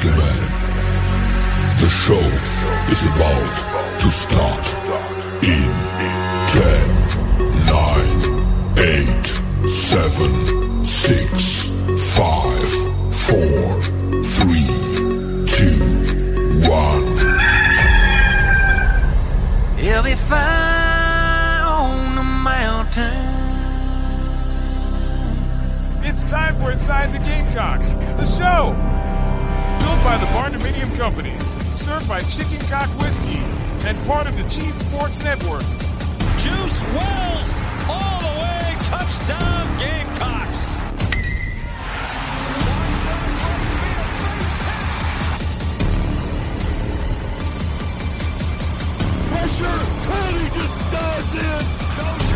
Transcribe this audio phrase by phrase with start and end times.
[0.00, 0.36] gentlemen,
[1.78, 2.24] the show
[2.90, 3.52] is about
[4.00, 4.66] to start
[5.42, 5.70] in
[6.48, 7.00] 10,
[7.66, 8.36] 9,
[8.78, 11.68] 8, 7, 6,
[12.16, 12.68] 5,
[13.14, 13.80] 4,
[14.24, 14.66] 3,
[15.46, 15.68] 2,
[16.70, 17.18] 1.
[19.80, 23.28] He'll be fire on the mountain.
[26.04, 28.89] It's time for Inside the Gamecocks, the show.
[30.00, 31.36] Built by the Barndominium Company,
[31.84, 33.36] served by Chicken Cock Whiskey,
[33.86, 35.62] and part of the Chief Sports Network.
[36.38, 37.50] Juice Wells
[37.86, 40.78] all the way, touchdown Gamecocks.
[49.28, 49.80] Pressure,
[50.12, 52.29] and he just dives in.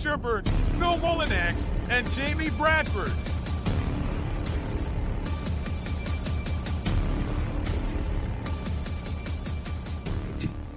[0.00, 3.12] Shepard, Phil Mullinax, and Jamie Bradford.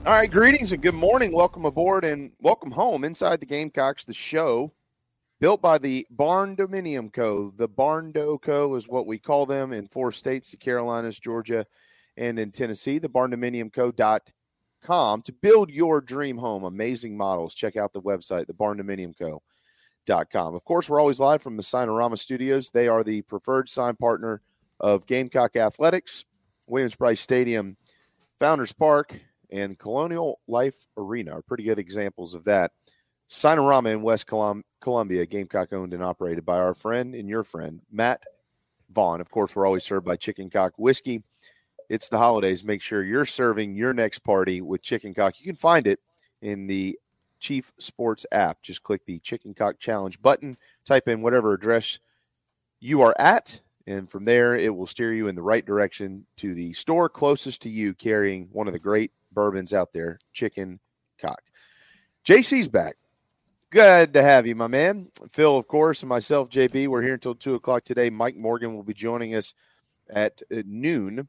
[0.06, 1.32] All right, greetings and good morning.
[1.32, 4.74] Welcome aboard and welcome home inside the Gamecocks, the show
[5.40, 7.54] built by the Barndominium Co.
[7.56, 8.76] The Barndo Co.
[8.76, 11.66] is what we call them in four states the Carolinas, Georgia,
[12.18, 13.00] and in Tennessee.
[13.00, 13.08] The
[14.84, 16.64] barndominiumco.com to build your dream home.
[16.64, 17.54] Amazing models.
[17.54, 20.56] Check out the website, the barndominiumco.com.
[20.56, 22.70] Of course, we're always live from the Signorama Studios.
[22.70, 24.42] They are the preferred sign partner
[24.80, 26.26] of Gamecock Athletics,
[26.68, 27.78] Williams-Brice Stadium,
[28.40, 29.20] Founders Park,
[29.52, 32.72] and Colonial Life Arena are pretty good examples of that.
[33.28, 37.80] Signorama in West Colum- Columbia, Gamecock owned and operated by our friend and your friend,
[37.92, 38.22] Matt
[38.92, 39.22] Vaughn.
[39.22, 41.24] Of course, we're always served by Chicken Cock Whiskey.
[41.90, 42.64] It's the holidays.
[42.64, 45.40] Make sure you're serving your next party with Chicken Cock.
[45.40, 46.00] You can find it
[46.42, 46.98] in the
[47.40, 48.62] Chief Sports app.
[48.62, 52.00] Just click the Chicken Cock Challenge button, type in whatever address
[52.80, 56.54] you are at, and from there it will steer you in the right direction to
[56.54, 60.80] the store closest to you carrying one of the great bourbons out there, Chicken
[61.20, 61.42] Cock.
[62.26, 62.96] JC's back.
[63.70, 65.10] Good to have you, my man.
[65.32, 66.88] Phil, of course, and myself, JB.
[66.88, 68.10] We're here until 2 o'clock today.
[68.10, 69.56] Mike Morgan will be joining us
[70.10, 71.28] at uh, noon.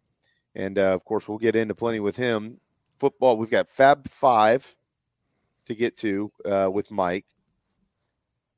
[0.55, 2.61] And, uh, of course, we'll get into plenty with him.
[2.99, 4.77] Football, we've got Fab Five
[5.67, 7.27] to get to uh, with Mike.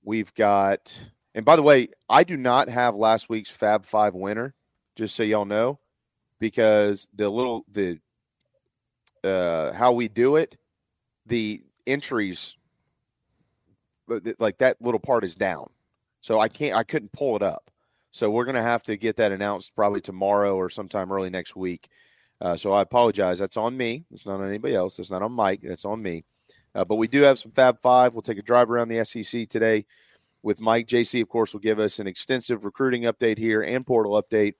[0.04, 0.98] We've got,
[1.34, 4.54] and by the way, I do not have last week's Fab Five winner,
[4.94, 5.78] just so y'all know,
[6.38, 7.98] because the little, the,
[9.24, 10.56] uh, how we do it,
[11.24, 12.56] the entries,
[14.38, 15.70] like that little part is down.
[16.20, 17.70] So I can't, I couldn't pull it up.
[18.16, 21.54] So we're going to have to get that announced probably tomorrow or sometime early next
[21.54, 21.90] week.
[22.40, 23.38] Uh, so I apologize.
[23.38, 24.06] That's on me.
[24.10, 24.98] It's not on anybody else.
[24.98, 25.60] It's not on Mike.
[25.62, 26.24] That's on me.
[26.74, 28.14] Uh, but we do have some Fab Five.
[28.14, 29.84] We'll take a drive around the SEC today
[30.42, 30.86] with Mike.
[30.86, 34.54] JC, of course, will give us an extensive recruiting update here and portal update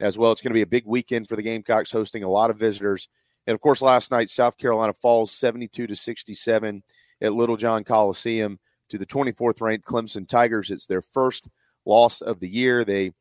[0.00, 0.32] as well.
[0.32, 3.10] It's going to be a big weekend for the Gamecocks, hosting a lot of visitors.
[3.46, 6.82] And of course, last night, South Carolina falls 72 to 67
[7.20, 8.58] at Littlejohn Coliseum
[8.88, 10.70] to the 24th ranked Clemson Tigers.
[10.70, 11.50] It's their first
[11.84, 12.84] loss of the year.
[12.84, 13.12] They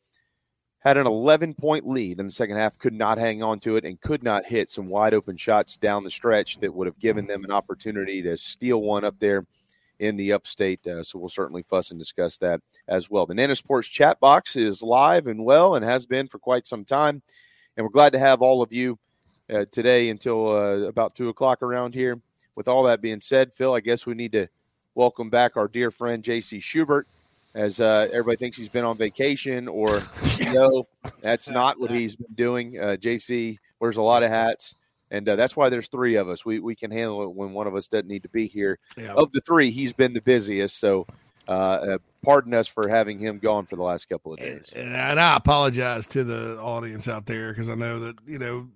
[0.79, 3.85] had an 11 point lead in the second half, could not hang on to it,
[3.85, 7.27] and could not hit some wide open shots down the stretch that would have given
[7.27, 9.45] them an opportunity to steal one up there
[9.99, 10.85] in the upstate.
[10.85, 13.27] Uh, so we'll certainly fuss and discuss that as well.
[13.27, 16.83] The Nana Sports chat box is live and well and has been for quite some
[16.83, 17.21] time.
[17.77, 18.97] And we're glad to have all of you
[19.53, 22.19] uh, today until uh, about two o'clock around here.
[22.55, 24.47] With all that being said, Phil, I guess we need to
[24.93, 27.05] welcome back our dear friend JC Shepard.
[27.53, 30.01] As uh, everybody thinks he's been on vacation, or
[30.37, 30.87] you know,
[31.19, 32.79] that's not what he's been doing.
[32.79, 34.75] Uh, JC wears a lot of hats,
[35.09, 36.45] and uh, that's why there's three of us.
[36.45, 38.79] We we can handle it when one of us doesn't need to be here.
[38.95, 39.13] Yeah.
[39.13, 40.79] Of the three, he's been the busiest.
[40.79, 41.05] So,
[41.47, 44.71] uh, uh, pardon us for having him gone for the last couple of days.
[44.73, 48.69] And, and I apologize to the audience out there because I know that you know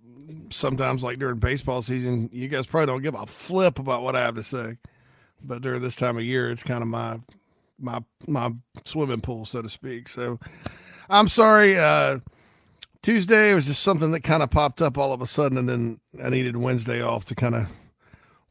[0.50, 4.22] sometimes, like during baseball season, you guys probably don't give a flip about what I
[4.22, 4.78] have to say,
[5.44, 7.20] but during this time of year, it's kind of my
[7.80, 8.52] my my
[8.86, 10.10] swimming pool, so to speak.
[10.10, 10.40] So
[11.10, 11.78] I'm sorry.
[11.78, 12.20] Uh,
[13.02, 16.00] Tuesday was just something that kind of popped up all of a sudden, and then
[16.24, 17.68] I needed Wednesday off to kind of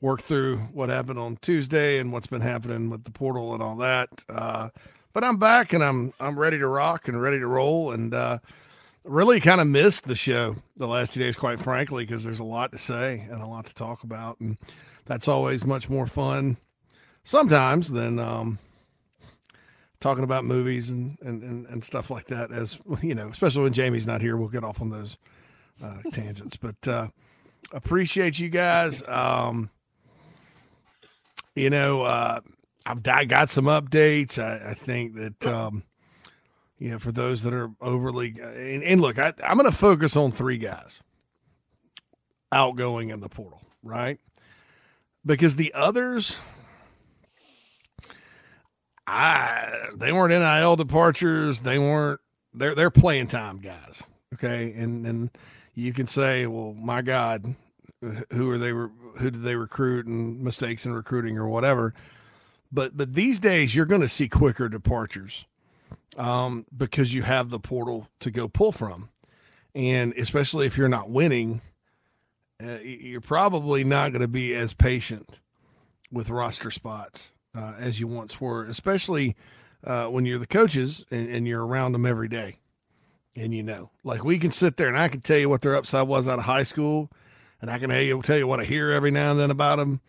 [0.00, 3.76] work through what happened on Tuesday and what's been happening with the portal and all
[3.76, 4.08] that.
[4.28, 4.68] Uh,
[5.12, 7.92] but I'm back and I'm I'm ready to rock and ready to roll.
[7.92, 8.38] And uh,
[9.04, 12.44] really kind of missed the show the last two days, quite frankly, because there's a
[12.44, 14.56] lot to say and a lot to talk about, and
[15.04, 16.56] that's always much more fun
[17.22, 18.58] sometimes than um,
[20.04, 22.52] talking about movies and, and, and, and stuff like that.
[22.52, 25.16] As you know, especially when Jamie's not here, we'll get off on those
[25.82, 26.56] uh, tangents.
[26.56, 27.08] But uh,
[27.72, 29.02] appreciate you guys.
[29.08, 29.70] Um,
[31.54, 32.40] you know, uh,
[32.84, 34.38] I've I got some updates.
[34.38, 35.84] I, I think that um,
[36.78, 40.16] you know for those that are overly and, and look, I, I'm going to focus
[40.16, 41.00] on three guys
[42.52, 44.20] outgoing in the portal, right?
[45.24, 46.38] Because the others,
[49.06, 51.60] I they weren't NIL departures.
[51.60, 52.20] They weren't.
[52.52, 54.02] They're they're playing time guys.
[54.34, 55.30] Okay, and and
[55.74, 57.54] you can say, well, my God,
[58.32, 58.70] who are they?
[58.70, 61.94] Who did they recruit and mistakes in recruiting or whatever?
[62.72, 65.44] But but these days you're going to see quicker departures
[66.16, 69.10] um, because you have the portal to go pull from,
[69.74, 71.60] and especially if you're not winning,
[72.62, 75.40] uh, you're probably not going to be as patient
[76.10, 79.36] with roster spots uh, as you once were, especially
[79.84, 82.56] uh, when you're the coaches and, and you're around them every day
[83.36, 85.74] and you know, like we can sit there and I can tell you what their
[85.76, 87.10] upside was out of high school,
[87.60, 89.76] and I can tell you, tell you what I hear every now and then about
[89.78, 90.00] them,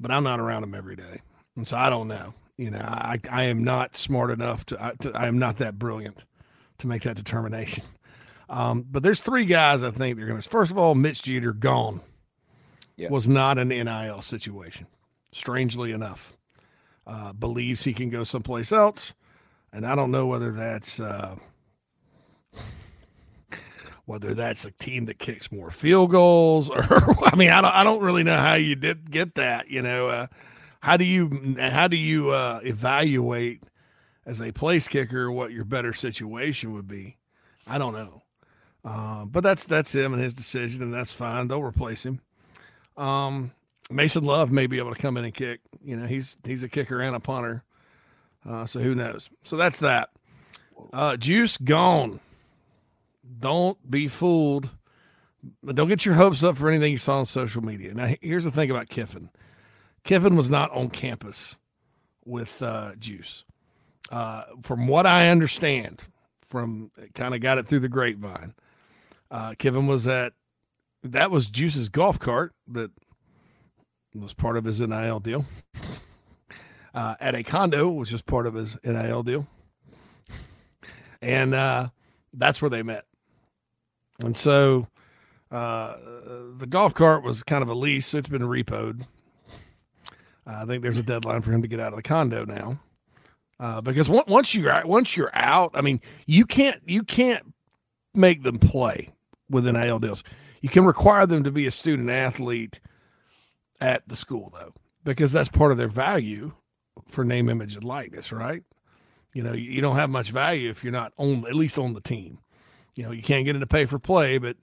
[0.00, 1.22] but I'm not around them every day,
[1.56, 2.34] and so I don't know.
[2.56, 5.78] You know, I I am not smart enough to I, to, I am not that
[5.78, 6.24] brilliant
[6.78, 7.84] to make that determination.
[8.46, 10.46] Um, but there's three guys I think they're going to.
[10.48, 12.02] First of all, Mitch Jeter gone
[12.94, 13.08] Yeah.
[13.08, 14.86] was not an NIL situation.
[15.32, 16.33] Strangely enough,
[17.06, 19.14] uh, believes he can go someplace else,
[19.72, 21.00] and I don't know whether that's.
[21.00, 21.36] Uh,
[24.06, 26.82] whether that's a team that kicks more field goals or
[27.24, 30.08] I mean I don't I don't really know how you did get that you know
[30.08, 30.26] uh,
[30.84, 33.62] how do you how do you uh, evaluate
[34.26, 37.16] as a place kicker what your better situation would be?
[37.66, 38.22] I don't know.
[38.84, 41.48] Uh, but that's that's him and his decision and that's fine.
[41.48, 42.20] They'll replace him.
[42.98, 43.52] Um,
[43.90, 46.68] Mason Love may be able to come in and kick you know he's he's a
[46.68, 47.62] kicker and a punter
[48.48, 50.10] uh, so who knows so that's that
[50.92, 52.20] uh, Juice gone
[53.40, 54.70] don't be fooled.
[55.64, 57.92] Don't get your hopes up for anything you saw on social media.
[57.94, 59.30] Now, here's the thing about Kiffin
[60.04, 61.56] Kiffin was not on campus
[62.24, 63.44] with uh, Juice.
[64.10, 66.02] Uh, from what I understand,
[66.46, 68.54] from kind of got it through the grapevine,
[69.30, 70.32] uh, Kiffin was at
[71.02, 72.90] that was Juice's golf cart that
[74.14, 75.44] was part of his NIL deal.
[76.94, 79.48] Uh, at a condo, which was part of his NIL deal.
[81.20, 81.88] And uh,
[82.32, 83.04] that's where they met.
[84.20, 84.86] And so
[85.50, 85.96] uh,
[86.56, 88.14] the golf cart was kind of a lease.
[88.14, 89.06] It's been repoed.
[90.46, 92.78] I think there's a deadline for him to get out of the condo now,
[93.58, 97.54] uh, because once once you're out, once you're out, I mean, you can't you can't
[98.14, 99.10] make them play
[99.48, 100.22] with NIL deals.
[100.60, 102.80] You can require them to be a student athlete
[103.80, 104.72] at the school though,
[105.04, 106.52] because that's part of their value
[107.08, 108.62] for name, image, and likeness, right?
[109.32, 112.00] You know, you don't have much value if you're not on at least on the
[112.00, 112.38] team
[112.94, 114.56] you know, you can't get into pay for play, but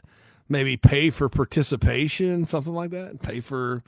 [0.48, 3.84] maybe pay for participation, something like that, pay for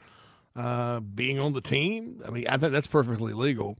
[0.56, 2.22] uh, being on the team.
[2.26, 3.78] I mean, I think that's perfectly legal.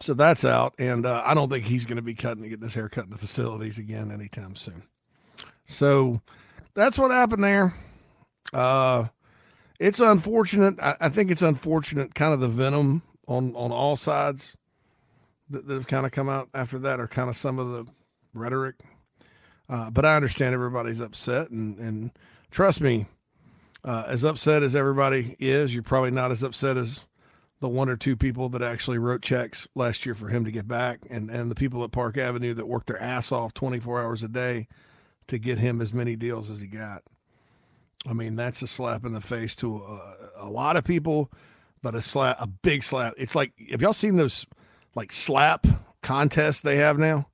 [0.00, 2.74] So that's out, and uh, I don't think he's going to be cutting getting his
[2.74, 4.82] hair cut in the facilities again anytime soon.
[5.66, 6.20] So
[6.74, 7.74] that's what happened there.
[8.52, 9.06] Uh,
[9.84, 10.78] it's unfortunate.
[10.80, 14.56] I, I think it's unfortunate, kind of the venom on on all sides
[15.50, 17.86] that, that have kind of come out after that, or kind of some of the
[18.32, 18.76] rhetoric
[19.68, 22.10] uh, but I understand everybody's upset, and and
[22.50, 23.06] trust me,
[23.82, 27.00] uh, as upset as everybody is, you're probably not as upset as
[27.60, 30.68] the one or two people that actually wrote checks last year for him to get
[30.68, 34.22] back, and and the people at Park Avenue that worked their ass off 24 hours
[34.22, 34.68] a day
[35.28, 37.02] to get him as many deals as he got.
[38.06, 41.32] I mean, that's a slap in the face to a, a lot of people,
[41.82, 43.14] but a slap, a big slap.
[43.16, 44.46] It's like, have y'all seen those
[44.94, 45.66] like slap
[46.02, 47.26] contests they have now?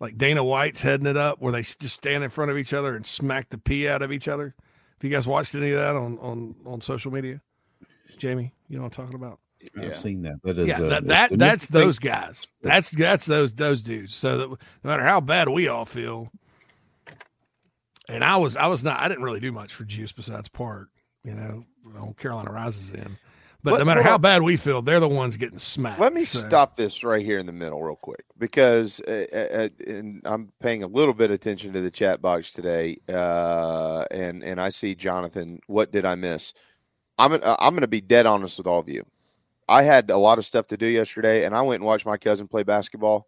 [0.00, 2.94] like Dana White's heading it up, where they just stand in front of each other
[2.94, 4.54] and smack the pee out of each other.
[4.98, 7.40] Have you guys watched any of that on on on social media?
[8.16, 9.38] Jamie, you know what I'm talking about?
[9.80, 10.36] I've seen that.
[10.44, 12.46] That is yeah, uh, that, that that's those guys.
[12.62, 14.14] That's that's those those dudes.
[14.14, 16.30] So that no matter how bad we all feel,
[18.08, 20.88] and I was I was not I didn't really do much for Juice besides Park,
[21.24, 21.64] you know,
[21.98, 23.16] on Carolina Rises in.
[23.62, 24.20] But Let- no matter how on.
[24.20, 26.00] bad we feel, they're the ones getting smacked.
[26.00, 29.68] Let me So- stop this right here in the middle, real quick, because uh, uh,
[29.84, 34.44] and I'm paying a little bit of attention to the chat box today, uh, and
[34.44, 35.58] and I see Jonathan.
[35.66, 36.54] What did I miss?
[37.18, 39.04] I'm gonna- I'm going to be dead honest with all of you.
[39.68, 42.16] I had a lot of stuff to do yesterday, and I went and watched my
[42.16, 43.26] cousin play basketball,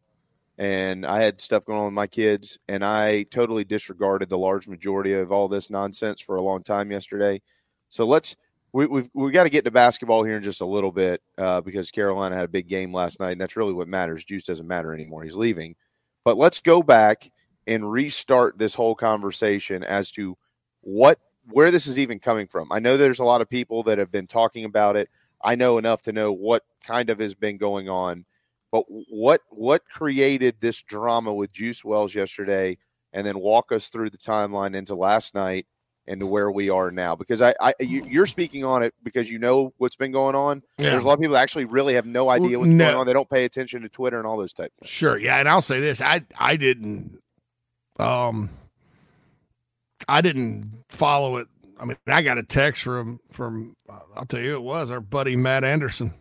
[0.60, 4.68] and I had stuff going on with my kids, and I totally disregarded the large
[4.68, 7.40] majority of all this nonsense for a long time yesterday.
[7.88, 8.36] So let's
[8.74, 11.62] we, we've we got to get to basketball here in just a little bit uh,
[11.62, 14.22] because Carolina had a big game last night, and that's really what matters.
[14.22, 15.76] Juice doesn't matter anymore; he's leaving.
[16.26, 17.30] But let's go back
[17.66, 20.36] and restart this whole conversation as to
[20.82, 21.18] what
[21.50, 22.70] where this is even coming from.
[22.70, 25.08] I know there's a lot of people that have been talking about it.
[25.42, 28.26] I know enough to know what kind of has been going on,
[28.72, 32.78] but what what created this drama with Juice Wells yesterday,
[33.12, 35.66] and then walk us through the timeline into last night
[36.06, 37.14] and to where we are now.
[37.14, 40.62] Because I, I you, are speaking on it because you know what's been going on.
[40.78, 40.90] Yeah.
[40.90, 42.84] There's a lot of people that actually really have no idea what's No.
[42.86, 43.06] going on.
[43.06, 44.72] They don't pay attention to Twitter and all those types.
[44.84, 47.20] Sure, yeah, and I'll say this: I I didn't,
[47.98, 48.50] um,
[50.08, 51.48] I didn't follow it.
[51.78, 53.76] I mean, I got a text from from
[54.16, 56.14] I'll tell you, it was our buddy Matt Anderson.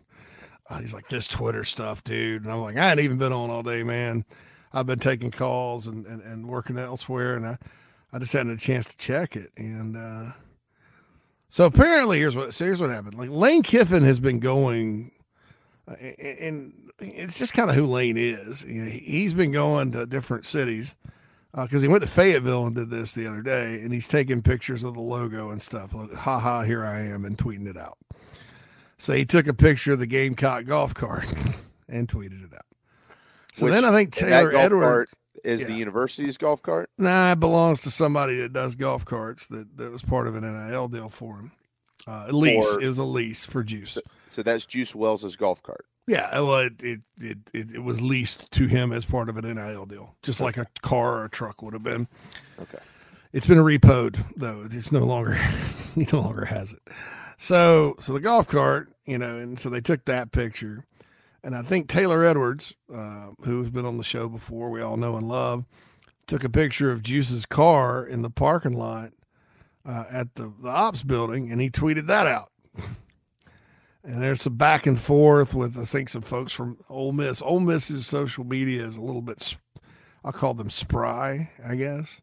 [0.70, 3.50] Uh, he's like, "This Twitter stuff, dude," and I'm like, "I ain't even been on
[3.50, 4.24] all day, man.
[4.72, 7.58] I've been taking calls and and, and working elsewhere, and I
[8.12, 10.32] I just hadn't a chance to check it." And uh,
[11.48, 13.14] so apparently, here's what so here's what happened.
[13.16, 15.10] Like Lane Kiffin has been going
[15.88, 18.62] uh, and it's just kind of who Lane is.
[18.62, 20.94] You know, he- he's been going to different cities
[21.54, 24.84] because he went to Fayetteville and did this the other day, and he's taking pictures
[24.84, 25.94] of the logo and stuff.
[25.94, 27.98] Like, ha ha, here I am, and tweeting it out.
[29.00, 31.24] So he took a picture of the Gamecock golf cart
[31.88, 32.66] and tweeted it out.
[33.52, 34.84] So Which- then I think Taylor Edwards.
[34.84, 35.10] cart
[35.42, 36.90] is the university's golf cart.
[36.98, 39.46] Nah, it belongs to somebody that does golf carts.
[39.48, 41.52] That that was part of an NIL deal for him.
[42.06, 42.76] Uh, a lease.
[42.76, 43.98] Or- was a lease for Juice.
[44.28, 45.86] So that's Juice Wells's golf cart.
[46.06, 49.44] Yeah, well, it it, it it it was leased to him as part of an
[49.54, 52.06] NIL deal, just like a car or a truck would have been.
[52.60, 52.78] Okay.
[53.32, 55.34] It's been a repoed though; it's no longer
[55.94, 56.82] he no longer has it.
[57.42, 60.84] So so the golf cart, you know, and so they took that picture,
[61.42, 65.16] and I think Taylor Edwards, uh, who's been on the show before, we all know
[65.16, 65.64] and love,
[66.26, 69.12] took a picture of Juice's car in the parking lot
[69.88, 72.52] uh, at the the ops building, and he tweeted that out.
[74.02, 77.42] And there's some back and forth with I think some folks from Ole Miss.
[77.42, 79.54] Ole Miss's social media is a little bit,
[80.24, 82.18] I'll call them spry, I guess.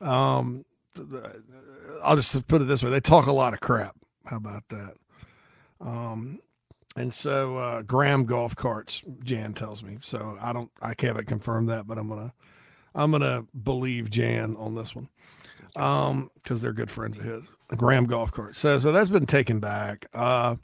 [0.00, 0.64] Um,
[2.02, 3.95] I'll just put it this way: they talk a lot of crap.
[4.26, 4.94] How about that?
[5.80, 6.40] Um,
[6.96, 9.98] and so uh, Graham golf carts, Jan tells me.
[10.00, 12.32] So I don't, I can't confirm that, but I'm gonna,
[12.94, 15.08] I'm gonna believe Jan on this one,
[15.76, 17.44] um, because they're good friends of his.
[17.76, 18.56] Graham golf cart.
[18.56, 20.06] So so that's been taken back.
[20.14, 20.56] Uh,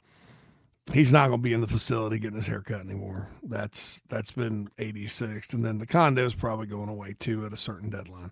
[0.91, 3.27] he's not to be in the facility getting his hair cut anymore.
[3.43, 7.89] That's that's been 86th, and then the condo's probably going away too at a certain
[7.89, 8.31] deadline.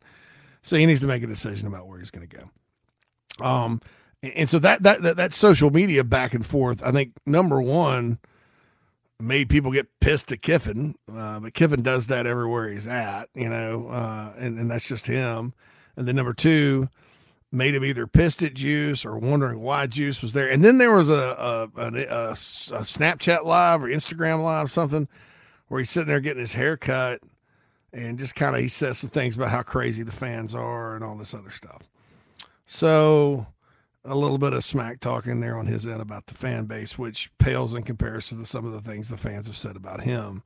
[0.63, 3.45] So he needs to make a decision about where he's to go.
[3.45, 3.81] Um,
[4.23, 8.19] and- so that, that that that social media back and forth, I think number one
[9.19, 13.49] made people get pissed at Kiffin, uh, but Kiffin does that everywhere he's at, you
[13.49, 15.53] know, uh, and and that's just him.
[15.95, 16.89] And then number two,
[17.51, 20.49] made him either pissed at Juice or wondering why Juice was there.
[20.49, 25.07] And then there was a a, a, a, a Snapchat live or Instagram live something
[25.67, 27.21] where he's sitting there getting his hair cut
[27.93, 31.03] and just kind of he says some things about how crazy the fans are and
[31.03, 31.81] all this other stuff.
[32.65, 33.45] So
[34.03, 37.31] a little bit of smack talking there on his end about the fan base, which
[37.38, 40.43] pales in comparison to some of the things the fans have said about him.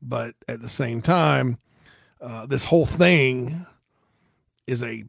[0.00, 1.58] But at the same time,
[2.20, 3.66] uh, this whole thing
[4.66, 5.04] is a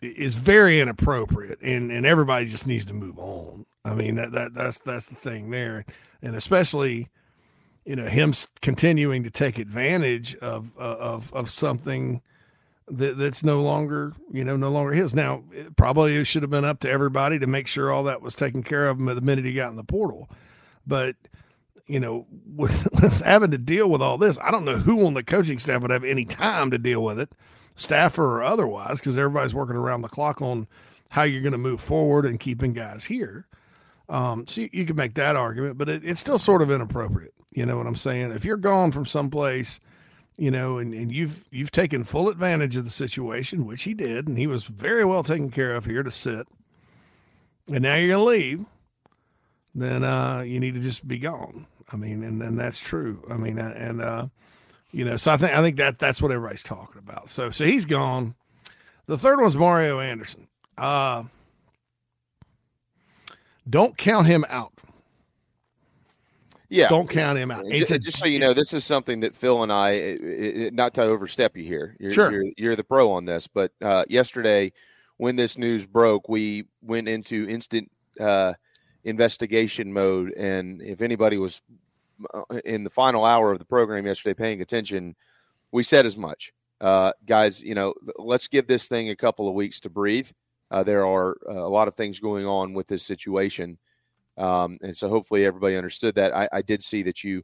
[0.00, 4.54] is very inappropriate and and everybody just needs to move on i mean that, that
[4.54, 5.84] that's that's the thing there
[6.22, 7.08] and especially
[7.84, 12.22] you know him continuing to take advantage of uh, of of something
[12.90, 16.64] that that's no longer you know no longer his now it probably should have been
[16.64, 19.44] up to everybody to make sure all that was taken care of him the minute
[19.44, 20.28] he got in the portal
[20.86, 21.16] but
[21.86, 22.26] you know
[22.56, 25.58] with, with having to deal with all this i don't know who on the coaching
[25.58, 27.30] staff would have any time to deal with it
[27.78, 30.66] staffer or otherwise, because everybody's working around the clock on
[31.10, 33.46] how you're going to move forward and keeping guys here.
[34.08, 37.34] Um, so you, you can make that argument, but it, it's still sort of inappropriate.
[37.52, 38.32] You know what I'm saying?
[38.32, 39.80] If you're gone from someplace,
[40.38, 44.28] you know, and, and you've you've taken full advantage of the situation, which he did,
[44.28, 46.46] and he was very well taken care of here to sit,
[47.66, 48.64] and now you're to leave,
[49.74, 51.66] then uh, you need to just be gone.
[51.92, 53.22] I mean, and, and that's true.
[53.30, 54.26] I mean, uh, and uh,
[54.92, 57.28] you know, so I think I think that that's what everybody's talking about.
[57.28, 58.34] So so he's gone.
[59.06, 60.48] The third one's Mario Anderson.
[60.76, 61.24] Uh
[63.68, 64.77] don't count him out.
[66.70, 66.88] Yeah.
[66.88, 67.64] Don't count him out.
[67.66, 70.66] It's ju- a- just so you know, this is something that Phil and I, i-
[70.66, 72.30] i- not to overstep you here, you're, Sure.
[72.30, 74.72] you're, you're the pro on this, but uh, yesterday
[75.16, 78.52] when this news broke, we went into instant uh,
[79.04, 80.32] investigation mode.
[80.34, 81.60] And if anybody was
[82.34, 85.16] uh, in the final hour of the program yesterday paying attention,
[85.72, 86.52] we said as much.
[86.80, 90.30] Uh, guys, you know, let's give this thing a couple of weeks to breathe.
[90.70, 93.78] Uh, there are uh, a lot of things going on with this situation,
[94.38, 96.34] um, and so hopefully everybody understood that.
[96.34, 97.42] I, I did see that you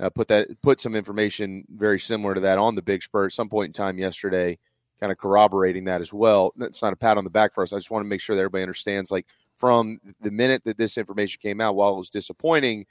[0.00, 3.32] uh, put that put some information very similar to that on the Big Spur at
[3.32, 4.58] some point in time yesterday,
[4.98, 6.52] kind of corroborating that as well.
[6.56, 7.72] That's not a pat on the back for us.
[7.72, 9.10] I just want to make sure that everybody understands.
[9.10, 12.86] Like from the minute that this information came out, while it was disappointing,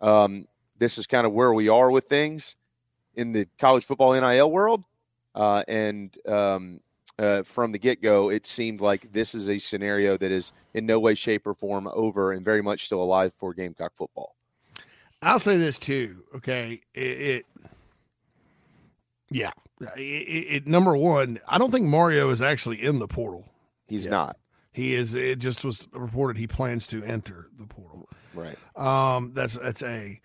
[0.00, 0.46] um,
[0.78, 2.56] this is kind of where we are with things
[3.14, 4.84] in the college football NIL world.
[5.34, 6.80] Uh, and um,
[7.20, 10.86] uh, from the get go, it seemed like this is a scenario that is in
[10.86, 14.34] no way, shape, or form over and very much still alive for Gamecock football.
[15.22, 16.24] I'll say this too.
[16.36, 17.46] Okay, it, it
[19.30, 19.50] yeah,
[19.96, 23.46] it, it, number one, I don't think Mario is actually in the portal.
[23.86, 24.10] He's yet.
[24.10, 24.36] not.
[24.72, 25.14] He is.
[25.14, 28.08] It just was reported he plans to enter the portal.
[28.32, 28.56] Right.
[28.76, 29.32] Um.
[29.34, 30.20] That's that's a.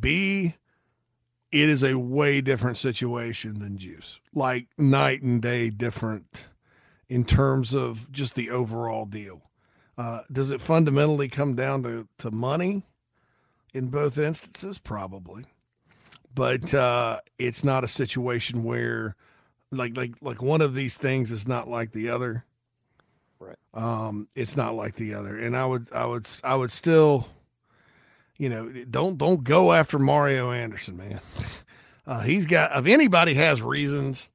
[0.00, 0.54] B.
[1.52, 4.18] It is a way different situation than Juice.
[4.34, 6.46] Like night and day different
[7.08, 9.42] in terms of just the overall deal.
[9.98, 12.84] Uh, does it fundamentally come down to, to money
[13.74, 14.78] in both instances?
[14.78, 15.44] Probably.
[16.34, 19.14] But uh, it's not a situation where
[19.70, 22.44] like like like one of these things is not like the other.
[23.38, 23.56] Right.
[23.74, 25.38] Um, it's not like the other.
[25.38, 27.28] And I would I would I would still
[28.42, 31.20] you know, don't don't go after Mario Anderson, man.
[32.04, 34.32] Uh, he's got if anybody has reasons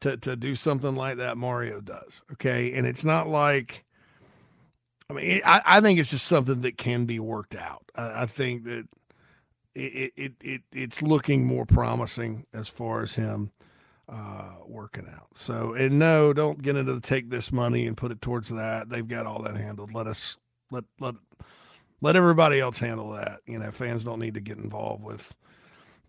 [0.00, 2.22] to to do something like that, Mario does.
[2.32, 3.84] Okay, and it's not like.
[5.10, 7.84] I mean, I, I think it's just something that can be worked out.
[7.94, 8.88] I, I think that
[9.74, 13.52] it, it it it's looking more promising as far as him
[14.08, 15.28] uh, working out.
[15.34, 18.88] So, and no, don't get into the take this money and put it towards that.
[18.88, 19.92] They've got all that handled.
[19.92, 20.38] Let us
[20.70, 21.16] let let
[22.04, 23.40] let everybody else handle that.
[23.46, 25.34] You know, fans don't need to get involved with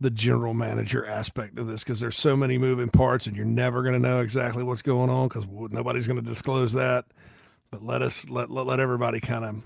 [0.01, 3.81] the general manager aspect of this because there's so many moving parts and you're never
[3.81, 7.05] going to know exactly what's going on because nobody's going to disclose that.
[7.71, 9.63] But let us let, let, let everybody kind of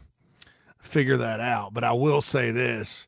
[0.77, 1.73] figure that out.
[1.73, 3.07] But I will say this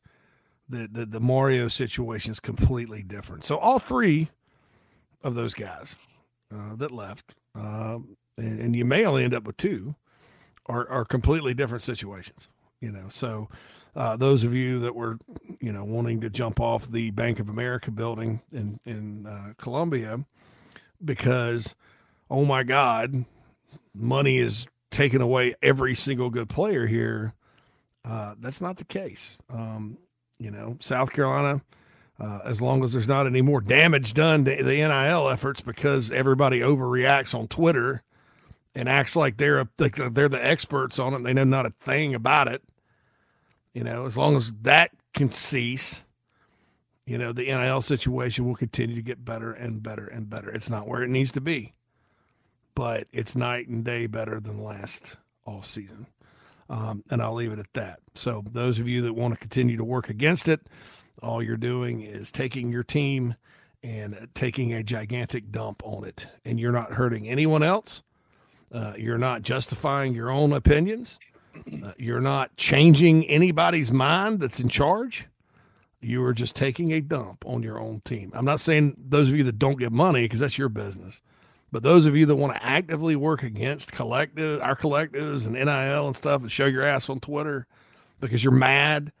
[0.68, 3.44] the, the, the Mario situation is completely different.
[3.44, 4.30] So all three
[5.22, 5.94] of those guys
[6.52, 9.94] uh, that left, um, and, and, you may only end up with two,
[10.66, 12.48] are, are completely different situations
[12.82, 13.06] you know.
[13.08, 13.48] So
[13.96, 15.18] uh, those of you that were,
[15.60, 20.24] you know, wanting to jump off the Bank of America building in in uh, Columbia
[21.02, 21.74] because,
[22.30, 23.24] oh my God,
[23.94, 27.32] money is taking away every single good player here.
[28.04, 29.40] Uh, that's not the case.
[29.48, 29.96] Um,
[30.38, 31.62] you know, South Carolina.
[32.20, 36.12] Uh, as long as there's not any more damage done to the NIL efforts because
[36.12, 38.02] everybody overreacts on Twitter
[38.74, 41.16] and acts like they're a, like they're the experts on it.
[41.16, 42.62] and they know not a thing about it.
[43.74, 46.02] You know, as long as that can cease,
[47.06, 50.50] you know, the NIL situation will continue to get better and better and better.
[50.50, 51.72] It's not where it needs to be,
[52.74, 56.06] but it's night and day better than last off season.
[56.70, 58.00] Um, and I'll leave it at that.
[58.14, 60.60] So those of you that want to continue to work against it,
[61.22, 63.34] all you're doing is taking your team
[63.82, 68.02] and taking a gigantic dump on it, and you're not hurting anyone else.
[68.72, 71.18] Uh, you're not justifying your own opinions.
[71.84, 75.26] Uh, you're not changing anybody's mind that's in charge.
[76.00, 78.32] You are just taking a dump on your own team.
[78.34, 81.22] I'm not saying those of you that don't get money because that's your business,
[81.70, 86.06] but those of you that want to actively work against collective, our collectives and NIL
[86.06, 87.66] and stuff, and show your ass on Twitter
[88.20, 89.12] because you're mad.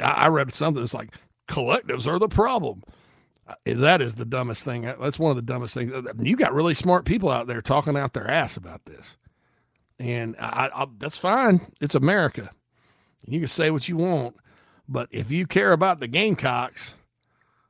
[0.00, 1.14] I read something that's like
[1.48, 2.82] collectives are the problem.
[3.46, 4.82] Uh, that is the dumbest thing.
[4.82, 5.92] That's one of the dumbest things.
[6.20, 9.16] You got really smart people out there talking out their ass about this
[10.02, 11.60] and I, I, that's fine.
[11.80, 12.50] It's America.
[13.24, 14.34] You can say what you want,
[14.88, 16.96] but if you care about the Gamecocks,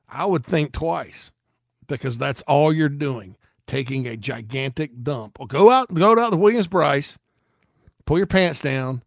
[0.08, 1.30] I would think twice
[1.86, 5.38] because that's all you're doing, taking a gigantic dump.
[5.38, 7.18] Well, go out, go out to Williams-Brice,
[8.06, 9.02] pull your pants down,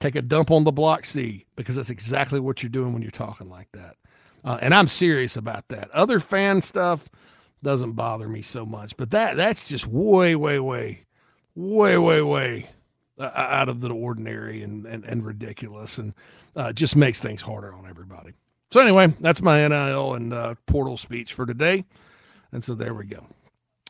[0.00, 3.10] take a dump on the block C because that's exactly what you're doing when you're
[3.10, 3.96] talking like that.
[4.42, 5.90] Uh, and I'm serious about that.
[5.90, 7.10] Other fan stuff
[7.62, 11.03] doesn't bother me so much, but that that's just way, way, way
[11.54, 12.70] way, way, way
[13.18, 16.14] uh, out of the ordinary and, and, and ridiculous and
[16.56, 18.32] uh, just makes things harder on everybody.
[18.70, 21.84] So, anyway, that's my NIL and uh, portal speech for today.
[22.52, 23.26] And so there we go.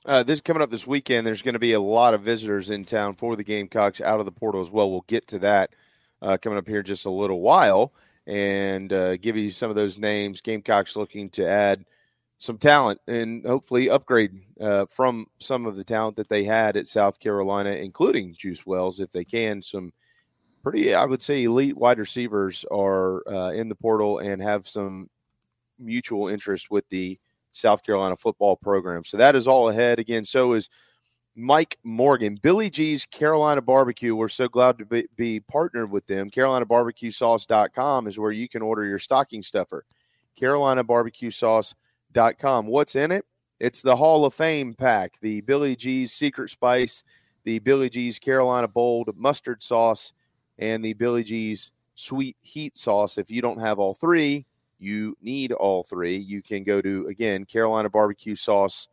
[0.06, 1.26] Uh, this coming up this weekend.
[1.26, 4.26] There's going to be a lot of visitors in town for the Gamecocks out of
[4.26, 4.90] the portal as well.
[4.90, 5.70] We'll get to that
[6.20, 7.92] uh, coming up here just a little while
[8.26, 10.42] and uh, give you some of those names.
[10.42, 11.84] Gamecocks looking to add
[12.38, 16.86] some talent and hopefully upgrade uh, from some of the talent that they had at
[16.86, 19.62] South Carolina, including Juice Wells, if they can.
[19.62, 19.92] Some
[20.62, 25.08] pretty, I would say, elite wide receivers are uh, in the portal and have some
[25.78, 27.18] mutual interest with the
[27.52, 29.04] South Carolina football program.
[29.04, 29.98] So that is all ahead.
[29.98, 30.68] Again, so is
[31.36, 32.38] Mike Morgan.
[32.42, 34.14] Billy G's Carolina Barbecue.
[34.14, 36.30] We're so glad to be, be partnered with them.
[36.30, 39.84] CarolinaBarbecueSauce.com is where you can order your stocking stuffer.
[42.14, 42.66] CarolinaBarbecueSauce.com.
[42.66, 43.24] What's in it?
[43.60, 47.04] It's the Hall of Fame pack, the Billy G's Secret Spice,
[47.44, 50.12] the Billy G's Carolina Bold Mustard Sauce,
[50.58, 53.18] and the Billy G's Sweet Heat Sauce.
[53.18, 54.46] If you don't have all three,
[54.78, 56.16] you need all three.
[56.16, 58.88] You can go to, again, Carolina Barbecue Sauce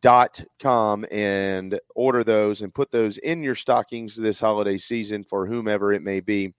[0.00, 5.46] dot com and order those and put those in your stockings this holiday season for
[5.46, 6.52] whomever it may be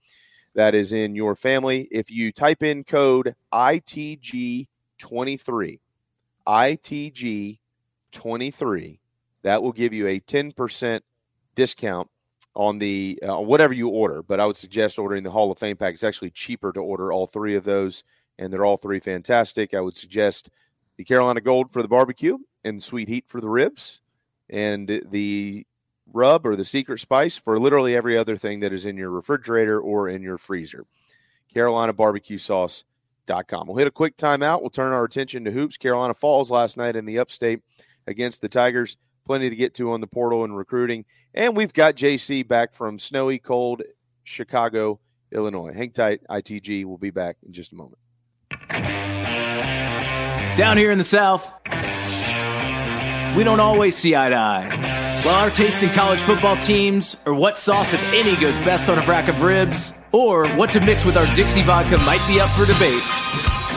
[0.54, 1.86] that is in your family.
[1.90, 5.78] If you type in code ITG23,
[6.46, 8.98] ITG23,
[9.42, 11.00] that will give you a 10%
[11.54, 12.08] discount
[12.54, 14.22] on the uh, whatever you order.
[14.22, 15.94] But I would suggest ordering the Hall of Fame pack.
[15.94, 18.04] It's actually cheaper to order all three of those,
[18.38, 19.74] and they're all three fantastic.
[19.74, 20.50] I would suggest
[20.96, 24.00] the Carolina Gold for the barbecue and Sweet Heat for the ribs,
[24.48, 25.66] and the
[26.12, 29.80] rub or the secret spice for literally every other thing that is in your refrigerator
[29.80, 30.86] or in your freezer.
[31.52, 32.38] Carolina barbecue
[33.26, 33.66] sauce.com.
[33.66, 34.60] We'll hit a quick timeout.
[34.60, 35.76] We'll turn our attention to hoops.
[35.76, 37.60] Carolina Falls last night in the upstate
[38.06, 38.96] against the Tigers.
[39.26, 41.04] Plenty to get to on the portal and recruiting.
[41.32, 43.82] And we've got JC back from snowy, cold
[44.24, 45.00] Chicago,
[45.32, 45.72] Illinois.
[45.72, 46.20] Hang tight.
[46.28, 47.98] ITG We'll be back in just a moment.
[50.56, 51.52] Down here in the South,
[53.36, 55.03] we don't always see eye to eye.
[55.24, 58.98] While our taste in college football teams, or what sauce, if any, goes best on
[58.98, 62.50] a rack of ribs, or what to mix with our Dixie vodka might be up
[62.50, 63.02] for debate,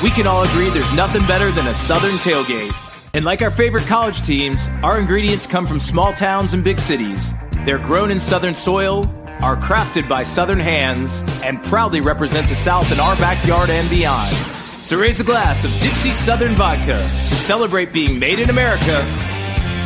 [0.04, 2.74] we can all agree there's nothing better than a Southern tailgate.
[3.14, 7.32] And like our favorite college teams, our ingredients come from small towns and big cities.
[7.64, 9.06] They're grown in Southern soil,
[9.42, 14.36] are crafted by Southern hands, and proudly represent the South in our backyard and beyond.
[14.84, 18.98] So raise a glass of Dixie Southern Vodka to celebrate being made in America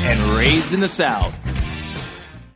[0.04, 1.36] and raised in the South.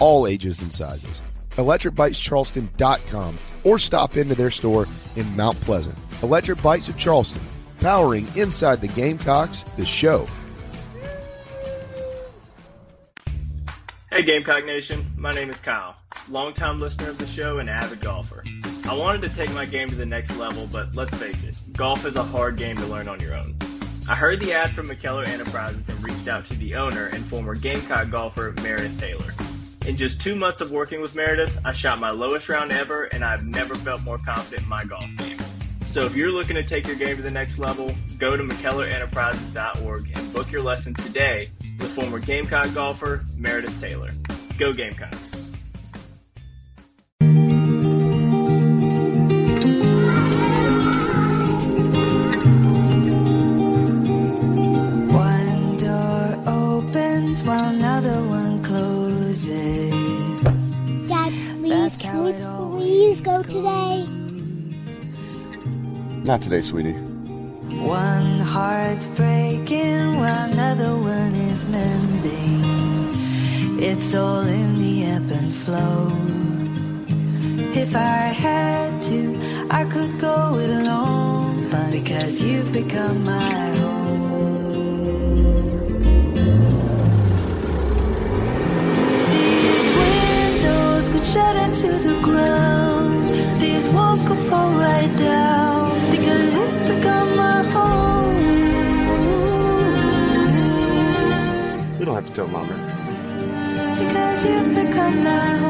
[0.00, 1.22] all ages and sizes.
[1.52, 5.96] ElectricBikesCharleston.com or stop into their store in Mount Pleasant.
[6.22, 7.42] Electric Bikes of Charleston,
[7.80, 10.26] powering inside the Gamecocks, the show.
[14.10, 15.94] Hey Gamecock Nation, my name is Kyle,
[16.28, 18.42] longtime listener of the show and avid golfer.
[18.84, 22.04] I wanted to take my game to the next level, but let's face it, golf
[22.04, 23.56] is a hard game to learn on your own.
[24.08, 27.54] I heard the ad from McKellar Enterprises and reached out to the owner and former
[27.54, 29.32] Gamecock golfer Meredith Taylor.
[29.90, 33.24] In just two months of working with Meredith, I shot my lowest round ever, and
[33.24, 35.36] I've never felt more confident in my golf game.
[35.88, 40.12] So if you're looking to take your game to the next level, go to McKellarEnterprises.org
[40.14, 41.50] and book your lesson today
[41.80, 44.10] with former Gamecock golfer Meredith Taylor.
[44.58, 45.29] Go Gamecocks!
[63.50, 64.06] Today?
[66.24, 66.92] Not today, sweetie.
[66.92, 72.62] One heart's breaking while another one is mending.
[73.82, 76.12] It's all in the ebb and flow.
[77.74, 81.70] If I had to, I could go it alone.
[81.70, 84.20] But because you've become my home.
[89.32, 92.99] These windows could shatter to the ground.
[93.94, 96.10] Walls could fall right down.
[96.10, 96.50] Because
[96.88, 98.36] become my home.
[101.98, 103.98] We don't have to tell mom that.
[103.98, 105.69] Because you've become my home.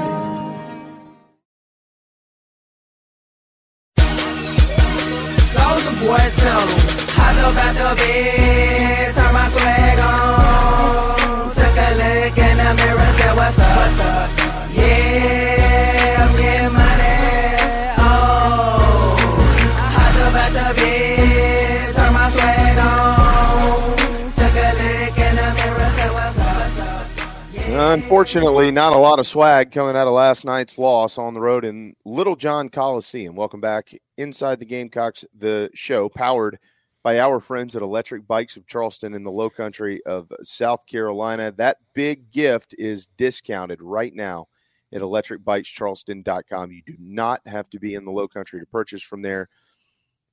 [27.90, 31.64] Unfortunately, not a lot of swag coming out of last night's loss on the road
[31.64, 33.34] in Littlejohn Coliseum.
[33.34, 36.60] Welcome back inside the Gamecocks, the show powered
[37.02, 41.50] by our friends at Electric Bikes of Charleston in the low country of South Carolina.
[41.50, 44.46] That big gift is discounted right now
[44.94, 46.70] at electricbikescharleston.com.
[46.70, 49.48] You do not have to be in the low country to purchase from there.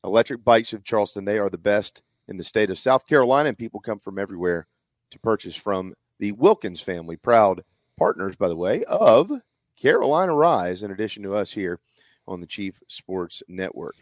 [0.04, 3.58] Electric Bikes of Charleston, they are the best in the state of South Carolina, and
[3.58, 4.68] people come from everywhere
[5.10, 7.64] to purchase from the Wilkins family, proud
[7.98, 9.32] partners, by the way, of
[9.80, 11.80] Carolina Rise, in addition to us here
[12.28, 13.96] on the Chief Sports Network.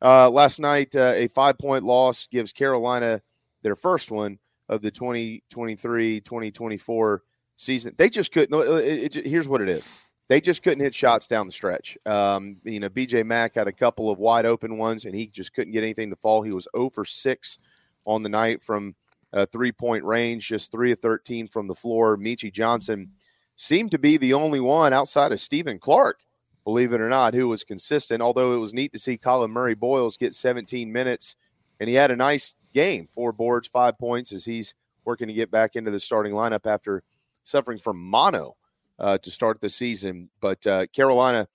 [0.00, 3.20] Uh, last night, uh, a five point loss gives Carolina
[3.62, 7.22] their first one of the 2023 2024
[7.56, 7.94] season.
[7.96, 8.58] They just couldn't.
[8.60, 9.84] It, it, here's what it is
[10.28, 11.96] they just couldn't hit shots down the stretch.
[12.06, 15.54] Um, you know, BJ Mack had a couple of wide open ones, and he just
[15.54, 16.42] couldn't get anything to fall.
[16.42, 17.58] He was 0 for 6
[18.04, 18.94] on the night from
[19.32, 22.16] uh, three point range, just 3 of 13 from the floor.
[22.16, 23.10] Meechie Johnson
[23.56, 26.20] seemed to be the only one outside of Stephen Clark
[26.68, 28.20] believe it or not, who was consistent.
[28.20, 31.34] Although it was neat to see Collin Murray-Boyles get 17 minutes,
[31.80, 34.74] and he had a nice game four boards, five points as he's
[35.06, 37.02] working to get back into the starting lineup after
[37.44, 38.54] suffering from mono
[38.98, 40.28] uh, to start the season.
[40.40, 41.48] But uh, Carolina.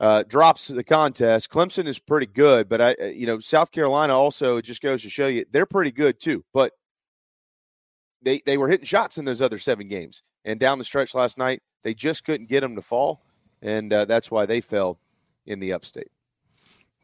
[0.00, 1.48] Uh, drops the contest.
[1.48, 5.10] Clemson is pretty good, but I, uh, you know, South Carolina also just goes to
[5.10, 6.44] show you they're pretty good too.
[6.52, 6.72] But
[8.20, 11.38] they they were hitting shots in those other seven games, and down the stretch last
[11.38, 13.22] night, they just couldn't get them to fall
[13.62, 14.98] and uh, that's why they fell
[15.46, 16.10] in the upstate.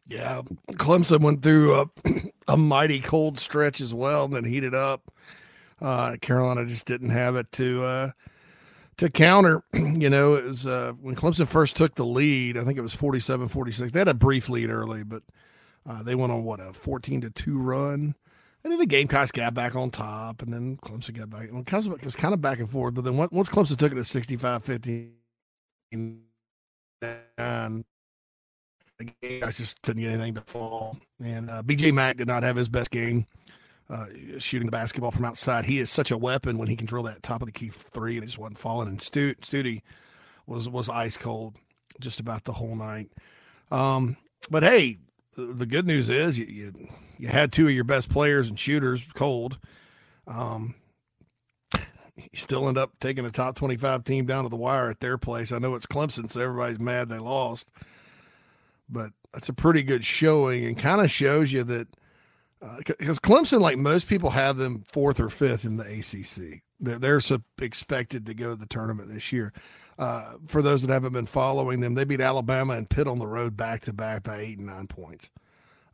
[0.07, 1.87] Yeah, Clemson went through a,
[2.49, 5.13] a mighty cold stretch as well, and then heated up.
[5.81, 8.11] Uh, Carolina just didn't have it to uh,
[8.99, 9.63] to counter.
[9.73, 12.57] you know, it was uh, when Clemson first took the lead.
[12.57, 13.93] I think it was 47-46.
[13.93, 15.23] They had a brief lead early, but
[15.89, 18.15] uh, they went on what a fourteen to two run.
[18.65, 21.49] And then the Gamecocks got back on top, and then Clemson got back.
[21.49, 24.65] It was kind of back and forth, but then once Clemson took it to 65
[24.65, 25.13] 15,
[25.93, 27.85] and
[29.01, 30.99] I just couldn't get anything to fall.
[31.23, 33.27] And uh, BJ Mack did not have his best game
[33.91, 34.07] uh,
[34.39, 35.65] shooting the basketball from outside.
[35.65, 38.17] He is such a weapon when he can drill that top of the key three,
[38.17, 38.89] and it just wasn't falling.
[38.89, 39.83] And Stu, Studi
[40.47, 41.57] was was ice cold
[42.01, 43.11] just about the whole night.
[43.71, 44.17] Um,
[44.51, 44.99] but hey,
[45.37, 49.05] the good news is you, you, you had two of your best players and shooters
[49.15, 49.59] cold.
[50.27, 50.75] Um,
[52.17, 55.19] you still end up taking a top 25 team down to the wire at their
[55.19, 55.53] place.
[55.53, 57.71] I know it's Clemson, so everybody's mad they lost,
[58.89, 61.89] but that's a pretty good showing and kind of shows you that
[62.79, 66.63] because uh, Clemson, like most people, have them fourth or fifth in the ACC.
[66.81, 69.53] They're, they're so expected to go to the tournament this year.
[69.99, 73.27] Uh, for those that haven't been following them, they beat Alabama and Pitt on the
[73.27, 75.31] road back to back by eight and nine points.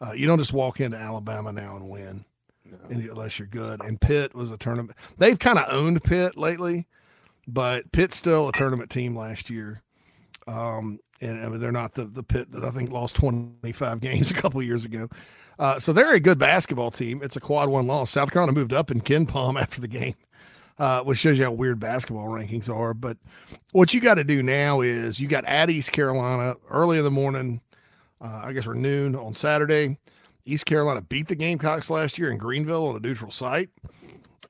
[0.00, 2.24] Uh, you don't just walk into Alabama now and win
[2.64, 2.78] no.
[2.90, 3.80] unless you're good.
[3.82, 4.98] And Pitt was a tournament.
[5.16, 6.86] They've kind of owned Pitt lately,
[7.46, 9.82] but Pitt's still a tournament team last year.
[10.46, 14.30] Um, and I mean, they're not the the Pitt that I think lost 25 games
[14.30, 15.08] a couple years ago.
[15.58, 17.20] Uh, so they're a good basketball team.
[17.22, 18.10] It's a quad one loss.
[18.10, 20.14] South Carolina moved up in KenPom after the game,
[20.78, 22.94] uh, which shows you how weird basketball rankings are.
[22.94, 23.16] But
[23.72, 27.10] what you got to do now is you got at East Carolina early in the
[27.10, 27.60] morning.
[28.20, 29.98] Uh, I guess or noon on Saturday.
[30.46, 33.70] East Carolina beat the Gamecocks last year in Greenville on a neutral site.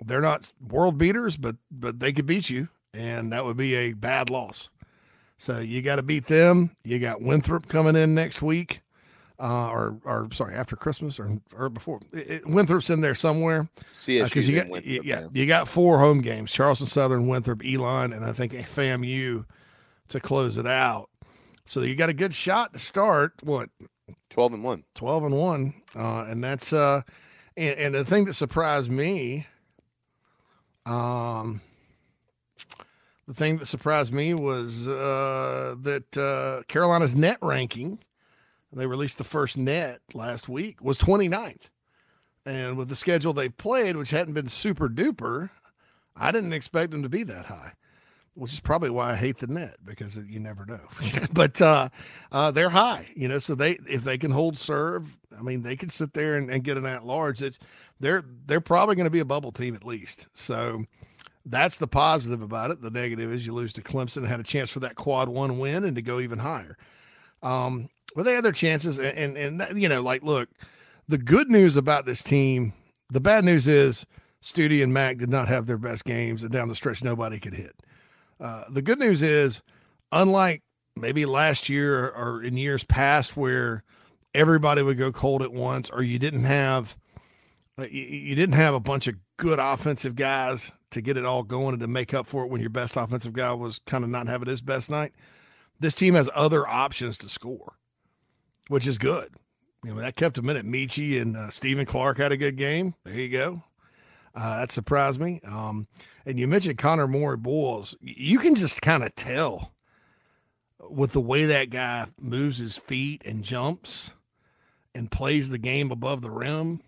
[0.04, 3.92] They're not world beaters, but but they could beat you, and that would be a
[3.92, 4.68] bad loss.
[5.38, 6.76] So you got to beat them.
[6.84, 8.80] You got Winthrop coming in next week,
[9.40, 12.00] uh, or or sorry, after Christmas or or before.
[12.12, 13.68] It, it, Winthrop's in there somewhere.
[14.30, 18.12] because uh, you got Winthrop, yeah, you got four home games: Charleston Southern, Winthrop, Elon,
[18.12, 19.44] and I think FAMU
[20.08, 21.08] to close it out.
[21.66, 23.32] So you got a good shot to start.
[23.42, 23.70] What
[24.30, 27.02] 12 and 1 12 and 1 uh, and that's uh
[27.56, 29.46] and, and the thing that surprised me
[30.86, 31.60] um
[33.26, 37.98] the thing that surprised me was uh that uh carolina's net ranking
[38.74, 41.70] they released the first net last week was 29th
[42.46, 45.50] and with the schedule they played which hadn't been super duper
[46.16, 47.72] i didn't expect them to be that high
[48.34, 50.80] which is probably why I hate the net because you never know.
[51.32, 51.88] but uh,
[52.32, 53.38] uh, they're high, you know.
[53.38, 56.64] So they if they can hold serve, I mean, they can sit there and, and
[56.64, 57.42] get an at large.
[58.00, 60.28] They're they're probably going to be a bubble team at least.
[60.34, 60.84] So
[61.46, 62.80] that's the positive about it.
[62.80, 65.84] The negative is you lose to Clemson, had a chance for that quad one win
[65.84, 66.76] and to go even higher.
[67.42, 70.48] Um, but they had their chances, and and, and you know, like look,
[71.08, 72.72] the good news about this team,
[73.10, 74.06] the bad news is.
[74.42, 77.54] Studi and Mack did not have their best games, and down the stretch, nobody could
[77.54, 77.74] hit.
[78.38, 79.62] Uh, the good news is,
[80.12, 80.62] unlike
[80.96, 83.82] maybe last year or, in years past where
[84.34, 86.96] everybody would go cold at once, or you didn't have
[87.78, 91.70] uh, you didn't have a bunch of good offensive guys to get it all going
[91.72, 94.28] and to make up for it when your best offensive guy was kind of not
[94.28, 95.12] having his best night.
[95.80, 97.74] This team has other options to score,
[98.68, 99.30] which is good
[99.84, 100.66] You know, that kept him in it.
[100.66, 102.94] Meechie and uh, Stephen Clark had a good game.
[103.04, 103.62] There you go.
[104.34, 105.40] Uh, that surprised me.
[105.46, 105.86] Um,
[106.26, 107.94] and you mentioned Connor Moore Boyles.
[108.00, 109.72] You can just kind of tell
[110.80, 114.10] with the way that guy moves his feet and jumps
[114.94, 116.80] and plays the game above the rim.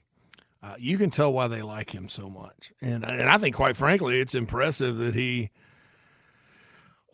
[0.62, 2.72] Uh, you can tell why they like him so much.
[2.80, 5.50] And and I think, quite frankly, it's impressive that he,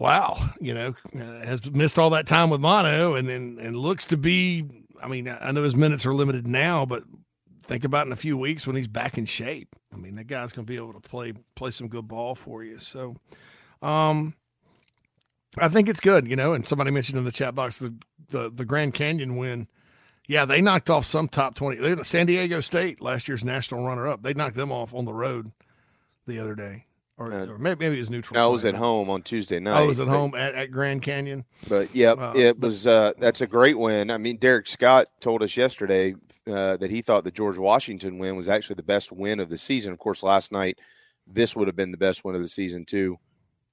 [0.03, 4.07] wow, you know, uh, has missed all that time with mono and, and and looks
[4.09, 4.69] to be.
[5.01, 7.05] I mean, I know his minutes are limited now, but
[7.63, 9.69] think about in a few weeks when he's back in shape.
[9.95, 12.65] I mean, that guy's going to be able to play play some good ball for
[12.65, 12.79] you.
[12.79, 13.15] So,
[13.81, 14.35] um,
[15.57, 16.53] I think it's good, you know.
[16.53, 17.95] And somebody mentioned in the chat box the
[18.29, 19.69] the, the Grand Canyon win.
[20.27, 21.77] Yeah, they knocked off some top twenty.
[21.77, 25.15] They, San Diego State, last year's national runner up, they knocked them off on the
[25.15, 25.53] road
[26.27, 26.87] the other day,
[27.19, 28.41] or, Uh, or maybe, maybe it was neutral.
[28.41, 29.77] I was at home on Tuesday night.
[29.79, 31.45] I was at but- home at, at Grand Canyon.
[31.69, 32.87] But yeah, Uh, it but- was.
[32.87, 34.11] Uh, that's a great win.
[34.11, 36.15] I mean, Derek Scott told us yesterday
[36.47, 39.59] uh, that he thought the George Washington win was actually the best win of the
[39.59, 39.93] season.
[39.93, 40.79] Of course, last night
[41.27, 43.17] this would have been the best win of the season too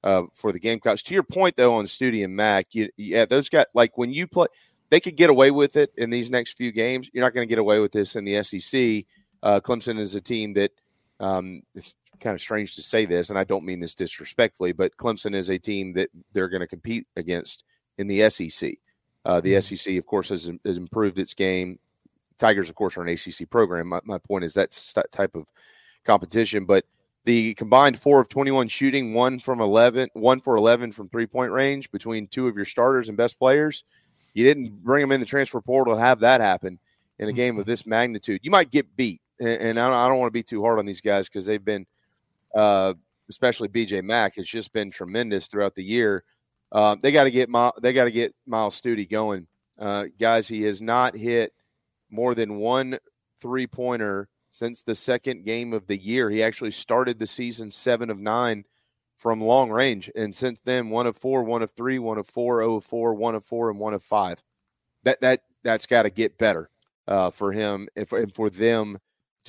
[0.04, 1.02] uh, for the Gamecocks.
[1.04, 4.28] To your point though, on Stute and Mack, you, yeah, those got like when you
[4.28, 4.46] play,
[4.92, 7.10] they could get away with it in these next few games.
[7.14, 9.06] You're not going to get away with this in the SEC.
[9.42, 10.72] Uh, Clemson is a team that
[11.20, 14.96] um, it's kind of strange to say this, and I don't mean this disrespectfully, but
[14.98, 17.64] Clemson is a team that they're going to compete against
[17.98, 18.74] in the SEC.
[19.26, 21.80] Uh, the SEC, of course, has, has improved its game.
[22.38, 23.88] Tigers, of course, are an ACC program.
[23.88, 25.46] My, my point is that's that type of
[26.06, 26.86] competition, but
[27.26, 31.52] the combined four of 21 shooting, one from 11, one for 11 from three point
[31.52, 33.84] range between two of your starters and best players.
[34.34, 36.80] You didn't bring them in the transfer portal to have that happen
[37.20, 38.40] in a game of this magnitude.
[38.44, 40.80] You might get beat, and, and I don't, I don't want to be too hard
[40.80, 41.86] on these guys because they've been,
[42.56, 42.94] uh,
[43.30, 46.24] especially BJ Mack, has just been tremendous throughout the year.
[46.72, 49.48] Uh, they got to get Mi- they got to get Myles Stute going,
[49.80, 50.48] uh, guys.
[50.48, 51.54] He has not hit
[52.10, 52.98] more than one
[53.42, 56.30] three pointer since the second game of the year.
[56.30, 58.66] He actually started the season seven of nine
[59.18, 62.62] from long range, and since then, one of four, one of three, one of four,
[62.62, 64.42] oh of four, one of four, and one of five.
[65.04, 66.70] That that that's got to get better
[67.08, 69.00] uh, for him and for them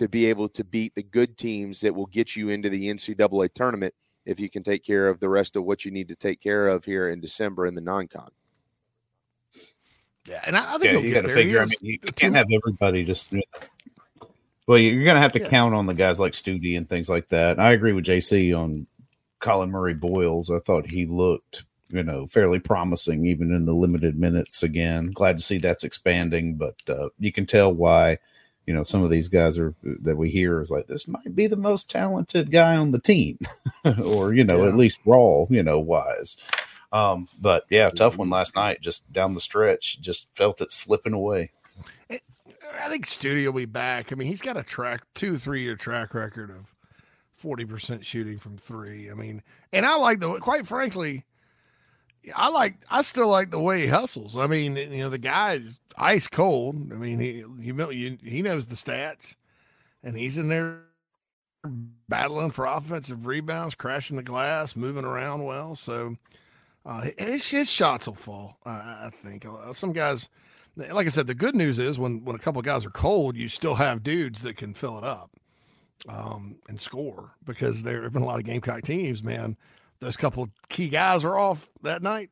[0.01, 3.53] to be able to beat the good teams that will get you into the NCAA
[3.53, 3.93] tournament
[4.25, 6.69] if you can take care of the rest of what you need to take care
[6.69, 8.31] of here in December in the non-con.
[10.27, 11.61] Yeah, and I, I think Yeah, you got to figure.
[11.61, 13.31] I mean, you can't have everybody just.
[14.67, 15.49] Well, you're going to have to Yeah.
[15.49, 17.61] count on the guys like Stute and things like that.
[17.61, 18.87] I agree with JC on
[19.41, 20.51] Collin Murray-Boyles.
[20.51, 24.63] I thought he looked, you know, fairly promising even in the limited minutes.
[24.63, 28.17] Again, glad to see that's expanding, but uh, you can tell why.
[28.71, 31.49] You know, some of these guys are that we hear is like this might be
[31.49, 33.37] the most talented guy on the team,
[34.05, 34.69] or you know, Yeah.
[34.69, 36.37] at least raw, you know, wise.
[36.93, 41.15] Um, but yeah, tough one last night, just down the stretch, just felt it slipping
[41.15, 41.51] away.
[42.09, 44.13] I think Studio will be back.
[44.13, 46.73] I mean, he's got a track two, three year track record of
[47.35, 49.11] forty percent shooting from three.
[49.11, 51.25] I mean, and I like the quite frankly,
[52.35, 54.37] I like I still like the way he hustles.
[54.37, 56.93] I mean, you know, the guy is ice cold.
[56.93, 59.37] I mean, he he he knows the stats,
[60.03, 60.83] and he's in there
[62.09, 65.75] battling for offensive rebounds, crashing the glass, moving around well.
[65.77, 66.17] So
[66.85, 68.59] uh, his, his shots will fall.
[68.65, 70.29] I, I think Uh, some guys,
[70.77, 73.49] like I said, the good news is when when a couple guys are cold, you
[73.49, 75.31] still have dudes that can fill it up
[76.09, 79.57] um, and score because there have been a lot of Gamecock teams, man.
[80.01, 82.31] Those couple key guys are off that night.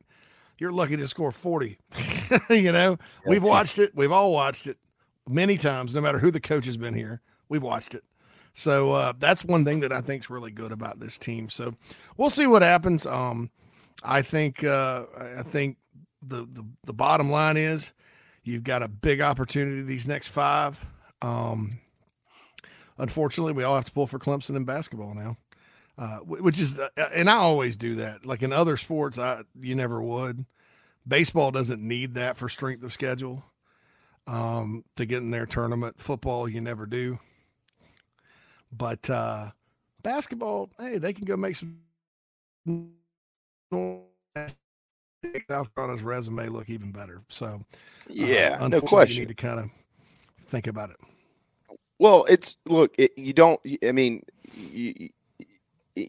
[0.57, 1.77] You're lucky to score 40.
[2.49, 3.95] you know, we've watched it.
[3.95, 4.77] We've all watched it
[5.27, 7.21] many times, no matter who the coach has been here.
[7.47, 8.03] We've watched it.
[8.53, 11.49] So uh, that's one thing that I think is really good about this team.
[11.49, 11.75] So
[12.17, 13.05] we'll see what happens.
[13.05, 13.51] Um,
[14.03, 15.05] I think uh,
[15.37, 15.77] I think
[16.21, 17.91] the, the the bottom line is
[18.43, 20.79] you've got a big opportunity these next five.
[21.21, 21.79] Um,
[22.97, 25.37] unfortunately, we all have to pull for Clemson in basketball now,
[25.99, 26.79] uh, which is
[27.13, 28.25] and I always do that.
[28.25, 30.45] Like in other sports, I you never would.
[31.05, 33.43] Baseball doesn't need that for strength of schedule
[34.25, 35.99] um, to get in their tournament.
[35.99, 37.19] Football, you never do.
[38.71, 39.51] But uh,
[40.01, 41.79] basketball, hey, they can go make some
[45.49, 47.21] out on his resume look even better.
[47.27, 47.59] So, uh,
[48.07, 49.21] Yeah, no unfortunately, question.
[49.23, 49.69] You need to kind of
[50.47, 50.97] think about it.
[51.97, 53.59] Well, it's look, it, you don't.
[53.85, 54.23] I mean,
[54.53, 55.09] you,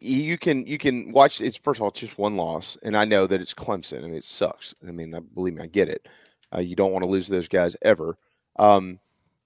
[0.00, 1.40] you can you can watch.
[1.40, 4.14] It's first of all, it's just one loss, and I know that it's Clemson, and
[4.14, 4.74] it sucks.
[4.86, 6.08] I mean, I believe me, I get it.
[6.54, 8.16] Uh, you don't want to lose those guys ever.
[8.56, 8.98] Um,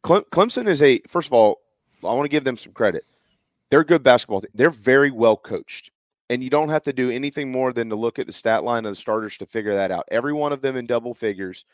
[0.03, 1.61] Clem, Clemson is a first of all.
[2.03, 3.05] I want to give them some credit.
[3.70, 4.51] They're a good basketball team.
[4.55, 5.90] They're very well coached,
[6.28, 8.84] and you don't have to do anything more than to look at the stat line
[8.84, 10.05] of the starters to figure that out.
[10.11, 11.64] Every one of them in double figures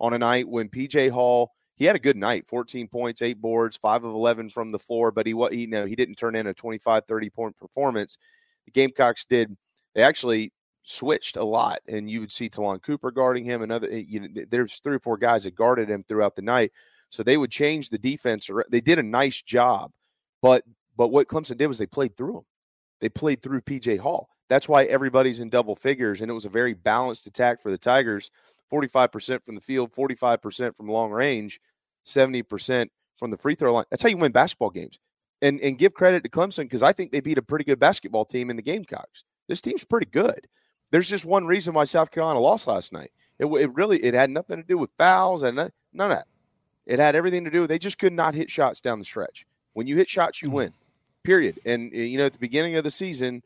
[0.00, 3.76] on a night when PJ Hall he had a good night 14 points, eight boards,
[3.76, 6.46] five of 11 from the floor, but he, he, you know, he didn't turn in
[6.46, 8.18] a 25, 30 point performance.
[8.66, 9.56] The Gamecocks did,
[9.94, 10.52] they actually
[10.82, 14.20] switched a lot, and you would see Ta'Lon Cooper guarding him, and other, eh, you
[14.20, 16.72] know, there's three or four guys that guarded him throughout the night.
[17.10, 18.50] So they would change the defense.
[18.50, 19.92] Or They did a nice job,
[20.42, 20.64] but
[20.96, 22.44] but what Clemson did was they played through him.
[23.00, 24.28] They played through PJ Hall.
[24.48, 27.78] That's why everybody's in double figures, and it was a very balanced attack for the
[27.78, 28.30] Tigers.
[28.72, 31.60] 45% from the field, 45% from long range,
[32.06, 32.88] 70%
[33.18, 33.84] from the free throw line.
[33.90, 34.98] That's how you win basketball games.
[35.40, 38.24] And and give credit to Clemson because I think they beat a pretty good basketball
[38.24, 39.22] team in the Gamecocks.
[39.46, 40.48] This team's pretty good.
[40.90, 43.12] There's just one reason why South Carolina lost last night.
[43.38, 46.26] It, it really it had nothing to do with fouls and none, none of that.
[46.86, 49.46] It had everything to do with they just could not hit shots down the stretch.
[49.74, 50.54] When you hit shots, you mm.
[50.54, 50.72] win.
[51.22, 51.60] Period.
[51.64, 53.42] And eh, you know, at the beginning of the season,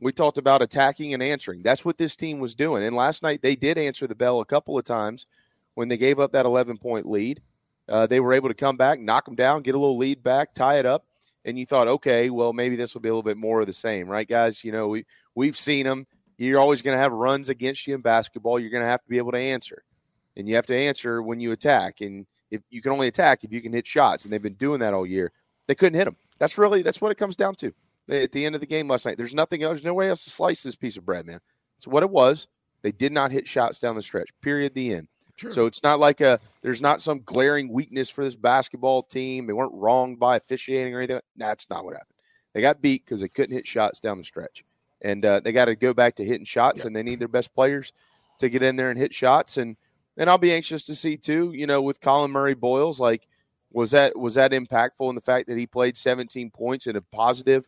[0.00, 1.62] we talked about attacking and answering.
[1.62, 2.84] That's what this team was doing.
[2.84, 5.26] And last night they did answer the bell a couple of times
[5.74, 7.40] when they gave up that 11 point lead.
[7.88, 10.54] Uh, they were able to come back, knock them down, get a little lead back,
[10.54, 11.04] tie it up,
[11.44, 13.72] and you thought, okay, well maybe this will be a little bit more of the
[13.72, 14.64] same, right, guys?
[14.64, 16.06] You know, we we've seen them.
[16.38, 18.58] You're always going to have runs against you in basketball.
[18.58, 19.84] You're going to have to be able to answer,
[20.36, 22.00] and you have to answer when you attack.
[22.00, 24.80] And if you can only attack if you can hit shots, and they've been doing
[24.80, 25.30] that all year.
[25.66, 26.16] They couldn't hit them.
[26.38, 27.72] That's really that's what it comes down to.
[28.08, 29.76] At the end of the game last night, there's nothing else.
[29.76, 31.40] There's no way else to slice this piece of bread, man.
[31.76, 32.48] That's what it was.
[32.82, 34.28] They did not hit shots down the stretch.
[34.42, 34.74] Period.
[34.74, 35.08] The end.
[35.50, 39.46] So it's not like a there's not some glaring weakness for this basketball team.
[39.46, 41.20] They weren't wronged by officiating or anything.
[41.36, 42.14] That's not what happened.
[42.52, 44.64] They got beat because they couldn't hit shots down the stretch,
[45.02, 46.82] and uh, they got to go back to hitting shots.
[46.82, 46.86] Yeah.
[46.86, 47.92] And they need their best players
[48.38, 49.56] to get in there and hit shots.
[49.56, 49.76] And
[50.16, 51.52] and I'll be anxious to see too.
[51.52, 53.26] You know, with Collin Murray-Boyles, like
[53.72, 57.02] was that was that impactful in the fact that he played 17 points in a
[57.02, 57.66] positive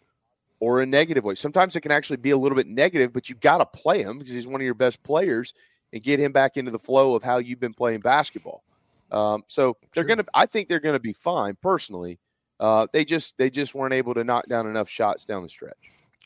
[0.61, 1.35] or a negative way?
[1.35, 4.19] Sometimes it can actually be a little bit negative, but you've got to play him
[4.19, 5.55] because he's one of your best players
[5.93, 8.63] and get him back into the flow of how you've been playing basketball.
[9.11, 10.27] Um, so they're going to.
[10.35, 11.57] I think they're going to be fine.
[11.61, 12.19] Personally,
[12.59, 15.77] uh, they just they just weren't able to knock down enough shots down the stretch.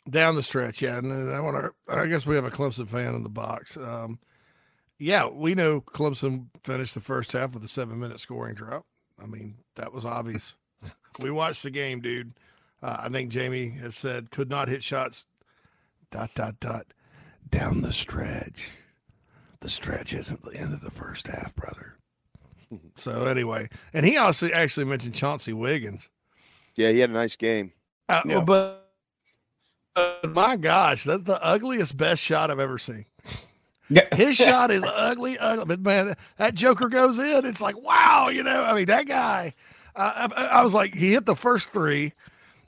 [0.09, 0.97] Down the stretch, yeah.
[0.97, 1.95] And I want to.
[1.95, 3.76] I guess we have a Clemson fan in the box.
[3.76, 4.18] Um,
[4.99, 8.85] yeah, we know Clemson finished the first half with a seven minute scoring drought.
[9.22, 10.55] I mean, that was obvious.
[11.20, 12.33] we watched the game, dude.
[12.83, 15.26] Uh, I think Jamie has said could not hit shots.
[16.11, 16.87] Dot dot dot
[17.51, 18.70] down the stretch.
[19.61, 21.97] The stretch isn't the end of the first half, brother.
[22.97, 26.09] so anyway, and he also actually mentioned Chauncey Wiggins.
[26.76, 27.72] Yeah, he had a nice game.
[28.09, 28.41] Uh, yeah.
[28.41, 28.91] But
[29.97, 33.07] uh, my gosh, that's the ugliest best shot I've ever seen.
[34.14, 37.45] His shot is ugly, ugly, but man, that Joker goes in.
[37.45, 38.62] It's like wow, you know.
[38.62, 39.55] I mean, that guy.
[39.97, 42.12] Uh, I, I, was like, he hit the first three,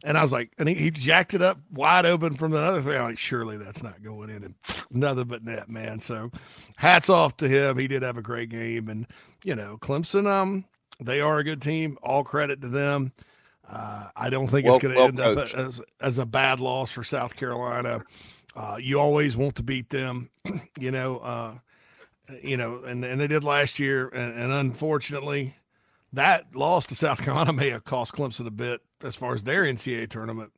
[0.05, 2.83] and I was like, and he, he jacked it up wide open from the other
[2.83, 2.97] thing.
[2.97, 4.55] I'm like, surely that's not going in, and
[4.91, 6.01] nothing but net, man.
[6.01, 6.31] So,
[6.77, 7.79] hats off to him.
[7.79, 9.07] He did have a great game, and
[9.45, 10.65] you know, Clemson, um,
[11.01, 11.99] they are a good team.
[12.03, 13.13] All credit to them.
[13.69, 15.55] Uh, I don't think well, it's going to well end coached.
[15.55, 18.05] up as as a bad loss for South Carolina.
[18.55, 20.31] Uh, you always want to beat them,
[20.79, 21.19] you know.
[21.19, 21.55] Uh,
[22.43, 25.55] you know, and, and they did last year, and, and unfortunately,
[26.13, 29.63] that loss to South Carolina may have cost Clemson a bit as far as their
[29.63, 30.53] NCAA tournament.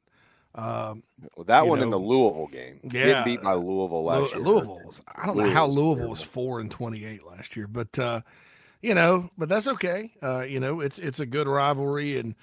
[0.57, 1.03] Um,
[1.37, 4.43] well, that one know, in the Louisville game, yeah, beat by Louisville last year.
[4.43, 7.99] Louisville was, I don't know how Louisville was four and twenty eight last year, but
[7.99, 8.21] uh,
[8.81, 10.13] you know, but that's okay.
[10.23, 12.37] Uh, you know, it's it's a good rivalry, and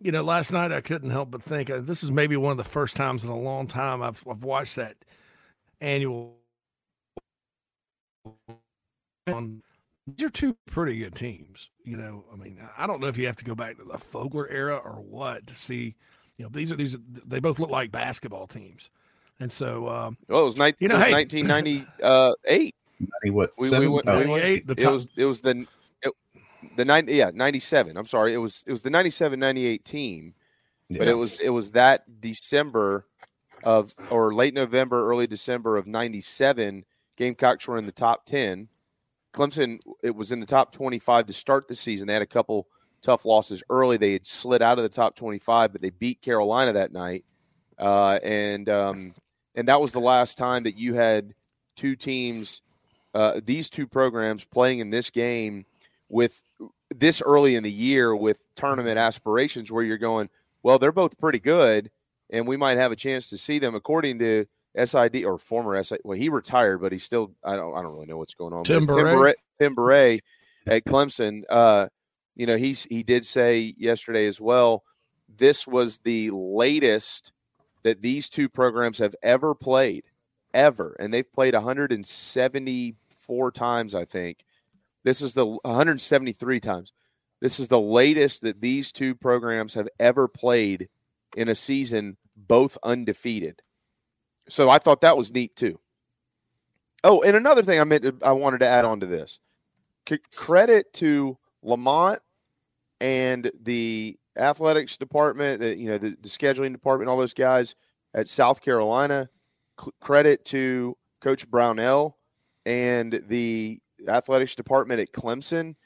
[0.00, 2.56] you know, last night I couldn't help but think uh, this is maybe one of
[2.56, 4.96] the first times in a long time I've I've watched that
[5.82, 6.36] annual.
[9.26, 11.68] These are two pretty good teams.
[11.88, 13.94] You know, I mean, I don't know if you have to go back to the
[13.94, 15.94] Fogler era or what to see.
[16.36, 16.96] You know, these are these.
[17.26, 18.90] They both look like basketball teams,
[19.40, 19.88] and so.
[19.88, 22.74] Um, well, it was, 19, you know, it was hey, 1998.
[23.24, 23.52] 90 what?
[23.56, 24.32] We, we, we, oh.
[24.32, 24.90] we, the top.
[24.90, 25.66] It was it was the
[26.76, 30.34] the nine yeah 97 i'm sorry it was it was the 97 98 team
[30.90, 33.06] but it was it was that december
[33.64, 36.84] of or late november early december of 97
[37.16, 38.68] gamecocks were in the top 10
[39.38, 42.06] clemson it was in the top 25 to start the season.
[42.06, 42.66] They had a couple
[43.02, 43.96] tough losses early.
[43.96, 47.24] They had slid out of the top 25 but they beat carolina that night.
[47.78, 49.14] Uh, and um,
[49.54, 51.34] and that was the last time that you had
[51.76, 52.62] two teams
[53.14, 55.64] uh, these two programs playing in this game
[56.08, 56.42] with
[56.90, 60.28] this early in the year with tournament aspirations where you're going,
[60.62, 61.90] well, they're both pretty good,
[62.30, 63.74] and we might have a chance to see them.
[63.74, 64.46] According to
[64.76, 68.06] SID or former SID, well, he retired, but he's still I don't I don't really
[68.06, 68.64] know what's going on.
[68.64, 69.34] Tim Bourret.
[69.58, 70.20] Tim Bourret
[70.66, 71.88] at Clemson, uh,
[72.36, 74.84] you know, he's he did say yesterday as well.
[75.36, 77.32] This was the latest
[77.82, 80.04] that these two programs have ever played,
[80.54, 84.44] ever, and they've played 174 times, I think
[85.04, 86.92] this is the 173 times.
[87.40, 90.88] This is the latest that these two programs have ever played
[91.36, 93.62] in a season, both undefeated.
[94.48, 95.78] So I thought that was neat too.
[97.04, 99.38] Oh, and another thing I meant to, I wanted to add on to this.
[100.08, 102.20] C- credit to Lamont
[103.00, 107.74] and the athletics department, the, you know, the, the scheduling department, all those guys
[108.14, 109.28] at South Carolina.
[109.80, 112.16] C- credit to Coach Brownell
[112.66, 115.76] and the athletics department at Clemson.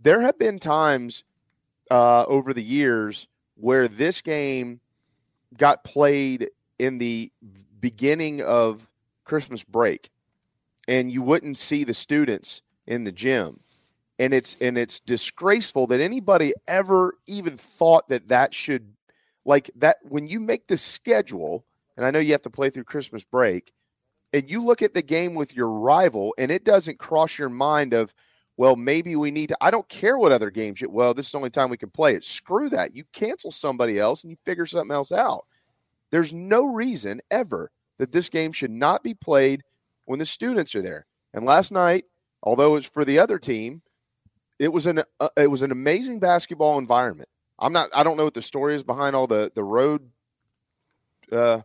[0.00, 1.24] There have been times
[1.90, 4.80] uh, over the years where this game
[5.56, 7.30] got played in the
[7.84, 8.88] beginning of
[9.24, 10.08] Christmas break,
[10.88, 13.60] and you wouldn't see the students in the gym.
[14.18, 18.94] And it's and it's disgraceful that anybody ever even thought that that should
[19.44, 21.66] like that when you make the schedule
[21.96, 23.72] and i know you have to play through christmas break
[24.32, 27.92] and you look at the game with your rival and it doesn't cross your mind
[27.92, 28.14] of
[28.56, 31.32] well maybe we need to i don't care what other games you well this is
[31.32, 32.24] the only time we can play it.
[32.24, 32.94] Screw that.
[32.94, 35.44] You cancel somebody else and you figure something else out
[36.14, 39.62] there's no reason ever that this game should not be played
[40.04, 42.04] when the students are there and last night
[42.42, 43.82] although it was for the other team
[44.58, 47.28] it was an uh, it was an amazing basketball environment.
[47.58, 50.08] I'm not I don't know what the story is behind all the the road
[51.32, 51.60] uh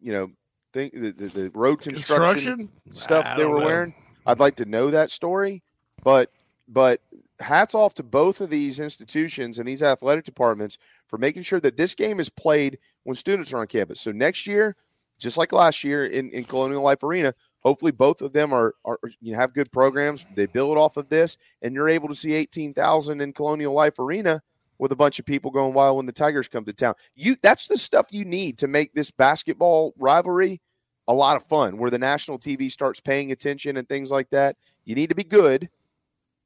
[0.00, 0.30] you know
[0.72, 2.68] thing the, the, the road construction, Construction?
[2.94, 3.66] stuff they were know.
[3.66, 3.94] wearing.
[4.26, 5.62] I'd like to know that story,
[6.02, 6.30] but
[6.68, 7.00] but
[7.38, 10.78] hats off to both of these institutions and these athletic departments
[11.08, 14.00] for making sure that this game is played when students are on campus.
[14.00, 14.76] So next year,
[15.18, 18.98] just like last year in, in Colonial Life Arena, hopefully both of them are, are
[19.20, 20.26] you know, have good programs.
[20.34, 23.98] They build off of this, and you're able to see eighteen thousand in Colonial Life
[23.98, 24.42] Arena
[24.78, 26.94] with a bunch of people going wild when the Tigers come to town.
[27.14, 30.60] You that's the stuff you need to make this basketball rivalry
[31.08, 34.56] a lot of fun, where the national TV starts paying attention and things like that.
[34.84, 35.70] You need to be good,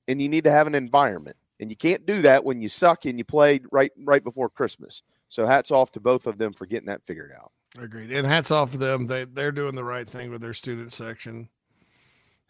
[0.06, 3.04] and you need to have an environment, and you can't do that when you suck
[3.04, 5.02] and you played right right before Christmas.
[5.28, 7.52] So hats off to both of them for getting that figured out.
[7.78, 8.10] Agreed.
[8.10, 9.06] And hats off to them.
[9.06, 11.48] They they're doing the right thing with their student section.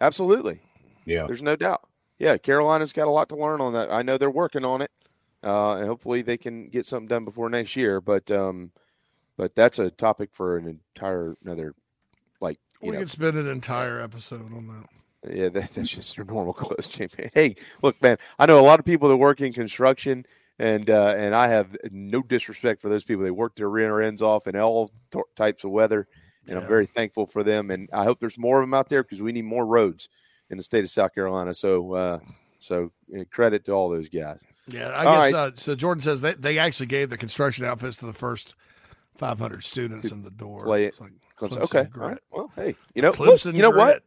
[0.01, 0.61] Absolutely.
[1.05, 1.27] Yeah.
[1.27, 1.87] There's no doubt.
[2.19, 3.93] Yeah, Carolina's got a lot to learn on that.
[3.93, 4.91] I know they're working on it.
[5.43, 8.01] Uh, and hopefully they can get something done before next year.
[8.01, 8.73] But um,
[9.37, 11.75] but that's a topic for an entire another
[12.41, 15.00] like you We know could spend an entire episode on that.
[15.29, 17.31] Yeah, that, that's just your normal champion.
[17.35, 20.25] Hey, look, man, I know a lot of people that work in construction,
[20.59, 23.25] and uh, and I have no disrespect for those people.
[23.25, 26.07] They work their rear ends off in all t- types of weather,
[26.47, 27.71] and I'm very thankful for them.
[27.71, 30.09] And I hope there's more of them out there because we need more roads
[30.51, 31.55] in the state of South Carolina.
[31.55, 32.19] So uh,
[32.59, 34.41] so uh, credit to all those guys.
[34.67, 35.35] Yeah, I All guess right.
[35.35, 35.75] uh, so.
[35.75, 38.55] Jordan says they, they actually gave the construction outfits to the first
[39.17, 40.65] 500 students in the door.
[40.65, 41.01] Play it.
[41.01, 41.59] Like Clemson.
[41.63, 41.97] Okay, grit.
[41.97, 42.19] right.
[42.31, 44.03] Well, hey, you know, look, Clemson you know what?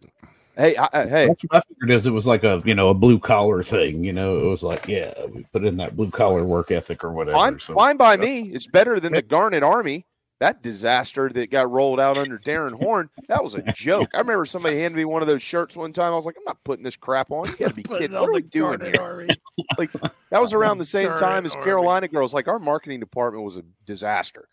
[0.55, 0.65] Grit.
[0.65, 2.89] Hey, I, I, hey, That's what I figured is it was like a you know
[2.89, 4.03] a blue collar thing.
[4.03, 7.11] You know, it was like yeah, we put in that blue collar work ethic or
[7.11, 7.37] whatever.
[7.37, 8.51] Fine, so- fine by me.
[8.53, 10.05] It's better than the Garnet Army.
[10.39, 13.09] That disaster that got rolled out under Darrin Horn.
[13.29, 14.09] That was a joke.
[14.13, 16.11] I remember somebody handed me one of those shirts one time.
[16.11, 17.47] I was like, I'm not putting this crap on.
[17.47, 18.11] You got to be kidding.
[18.11, 19.01] What are we doing Garnet here?
[19.01, 19.27] Army.
[19.77, 19.91] Like
[20.31, 21.63] that was around the same Garnet time as Army.
[21.63, 22.33] Carolina girls.
[22.33, 24.49] Like our marketing department was a disaster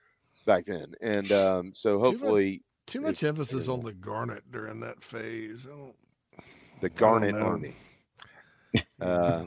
[0.47, 5.67] back then, and um, so hopefully Too much emphasis on the garnet during that phase.
[5.67, 5.95] I don't,
[6.81, 7.35] the Garnet.
[9.01, 9.45] Uh,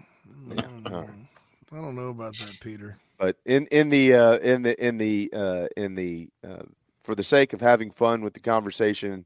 [0.51, 1.09] I don't know.
[1.71, 2.97] I don't know about that, Peter.
[3.17, 6.63] but in in the uh, in the in the uh, in the uh,
[7.03, 9.25] for the sake of having fun with the conversation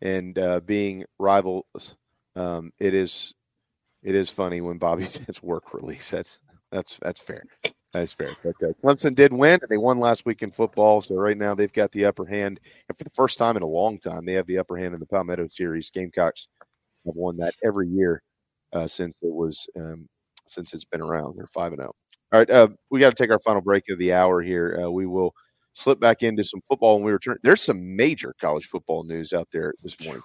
[0.00, 1.96] and uh, being rivals,
[2.36, 3.34] um, it is
[4.02, 6.10] it is funny when Bobby says work release.
[6.10, 6.38] That's
[6.70, 7.42] that's that's fair.
[7.94, 8.36] That's fair.
[8.44, 9.60] But uh, Clemson did win.
[9.68, 12.60] They won last week in football, so right now they've got the upper hand.
[12.88, 15.00] And for the first time in a long time, they have the upper hand in
[15.00, 15.90] the Palmetto Series.
[15.90, 16.48] Gamecocks
[17.06, 18.22] have won that every year
[18.72, 20.06] uh, since it was um,
[20.46, 21.36] since it's been around.
[21.36, 21.94] They're five and zero.
[22.30, 24.82] All right, uh, we got to take our final break of the hour here.
[24.84, 25.32] Uh, we will
[25.72, 27.38] slip back into some football when we return.
[27.42, 30.22] There's some major college football news out there this morning.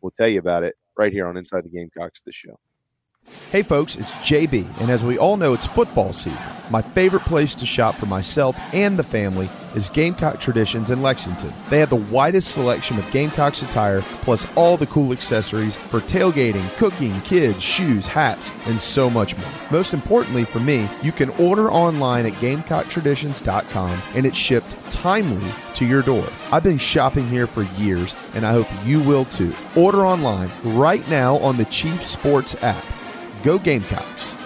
[0.00, 2.22] We'll tell you about it right here on Inside the Gamecocks.
[2.22, 2.56] This show.
[3.50, 6.48] Hey folks, it's JB, and as we all know, it's football season.
[6.70, 11.52] My favorite place to shop for myself and the family is Gamecock Traditions in Lexington.
[11.70, 16.76] They have the widest selection of Gamecocks attire, plus all the cool accessories for tailgating,
[16.76, 19.52] cooking, kids, shoes, hats, and so much more.
[19.70, 25.84] Most importantly for me, you can order online at GamecockTraditions.com and it's shipped timely to
[25.84, 26.28] your door.
[26.52, 29.54] I've been shopping here for years, and I hope you will too.
[29.74, 32.84] Order online right now on the Chief Sports app.
[33.46, 34.45] Go Gamecocks.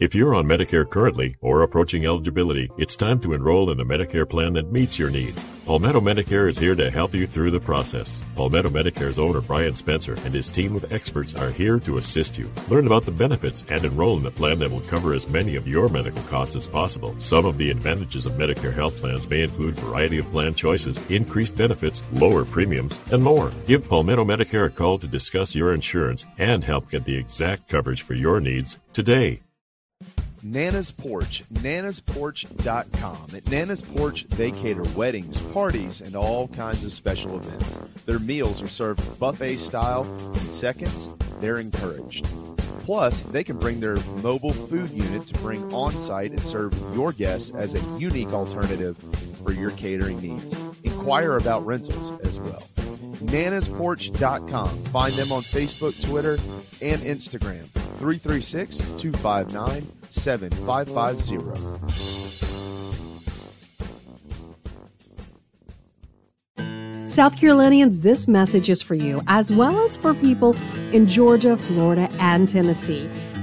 [0.00, 4.28] If you're on Medicare currently or approaching eligibility, it's time to enroll in a Medicare
[4.28, 5.46] plan that meets your needs.
[5.66, 8.24] Palmetto Medicare is here to help you through the process.
[8.34, 12.50] Palmetto Medicare's owner Brian Spencer and his team of experts are here to assist you.
[12.68, 15.68] Learn about the benefits and enroll in a plan that will cover as many of
[15.68, 17.14] your medical costs as possible.
[17.20, 21.56] Some of the advantages of Medicare health plans may include variety of plan choices, increased
[21.56, 23.52] benefits, lower premiums, and more.
[23.64, 28.02] Give Palmetto Medicare a call to discuss your insurance and help get the exact coverage
[28.02, 29.40] for your needs today.
[30.44, 33.26] Nana's Porch, nanasporch.com.
[33.34, 37.78] At Nana's Porch, they cater weddings, parties, and all kinds of special events.
[38.04, 41.08] Their meals are served buffet style in seconds.
[41.40, 42.26] They're encouraged.
[42.80, 47.12] Plus, they can bring their mobile food unit to bring on site and serve your
[47.12, 48.98] guests as a unique alternative
[49.42, 50.54] for your catering needs.
[50.84, 52.62] Inquire about rentals as well.
[53.28, 54.68] nanasporch.com.
[54.68, 56.34] Find them on Facebook, Twitter,
[56.82, 57.68] and Instagram.
[57.98, 61.84] 336 259 7550.
[67.14, 70.56] South Carolinians, this message is for you, as well as for people
[70.92, 73.08] in Georgia, Florida, and Tennessee.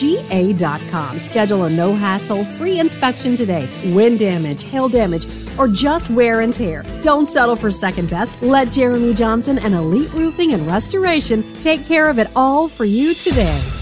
[0.00, 1.18] ga.com.
[1.18, 3.68] Schedule a no hassle free inspection today.
[3.92, 5.26] Wind damage, hail damage,
[5.58, 6.82] or just wear and tear.
[7.02, 8.40] Don't settle for second best.
[8.42, 13.14] Let Jeremy Johnson and Elite Roofing and Restoration take care of it all for you
[13.14, 13.79] today.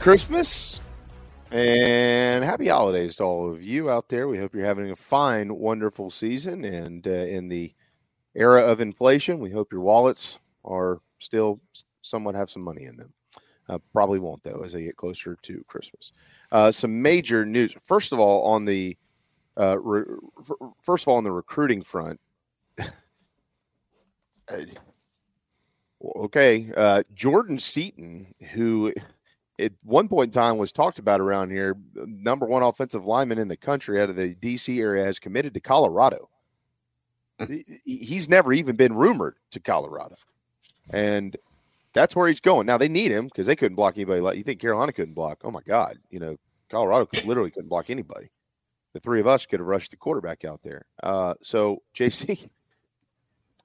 [0.00, 0.80] Christmas
[1.50, 4.28] and happy holidays to all of you out there.
[4.28, 6.64] We hope you're having a fine, wonderful season.
[6.64, 7.74] And uh, in the
[8.34, 11.60] era of inflation, we hope your wallets are still
[12.00, 13.12] somewhat have some money in them.
[13.68, 16.12] Uh, probably won't, though, as they get closer to Christmas.
[16.50, 17.76] Uh, some major news.
[17.86, 18.96] First of all, on the
[19.58, 20.16] uh, re-
[20.82, 22.18] first of all, on the recruiting front.
[26.16, 28.94] okay, uh, Jordan Seaton, who
[29.60, 33.48] at one point in time was talked about around here, number one offensive lineman in
[33.48, 36.28] the country out of the DC area, has committed to Colorado.
[37.84, 40.16] he's never even been rumored to Colorado,
[40.92, 41.36] and
[41.94, 42.66] that's where he's going.
[42.66, 44.20] Now they need him because they couldn't block anybody.
[44.20, 45.40] Like you think Carolina couldn't block?
[45.44, 46.36] Oh my God, you know
[46.70, 48.30] Colorado could, literally couldn't block anybody.
[48.92, 50.84] The three of us could have rushed the quarterback out there.
[51.02, 52.48] Uh, so JC,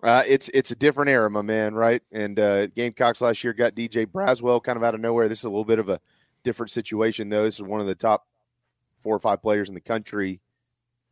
[0.06, 2.02] uh, it's it's a different era, my man, right?
[2.12, 5.28] And uh, Gamecocks last year got DJ Braswell kind of out of nowhere.
[5.28, 6.00] This is a little bit of a
[6.44, 7.44] different situation, though.
[7.44, 8.28] This is one of the top
[9.02, 10.42] four or five players in the country,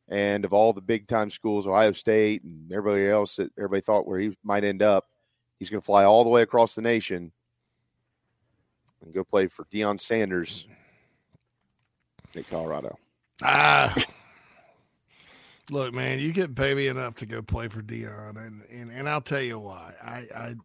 [0.09, 4.05] and of all the big time schools, Ohio State and everybody else that everybody thought
[4.05, 5.07] where he might end up,
[5.57, 7.31] he's going to fly all the way across the nation
[9.03, 10.67] and go play for Deion Sanders
[12.35, 12.97] in Colorado.
[13.41, 13.95] Ah,
[15.74, 19.21] look, man, you get baby enough to go play for Deion, and and, and I'll
[19.21, 19.93] tell you why.
[20.01, 20.55] I,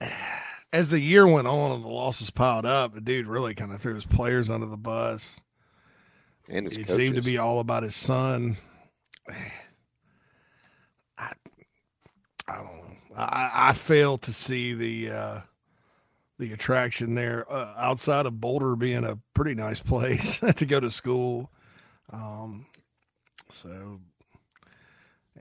[0.00, 0.10] I
[0.72, 3.80] as the year went on and the losses piled up, the dude really kind of
[3.80, 5.40] threw his players under the bus.
[6.48, 6.94] And it coaches.
[6.94, 8.56] seemed to be all about his son.
[11.18, 11.32] I,
[12.46, 12.84] I don't know.
[13.16, 15.40] I, I fail to see the uh,
[16.38, 20.90] the attraction there uh, outside of Boulder being a pretty nice place to go to
[20.90, 21.50] school.
[22.12, 22.66] Um,
[23.48, 24.00] so,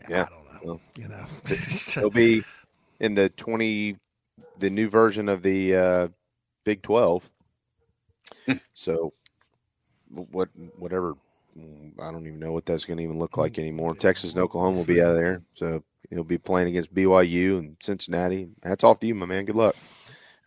[0.10, 0.82] Yeah, I don't know.
[0.96, 1.26] you know,
[1.96, 2.44] He'll be
[3.00, 3.98] in the twenty,
[4.60, 6.08] the new version of the uh,
[6.66, 7.30] Big Twelve.
[8.74, 9.14] so,
[10.10, 11.16] what, whatever,
[11.58, 13.96] mm, I don't even know what that's going to even look like anymore.
[13.96, 17.78] Texas and Oklahoma will be out of there, so he'll be playing against BYU and
[17.80, 18.50] Cincinnati.
[18.64, 19.46] Hats off to you, my man.
[19.46, 19.76] Good luck.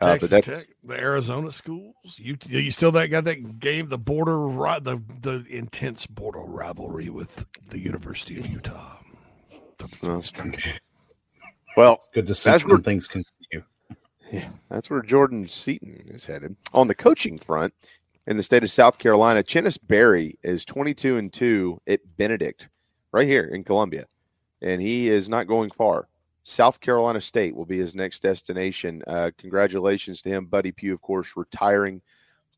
[0.01, 1.95] Uh, Texas but that's Tech, the Arizona schools.
[2.17, 7.11] You you still that got that game, the border ri- the the intense border rivalry
[7.11, 8.97] with the University of Utah.
[9.79, 10.33] That's.
[11.77, 13.65] Well, It's good to see that's where, things continue.
[14.33, 16.57] yeah, that's where Jordan Seaton is headed.
[16.75, 17.73] On the coaching front,
[18.27, 22.69] in the state of South Carolina, Chennis Berry is 22 and 2 at Benedict,
[23.13, 24.07] right here in Columbia.
[24.63, 26.09] And he is not going far.
[26.51, 29.05] South Carolina State will be his next destination.
[29.07, 30.47] Uh, congratulations to him.
[30.47, 32.03] Buddy Pugh, of course, retiring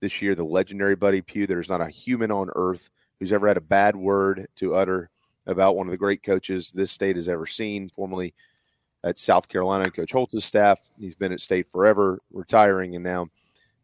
[0.01, 0.35] this year.
[0.35, 1.47] The legendary Buddy Pugh.
[1.47, 2.89] There's not a human on earth
[3.21, 5.11] who's ever had a bad word to utter
[5.47, 8.33] about one of the great coaches this state has ever seen, formerly
[9.05, 10.81] at South Carolina, Coach Holtz's staff.
[10.99, 13.29] He's been at state forever, retiring, and now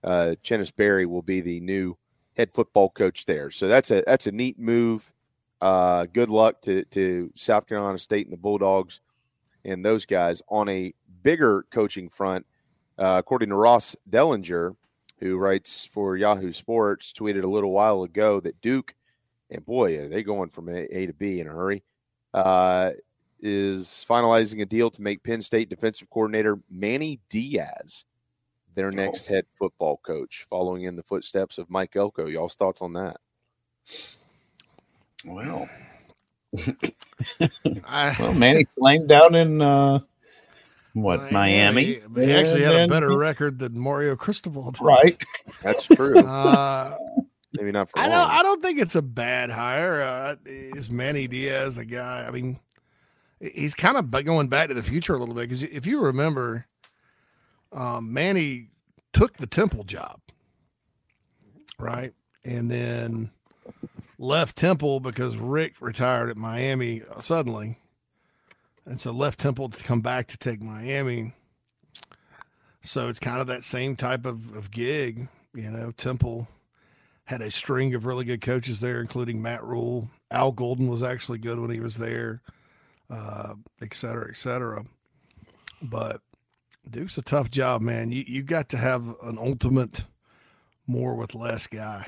[0.03, 1.99] uh, Chennis Berry will be the new
[2.35, 3.51] head football coach there.
[3.51, 5.13] So that's a that's a neat move.
[5.61, 9.03] Uh, good luck to to South Carolina State and the Bulldogs
[9.69, 12.47] and those guys on a bigger coaching front.
[12.99, 14.75] Uh, according to Ross Dellenger,
[15.21, 18.95] who writes for Yahoo Sports, tweeted a little while ago that Duke,
[19.51, 21.85] and boy, are they going from A, a to B in a hurry,
[22.35, 22.91] uh,
[23.41, 28.05] is finalizing a deal to make Penn State defensive coordinator Manny Diaz
[28.75, 32.27] their next head football coach, following in the footsteps of Mike Elko.
[32.27, 33.16] Y'all's thoughts on that?
[35.25, 35.69] Well,
[36.57, 40.01] I, well, Manny flamed down in uh,
[40.94, 41.84] what Miami?
[41.84, 44.70] He, he actually had a better record than Mario Cristobal.
[44.72, 44.80] does.
[44.80, 45.22] Right.
[45.62, 46.18] That's true.
[46.18, 46.96] Uh,
[47.53, 48.11] Maybe not for I long.
[48.11, 48.30] don't.
[48.30, 50.03] I don't think it's a bad hire.
[50.03, 52.26] Uh, is Manny Diaz the guy?
[52.26, 52.61] I mean,
[53.40, 56.66] he's kind of going back to the future a little bit because if you remember,
[57.72, 58.68] um, Manny
[59.12, 60.20] took the Temple job,
[61.78, 62.12] right,
[62.44, 63.30] and then
[64.19, 67.79] left Temple because Rick retired at Miami suddenly,
[68.85, 71.33] and so left Temple to come back to take Miami.
[72.83, 75.91] So it's kind of that same type of, of gig, you know.
[75.91, 76.49] Temple
[77.25, 80.09] had a string of really good coaches there, including Matt Rhule.
[80.31, 82.41] Al Golden was actually good when he was there,
[83.11, 84.85] uh, et cetera, et cetera.
[85.83, 86.23] But
[86.89, 88.11] Duke's a tough job, man.
[88.12, 90.05] You you got to have an ultimate
[90.87, 92.07] more with less guy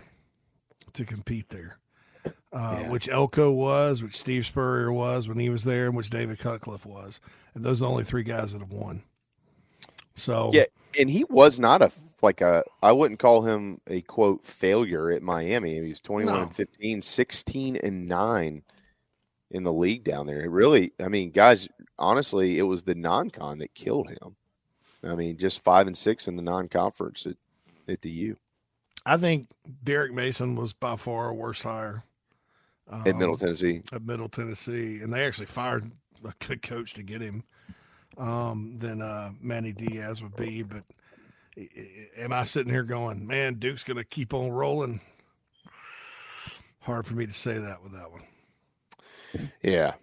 [0.95, 1.77] to compete there,
[2.53, 2.89] uh, Yeah.
[2.89, 6.85] which Elko was, which Steve Spurrier was when he was there, and which David Cutcliffe
[6.87, 7.21] was,
[7.55, 9.03] and those are the only three guys that have won.
[10.15, 10.65] So Yeah,
[10.99, 11.91] and he was not a
[12.23, 15.75] like a I wouldn't call him a quote failure at Miami.
[15.81, 16.43] He was 21 No.
[16.43, 18.63] and 15, 16 and 9
[19.53, 20.43] in the league down there.
[20.43, 21.67] It really, I mean, guys,
[21.99, 24.37] honestly, it was the non-con that killed him.
[25.03, 27.37] I mean, just 5 and 6 in the non-conference at,
[27.89, 28.37] at the U.
[29.07, 29.49] I think
[29.83, 32.05] Derek Mason was by far a worse hire
[32.91, 33.83] At Middle um, Tennessee.
[33.93, 35.91] At Middle Tennessee, and they actually fired
[36.25, 37.45] a good coach to get him
[38.19, 40.63] um, than uh, Manny Diaz would be.
[40.63, 40.85] But
[42.17, 45.01] am I sitting here going, man, Duke's going to keep on rolling?
[46.81, 48.23] Hard for me to say that with that one.
[49.63, 49.95] Yeah.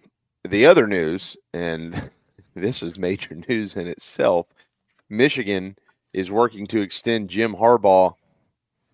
[0.48, 2.10] The other news, and
[2.54, 4.46] this is major news in itself
[5.08, 5.76] Michigan
[6.12, 8.14] is working to extend Jim Harbaugh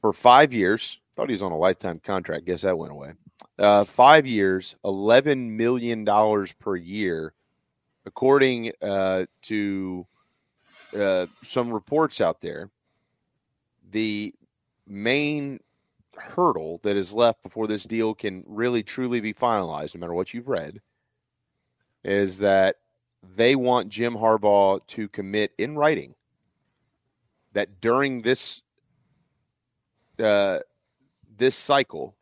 [0.01, 1.01] for five years.
[1.17, 2.45] Thought he was on a lifetime contract.
[2.45, 3.13] Guess that went away.
[3.59, 6.05] Uh, five years, $11 million
[6.59, 7.35] per year,
[8.07, 10.07] according uh, to
[10.99, 12.71] uh, some reports out there.
[13.91, 14.35] The
[14.87, 15.61] main
[16.17, 20.35] hurdle that is left before this deal can really truly be finalized, no matter what
[20.35, 20.81] you've read,
[22.03, 22.77] is that
[23.37, 26.15] they want Jim Harbaugh to commit in writing
[27.53, 28.63] that during this
[30.23, 30.59] uh,
[31.37, 32.15] this cycle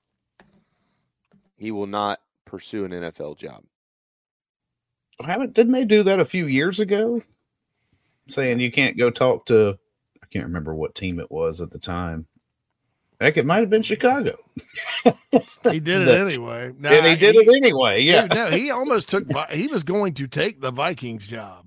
[1.62, 3.62] he will not pursue an NFL job.
[5.24, 7.22] Haven't didn't they do that a few years ago?
[8.28, 9.78] Saying you can't go talk to
[10.22, 12.26] I can't remember what team it was at the time.
[13.20, 14.36] Heck, it might have been Chicago.
[15.04, 16.72] He did it The- anyway.
[16.82, 18.02] and he did it anyway.
[18.02, 19.24] Yeah, He, no, he almost took.
[19.50, 21.66] He was going to take the Vikings job.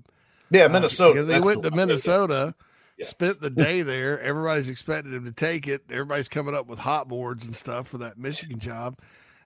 [0.50, 1.14] yeah, Uh, Minnesota.
[1.22, 1.70] because he went to.
[1.70, 2.54] Minnesota,
[2.98, 3.06] Yeah.
[3.06, 4.20] spent the day there.
[4.20, 5.84] Everybody's expected him to take it.
[5.90, 8.98] Everybody's coming up with hot boards and stuff for that Michigan job,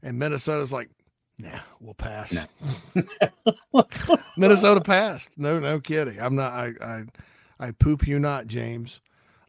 [0.02, 0.90] and Minnesota's like,
[1.38, 2.34] "Nah, we'll pass."
[4.36, 5.30] Minnesota passed.
[5.38, 6.20] No, no kidding.
[6.20, 6.52] I'm not.
[6.52, 7.02] I, I,
[7.58, 9.00] I poop you not, James.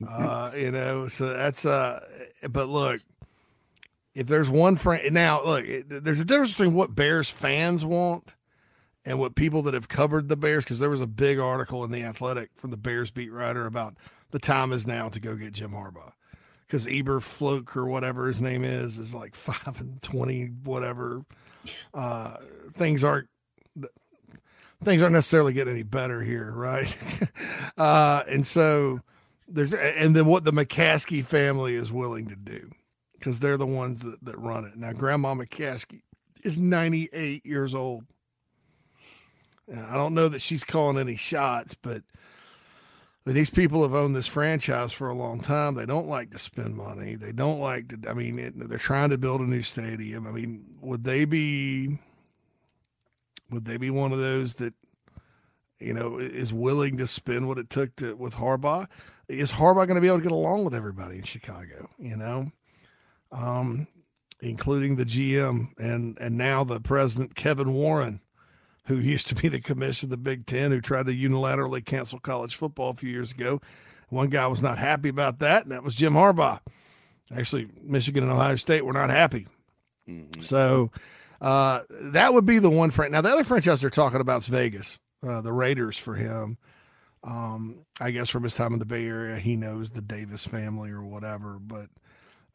[0.08, 2.04] Uh, you know, so that's uh.
[2.50, 3.02] But look,
[4.16, 8.36] if there's one friend now, look, it- there's a difference between what Bears fans want
[9.06, 11.92] and what people that have covered the Bears, because there was a big article in
[11.92, 13.96] the Athletic from the Bears beat writer about
[14.32, 16.12] the time is now to go get Jim Harbaugh,
[16.72, 21.26] because Eber Eberflus or whatever his name is is like five and twenty, whatever.
[21.94, 22.38] Uh,
[22.74, 23.28] things aren't
[24.84, 26.98] things aren't necessarily getting any better here, right?
[27.78, 29.02] uh, and so
[29.50, 32.72] there's and then what the McCaskey family is willing to do
[33.20, 34.76] because they're the ones that, that run it.
[34.78, 36.02] Now, Grandma McCaskey
[36.44, 38.06] is 98 years old.
[39.72, 42.02] I don't know that she's calling any shots, but
[43.24, 45.76] I mean, these people have owned this franchise for a long time.
[45.76, 47.16] They don't like to spend money.
[47.16, 48.10] They don't like to.
[48.10, 50.26] I mean, it, they're trying to build a new stadium.
[50.26, 52.00] I mean, would they be?
[53.52, 54.74] Would they be one of those that,
[55.78, 58.88] you know, is willing to spend what it took to with Harbaugh?
[59.28, 61.90] Is Harbaugh going to be able to get along with everybody in Chicago?
[62.00, 62.52] You know,
[63.32, 63.88] um,
[64.40, 68.21] including the GM and and now the president Kevin Warren
[68.86, 72.20] who used to be the commissioner of the Big Ten, who tried to unilaterally cancel
[72.20, 73.62] college football a few years ago.
[74.10, 76.60] One guy was not happy about that, and that was Jim Harbaugh.
[77.36, 79.48] Actually, Michigan and Ohio State were not happy.
[80.10, 80.42] Mm-hmm.
[80.42, 80.92] So
[81.40, 82.92] uh, that would be the one.
[82.92, 86.58] Fran- now, the other franchise they're talking about is Vegas, uh, the Raiders for him.
[87.24, 90.90] Um, I guess from his time in the Bay Area, he knows the Davis family
[90.90, 91.60] or whatever.
[91.62, 91.88] But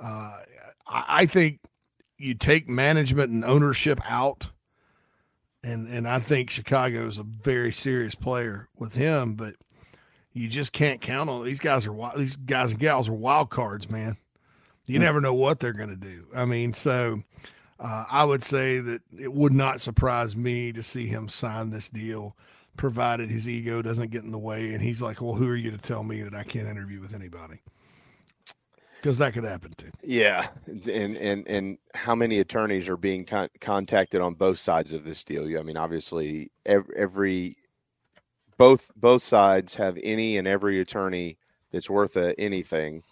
[0.00, 0.40] uh,
[0.86, 1.60] I, I think
[2.18, 4.50] you take management and ownership out
[5.66, 9.54] and and I think Chicago is a very serious player with him, but
[10.32, 13.90] you just can't count on these guys are these guys and gals are wild cards,
[13.90, 14.16] man.
[14.84, 16.26] You never know what they're going to do.
[16.32, 17.24] I mean, so
[17.80, 21.90] uh, I would say that it would not surprise me to see him sign this
[21.90, 22.36] deal,
[22.76, 25.72] provided his ego doesn't get in the way and he's like, "Well, who are you
[25.72, 27.60] to tell me that I can't interview with anybody?"
[29.06, 29.92] Because that could happen too.
[30.02, 35.04] Yeah, and and and how many attorneys are being con- contacted on both sides of
[35.04, 35.44] this deal?
[35.56, 37.56] I mean, obviously, every, every
[38.56, 41.38] both both sides have any and every attorney
[41.70, 43.04] that's worth a, anything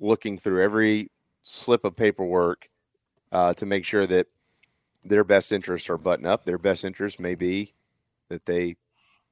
[0.00, 1.12] looking through every
[1.44, 2.68] slip of paperwork
[3.30, 4.26] uh, to make sure that
[5.04, 6.44] their best interests are buttoned up.
[6.44, 7.74] Their best interest may be
[8.28, 8.74] that they,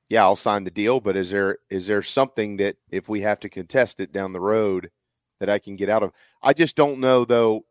[0.09, 3.41] yeah, I'll sign the deal, but is there is there something that if we have
[3.41, 4.93] to contest it down the road?
[5.41, 6.13] That I can get out of.
[6.43, 7.65] I just don't know though.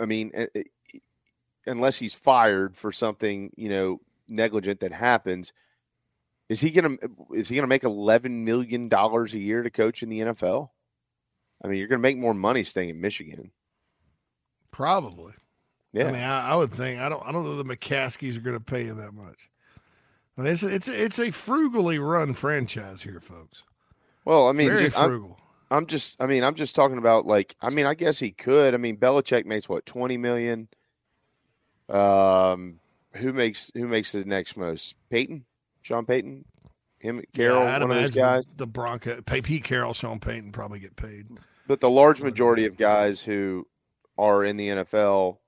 [0.00, 0.62] I mean, eh, eh,
[1.66, 5.52] unless he's fired for something, you know, negligent that happens,
[6.48, 6.96] is he gonna
[7.34, 10.70] is he gonna make eleven million dollars a year to coach in the NFL?
[11.64, 13.50] I mean, you're gonna make more money staying in Michigan.
[14.70, 15.32] Probably.
[15.92, 16.08] Yeah.
[16.08, 18.60] I mean, I, I would think I don't I don't know the McCaskeys are gonna
[18.60, 19.48] pay you that much.
[20.38, 23.62] I mean, it's it's it's a frugally run franchise here, folks.
[24.24, 25.38] Well, I mean, very just, frugal.
[25.38, 25.45] I'm
[25.86, 28.74] just, I mean, I'm just talking about like, I mean, I guess he could.
[28.74, 30.68] I mean, Belichick makes what twenty million.
[31.88, 32.80] Um,
[33.14, 34.94] who makes who makes the next most?
[35.10, 35.44] Peyton,
[35.82, 36.44] Sean Payton,
[36.98, 38.44] him, Carroll, yeah, one of those guys.
[38.56, 41.26] The Bronco, Pete Carroll, Sean Payton probably get paid.
[41.66, 43.66] But the large majority of guys who
[44.18, 45.38] are in the NFL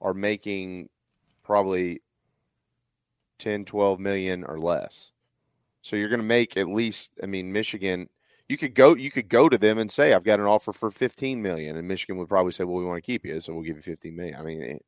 [0.00, 0.88] are making
[1.42, 2.02] probably
[3.38, 5.12] 10, 12 million or less.
[5.80, 8.08] So you're going to make at least, I mean, Michigan
[8.52, 10.90] you could go you could go to them and say I've got an offer for
[10.90, 13.62] 15 million and Michigan would probably say well we want to keep you so we'll
[13.62, 14.36] give you 15 million.
[14.36, 14.80] I mean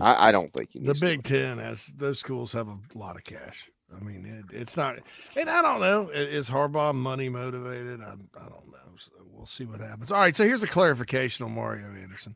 [0.00, 3.70] I, I don't think the Big 10 has those schools have a lot of cash.
[3.94, 4.96] I mean it, it's not
[5.36, 8.00] and I don't know is Harbaugh money motivated?
[8.00, 8.96] I, I don't know.
[8.96, 10.10] So we'll see what happens.
[10.10, 12.34] All right, so here's a clarification on Mario Anderson.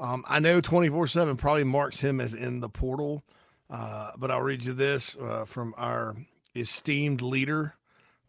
[0.00, 3.22] Um, I know 24 7 probably marks him as in the portal,
[3.70, 6.16] uh, but I'll read you this uh, from our
[6.56, 7.74] esteemed leader,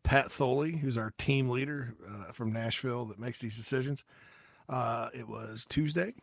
[0.06, 4.04] Pat Foley, who's our team leader uh, from Nashville that makes these decisions.
[4.70, 6.14] Uh, it was Tuesday.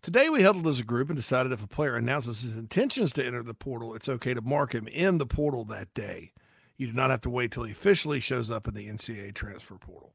[0.00, 3.24] Today, we huddled as a group and decided if a player announces his intentions to
[3.24, 6.32] enter the portal, it's okay to mark him in the portal that day.
[6.78, 9.76] You do not have to wait till he officially shows up in the NCAA transfer
[9.76, 10.12] portal.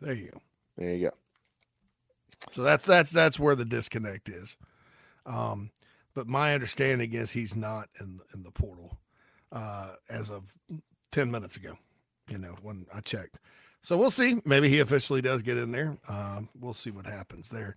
[0.00, 0.40] There you go.
[0.76, 1.14] There you go.
[2.52, 4.56] So that's that's that's where the disconnect is.
[5.26, 5.70] Um,
[6.14, 8.98] but my understanding is he's not in in the portal
[9.52, 10.44] uh, as of
[11.12, 11.76] 10 minutes ago,
[12.28, 13.38] you know, when I checked.
[13.82, 14.40] So we'll see.
[14.44, 15.96] Maybe he officially does get in there.
[16.08, 17.76] Um, we'll see what happens there.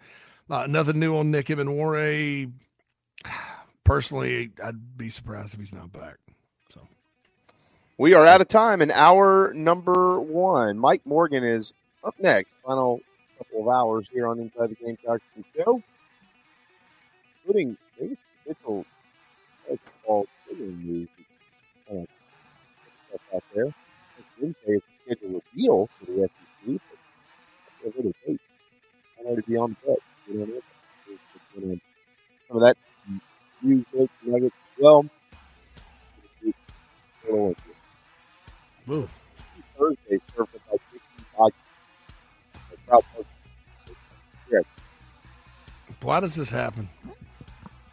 [0.50, 2.52] Uh, nothing new on Nick Emmanwori.
[3.84, 6.18] Personally, I'd be surprised if he's not back.
[6.70, 6.82] So
[7.98, 10.78] we are out of time in hour number one.
[10.78, 12.52] Mike Morgan is up next.
[12.66, 13.00] Final
[13.38, 15.24] couple of hours here on Inside the Gamecocks
[15.56, 15.82] show,
[17.44, 17.78] including
[18.48, 18.86] Mitchell
[23.12, 23.74] stuff out there.
[24.40, 26.30] Wednesday is scheduled a deal for the
[26.66, 26.82] SEC,
[27.84, 28.42] but a little late.
[29.18, 30.02] Might already be on the book.
[30.28, 31.78] You know,
[32.48, 32.78] some of that
[33.62, 35.06] use those nuggets as well.
[38.90, 39.10] Ooh.
[39.78, 41.56] Thursday, served by Dixie Vodka.
[42.88, 44.64] Proud partner.
[46.02, 46.90] Why does this happen?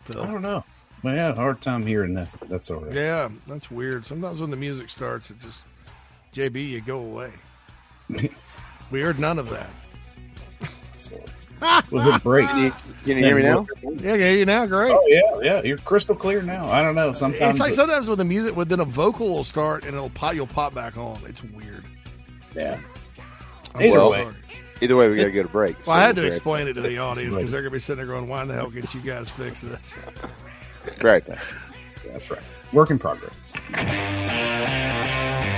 [0.05, 0.23] Phil?
[0.23, 0.65] I don't know.
[1.03, 2.29] Well, yeah, hard time hearing that.
[2.49, 2.93] That's all right.
[2.93, 4.05] Yeah, that's weird.
[4.05, 5.63] Sometimes when the music starts, it just
[6.35, 7.33] JB, you go away.
[8.91, 9.71] we heard none of that.
[10.97, 11.15] So,
[11.91, 12.49] we'll a break.
[12.49, 12.71] Can you,
[13.05, 13.67] can you hear me now?
[13.83, 14.67] Yeah, I can hear you now.
[14.67, 14.91] Great.
[14.93, 15.63] Oh yeah, yeah.
[15.63, 16.67] You're crystal clear now.
[16.71, 17.13] I don't know.
[17.13, 19.95] Sometimes It's like it- sometimes with the music, but then a vocal will start and
[19.95, 20.35] it'll pop.
[20.35, 21.21] You'll pop back on.
[21.27, 21.85] It's weird.
[22.57, 22.79] Yeah.
[23.75, 24.23] I'm Either so way.
[24.23, 24.35] sorry.
[24.81, 25.77] Either way, we got to get a break.
[25.87, 28.05] Well, I had to So, explain it to the audience because they're gonna be sitting
[28.05, 29.99] there going, "Why in the hell can't you guys fix this?"
[31.03, 31.25] Right.
[32.07, 32.43] That's right.
[32.73, 33.39] Work in progress.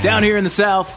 [0.03, 0.89] Down here in the South,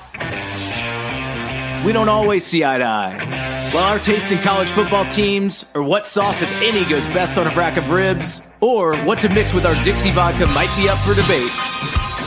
[1.86, 3.70] we don't always see eye to eye.
[3.74, 7.48] While our taste in college football teams, or what sauce, if any, goes best on
[7.48, 11.00] a rack of ribs, or what to mix with our Dixie vodka might be up
[11.00, 11.52] for debate,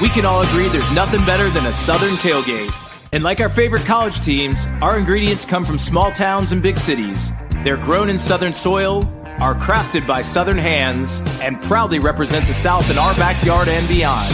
[0.02, 2.70] we can all agree there's nothing better than a Southern tailgate.
[3.12, 7.30] And like our favorite college teams, our ingredients come from small towns and big cities.
[7.62, 9.04] They're grown in Southern soil,
[9.40, 14.26] are crafted by Southern hands, and proudly represent the South in our backyard and beyond.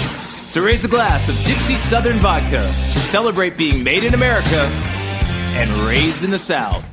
[0.48, 4.70] So raise a glass of Dixie Southern Vodka to celebrate being made in America
[5.54, 6.84] and raised in the South.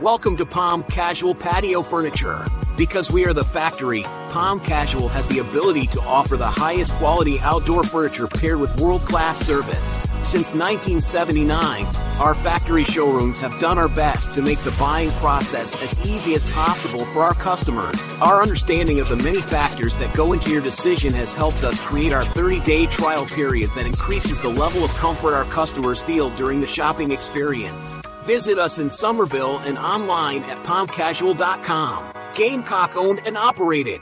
[0.00, 2.46] Welcome to Palm Casual Patio Furniture.
[2.76, 7.38] Because we are the factory, Palm Casual has the ability to offer the highest quality
[7.38, 10.00] outdoor furniture paired with world-class service.
[10.24, 11.86] Since 1979,
[12.18, 16.50] our factory showrooms have done our best to make the buying process as easy as
[16.50, 17.96] possible for our customers.
[18.20, 22.12] Our understanding of the many factors that go into your decision has helped us create
[22.12, 26.66] our 30-day trial period that increases the level of comfort our customers feel during the
[26.66, 27.98] shopping experience.
[28.24, 32.14] Visit us in Somerville and online at palmcasual.com.
[32.34, 34.00] Gamecock owned and operated.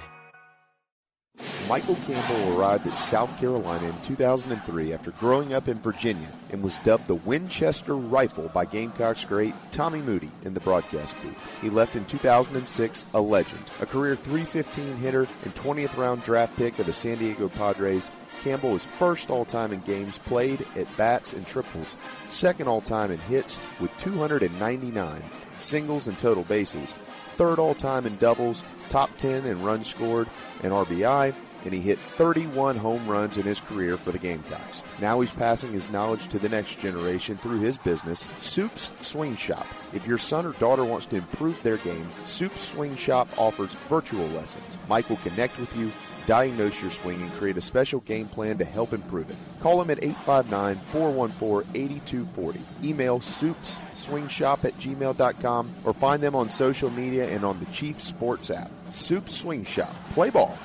[1.68, 6.78] Michael Campbell arrived at South Carolina in 2003 after growing up in Virginia and was
[6.80, 11.34] dubbed the Winchester Rifle by Gamecocks great Tommy Moody in the broadcast booth.
[11.60, 16.78] He left in 2006 a legend, a career 315 hitter and 20th round draft pick
[16.78, 18.10] of the San Diego Padres.
[18.43, 21.97] Campbell was first all time in games played at bats and triples,
[22.28, 25.22] second all time in hits with 299
[25.59, 26.95] singles and total bases,
[27.34, 30.28] third all time in doubles, top 10 in runs scored
[30.62, 31.34] and RBI,
[31.64, 34.82] and he hit 31 home runs in his career for the Gamecocks.
[35.01, 39.66] Now he's passing his knowledge to the next generation through his business, Soup's Swing Shop.
[39.93, 44.26] If your son or daughter wants to improve their game, Soup's Swing Shop offers virtual
[44.28, 44.78] lessons.
[44.88, 45.93] Mike will connect with you,
[46.26, 49.36] diagnose your swing, and create a special game plan to help improve it.
[49.60, 52.60] Call them at 859-414-8240.
[52.82, 58.50] Email soupsswingshop at gmail.com or find them on social media and on the Chief Sports
[58.50, 58.70] app.
[58.90, 59.94] Soup Swing Shop.
[60.10, 60.58] Play ball.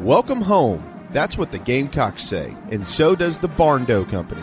[0.00, 0.82] Welcome home.
[1.12, 4.42] That's what the Gamecocks say, and so does the Barn Barndo Company,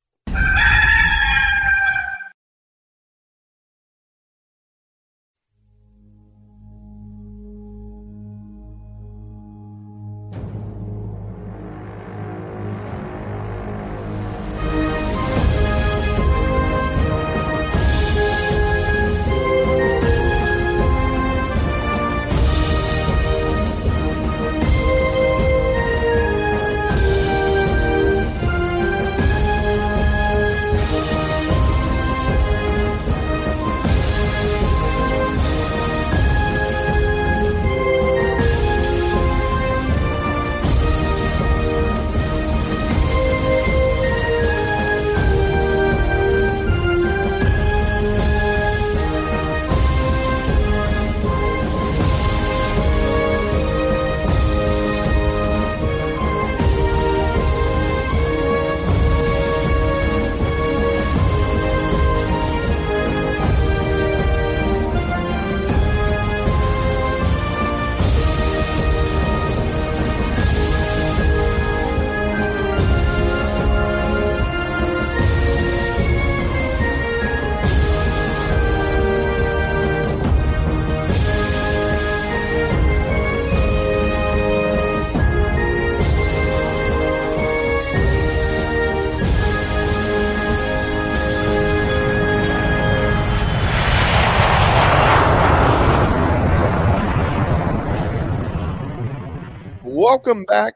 [100.23, 100.75] Welcome back.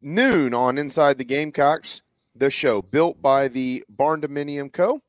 [0.00, 2.02] Noon on Inside the Gamecocks,
[2.36, 5.02] the show built by the Barndominium Co.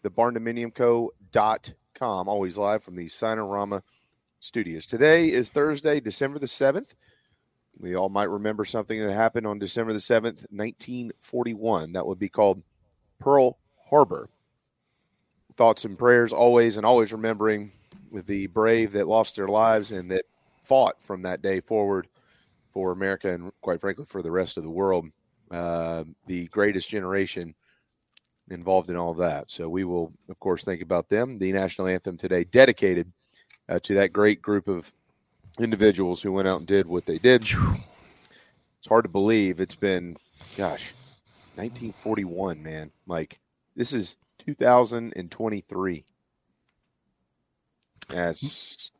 [0.00, 2.28] The barndominiumco.com.
[2.28, 3.82] Always live from the Signarama
[4.40, 4.86] studios.
[4.86, 6.94] Today is Thursday, December the 7th.
[7.78, 11.92] We all might remember something that happened on December the 7th, 1941.
[11.92, 12.62] That would be called
[13.18, 13.58] Pearl
[13.90, 14.30] Harbor.
[15.58, 17.72] Thoughts and prayers always and always remembering
[18.10, 20.24] the brave that lost their lives and that
[20.62, 22.08] fought from that day forward
[22.72, 25.06] for America and quite frankly for the rest of the world.
[25.50, 27.54] Uh, the greatest generation
[28.50, 29.50] involved in all of that.
[29.50, 31.38] So we will, of course, think about them.
[31.38, 33.12] The national anthem today dedicated
[33.68, 34.92] uh, to that great group of
[35.58, 37.42] individuals who went out and did what they did.
[37.42, 40.16] It's hard to believe it's been,
[40.56, 40.92] gosh,
[41.54, 42.90] 1941, man.
[43.06, 43.38] Like
[43.76, 46.04] this is 2023.
[48.08, 48.91] That's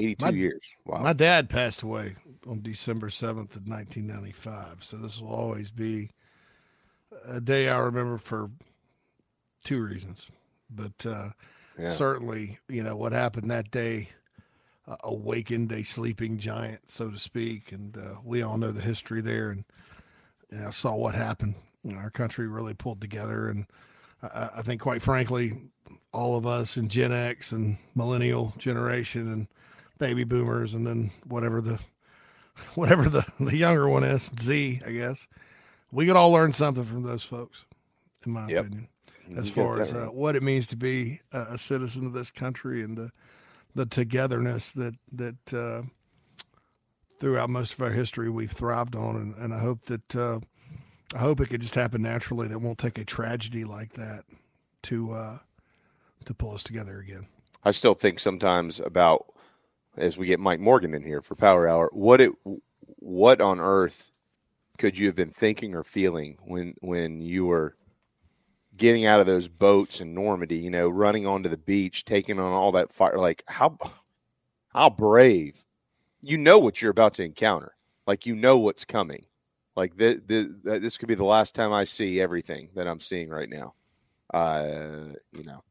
[0.00, 0.70] 82 My- years.
[0.84, 1.02] Wow.
[1.02, 2.16] My dad passed away
[2.48, 4.82] on December 7th of 1995.
[4.84, 6.10] So this will always be
[7.26, 8.50] a day I remember for
[9.64, 10.28] two reasons.
[10.70, 11.30] But uh,
[11.78, 11.90] Yeah.
[11.92, 14.08] certainly, you know, what happened that day
[14.86, 17.72] uh, awakened a sleeping giant, so to speak.
[17.72, 19.50] And uh, we all know the history there.
[19.50, 19.64] And
[20.50, 21.54] know, saw what happened.
[21.84, 23.48] You know, our country really pulled together.
[23.48, 23.66] And
[24.22, 25.54] I, I think, quite frankly,
[26.12, 29.46] all of us in Gen X and millennial generation and
[30.00, 31.78] baby boomers and then whatever the
[32.74, 35.28] whatever the, the younger one is, Z, I guess.
[35.92, 37.64] We could all learn something from those folks,
[38.26, 38.66] in my Yep.
[38.66, 38.88] opinion,
[39.36, 42.12] as got far that as uh, what it means to be a, a citizen of
[42.12, 43.12] this country and the
[43.76, 45.82] the togetherness that that uh,
[47.20, 50.40] throughout most of our history we've thrived on, and, and I hope that uh,
[51.14, 52.46] I hope it could just happen naturally.
[52.46, 54.24] and It won't take a tragedy like that
[54.84, 55.38] to uh,
[56.24, 57.26] to pull us together again.
[57.64, 59.26] I still think sometimes about
[60.00, 62.32] as we get Mike Morgan in here for Power Hour, what it
[62.96, 64.10] what on earth
[64.78, 67.76] could you have been thinking or feeling when when you were
[68.76, 72.52] getting out of those boats in Normandy, you know, running onto the beach, taking on
[72.52, 73.76] all that fire like how
[74.68, 75.64] how brave.
[76.22, 77.74] You know what you're about to encounter.
[78.06, 79.24] Like you know what's coming.
[79.76, 83.30] Like the, the, this could be the last time I see everything that I'm seeing
[83.30, 83.74] right now.
[84.32, 85.62] Uh, you know,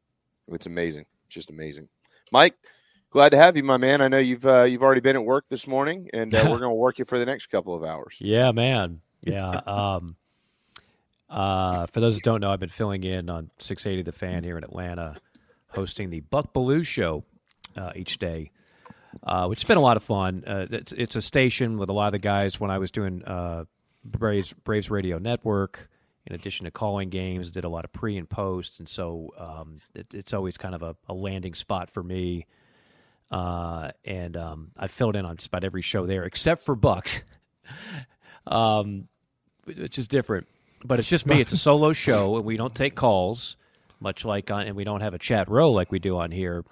[0.48, 1.04] it's amazing.
[1.26, 1.88] It's just amazing.
[2.32, 2.56] Mike,
[3.10, 4.00] glad to have you, my man.
[4.00, 6.62] I know you've uh, you've already been at work this morning, and uh, we're going
[6.62, 8.16] to work you for the next couple of hours.
[8.18, 9.00] Yeah, man.
[9.22, 9.60] Yeah.
[9.66, 10.16] Um,
[11.28, 14.58] uh, for those that don't know, I've been filling in on 680 The Fan here
[14.58, 15.14] in Atlanta,
[15.68, 17.24] hosting the Buck Belue Show
[17.76, 18.50] uh, each day,
[19.22, 20.42] uh, which has been a lot of fun.
[20.44, 23.22] Uh, it's, it's a station with a lot of the guys when I was doing
[23.24, 23.64] uh,
[24.04, 25.88] Braves, Braves Radio Network.
[26.26, 29.80] In addition to calling games, did a lot of pre and post, and so um,
[29.94, 32.46] it, it's always kind of a, a landing spot for me.
[33.30, 37.08] Uh, and um, I filled in on just about every show there except for Buck.
[38.46, 39.08] um,
[39.64, 40.46] which is different.
[40.84, 41.40] But it's just me.
[41.40, 43.56] It's a solo show, and we don't take calls,
[44.00, 46.64] much like on, and we don't have a chat row like we do on here.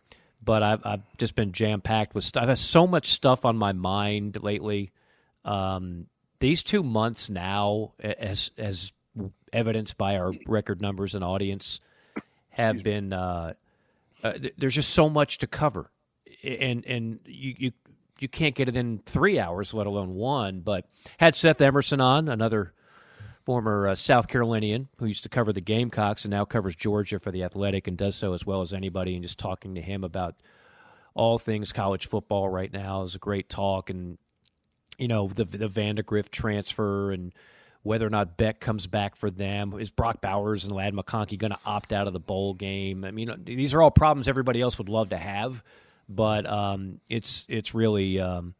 [0.42, 2.44] But I've, I've just been jam packed with stuff.
[2.44, 4.90] I have so much stuff on my mind lately.
[5.44, 6.06] Um,
[6.40, 8.92] these two months now, as as
[9.52, 11.80] evidenced by our record numbers and audience,
[12.50, 13.12] have been.
[13.12, 13.54] Uh,
[14.24, 15.90] uh, there's just so much to cover,
[16.42, 17.72] and and you you
[18.20, 20.60] you can't get it in three hours, let alone one.
[20.60, 20.86] But
[21.18, 22.72] had Seth Emerson on, another
[23.44, 27.30] former uh, South Carolinian who used to cover the Gamecocks and now covers Georgia for
[27.30, 29.14] the Athletic and does so as well as anybody.
[29.14, 30.34] And just talking to him about
[31.14, 33.90] all things college football right now is a great talk.
[33.90, 34.18] And
[34.98, 37.32] you know the the Vandagriff transfer and
[37.82, 39.72] whether or not Beck comes back for them.
[39.78, 43.04] Is Brock Bowers and Ladd McConkey going to opt out of the bowl game?
[43.04, 45.62] I mean, these are all problems everybody else would love to have,
[46.08, 48.54] but um, it's it's really um,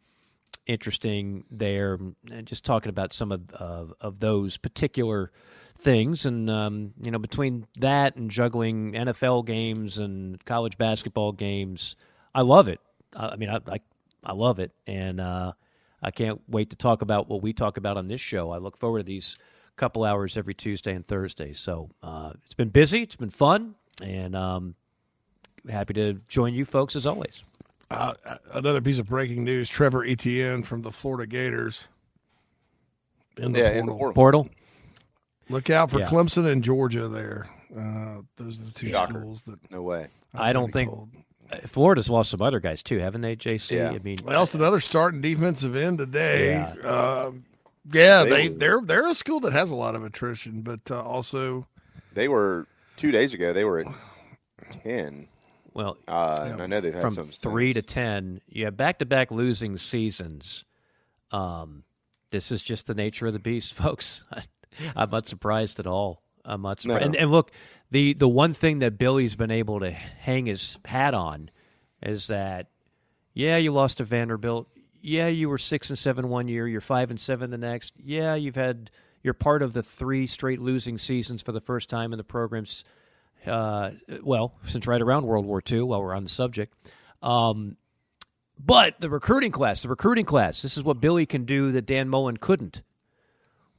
[0.67, 1.99] interesting there.
[2.31, 5.33] And just talking about some of of, of those particular
[5.79, 11.97] things, and um, you know, between that and juggling NFL games and college basketball games,
[12.35, 12.81] I love it.
[13.15, 13.81] I, I mean, I, I
[14.23, 15.53] I love it, and uh,
[16.03, 18.51] I can't wait to talk about what we talk about on this show.
[18.51, 19.39] I look forward to these
[19.79, 21.55] couple hours every Tuesday and Thursday.
[21.55, 24.75] So uh, it's been busy, it's been fun, and um,
[25.71, 27.43] happy to join you folks as always.
[27.91, 28.13] Uh,
[28.53, 31.85] another piece of breaking news: Trevor Etienne from the Florida Gators
[33.39, 33.81] in the Yeah, portal.
[33.81, 34.15] in the portal.
[34.15, 34.49] Portal.
[35.49, 36.07] Look out for Yeah.
[36.09, 37.49] Clemson and Georgia there.
[37.75, 39.21] Uh, those are the two Shocker.
[39.21, 40.09] schools that No way.
[40.35, 40.91] I don't think
[41.51, 43.77] uh, Florida's lost some other guys too, haven't they, JC?
[43.77, 43.91] Yeah.
[43.91, 46.51] I mean, They lost another starting defensive end today.
[46.51, 46.75] Yeah.
[46.87, 47.33] Uh,
[47.91, 51.01] yeah, they, they they're they're a school that has a lot of attrition, but uh,
[51.01, 51.67] also
[52.13, 52.67] They were
[52.99, 53.55] two days ago.
[53.55, 53.87] They were at
[54.71, 55.29] ten.
[55.79, 59.31] Well, Uh, and I know they've had from some three to ten, you have back-to-back
[59.31, 60.65] losing seasons.
[61.31, 61.85] Um,
[62.31, 64.25] this is just the nature of the beast, folks.
[64.97, 66.23] I'm not surprised at all.
[66.45, 66.95] I'm not No.
[66.95, 67.05] surprised.
[67.07, 67.51] And, and look,
[67.91, 71.51] the the one thing that Billy's been able to hang his hat on
[72.03, 72.69] is that,
[73.35, 74.69] yeah, you lost to Vanderbilt.
[75.01, 76.67] Yeah, you were six and seven one year.
[76.67, 77.95] You're five and seven the next.
[78.03, 78.91] Yeah, you've had
[79.23, 82.85] you're part of the three straight losing seasons for the first time in the program's
[83.47, 83.91] uh,
[84.23, 85.83] well since right around World War II.
[85.83, 86.75] While we're on the subject,
[87.23, 87.77] um,
[88.59, 92.09] but the recruiting class, the recruiting class, this is what Billy can do that Dan
[92.09, 92.83] Mullen couldn't.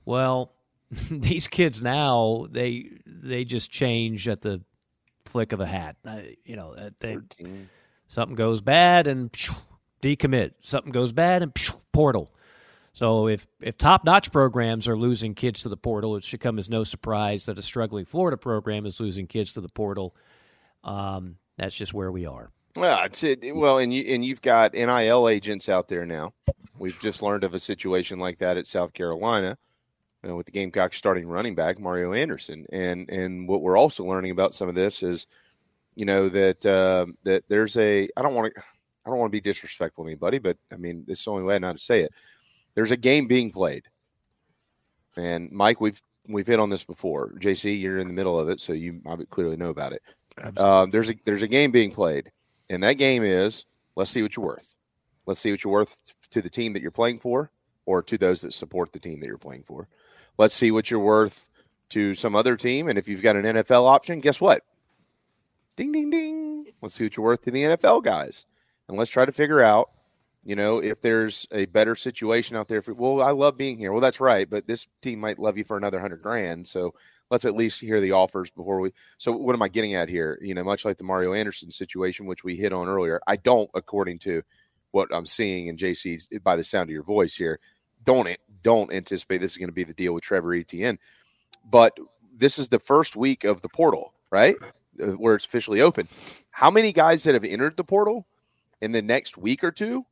[0.06, 0.52] Well,
[1.12, 4.62] these kids now they they just change at the
[5.26, 5.96] flick of a hat.
[6.06, 7.18] Uh, you know, they,
[8.08, 9.56] something goes bad and phew,
[10.02, 10.54] decommit.
[10.62, 12.32] Something goes bad and phew, portal.
[13.00, 16.60] So if if top notch programs are losing kids to the portal, it should come
[16.60, 20.14] as no surprise that a struggling Florida program is losing kids to the portal.
[20.84, 22.52] Um, that's just where we are.
[22.76, 26.34] Well, it's it, well, and you and you've got NIL agents out there now.
[26.78, 29.58] We've just learned of a situation like that at South Carolina
[30.22, 34.54] with the Gamecocks starting running back Mario Anderson, and and what we're also learning about
[34.54, 35.26] some of this is,
[35.96, 38.62] you know, that uh, that there's a I don't want to
[39.06, 41.44] I don't want to be disrespectful to anybody, but I mean this is the only
[41.44, 42.12] way know to say it.
[42.80, 43.84] There's a game being played,
[45.18, 47.34] and Mike, we've we've hit on this before.
[47.34, 50.02] JC, you're in the middle of it, so you clearly know about it.
[50.56, 52.32] Um, there's a there's a game being played,
[52.70, 53.66] and that game is
[53.98, 54.74] let's see what you're worth.
[55.26, 57.52] Let's see what you're worth to the team that you're playing for,
[57.86, 59.90] or to those that support the team that you're playing for.
[60.38, 61.50] Let's see what you're worth
[61.90, 64.64] to some other team, and if you've got an NFL option, guess what?
[65.76, 66.68] Ding ding ding.
[66.82, 68.46] Let's see what you're worth to the NFL guys,
[68.88, 69.90] and let's try to figure out,
[70.44, 72.82] you know, if there's a better situation out there.
[72.82, 73.92] For well, I love being here.
[73.92, 76.68] Well, that's right, but this team might love you for another hundred grand.
[76.68, 76.94] So
[77.30, 78.94] let's at least hear the offers before we.
[79.18, 80.40] So what am I getting at here?
[80.42, 83.20] You know, much like the Mario Anderson situation, which we hit on earlier.
[83.28, 84.44] I don't, according to
[84.92, 87.60] what I'm seeing, in JC, by the sound of your voice here,
[88.04, 88.30] don't
[88.64, 91.00] don't anticipate this is going to be the deal with Trevor Etienne.
[91.70, 91.98] But
[92.34, 94.56] this is the first week of the portal, right?
[95.02, 96.08] Uh, Where it's officially open.
[96.52, 98.26] How many guys that have entered the portal
[98.82, 100.06] in the next week or two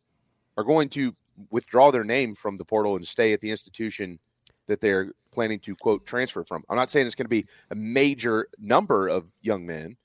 [0.57, 1.15] are going to
[1.51, 4.19] withdraw their name from the portal and stay at the institution
[4.67, 6.63] that they're planning to quote transfer from?
[6.69, 9.95] I'm not saying it's going to be a major number of young men,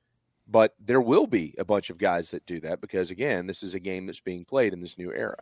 [0.47, 3.75] but there will be a bunch of guys that do that because again, this is
[3.75, 5.39] a game that's being played in this new era.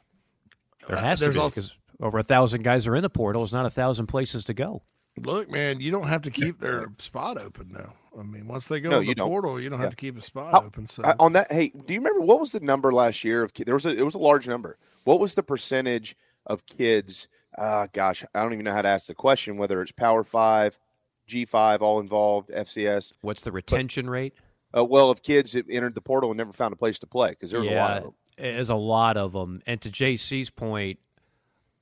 [0.88, 3.10] There uh, has to there's be also- because over a thousand guys are in the
[3.10, 3.42] portal.
[3.42, 4.82] It's not a thousand places to go.
[5.18, 7.94] Look, man, you don't have to keep their spot open now.
[8.18, 9.28] I mean, once they go No, in the you don't.
[9.28, 9.84] portal, you don't Yeah.
[9.84, 10.86] have to keep a spot How- open.
[10.86, 13.66] So on that, hey, do you remember what was the number last year of kids?
[13.66, 14.78] There was a it was a large number.
[15.04, 16.16] What was the percentage
[16.46, 17.28] of kids?
[17.58, 19.56] Uh, gosh, I don't even know how to ask the question.
[19.56, 20.78] Whether it's Power Five,
[21.26, 23.12] G five, all involved, FCS.
[23.20, 24.34] What's the retention rate?
[24.76, 27.30] Uh, well, of kids that entered the portal and never found a place to play
[27.30, 28.14] because there's a lot of them.
[28.38, 29.60] There's a lot of them.
[29.66, 30.98] And to JC's point,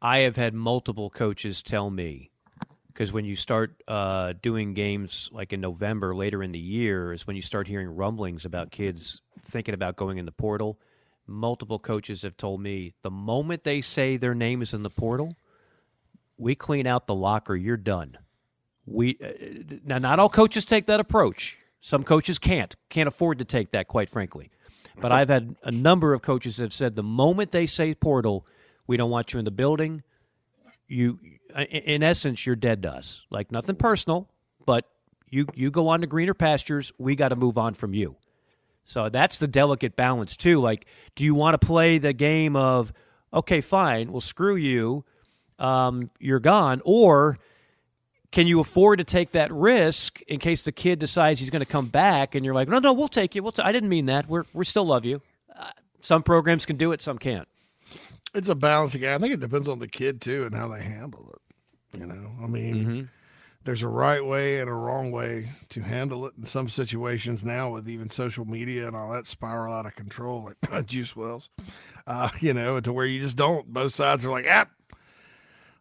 [0.02, 2.30] I have had multiple coaches tell me
[2.98, 7.28] because when you start uh, doing games like in November, later in the year, is
[7.28, 10.80] when you start hearing rumblings about kids thinking about going in the portal.
[11.24, 15.36] Multiple coaches have told me the moment they say their name is in the portal,
[16.38, 17.54] we clean out the locker.
[17.54, 18.18] You're done.
[18.84, 21.56] We uh, now not all coaches take that approach.
[21.80, 24.50] Some coaches can't can't afford to take that, quite frankly.
[25.00, 28.44] But I've had a number of coaches that have said the moment they say portal,
[28.88, 30.02] we don't want you in the building.
[30.88, 31.18] You,
[31.70, 33.22] in- essence, you're dead to us.
[33.30, 34.28] Like nothing personal,
[34.64, 34.88] but
[35.28, 36.92] you you go on to greener pastures.
[36.98, 38.16] We got to move on from you.
[38.84, 40.60] So that's the delicate balance too.
[40.60, 42.92] Like, do you want to play the game of
[43.32, 45.04] okay, fine, well, screw you,
[45.58, 47.38] um, you're gone, or
[48.30, 51.66] can you afford to take that risk in case the kid decides he's going to
[51.66, 53.42] come back and you're like, no, no, we'll take you.
[53.42, 54.28] We'll t- I didn't mean that.
[54.28, 55.20] We're we still love you.
[55.54, 55.70] Uh,
[56.00, 57.48] some programs can do it, some can't.
[58.34, 59.20] It's a balancing act.
[59.20, 61.98] I think it depends on the kid too and how they handle it.
[61.98, 63.02] You know, I mean, Mm-hmm.
[63.64, 66.34] there's a right way and a wrong way to handle it.
[66.36, 70.50] In some situations now, with even social media and all that spiral out of control,
[70.70, 71.48] like Juice Wells,
[72.06, 73.66] uh, you know, to where you just don't.
[73.72, 74.66] Both sides are like, ah.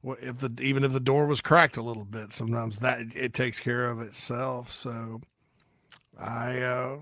[0.04, 3.34] Well, if the even if the door was cracked a little bit, sometimes that it
[3.34, 4.72] takes care of itself.
[4.72, 5.20] So,
[6.18, 6.98] I uh,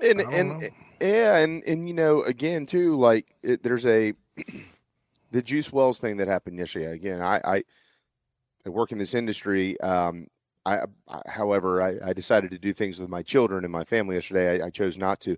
[0.00, 0.68] and and know.
[1.00, 4.14] yeah, and and you know, again, too, like it, there's a
[5.32, 6.92] the Juice Wells thing that happened yesterday.
[6.92, 7.64] Again, I I,
[8.66, 9.80] I work in this industry.
[9.80, 10.28] Um,
[10.66, 14.16] I, I however, I, I decided to do things with my children and my family
[14.16, 14.62] yesterday.
[14.62, 15.36] I, I chose not to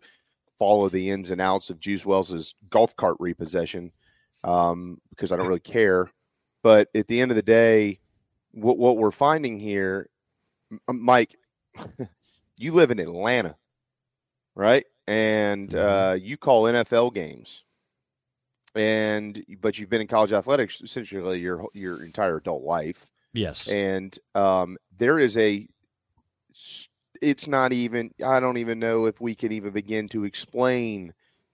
[0.59, 3.93] follow the ins and outs of Juice Wells's golf cart repossession
[4.45, 6.11] um, because I don't really care.
[6.63, 8.01] But at the end of the day,
[8.53, 10.09] what what we're finding here,
[10.89, 11.37] Mike,
[12.59, 13.57] you live in Atlanta,
[14.55, 14.85] right?
[15.07, 17.65] And uh, you call NFL games.
[18.75, 23.11] and but you've been in college athletics essentially your your entire adult life.
[23.33, 23.69] Yes.
[23.69, 25.67] And um, there is a
[27.21, 31.13] it's not even I don't even know if we can even begin to explain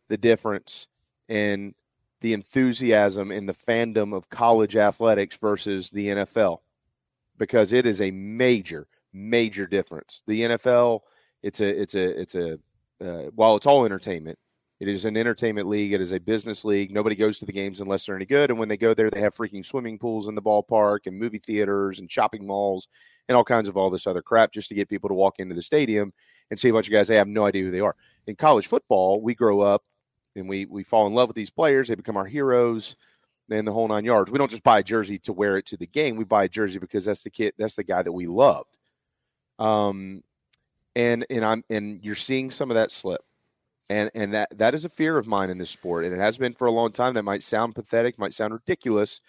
[0.09, 0.87] the difference
[1.29, 1.75] in
[2.21, 6.59] the enthusiasm and the fandom of college athletics versus the NFL
[7.37, 10.23] because it is a major major difference.
[10.27, 11.01] The NFL
[11.43, 12.59] it's a it's a it's a
[13.05, 14.39] uh, while it's all entertainment
[14.79, 15.95] it is an entertainment league.
[15.95, 16.93] It is a business league.
[16.93, 18.51] Nobody goes to the games unless they're any good.
[18.51, 21.39] And when they go there, they have freaking swimming pools in the ballpark and movie
[21.39, 22.89] theaters and shopping malls
[23.29, 25.55] and all kinds of all this other crap just to get people to walk into
[25.55, 26.13] the stadium
[26.51, 27.97] and see a bunch of guys they have no idea who they are.
[28.27, 29.83] In college football, we grow up
[30.35, 31.89] and we we fall in love with these players.
[31.89, 32.97] They become our heroes.
[33.49, 34.29] And the whole nine yards.
[34.29, 36.17] We don't just buy a jersey to wear it to the game.
[36.17, 38.77] We buy a jersey because that's the kid, that's the guy that we loved.
[39.61, 40.25] Um,
[40.97, 43.21] and and I'm and you're seeing some of that slip.
[43.89, 46.37] And and that that is a fear of mine in this sport and it has
[46.39, 47.15] been for a long time.
[47.15, 49.21] That might sound pathetic might sound ridiculous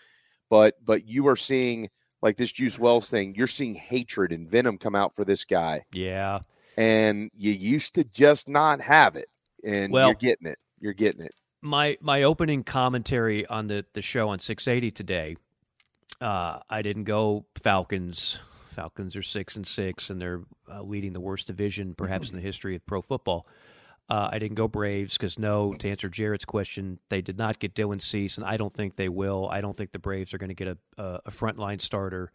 [0.49, 1.89] but but you are seeing
[2.23, 5.84] like this juice wells thing you're seeing hatred and venom come out for this guy.
[5.91, 6.39] Yeah.
[6.76, 9.27] And you used to just not have it
[9.64, 11.35] and Well- you're getting it you're getting it.
[11.61, 15.35] My my opening commentary on the the show on 680 today
[16.22, 18.39] uh i didn't go falcons
[18.78, 20.41] falcons are six and six and they're
[20.72, 23.48] uh, leading the worst division perhaps in the history of pro football.
[24.10, 27.76] Uh, i didn't go braves because no to answer jarrett's question they did not get
[27.76, 29.49] dylan cease and i don't think they will.
[29.49, 32.32] I don't think the braves are going to get a, a, a frontline starter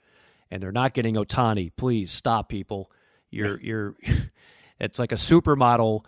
[0.50, 2.90] and they're not getting ohtani please stop people.
[3.30, 3.94] You're you're
[4.80, 6.04] it's like a supermodel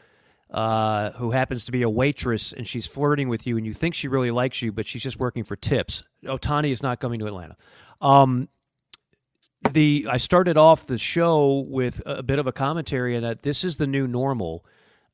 [0.51, 3.95] uh, who happens to be a waitress and she's flirting with you and you think
[3.95, 6.05] she really likes you, but she's just working for tips.
[6.25, 7.57] Ohtani is not coming to Atlanta.
[8.01, 8.49] Um,
[9.73, 13.77] the I started off the show with a bit of a commentary that this is
[13.77, 14.65] the new normal.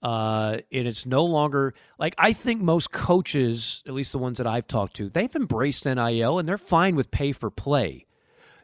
[0.02, 4.46] Uh, and it's no longer like I think most coaches, at least the ones that
[4.46, 8.06] I've talked to, they've embraced NIL and they're fine with pay for play.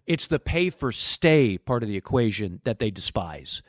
[0.06, 3.62] It's the pay for stay part of the equation that they despise.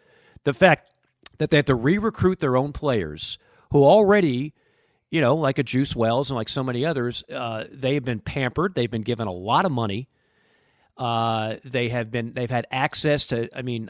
[0.43, 0.93] The fact
[1.39, 3.37] that they have to re-recruit their own players
[3.71, 4.53] who already,
[5.09, 8.19] you know, like a Juice Wells and like so many others, uh, they have been
[8.19, 8.75] pampered.
[8.75, 10.07] They've been given a lot of money.
[10.97, 13.49] Uh, they have been they've had access to.
[13.55, 13.89] I mean,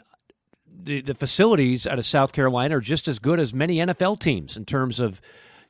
[0.66, 4.56] the the facilities out of South Carolina are just as good as many NFL teams
[4.56, 5.20] in terms of,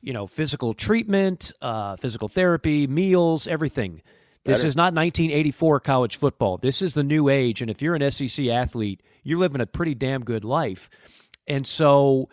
[0.01, 4.01] you know, physical treatment, uh, physical therapy, meals, everything.
[4.45, 6.57] This is not 1984 college football.
[6.57, 9.93] This is the new age, and if you're an SEC athlete, you're living a pretty
[9.93, 10.89] damn good life.
[11.45, 12.29] And so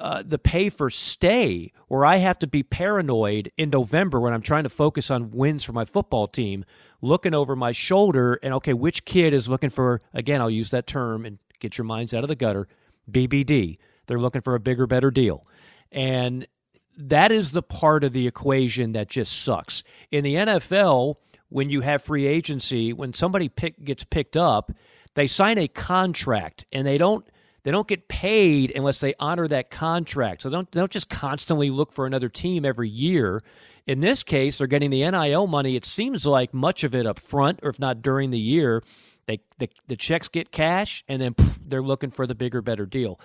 [0.00, 4.40] uh, the pay for stay, where I have to be paranoid in November when I'm
[4.40, 6.64] trying to focus on wins for my football team,
[7.02, 10.86] looking over my shoulder and okay, which kid is looking for, again, I'll use that
[10.86, 12.66] term and get your minds out of the gutter,
[13.10, 13.78] BBD.
[14.06, 15.46] They're looking for a bigger, better deal.
[15.92, 16.46] And
[16.96, 19.82] that is the part of the equation that just sucks.
[20.10, 21.16] In the NFL,
[21.50, 24.72] when you have free agency, when somebody pick, gets picked up,
[25.14, 27.28] they sign a contract and they don't
[27.62, 30.42] they don't get paid unless they honor that contract.
[30.42, 33.42] So don't don't just constantly look for another team every year.
[33.86, 35.76] In this case, they're getting the NIL money.
[35.76, 38.82] It seems like much of it up front, or if not during the year.
[39.26, 42.86] They the, the checks get cash, and then pff, they're looking for the bigger, better
[42.86, 43.20] deal.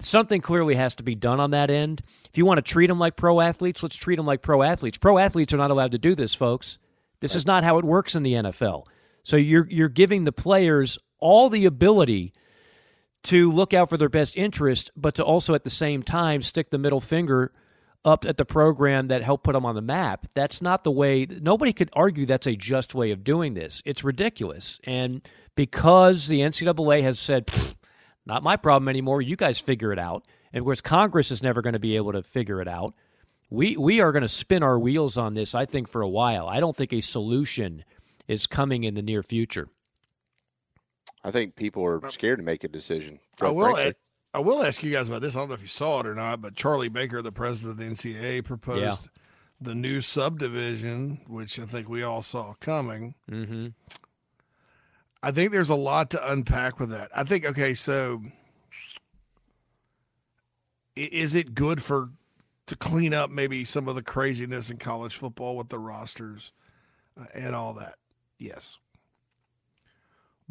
[0.00, 2.02] Something clearly has to be done on that end.
[2.30, 4.98] If you want to treat them like pro athletes, let's treat them like pro athletes.
[4.98, 6.78] Pro athletes are not allowed to do this, folks.
[7.20, 8.84] This is not how it works in the NFL.
[9.22, 12.32] So you're you're giving the players all the ability
[13.24, 16.70] to look out for their best interest, but to also at the same time stick
[16.70, 17.52] the middle finger
[18.04, 20.26] up at the program that helped put them on the map.
[20.34, 21.26] That's not the way.
[21.26, 23.82] Nobody could argue that's a just way of doing this.
[23.84, 27.50] It's ridiculous, and because the NCAA has said,
[28.26, 31.62] "Not my problem anymore," you guys figure it out, and of course Congress is never
[31.62, 32.94] going to be able to figure it out.
[33.50, 35.54] We we are going to spin our wheels on this.
[35.54, 36.48] I think for a while.
[36.48, 37.84] I don't think a solution
[38.26, 39.68] is coming in the near future.
[41.24, 43.20] I think people are scared to make a decision.
[43.40, 43.74] I will.
[43.74, 43.94] frankly.
[44.34, 45.36] I will ask you guys about this.
[45.36, 47.76] I don't know if you saw it or not, but Charlie Baker, the president of
[47.76, 49.08] the NCAA, proposed Yeah.
[49.60, 53.14] the new subdivision, which I think we all saw coming.
[53.30, 53.68] Mm-hmm.
[55.22, 57.10] I think there's a lot to unpack with that.
[57.14, 58.22] I think okay, so
[60.96, 62.10] is it good for
[62.66, 66.52] to clean up maybe some of the craziness in college football with the rosters
[67.20, 67.96] uh, and all that?
[68.38, 68.78] Yes.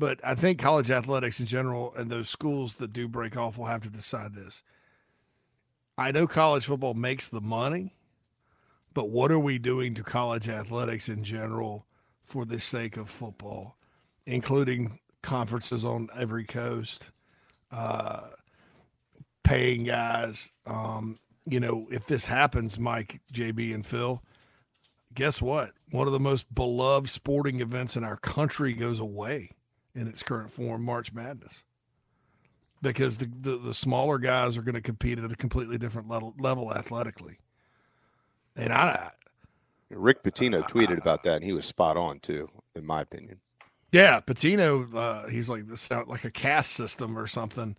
[0.02, 3.68] But I think college athletics in general and those schools that do break off will
[3.68, 4.64] have to decide this.
[5.96, 7.94] I know college football makes the money,
[8.96, 11.86] but what are we doing to college athletics in general
[12.26, 13.78] for the sake of football,
[14.26, 17.12] including conferences on every coast,
[17.72, 18.22] uh,
[19.44, 20.52] paying guys?
[20.66, 24.24] Um, you know, if this happens, Mike, JB, and Phil,
[25.14, 25.74] guess what?
[25.92, 29.52] One of the most beloved sporting events in our country goes away
[29.96, 31.64] in its current form, March Madness.
[32.82, 36.34] Because the, the, the smaller guys are going to compete at a completely different level,
[36.40, 37.38] level athletically.
[38.56, 39.12] And I,
[39.90, 43.40] Rick Pitino tweeted about that, and he was spot on too, in my opinion.
[43.92, 47.76] yeah, Pitino, uh, he's like this sound like a caste system or something.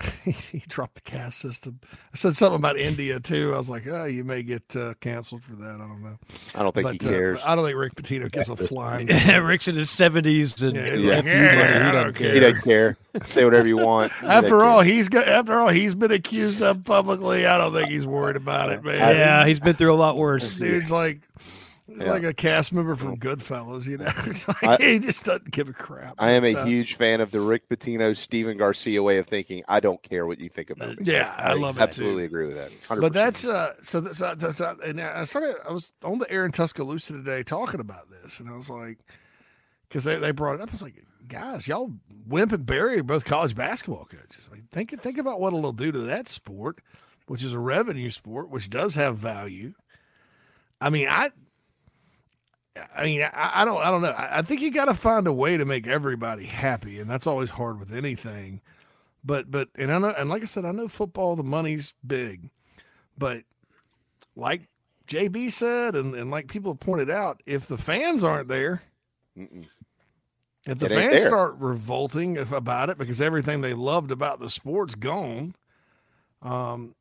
[0.24, 1.80] he dropped the caste system.
[2.12, 3.52] I said something about India too.
[3.54, 5.76] I was like, oh, you may get uh, canceled for that.
[5.76, 6.18] I don't know.
[6.54, 7.40] I don't think he But, uh, cares.
[7.46, 9.06] I don't think Rick Pitino gives a flying.
[9.44, 11.92] Rick's in his seventies and Yeah, he's F like, you, yeah, buddy, I he don't
[11.94, 12.34] doesn't care.
[12.34, 12.96] He doesn't care.
[13.28, 14.12] Say whatever you want.
[14.12, 14.62] He doesn't After care.
[14.64, 15.26] all, he's got.
[15.28, 17.46] After all, he's been accused of publicly.
[17.46, 18.98] I don't think he's worried about it, man.
[18.98, 20.56] Yeah, he's been through a lot worse.
[20.56, 21.20] dude's like,
[21.86, 22.10] he's Yeah.
[22.10, 23.86] like a cast member from Goodfellas.
[23.86, 24.04] You know,
[24.66, 26.14] like, I- he just doesn't give a crap.
[26.18, 29.62] I am a uh, huge fan of the Rick Pitino, Steven Garcia way of thinking.
[29.68, 31.04] I don't care what you think about me.
[31.12, 32.70] Yeah, I love it, absolutely agree with that.
[32.88, 33.00] 100%.
[33.00, 33.74] But that's uh.
[33.82, 35.56] So that's, uh, that's uh, and I started.
[35.68, 38.98] I was on the air in Tuscaloosa today talking about this, and I was like,
[39.88, 40.68] because they, they brought it up.
[40.68, 41.92] I was like, guys, y'all
[42.26, 44.48] Wimp and Barry are both college basketball coaches.
[44.50, 46.80] I mean, think think about what it'll do to that sport,
[47.26, 49.74] which is a revenue sport, which does have value.
[50.80, 51.30] I mean, I.
[52.96, 54.10] I mean, I, I don't, I don't know.
[54.10, 57.26] I, I think you got to find a way to make everybody happy, and that's
[57.26, 58.60] always hard with anything.
[59.24, 62.50] But, but, and I know, and like I said, I know football, the money's big,
[63.18, 63.42] but
[64.36, 64.68] like
[65.08, 68.82] JB said, and, and like people have pointed out, if the fans aren't there,
[69.36, 71.28] if the fans there.
[71.28, 75.54] start revolting if, about it because everything they loved about the sport's gone,
[76.42, 76.94] um,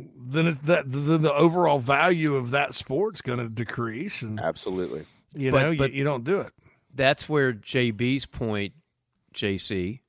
[0.00, 5.04] then it's that then the overall value of that sport's going to decrease, and absolutely,
[5.34, 6.52] you But- know, but- you, you don't do it.
[6.94, 8.72] That's where JB's point,
[9.34, 10.00] JC.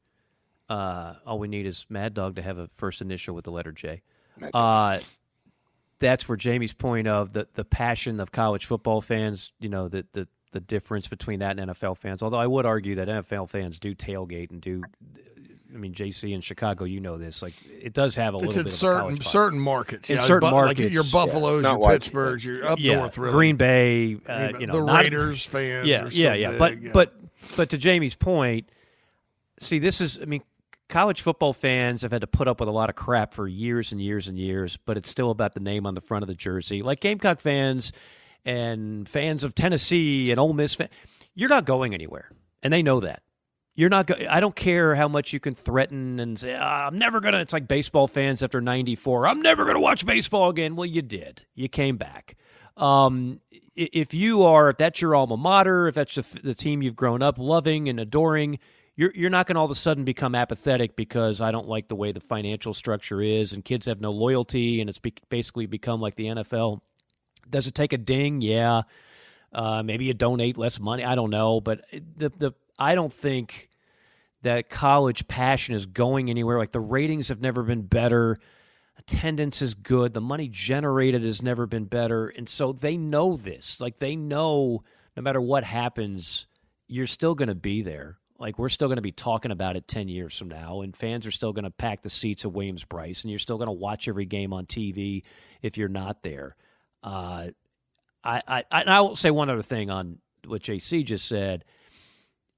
[0.70, 3.72] Uh, all we need is Mad Dog to have a first initial with the letter
[3.72, 4.02] J.
[4.54, 5.00] Uh,
[6.00, 9.52] that's where Jamie's point of the the passion of college football fans.
[9.60, 12.24] You know the the the difference between that and NFL fans.
[12.24, 14.84] Although I would argue that NFL fans do tailgate and do.
[15.74, 17.42] I mean, JC in Chicago, you know this.
[17.44, 19.26] Like, it does have a It's little in bit certain of a college vibe.
[19.32, 21.72] certain markets, In yeah, certain but- like markets, your Buffaloes, Yeah.
[21.78, 23.34] your Pittsburghs, your up yeah, north, really.
[23.34, 26.58] Green Bay, uh, you know, the not- Raiders fans Yeah, are still yeah, yeah.
[26.58, 26.92] but big, yeah.
[26.94, 27.14] but
[27.56, 28.70] but to Jamie's point,
[29.60, 30.20] see, this is.
[30.22, 30.42] I mean,
[30.90, 33.92] college football fans have had to put up with a lot of crap for years
[33.92, 36.36] and years and years, but it's still about the name on the front of the
[36.36, 36.82] jersey.
[36.82, 37.92] Like Gamecock fans
[38.46, 40.90] and fans of Tennessee and Ole Miss, fan,
[41.36, 42.32] you're not going anywhere,
[42.64, 43.22] and they know that.
[43.76, 44.08] You're not.
[44.08, 47.40] Go- I don't care how much you can threaten and say, "Ah, "I'm never gonna."
[47.40, 49.28] It's like baseball fans after '94.
[49.28, 50.76] I'm never gonna watch baseball again.
[50.76, 51.46] Well, you did.
[51.56, 52.36] You came back.
[52.76, 53.40] Um,
[53.76, 57.22] if you are, if that's your alma mater, if that's the, the team you've grown
[57.22, 58.60] up loving and adoring,
[58.98, 61.88] you're you're not going to all of a sudden become apathetic because I don't like
[61.88, 65.66] the way the financial structure is and kids have no loyalty and it's be- basically
[65.68, 66.82] become like the NFL.
[67.50, 68.42] Does it take a ding?
[68.42, 68.82] Yeah.
[69.54, 71.04] Uh, maybe you donate less money.
[71.06, 73.70] I don't know, but the the I don't think
[74.42, 76.58] that college passion is going anywhere.
[76.58, 78.38] Like the ratings have never been better.
[78.98, 80.14] Attendance is good.
[80.14, 82.28] The money generated has never been better.
[82.28, 83.82] And so they know this.
[83.82, 84.84] Like they know
[85.16, 86.48] no matter what happens,
[86.88, 88.18] you're still going to be there.
[88.40, 91.28] Like we're still going to be talking about it 10 years from now and fans
[91.28, 94.08] are still going to pack the seats at Williams-Brice and you're still going to watch
[94.08, 95.24] every game on TV
[95.62, 96.56] if you're not there.
[97.04, 97.48] Uh,
[98.24, 101.66] I, I, I will say one other thing on what JC just said.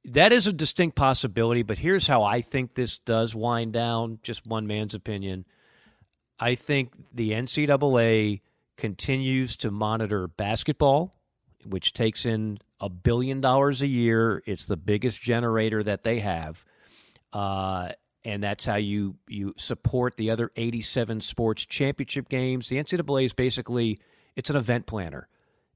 [0.06, 4.19] That is a distinct possibility, but here's how I think this does wind down.
[4.23, 5.45] Just one man's opinion.
[6.40, 8.41] I think the NCAA
[8.78, 11.14] continues to monitor basketball,
[11.65, 14.41] which takes in a billion dollars a year.
[14.48, 16.65] It's the biggest generator that they have.
[17.32, 17.90] Uh,
[18.23, 22.69] and that's how you, you support the other 87 sports championship games.
[22.69, 23.99] The NCAA is basically
[24.36, 25.28] it's an event planner.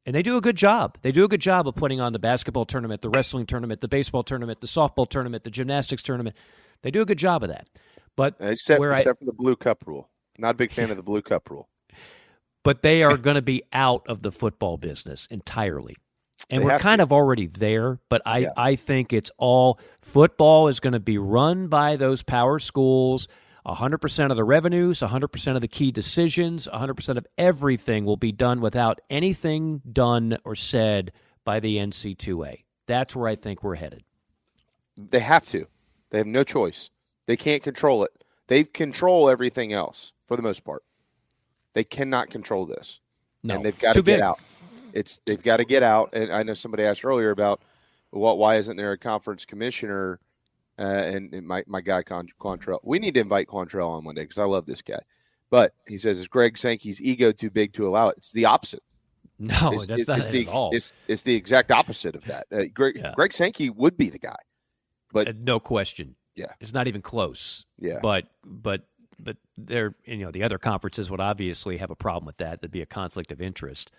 [0.05, 0.97] And they do a good job.
[1.01, 3.87] They do a good job of putting on the basketball tournament, the wrestling tournament, the
[3.87, 6.35] baseball tournament, the softball tournament, the gymnastics tournament.
[6.83, 7.67] They do a good job of that.
[8.15, 10.09] But uh, except, where I, for the blue cup rule.
[10.37, 11.67] Not a big fan of the blue cup rule.
[12.63, 15.95] but they are going to be out of the football business entirely.
[16.49, 18.49] And They we're kind of already there, but I, Yeah.
[18.57, 23.27] I think it's all football is going to be run by those power schools.
[23.65, 28.61] 100% of the revenues, 100% of the key decisions, 100% of everything will be done
[28.61, 31.11] without anything done or said
[31.43, 32.63] by the NC2A.
[32.85, 34.03] That's where I think we're headed.
[34.97, 35.67] They have to.
[36.11, 36.89] They have no choice.
[37.25, 38.11] They can't control it.
[38.47, 40.83] They control everything else for the most part.
[41.73, 42.99] They cannot control this.
[43.43, 44.21] No, and they've got to get big.
[44.21, 44.39] out.
[44.93, 46.11] It's they've got to get out.
[46.13, 47.61] And I know somebody asked earlier about
[48.11, 50.19] what why isn't there a conference commissioner?
[50.77, 52.79] Uh, and, and my my guy Con- Quantrell.
[52.83, 54.99] We need to invite Quantrell on one day because I love this guy.
[55.49, 58.17] But he says, is Greg Sankey's ego too big to allow it?
[58.17, 58.83] It's the opposite.
[59.37, 60.69] No, It's- that's it's- not it's it the, at all.
[60.73, 62.47] It's, it's the exact opposite of that.
[62.53, 64.37] Uh, Greg, Greg Sankey would be the guy.
[65.11, 66.15] But Uh, no question.
[66.35, 66.53] Yeah.
[66.61, 67.65] It's not even close.
[67.79, 67.99] Yeah.
[68.01, 68.87] But but
[69.19, 72.59] but there you know the other conferences would obviously have a problem with that.
[72.61, 73.91] There'd be a conflict of interest.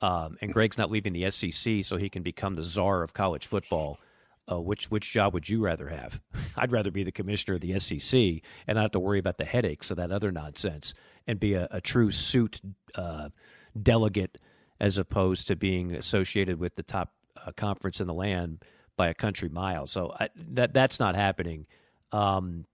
[0.00, 3.46] Um, and Greg's not leaving the SEC so he can become the czar of college
[3.46, 3.98] football.
[4.50, 6.20] Uh, which which job would you rather have?
[6.56, 8.20] I'd rather be the commissioner of the SEC
[8.66, 10.92] and not have to worry about the headaches of that other nonsense
[11.26, 12.60] and be a, a true suit
[12.94, 13.30] uh,
[13.80, 14.38] delegate
[14.80, 18.62] as opposed to being associated with the top uh, conference in the land
[18.96, 19.86] by a country mile.
[19.86, 21.66] So I, that that's not happening.
[22.12, 22.66] Um,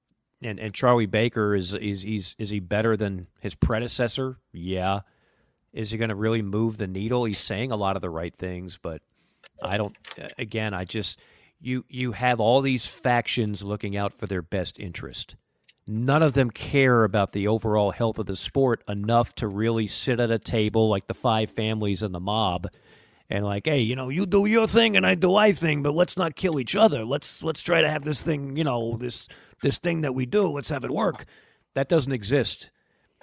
[0.43, 4.39] and and Charlie Baker is is he's is he better than his predecessor?
[4.53, 5.01] Yeah.
[5.73, 7.25] Is he going to really move the needle?
[7.25, 9.03] He's saying a lot of the right things, but
[9.63, 9.97] I don't.
[10.37, 11.21] Again, I just
[11.61, 15.37] you you have all these factions looking out for their best interest.
[15.87, 20.21] None of them care about the overall health of the sport enough to really sit
[20.21, 22.69] at a table like the five families and the mob
[23.29, 25.95] and like, hey, you know, you do your thing and I do my thing, but
[25.95, 27.05] let's not kill each other.
[27.05, 29.29] Let's let's try to have this thing, you know, this
[29.63, 30.49] this thing that we do.
[30.49, 31.27] Let's have it work.
[31.75, 32.71] That doesn't exist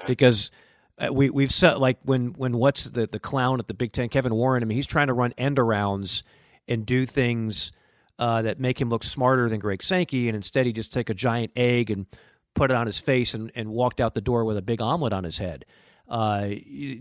[0.06, 0.52] because
[0.98, 4.10] uh, we we've set like when when what's the the clown at the Big Ten,
[4.10, 4.64] Kevin Warren.
[4.64, 6.24] I mean, he's trying to run end arounds
[6.68, 7.72] and do things
[8.20, 11.14] uh, that make him look smarter than Greg Sankey, and instead he just take a
[11.14, 12.06] giant egg and
[12.56, 15.14] put it on his face and, and walked out the door with a big omelet
[15.14, 15.66] on his head.
[16.08, 16.50] Uh,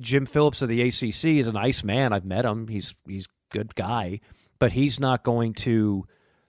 [0.00, 2.12] Jim Phillips of the ACC is a nice man.
[2.12, 2.68] I've met him.
[2.68, 4.20] He's he's a good guy,
[4.58, 6.06] but he's not going to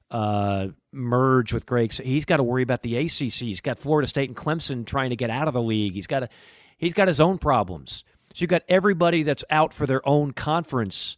[0.09, 1.93] uh, merge with Greg.
[1.93, 3.31] He's got to worry about the ACC.
[3.31, 5.93] He's got Florida State and Clemson trying to get out of the league.
[5.93, 6.29] He's got a,
[6.77, 8.03] he's got his own problems.
[8.33, 11.17] So you've got everybody that's out for their own conference.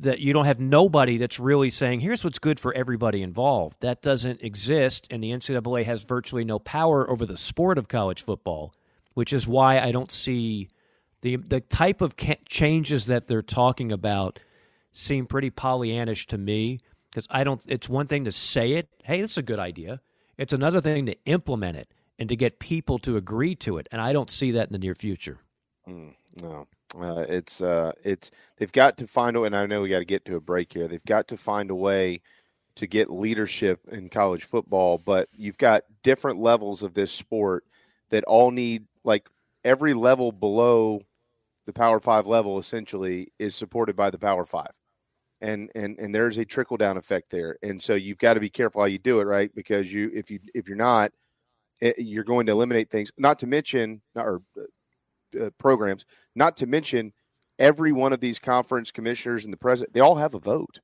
[0.00, 4.00] That you don't have nobody that's really saying, "Here's what's good for everybody involved." That
[4.00, 8.72] doesn't exist, and the NCAA has virtually no power over the sport of college football,
[9.14, 10.68] which is why I don't see
[11.22, 14.38] the the type of ca- changes that they're talking about
[14.92, 16.80] seem pretty Pollyannish to me
[17.10, 17.62] because I don't.
[17.66, 20.00] It's one thing to say it, hey, this is a good idea.
[20.36, 21.88] It's another thing to implement it
[22.18, 24.78] and to get people to agree to it, and I don't see that in the
[24.78, 25.38] near future.
[25.88, 26.66] Mm, no,
[26.96, 29.42] uh, it's uh, it's they've got to find a.
[29.42, 30.88] And I know we got to get to a break here.
[30.88, 32.20] They've got to find a way
[32.76, 37.64] to get leadership in college football, but you've got different levels of this sport
[38.10, 39.28] that all need like
[39.64, 41.02] every level below
[41.66, 44.72] the Power Five level essentially is supported by the Power Five
[45.40, 48.50] and and and there's a trickle down effect there and so you've got to be
[48.50, 51.12] careful how you do it right because you if you if you're not
[51.80, 54.42] it, you're going to eliminate things not to mention or
[55.40, 57.12] uh, programs not to mention
[57.58, 60.80] every one of these conference commissioners and the president they all have a vote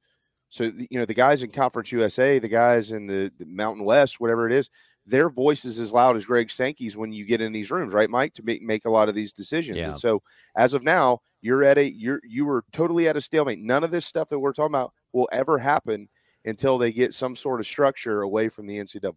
[0.49, 4.21] so you know the guys in conference usa the guys in the, the mountain west
[4.21, 4.69] whatever it is
[5.07, 8.11] their voice is as loud as greg sankey's when you get in these rooms right
[8.11, 9.89] mike to make, make a lot of these decisions Yeah.
[9.91, 10.23] and so
[10.57, 13.91] as of now you're at a you're you were totally at a stalemate none of
[13.91, 16.09] this stuff that we're talking about will ever happen
[16.45, 19.13] until they get some sort of structure away from the ncaa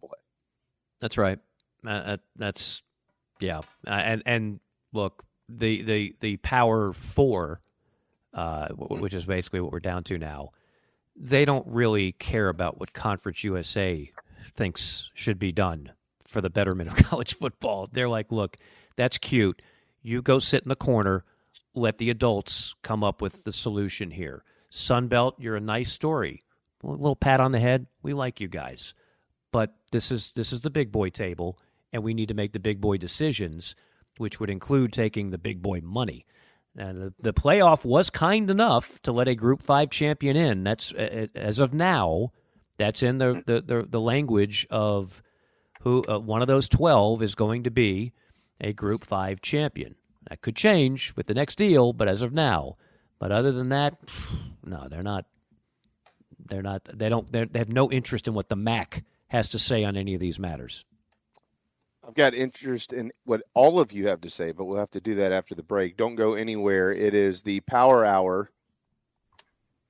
[1.00, 1.38] That's right.
[1.86, 2.82] Uh, uh, that's
[3.40, 3.58] yeah.
[3.86, 4.60] Uh, and and
[4.92, 7.60] look, the the the power four,
[8.34, 10.50] uh, w- which is basically what we're down to now.
[11.16, 14.10] They don't really care about what Conference USA
[14.54, 15.92] thinks should be done
[16.26, 17.88] for the betterment of college football.
[17.90, 18.56] They're like, look,
[18.96, 19.62] that's cute.
[20.02, 21.24] You go sit in the corner.
[21.74, 24.42] Let the adults come up with the solution here.
[24.70, 26.42] Sunbelt, you're a nice story.
[26.82, 27.86] A little pat on the head.
[28.02, 28.94] We like you guys
[29.52, 31.58] but this is this is the big boy table
[31.92, 33.74] and we need to make the big boy decisions
[34.18, 36.26] which would include taking the big boy money.
[36.76, 40.62] And the, the playoff was kind enough to let a group 5 champion in.
[40.62, 42.32] That's uh, as of now
[42.76, 45.22] that's in the the, the, the language of
[45.80, 48.12] who uh, one of those 12 is going to be
[48.60, 49.96] a group 5 champion.
[50.28, 52.76] That could change with the next deal but as of now.
[53.18, 53.98] But other than that
[54.64, 55.26] no they're not
[56.38, 59.84] they're not they don't they have no interest in what the mac has to say
[59.84, 60.84] on any of these matters.
[62.08, 65.00] I've got interest in what all of you have to say, but we'll have to
[65.00, 65.98] do that after the break.
[65.98, 66.90] Don't go anywhere.
[66.90, 68.50] It is the Power Hour,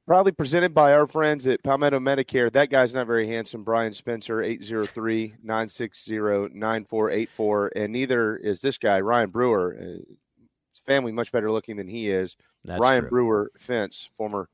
[0.05, 2.51] proudly presented by our friends at Palmetto Medicare.
[2.51, 3.62] That guy's not very handsome.
[3.62, 6.19] Brian Spencer, 803 960
[6.59, 7.73] 9484.
[7.77, 9.77] And neither is this guy, Ryan Brewer.
[9.81, 12.36] Uh, his family much better looking than he is.
[12.65, 13.11] That's Ryan true.
[13.11, 14.49] Brewer, fence, former.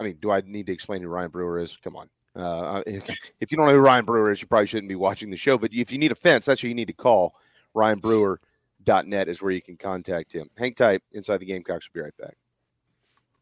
[0.00, 1.76] I mean, do I need to explain who Ryan Brewer is?
[1.76, 2.10] Come on.
[2.38, 5.36] Uh, if you don't know who Ryan Brewer is, you probably shouldn't be watching the
[5.36, 5.58] show.
[5.58, 7.34] But if you need a fence, that's who you need to call.
[7.76, 10.48] RyanBrewer.net is where you can contact him.
[10.56, 11.02] Hang tight.
[11.12, 12.36] Inside the Gamecocks We'll be right back.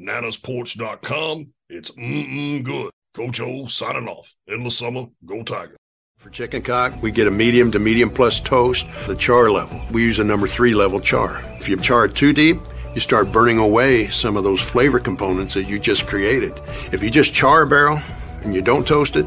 [0.00, 1.52] nanasporch.com.
[1.68, 2.90] It's mm-mm good.
[3.14, 4.34] Coach O signing off.
[4.48, 5.76] Endless summer, go Tiger.
[6.20, 9.80] For chicken cock, we get a medium to medium plus toast, the char level.
[9.90, 11.42] We use a number three level char.
[11.58, 12.58] If you char too deep,
[12.94, 16.52] you start burning away some of those flavor components that you just created.
[16.92, 18.02] If you just char a barrel
[18.42, 19.26] and you don't toast it,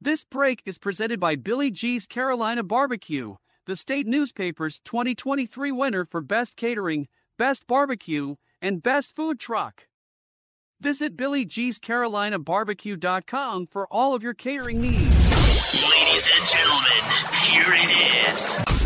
[0.00, 6.20] This break is presented by Billy G's Carolina Barbecue, the state newspaper's 2023 winner for
[6.20, 7.08] Best Catering,
[7.38, 9.88] Best Barbecue, and Best Food Truck.
[10.82, 15.00] Visit BillyG'sCarolinaBarbecue.com for all of your catering needs.
[15.82, 17.02] Ladies and gentlemen,
[17.46, 18.85] here it is.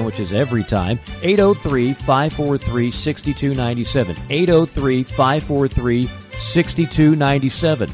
[0.09, 0.99] every time.
[1.21, 4.15] 803 543 6297.
[4.29, 7.89] 803 543 6297.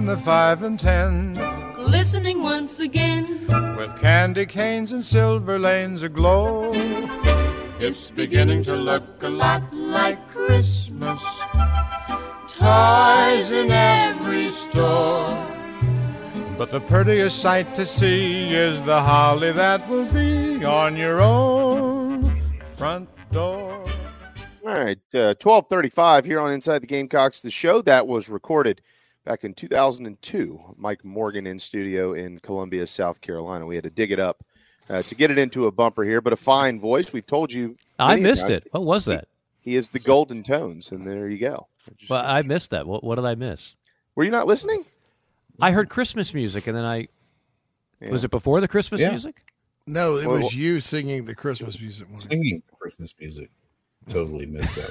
[0.00, 0.06] Everywhere you go.
[0.06, 1.34] Take a look in the five and ten.
[1.90, 3.46] listening once again.
[3.76, 6.72] With candy canes and silver lanes aglow.
[7.78, 11.20] It's beginning to look a lot like Christmas.
[12.46, 15.46] Toys in every store.
[16.58, 22.38] But the prettiest sight to see is the holly that will be on your own
[22.76, 23.86] front door.
[24.62, 28.82] All right, uh, twelve thirty-five here on Inside the Gamecocks, the show that was recorded
[29.30, 30.74] back in 2002.
[30.76, 33.64] Mike Morgan in studio in Columbia, South Carolina.
[33.64, 34.42] We had to dig it up
[34.88, 37.12] uh, to get it into a bumper here, but a fine voice.
[37.12, 37.76] We've told you.
[37.96, 38.58] I missed times.
[38.58, 38.68] it.
[38.72, 39.28] What was that?
[39.60, 41.68] He is the Golden Tones, and there you go.
[42.08, 42.88] Well, I missed that.
[42.88, 43.74] What, what did I miss?
[44.16, 44.84] Were you not listening?
[45.60, 47.06] I heard Christmas music, and then I
[48.00, 49.10] was it before the Christmas Yeah.
[49.10, 49.44] music?
[49.86, 52.08] No, it Well, was you singing the Christmas music.
[52.08, 52.18] one.
[52.18, 53.50] Singing Christmas music.
[54.08, 54.90] Totally missed that.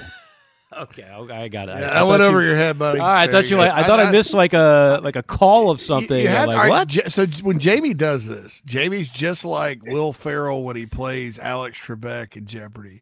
[0.71, 1.79] Okay, okay, I got it.
[1.79, 2.99] Yeah, I I went over you- your head, buddy.
[2.99, 3.63] All right, I thought you you.
[3.63, 3.69] go.
[3.69, 6.21] I, I thought I, I- missed like a like a call of something.
[6.21, 6.93] you I'm had- like what?
[6.93, 11.79] Ja- so when Jamie does this, Jamie's just like Will Ferrell when he plays Alex
[11.79, 13.01] Trebek in Jeopardy.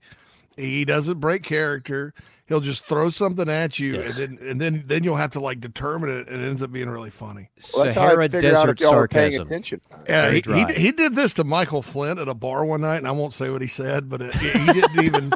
[0.56, 2.14] He doesn't break character.
[2.48, 4.18] He'll just throw something at you, Yes.
[4.18, 6.72] and then and then then you'll have to like determine it, and it ends up
[6.72, 7.50] being really funny.
[7.76, 9.46] Well, that's how I Sahara figured out if Desert y'all were paying sarcasm.
[9.46, 9.82] attention.
[10.08, 13.08] Yeah, he, he, he did this to Michael Flint at a bar one night, and
[13.08, 15.34] I won't say what he said, but it, he didn't even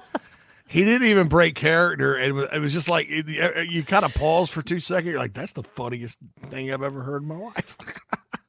[0.71, 4.49] he didn't even break character, and it was, just like it- you kind of pause
[4.49, 5.11] for two seconds.
[5.11, 6.17] You're like, "That's the funniest
[6.47, 7.77] thing I've ever heard in my life."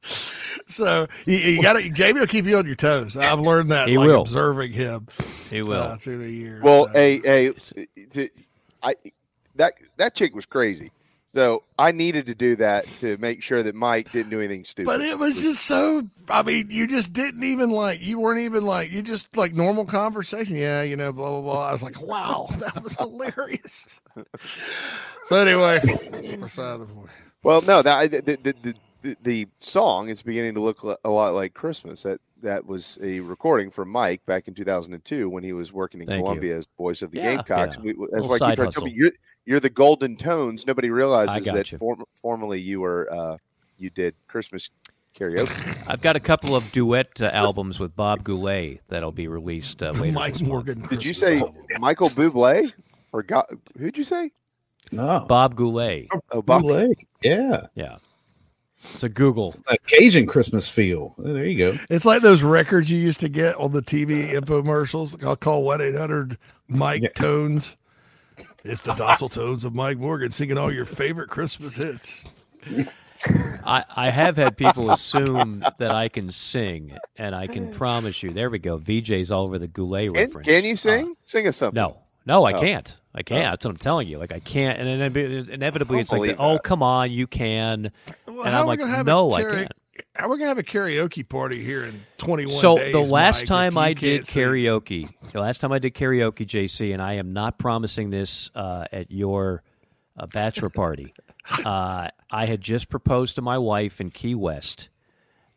[0.67, 3.17] so you, you got to Jamie will keep you on your toes.
[3.17, 4.21] I've learned that He like, will.
[4.21, 5.07] observing him.
[5.49, 5.81] He will.
[5.81, 6.63] uh, through the years.
[6.63, 6.93] Well, so.
[6.95, 7.53] a a
[8.11, 8.29] to,
[8.81, 8.95] I
[9.55, 10.91] that that chick was crazy.
[11.35, 14.85] So I needed to do that to make sure that Mike didn't do anything stupid.
[14.85, 16.07] But it was just so.
[16.29, 18.01] I mean, you just didn't even like.
[18.01, 18.91] You weren't even like.
[18.91, 20.55] You just like normal conversation.
[20.55, 21.67] Yeah, you know, blah blah blah.
[21.67, 23.99] I was like, wow, that was hilarious.
[25.25, 25.79] so anyway,
[26.39, 27.09] beside the point.
[27.41, 31.33] Well, no, that the the, the, the, the song is beginning to look a lot
[31.33, 32.03] like Christmas.
[32.03, 36.07] That that was a recording from Mike back in 2002 when he was working in
[36.07, 36.23] Thank you.
[36.23, 37.77] Columbia as the voice of the Yeah, Gamecocks.
[37.77, 37.93] yeah.
[37.97, 39.11] We, that's why I keep trying to tell me you're
[39.45, 40.65] you're the Golden Tones.
[40.67, 41.77] Nobody realizes that you.
[41.77, 43.37] form, formerly you were uh,
[43.77, 44.69] you did Christmas
[45.15, 45.77] karaoke.
[45.87, 49.91] I've got a couple of duet uh, albums with Bob Goulet that'll be released uh,
[49.91, 50.13] later.
[50.13, 50.51] Mike this month.
[50.51, 50.81] Morgan.
[50.89, 51.55] Did you say album.
[51.79, 52.73] Michael Bublé
[53.11, 53.45] or God,
[53.77, 54.31] who'd you say?
[54.91, 55.25] No.
[55.27, 56.07] Bob Goulet.
[56.31, 56.63] Oh, Bob.
[56.63, 57.07] Bootleg.
[57.21, 57.67] Yeah.
[57.73, 57.97] Yeah,
[58.93, 59.55] it's a Google.
[59.67, 61.13] A Cajun Christmas feel.
[61.17, 61.79] There you go.
[61.89, 65.23] It's like those records you used to get on the TV infomercials.
[65.23, 66.37] I'll call one eight hundred
[66.67, 67.09] Mike Yeah.
[67.15, 67.75] Tones.
[68.63, 72.25] It's the docile tones of Mike Morgan singing all your favorite Christmas hits.
[73.65, 78.31] I, I have had people assume that I can sing, and I can promise you,
[78.31, 78.77] there we go.
[78.77, 80.47] VJ's all over the Goulet Can, reference.
[80.47, 81.05] can you sing?
[81.11, 81.75] Uh, sing us something.
[81.75, 82.59] No, no, I Oh.
[82.59, 82.97] can't.
[83.15, 83.45] I can't.
[83.47, 83.49] Oh.
[83.51, 84.17] That's what I'm telling you.
[84.17, 87.91] Like I can't, and then inevi- inevitably it's like, believe oh come on, you can,
[88.27, 89.71] Well, and how I'm we like, gonna have no, a I kara- can't.
[90.15, 92.91] How we gonna have a karaoke party here in twenty one So days?
[92.91, 94.43] the last Mike, time I can't did sing?
[94.43, 98.85] karaoke, the last time I did karaoke, JC, and I am not promising this uh,
[98.91, 99.61] at your
[100.17, 101.13] uh, bachelor party.
[101.65, 104.87] Uh, I had just proposed to my wife in Key West.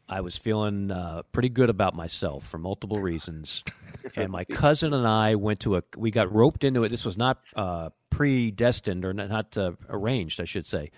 [0.09, 3.65] I was feeling uh, pretty good about myself for multiple reasons,
[4.17, 5.83] and my cousin and I went to a.
[5.97, 6.91] We got roped into it.
[6.91, 10.91] This was not uh, predestined or not, not uh, arranged, I should say.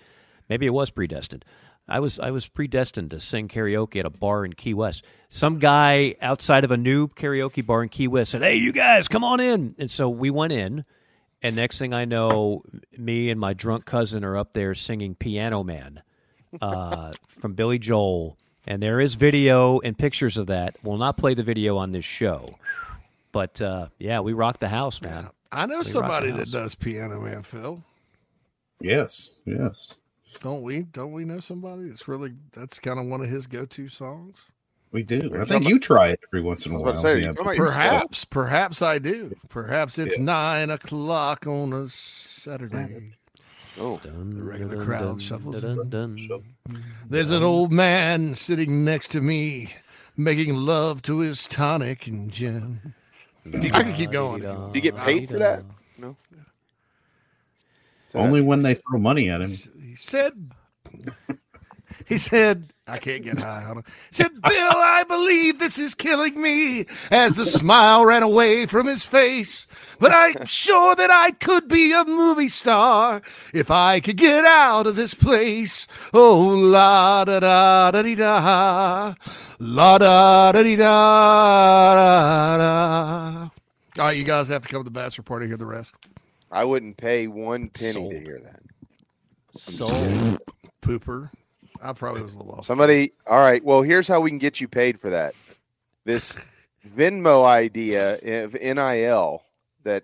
[0.47, 1.45] Maybe it was predestined.
[1.87, 5.03] I was I was predestined to sing karaoke at a bar in Key West.
[5.29, 9.07] Some guy outside of a new karaoke bar in Key West said, "Hey, you guys,
[9.07, 10.85] come on in." And so we went in,
[11.41, 12.63] and next thing I know,
[12.95, 16.03] me and my drunk cousin are up there singing "Piano Man"
[16.61, 18.37] uh, from Billy Joel,
[18.67, 20.75] and there is video and pictures of that.
[20.83, 22.55] We'll not play the video on this show,
[23.31, 25.29] but uh, yeah, we rocked the house, man.
[25.51, 27.83] I know We somebody that does piano man, Phil.
[28.79, 29.31] Yes.
[29.45, 29.97] Yes.
[30.41, 30.83] Don't we?
[30.83, 34.45] Don't we know somebody that's really that's kind of one of his go to songs?
[34.91, 35.39] We do.
[35.39, 36.93] I think you try it every once in a while.
[36.93, 37.51] was about to say, yeah.
[37.53, 37.75] you yourself?
[37.75, 39.35] Perhaps, perhaps I do.
[39.47, 43.11] Perhaps it's nine o'clock on a Saturday.
[43.79, 45.61] Oh, the regular crowd shuffles.
[45.61, 46.83] Dun, dun, dun.
[47.09, 49.73] There's an old man sitting next to me,
[50.17, 52.93] making love to his tonic and gin.
[53.45, 54.41] I can keep going.
[54.41, 55.63] Do you get paid for that?
[55.97, 56.17] No.
[58.13, 59.49] Only when they throw money at him.
[59.49, 60.51] He said,
[62.05, 63.85] he said, I can't get high on it.
[64.11, 69.05] Said, Bill, I believe this is killing me as the smile ran away from his
[69.05, 69.67] face.
[69.99, 73.21] But I'm sure that I could be a movie star
[73.53, 75.87] if I could get out of this place.
[76.13, 79.13] Oh, la da da da dee da.
[79.59, 83.49] La da da dee da da da.
[83.99, 85.47] All right, you guys have to come to the bachelor party.
[85.47, 85.93] Hear the rest.
[86.51, 88.11] I wouldn't pay one penny Sold.
[88.11, 88.61] to hear that.
[89.53, 90.37] Soul.
[90.81, 91.29] Pooper.
[91.81, 92.65] I probably was a little off.
[92.65, 93.63] Somebody, all right.
[93.63, 95.33] Well, here's how we can get you paid for that.
[96.05, 96.37] This
[96.95, 99.43] Venmo idea of NIL
[99.83, 100.03] that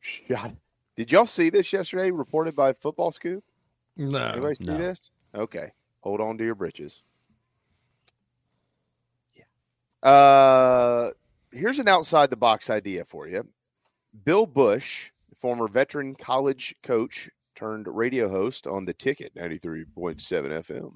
[0.00, 0.54] shot.
[0.96, 2.10] Did y'all see this yesterday?
[2.10, 3.42] Reported by Football Scoop.
[3.96, 4.78] No, Anybody see no.
[4.78, 5.10] this?
[5.34, 7.02] Okay, hold on to your britches.
[9.34, 10.08] Yeah.
[10.08, 11.10] Uh,
[11.50, 13.46] here's an outside the box idea for you.
[14.24, 19.86] Bill Busch, former veteran college coach turned radio host on the Ticket 93.7
[20.18, 20.92] FM,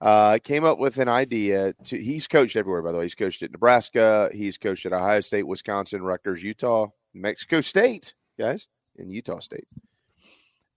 [0.00, 1.98] uh, came up with an idea to.
[1.98, 3.04] He's coached everywhere, by the way.
[3.04, 4.30] He's coached at Nebraska.
[4.32, 9.66] He's coached at Ohio State, Wisconsin, Rutgers, Utah, Mexico State, guys, in Utah State.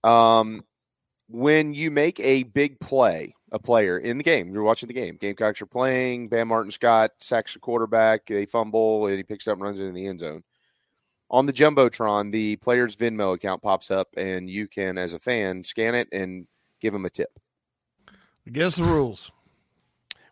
[0.04, 0.64] Um,
[1.28, 5.18] when you make a big play, a player in the game, you're watching the game.
[5.20, 6.28] Gamecocks are playing.
[6.28, 8.26] Bam Martin Scott sacks the quarterback.
[8.26, 10.42] They fumble, and he picks it up and runs it in the end zone.
[11.30, 15.62] On the jumbotron, the player's Venmo account pops up, and you can, as a fan,
[15.62, 16.46] scan it and
[16.80, 17.38] give him a tip.
[18.50, 19.30] Guess the rules.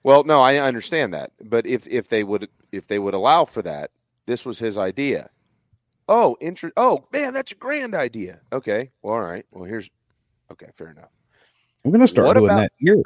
[0.02, 3.60] Well, no, I understand that, but if if they would if they would allow for
[3.62, 3.90] that,
[4.26, 5.28] this was his idea.
[6.08, 8.38] Oh, inter- Oh, man, that's a grand idea.
[8.52, 9.44] Okay, well, all right.
[9.50, 9.90] Well, here's
[10.52, 11.10] okay, fair enough.
[11.84, 13.02] I'm going to start What doing about- that here.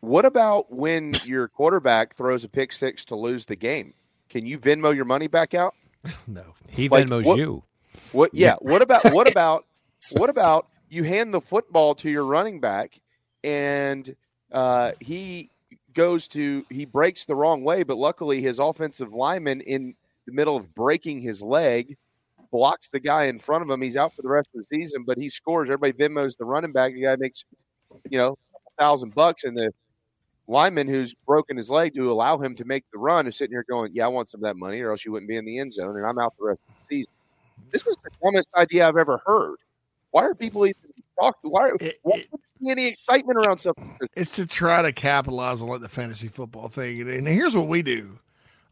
[0.00, 3.94] What about when your quarterback throws a pick six to lose the game?
[4.28, 5.74] Can you Venmo your money back out?
[6.26, 7.62] no, He Like, Venmos what- you.
[8.12, 8.30] What?
[8.32, 8.56] Yeah.
[8.60, 9.64] What about what about
[10.12, 13.00] what about you hand the football to your running back
[13.42, 14.14] and
[14.52, 15.50] uh, he
[15.94, 19.94] goes to he breaks the wrong way, but luckily his offensive lineman in
[20.26, 21.96] the middle of breaking his leg
[22.50, 23.82] blocks the guy in front of him.
[23.82, 25.68] He's out for the rest of the season, but he scores.
[25.68, 26.94] Everybody Venmos the running back.
[26.94, 27.44] The guy makes
[28.08, 29.72] you know a thousand bucks, and the
[30.46, 33.64] lineman who's broken his leg to allow him to make the run is sitting here
[33.68, 35.58] going, "Yeah, I want some of that money, or else you wouldn't be in the
[35.58, 37.12] end zone, and I'm out the rest of the season."
[37.70, 39.56] This is the dumbest idea I've ever heard.
[40.10, 40.80] Why are people even
[41.18, 41.50] talking?
[41.50, 41.70] Why,
[42.02, 43.98] why would there be any excitement around something?
[44.16, 47.00] It's to try to capitalize on like the fantasy football thing.
[47.00, 48.18] And, and here's what we do.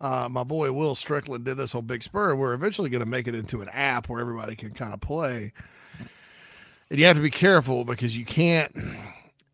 [0.01, 2.35] Uh, my boy Will Strickland did this on Big Spur.
[2.35, 5.53] We're eventually going to make it into an app where everybody can kind of play.
[6.91, 8.77] And you have to be careful because you can't.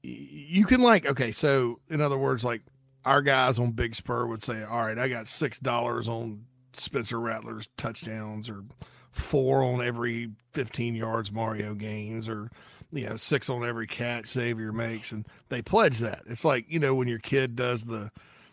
[0.08, 2.62] You can like okay, so in other words, like
[3.04, 7.20] our guys on Big Spur would say, "All right, I got six dollars on Spencer
[7.20, 8.64] Rattler's touchdowns, or
[9.10, 12.50] four on every fifteen yards Mario gains, or
[12.92, 16.22] you know six on every catch Xavier makes," and they pledge that.
[16.26, 18.10] It's like you know when your kid does the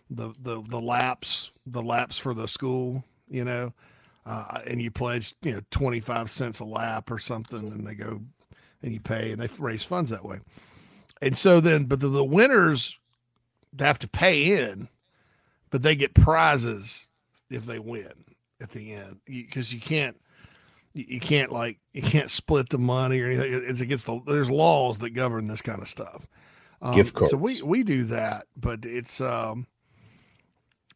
[0.10, 3.73] the the the laps the laps for the school, you know,
[4.26, 7.95] uh, and you pledge you know twenty five cents a lap or something, and they
[7.95, 8.22] go
[8.84, 10.40] and you pay and they raise funds that way.
[11.26, 12.99] And so then, but the, the winners
[13.80, 14.89] have to pay in,
[15.72, 17.07] but they get prizes
[17.49, 18.14] if they win
[18.61, 20.15] at the end because you, can't
[20.93, 23.64] you, you can't like you can't split the money or anything.
[23.68, 26.27] It's against the there's laws that govern this kind of stuff.
[26.81, 29.68] Um, Gift So we we do that, but it's um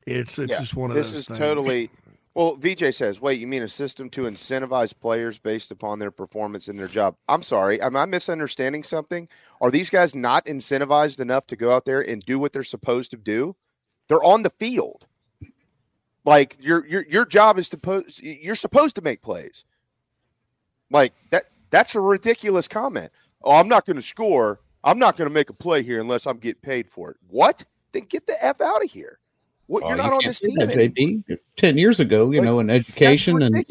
[0.05, 1.11] it's it's Yeah, just one of those.
[1.11, 1.39] this those is things.
[1.39, 1.89] totally.
[2.39, 6.69] Well, VJ says, "Wait, you mean a system to incentivize players based upon their performance
[6.69, 9.27] in their job?" I'm sorry, am I misunderstanding something?
[9.59, 13.11] Are these guys not incentivized enough to go out there and do what they're supposed
[13.11, 13.57] to do?
[14.07, 15.05] They're on the field.
[16.23, 19.65] Like your your your job is supposed you're supposed to make plays.
[20.89, 23.11] Like that that's a ridiculous comment.
[23.43, 24.61] Oh, I'm not going to score.
[24.85, 27.17] I'm not going to make a play here unless I'm getting paid for it.
[27.27, 27.65] What?
[27.91, 29.19] Then get the f out of here.
[29.69, 29.83] What?
[29.83, 30.55] You're you not on this team.
[30.55, 31.23] that, anymore.
[31.29, 31.37] JB.
[31.55, 33.63] Ten years ago, you know, in education and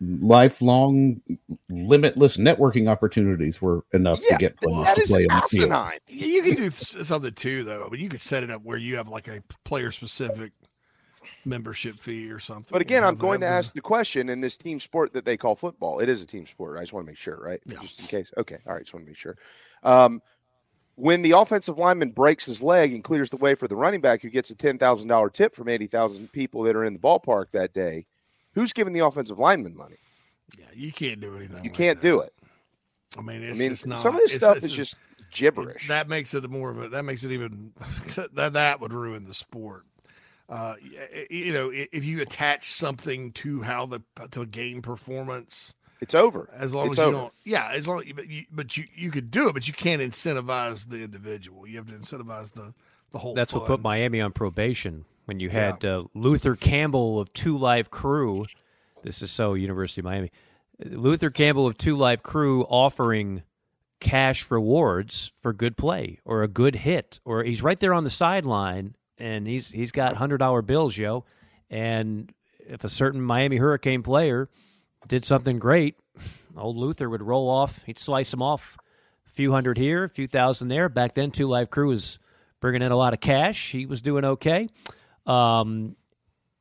[0.00, 1.20] lifelong,
[1.68, 5.70] limitless networking opportunities were enough to get players to play on the field.
[5.70, 7.84] Yeah, You can do something too, though.
[7.86, 10.52] I mean, you could set it up where you have like a player specific
[11.44, 12.68] membership fee or something.
[12.70, 15.26] But again, I'm going to that would- ask the question in this team sport that
[15.26, 15.98] they call football.
[16.00, 16.78] It is a team sport.
[16.78, 17.60] I just want to make sure, right?
[17.82, 18.32] Just in case.
[18.38, 18.58] Okay.
[18.66, 18.82] All right.
[18.82, 19.36] Just want to make sure.
[19.82, 20.22] Um,
[20.98, 24.20] when the offensive lineman breaks his leg and clears the way for the running back
[24.20, 28.04] who gets a $10,000 tip from 80,000 people that are in the ballpark that day,
[28.54, 29.96] who's giving the offensive lineman money?
[30.58, 31.62] Yeah, you can't do anything.
[31.62, 32.34] You can't do it.
[33.16, 34.00] I mean, I it's mean, just not.
[34.00, 34.98] some of this it's- stuff it's is just
[35.30, 35.86] gibberish.
[35.88, 36.88] That makes it more of a.
[36.88, 37.72] That makes it even.
[38.34, 39.84] that that would ruin the sport.
[40.48, 40.74] Uh,
[41.30, 44.00] you know, if you attach something to how the
[44.30, 46.48] to game performance, it's over.
[46.52, 47.16] As long It's as you over.
[47.16, 50.00] don't, yeah, as long but you, but you you could do it, but you can't
[50.02, 51.66] incentivize the individual.
[51.66, 52.74] You have to incentivize the
[53.12, 53.34] the whole.
[53.34, 57.90] That's what put Miami on probation when you had uh, Luther Campbell of Two Live
[57.90, 58.46] Crew.
[59.02, 60.30] This is so University of Miami.
[60.84, 63.42] Luther Campbell of Two Live Crew offering
[64.00, 68.10] cash rewards for good play or a good hit, or he's right there on the
[68.10, 71.24] sideline and he's he's got hundred dollar bills, yo.
[71.70, 74.48] And if a certain Miami Hurricane player
[75.06, 75.96] did something great,
[76.56, 77.80] old Luther would roll off.
[77.86, 78.76] He'd slice him off
[79.26, 80.88] a few hundred here, a few thousand there.
[80.88, 82.18] Back then, Two Live Crew was
[82.60, 83.70] bringing in a lot of cash.
[83.70, 84.68] He was doing okay.
[85.26, 85.96] Um,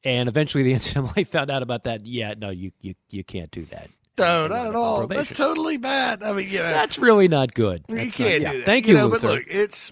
[0.04, 2.06] and eventually, the NCAA found out about that.
[2.06, 3.90] Yeah, no, you you you can't do that.
[4.18, 5.00] No, not at all.
[5.00, 5.20] Probation.
[5.20, 6.24] That's totally bad.
[6.24, 7.84] I mean, you know, That's really not good.
[7.88, 8.54] you can't not, do yeah.
[8.54, 8.66] that.
[8.66, 9.28] Thank you, know, Luther.
[9.28, 9.92] But look, it's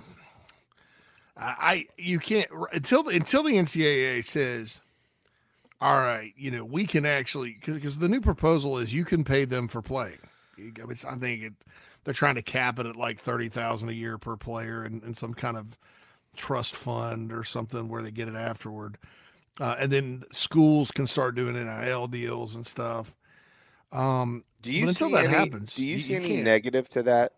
[1.37, 4.81] I you can't until until the NCAA says,
[5.81, 9.45] all right, you know, we can actually because the new proposal is you can pay
[9.45, 10.19] them for playing.
[10.57, 11.53] I, mean, it's- I think it,
[12.03, 15.17] they're trying to cap it at like thirty thousand a year per player and, and
[15.17, 15.77] some kind of
[16.35, 18.97] trust fund or something where they get it afterward.
[19.59, 23.15] Uh, and then schools can start doing NIL deals and stuff.
[23.91, 26.43] Um, Do you until that any, happens, Do you, see any can't.
[26.43, 27.31] negative to that?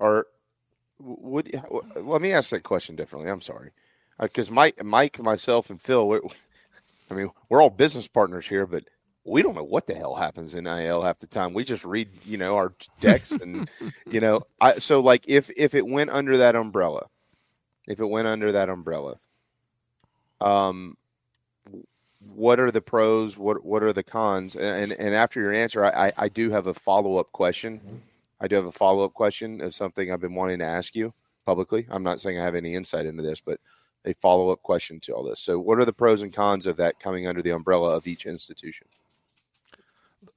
[0.00, 0.26] Or
[0.98, 1.60] would
[1.96, 3.30] let me ask that question differently.
[3.30, 3.70] I'm sorry,
[4.20, 6.20] because Mike, Mike, myself, and Phil, we're,
[7.10, 8.84] I mean, we're all business partners here, but
[9.24, 11.54] we don't know what the hell happens in IL half the time.
[11.54, 13.68] We just read, you know, our decks, and
[14.10, 17.06] you know, I so like if if it went under that umbrella,
[17.86, 19.18] if it went under that umbrella,
[20.40, 20.96] um,
[22.34, 23.36] what are the pros?
[23.36, 24.56] What what are the cons?
[24.56, 28.02] And and after your answer, I I, I do have a follow up question.
[28.40, 31.14] I do have a follow up question of something I've been wanting to ask you
[31.46, 31.86] publicly.
[31.88, 33.58] I'm not saying I have any insight into this, but
[34.04, 35.40] a follow up question to all this.
[35.40, 38.26] So, what are the pros and cons of that coming under the umbrella of each
[38.26, 38.86] institution?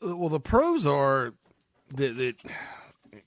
[0.06, 1.34] Uh, well the pros are
[1.96, 2.36] that, that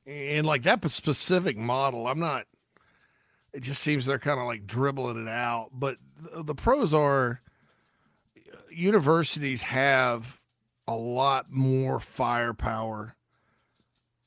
[0.06, 2.44] and like that specific model i'm not
[3.52, 7.40] it just seems they're kind of like dribbling it out but the, the pros are
[8.52, 10.40] uh, universities have
[10.86, 13.14] a lot more firepower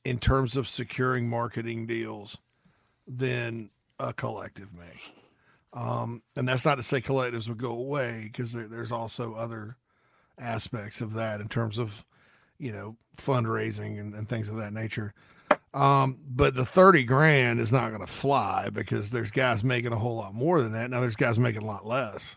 [0.04, 2.36] in terms of securing marketing deals
[3.06, 5.14] than a collective may
[5.74, 9.76] um, and that's not to say collectives would go away because there, there's also other
[10.38, 12.04] aspects of that in terms of
[12.58, 15.12] you know fundraising and, and things of that nature.
[15.74, 19.98] Um, but the 30 grand is not going to fly because there's guys making a
[19.98, 20.88] whole lot more than that.
[20.88, 22.36] Now there's guys making a lot less.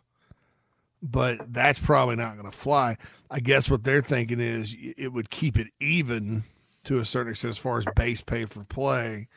[1.04, 2.98] But that's probably not going to fly.
[3.30, 6.44] I guess what they're thinking is it would keep it even
[6.86, 9.28] to a certain extent as far as base pay for play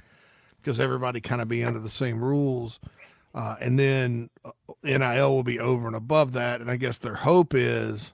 [0.56, 2.81] because everybody kind of be under the same rules
[3.35, 4.51] uh, and then uh,
[4.82, 8.12] nil will be over and above that and i guess their hope is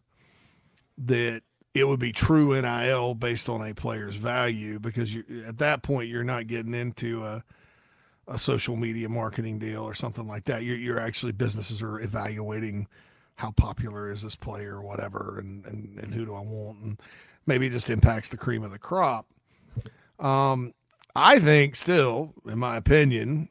[0.99, 1.43] that
[1.77, 6.09] it would be true NIL based on a player's value because you at that point
[6.09, 7.45] you're not getting into a
[8.29, 10.63] a social media marketing deal or something like that.
[10.63, 12.89] You're you're actually businesses are evaluating
[13.35, 17.01] how popular is this player or whatever and, and, and who do I want and
[17.47, 19.27] maybe it just impacts the cream of the crop.
[20.19, 20.73] Um
[21.15, 23.49] I think still, in my opinion,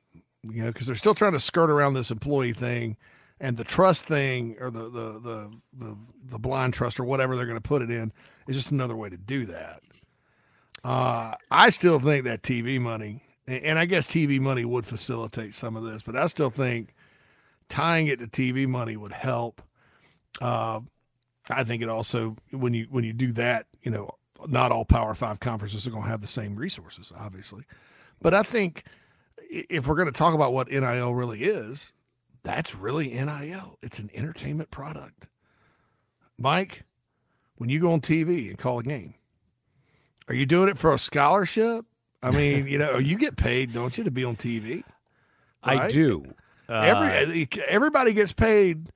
[0.51, 2.97] you know, because they're still trying to skirt around this employee thing
[3.39, 7.45] and the trust thing or the the the the, the blind trust or whatever they're
[7.45, 8.11] going to put it in
[8.47, 9.81] is just another way to do that.
[10.83, 15.75] Uh, I still think that TV money, and I guess TV money would facilitate some
[15.75, 16.93] of this, but I still think
[17.69, 19.61] tying it to TV money would help.
[20.39, 20.81] Uh,
[21.49, 24.11] I think it also when you when you do that, you know,
[24.47, 27.63] not all Power Five conferences are going to have the same resources, obviously,
[28.21, 28.83] but I think
[29.69, 31.91] if we're going to talk about what NIL really is,
[32.43, 33.77] that's really NIL.
[33.81, 35.27] It's an entertainment product.
[36.37, 36.83] Mike,
[37.55, 39.15] when you go on TV and call a game,
[40.27, 41.85] are you doing it for a scholarship?
[42.21, 44.83] I mean, you know, you get paid, don't you, to be on TV?
[45.63, 45.91] I Right?
[45.91, 46.25] do.
[46.67, 48.89] Every uh, everybody gets paid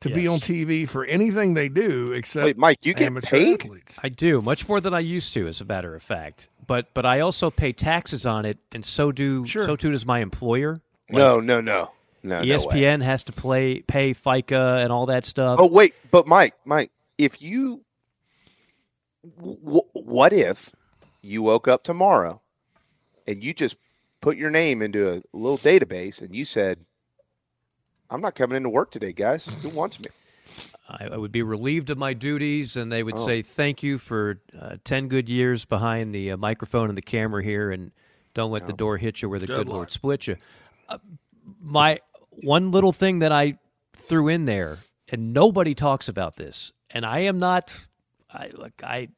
[0.00, 3.98] to be on TV for anything they do, except Mike you get amateur athletes.
[4.02, 6.48] I do much more than I used to, as a matter of fact.
[6.66, 10.20] But but I also pay taxes on it, and so do so too does my
[10.20, 10.80] employer.
[11.08, 11.90] No, no, no,
[12.22, 12.40] no.
[12.40, 12.46] no way.
[12.46, 15.60] ESPN has to play pay FICA and all that stuff.
[15.60, 17.84] Oh wait, but Mike, Mike, if you,
[19.38, 20.72] w- what if
[21.22, 22.40] you woke up tomorrow
[23.26, 23.76] and you just
[24.20, 26.80] put your name into a little database and you said,
[28.10, 29.46] "I'm not coming into work today, guys.
[29.62, 30.06] Who wants me?"
[30.88, 33.26] I, I would be relieved of my duties, and they would Oh.
[33.26, 37.42] say thank you for uh, ten good years behind the uh, microphone and the camera
[37.42, 37.90] here, and
[38.34, 39.68] don't let the door hit you where the Good good.
[39.68, 40.36] Lord split you.
[40.88, 40.98] Uh,
[41.60, 42.00] my
[42.30, 43.58] one little thing that I
[43.94, 47.86] threw in there, and nobody talks about this, and I am not.
[48.32, 49.08] I like I.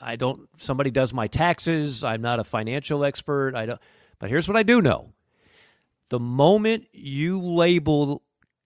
[0.00, 0.48] I don't.
[0.56, 2.02] Somebody does my taxes.
[2.04, 3.54] I'm not a financial expert.
[3.54, 3.80] I don't.
[4.18, 5.12] But here's what I do know:
[6.08, 8.22] the moment you label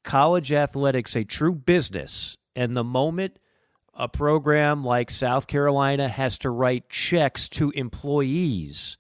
[0.07, 3.39] college athletics a true business, and the moment
[3.93, 8.97] a program like South Carolina has to write checks to employees,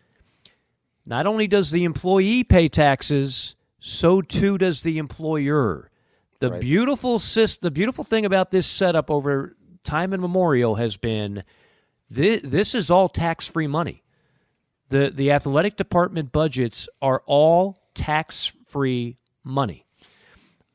[1.07, 5.91] not only does the employee pay taxes, so too does the employer.
[6.41, 11.45] The beautiful sys- the beautiful thing about this setup over time immemorial has been
[12.11, 14.03] this, this is all tax-free money.
[14.89, 19.86] The the athletic department budgets are all tax free money.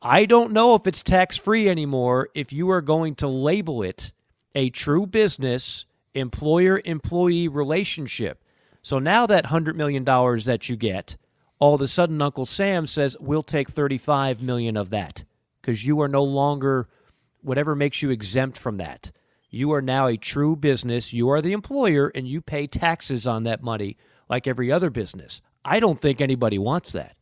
[0.04, 4.12] I don't know if it's tax free anymore if you are going to label it
[4.56, 8.44] a true business employer employee relationship.
[8.82, 11.18] So now that $100 million that you get,
[11.60, 15.24] all of a sudden Uncle Sam says, we'll take 35 million of that
[15.62, 16.90] because you are no longer
[17.44, 19.12] whatever makes you exempt from that.
[19.52, 21.14] You are now a true business.
[21.14, 23.98] You are the employer and you pay taxes on that money
[24.30, 25.42] like every other business.
[25.64, 27.16] I don't think anybody wants that.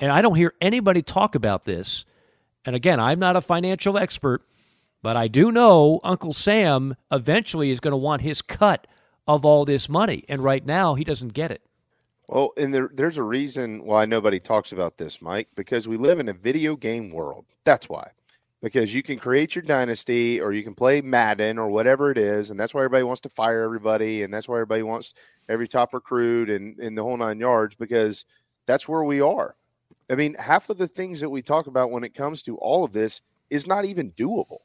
[0.00, 2.06] And I don't hear anybody talk about this.
[2.64, 4.42] And again, I'm not a financial expert,
[5.02, 8.86] but I do know Uncle Sam eventually is going to want his cut
[9.28, 10.24] of all this money.
[10.28, 11.62] And right now, he doesn't get it.
[12.28, 16.18] Well, and there, there's a reason why nobody talks about this, Mike, because we live
[16.18, 17.44] in a video game world.
[17.64, 18.10] That's why.
[18.62, 22.50] Because you can create your dynasty or you can play Madden or whatever it is.
[22.50, 24.22] And that's why everybody wants to fire everybody.
[24.22, 25.12] And that's why everybody wants
[25.48, 28.24] every top recruit and, and the whole nine yards because
[28.66, 29.56] that's where we are.
[30.10, 32.84] I mean, half of the things that we talk about when it comes to all
[32.84, 34.58] of this is not even doable.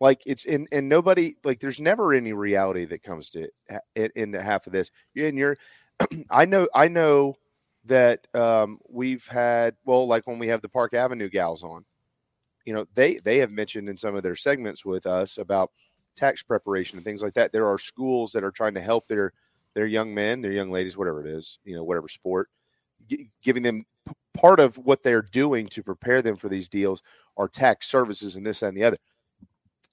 [0.00, 3.48] Like it's in, and nobody like there's never any reality that comes to
[3.96, 4.90] it into half of this.
[5.16, 5.56] And you're,
[6.30, 7.34] I know, I know
[7.84, 11.84] that um, we've had well, like when we have the Park Avenue gals on,
[12.64, 15.72] you know, they they have mentioned in some of their segments with us about
[16.16, 17.52] tax preparation and things like that.
[17.52, 19.32] There are schools that are trying to help their
[19.74, 22.50] their young men, their young ladies, whatever it is, you know, whatever sport,
[23.08, 23.84] g- giving them
[24.38, 27.02] part of what they're doing to prepare them for these deals
[27.36, 28.98] are tax services and this and the other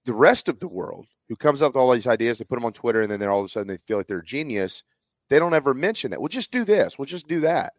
[0.06, 2.66] the rest of the world who comes up with all these ideas, they put them
[2.66, 4.84] on Twitter, and then they're all of a sudden they feel like they're a genius.
[5.30, 6.22] They don't ever mention that.
[6.22, 6.98] We'll just do this.
[6.98, 7.74] We'll just do that.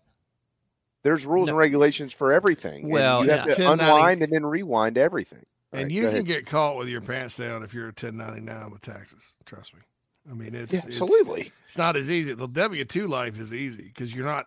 [1.03, 1.53] There's rules no.
[1.53, 2.89] and regulations for everything.
[2.89, 5.45] Well, and you have to unwind and then rewind everything.
[5.73, 8.81] and right, you can get caught with your pants down if you're a 1099 with
[8.81, 9.23] taxes.
[9.45, 9.81] Trust me.
[10.29, 11.43] I mean, it's yeah, absolutely.
[11.43, 12.35] It's, it's, not as easy.
[12.35, 14.47] The W two life is easy because you're not.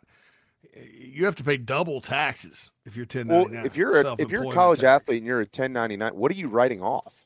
[0.76, 3.53] You have to pay double taxes if you're 1099.
[3.56, 5.03] Well, if you're a, if you're a college tax.
[5.03, 7.26] athlete and you're a 1099, what are you writing off?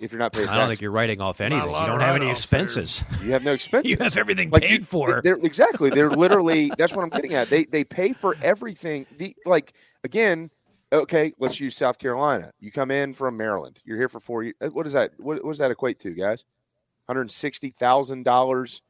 [0.00, 0.48] if you're not paying.
[0.48, 1.68] I don't think you're writing off anything.
[1.68, 3.04] You don't have any expenses.
[3.10, 3.20] There.
[3.26, 3.90] You have no expenses.
[3.90, 5.20] you have everything like paid you, for.
[5.22, 5.90] They're, exactly.
[5.90, 6.72] They're literally.
[6.78, 7.48] that's what I'm getting at.
[7.50, 9.06] They they pay for everything.
[9.18, 10.50] The like again.
[10.92, 12.50] Okay, let's use South Carolina.
[12.58, 13.80] You come in from Maryland.
[13.84, 14.56] You're here for four years.
[14.60, 15.12] Uh, what does that?
[15.18, 16.44] What, what does that equate to, guys?
[17.06, 18.82] One hundred sixty thousand dollars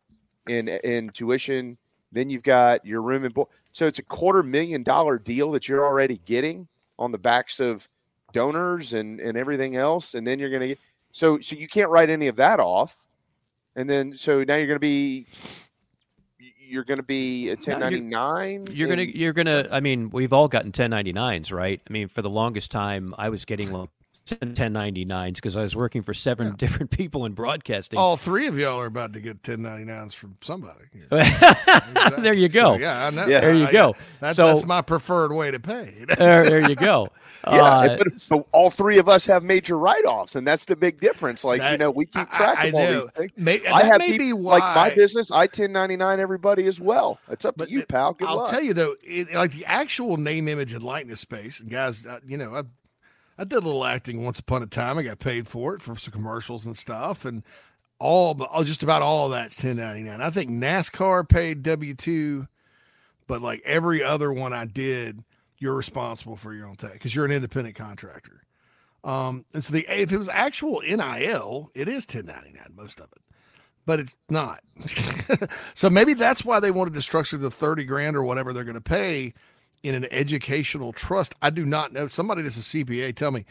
[0.48, 1.76] in in tuition.
[2.12, 3.48] Then you've got your room and board.
[3.72, 6.68] So it's a quarter million dollar deal that you're already getting
[6.98, 7.88] on the backs of
[8.32, 10.14] donors and and everything else.
[10.14, 10.78] And then you're going to get
[11.12, 13.06] so so you can't write any of that off.
[13.76, 15.26] And then so now you're going to be
[16.70, 20.08] you're going to be a 1099 you're, you're going to you're going to i mean
[20.10, 23.72] we've all gotten 1099s right i mean for the longest time i was getting
[24.26, 26.52] 1099s because i was working for seven yeah.
[26.56, 30.84] different people in broadcasting all three of y'all are about to get 1099s from somebody
[31.10, 32.22] exactly.
[32.22, 33.40] there you go so, yeah i know yeah.
[33.40, 37.08] there you go that's, so, that's my preferred way to pay there, there you go
[37.46, 41.00] yeah, uh, but, so all three of us have major write-offs, and that's the big
[41.00, 41.42] difference.
[41.44, 43.00] Like that, you know, we keep track I, of all know.
[43.00, 43.32] these things.
[43.36, 45.30] May, I have may people, like my business.
[45.32, 47.18] I ten ninety nine everybody as well.
[47.30, 48.12] It's up to you, pal.
[48.12, 48.50] Good I'll luck.
[48.50, 52.20] tell you though, it, like the actual name, image, and likeness space, and guys, uh,
[52.26, 52.62] you know, I
[53.40, 54.98] I did a little acting once upon a time.
[54.98, 57.42] I got paid for it for some commercials and stuff, and
[57.98, 60.20] all, all just about all of that's ten ninety nine.
[60.20, 62.48] I think NASCAR paid W two,
[63.26, 65.24] but like every other one I did
[65.56, 68.42] you're responsible for your own tax because you're an independent contractor.
[69.04, 73.22] Um, and so the if it was actual NIL, it is 1099 most of it,
[73.86, 74.62] but it's not.
[75.74, 78.74] so maybe that's why they wanted to structure the 30 grand or whatever they're going
[78.74, 79.32] to pay
[79.82, 81.34] in an educational trust.
[81.40, 82.06] I do not know.
[82.06, 83.44] Somebody that's a CPA, tell me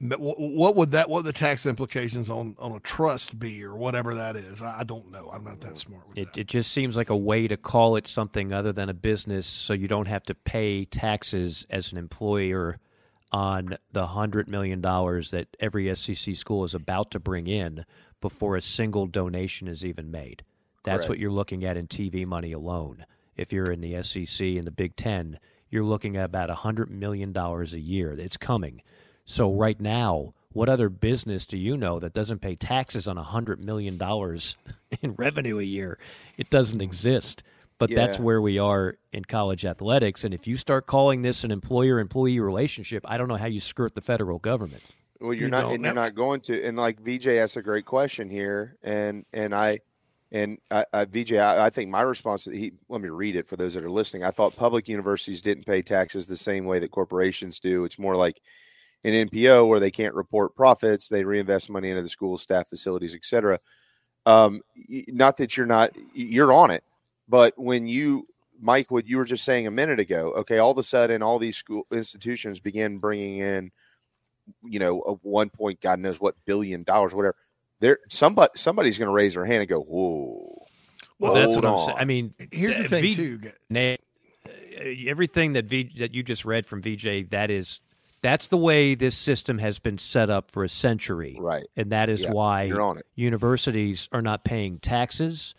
[0.00, 4.34] what would that what the tax implications on on a trust be or whatever that
[4.34, 6.40] is i don't know i'm not that smart it, that.
[6.40, 9.74] it just seems like a way to call it something other than a business so
[9.74, 12.78] you don't have to pay taxes as an employer
[13.32, 17.84] on the hundred million dollars that every sec school is about to bring in
[18.22, 20.42] before a single donation is even made
[20.82, 21.08] that's Correct.
[21.10, 23.04] what you're looking at in tv money alone
[23.36, 25.38] if you're in the sec and the big ten
[25.70, 28.82] you're looking at about a hundred million dollars a year it's coming
[29.30, 33.22] so right now, what other business do you know that doesn't pay taxes on a
[33.22, 34.56] hundred million dollars
[35.02, 36.00] in revenue a year?
[36.36, 37.44] It doesn't exist.
[37.78, 37.96] But yeah.
[37.96, 40.24] that's where we are in college athletics.
[40.24, 43.94] And if you start calling this an employer-employee relationship, I don't know how you skirt
[43.94, 44.82] the federal government.
[45.20, 46.62] Well, you're you not, and you're not going to.
[46.62, 49.80] And like VJ asked a great question here, and and I,
[50.32, 52.44] and VJ, I, I, think my response.
[52.44, 54.24] to He let me read it for those that are listening.
[54.24, 57.84] I thought public universities didn't pay taxes the same way that corporations do.
[57.84, 58.40] It's more like
[59.02, 63.14] an NPO where they can't report profits, they reinvest money into the school, staff, facilities,
[63.14, 63.58] etc.
[64.26, 64.60] Um,
[65.08, 66.84] not that you're not you're on it,
[67.28, 68.26] but when you
[68.60, 71.38] Mike, what you were just saying a minute ago, okay, all of a sudden, all
[71.38, 73.70] these school institutions begin bringing in,
[74.62, 77.36] you know, a one point, God knows what billion dollars, whatever.
[77.80, 80.66] There, somebody, somebody's going to raise their hand and go, "Whoa!"
[81.18, 81.98] Well, that's what I'm saying.
[81.98, 83.96] I mean, Here's the uh, thing, V- too, g- Na-
[84.46, 87.82] uh, everything that v, that you just read from VJ, that is,
[88.22, 91.66] that's the way this system has been set up for a century, right?
[91.76, 93.06] And that is Yeah, why you're on it.
[93.16, 95.54] universities are not paying taxes.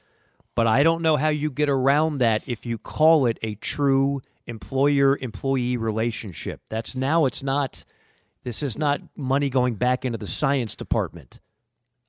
[0.54, 4.22] But I don't know how you get around that if you call it a true
[4.48, 6.62] employer-employee relationship.
[6.70, 7.86] That's now it's not.
[8.44, 11.40] This is not money going back into the science department.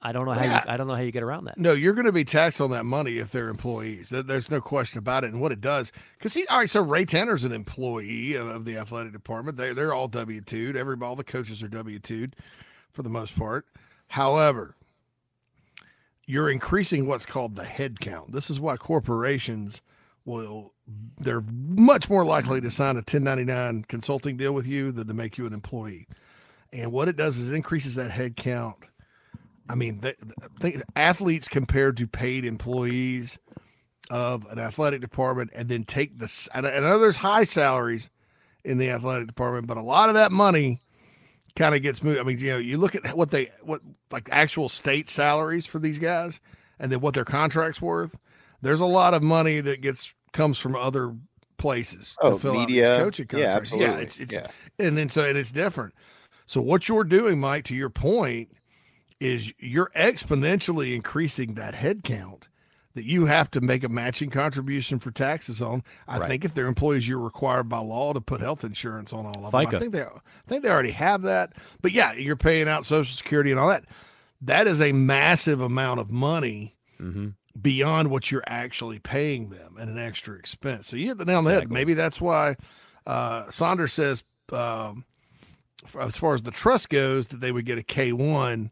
[0.05, 0.65] I don't know how Yeah.
[0.65, 1.59] you, I don't know how you get around that.
[1.59, 4.11] No, you're going to be taxed on that money if they're employees.
[4.11, 5.33] There's no question about it.
[5.33, 8.65] And what it does, because he, all right, so Ray Tanner's an employee of, of
[8.65, 9.57] the athletic department.
[9.57, 10.77] They, they're all W 2'd.
[10.77, 12.35] Every, all the coaches are W 2'd
[12.93, 13.67] for the most part.
[14.09, 14.75] However,
[16.27, 18.33] you're increasing what's called the head count.
[18.33, 19.83] This is why corporations
[20.25, 20.73] will,
[21.21, 25.39] they're much more likely to sign a 1099 consulting deal with you than to make
[25.39, 26.07] you an employee.
[26.73, 28.77] And what it does is it increases that head count.
[29.69, 30.15] I mean, they,
[30.61, 33.39] think athletes compared to paid employees
[34.11, 36.49] of an athletic department, and then take the.
[36.55, 38.11] And I know there's high salaries
[38.65, 40.83] in the athletic department, but a lot of that money
[41.57, 42.19] kind of gets moved.
[42.19, 43.81] I mean, you know, you look at what they what
[44.11, 46.41] like actual state salaries for these guys,
[46.79, 48.17] and then what their contracts worth.
[48.61, 51.15] There's a lot of money that gets comes from other
[51.59, 52.85] places Oh, to fill media.
[52.85, 53.73] out these coaching Yeah, contracts.
[53.73, 54.49] yeah it's it's Yeah.
[54.79, 55.95] and then so and it's different.
[56.47, 58.51] So what you're doing, Mike, to your point,
[59.23, 62.49] is you're exponentially increasing that head count
[62.95, 65.83] that you have to make a matching contribution for taxes on.
[66.07, 66.29] I Right.
[66.29, 69.53] think if they're employees, you're required by law to put health insurance on all of
[69.53, 69.67] them.
[69.67, 70.09] I think they, I
[70.47, 71.55] think they already have that.
[71.81, 73.85] But yeah, you're paying out Social Security and all that.
[74.43, 77.29] That is a massive amount of money Mm-hmm.
[77.61, 80.87] beyond what you're actually paying them and an extra expense.
[80.87, 81.71] So you hit the nail on the head.
[81.71, 82.57] Maybe that's why
[83.07, 84.23] uh, Saunders says,
[84.53, 85.05] um,
[85.99, 88.71] as far as the trust goes, that they would get a K one.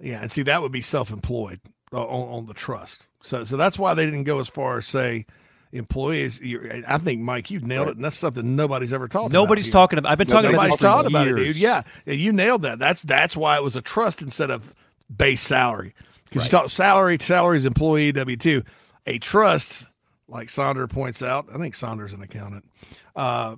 [0.00, 1.60] Yeah, and see that would be self-employed
[1.92, 3.06] uh, on, on the trust.
[3.22, 5.26] So, so that's why they didn't go as far as say
[5.72, 6.40] employees.
[6.40, 9.32] You're, I think Mike, you nailed it, and that's something nobody's ever talked.
[9.32, 11.54] Nobody's about talking about- I've been talking about this for about it, years.
[11.54, 11.56] dude.
[11.56, 12.78] Yeah, you nailed that.
[12.78, 14.74] That's that's why it was a trust instead of
[15.14, 15.94] base salary.
[16.24, 18.62] Because you talk salary, salaries, employee W two,
[19.06, 19.84] a trust,
[20.28, 21.46] like Sonder points out.
[21.54, 22.64] I think Sonder's an accountant.
[23.14, 23.56] Uh,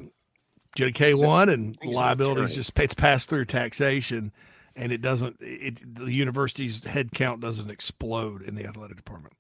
[0.75, 4.31] get a K one, and liabilities just it's passed through taxation,
[4.77, 5.39] and it doesn't.
[5.41, 9.33] It the university's headcount doesn't explode in the athletic department.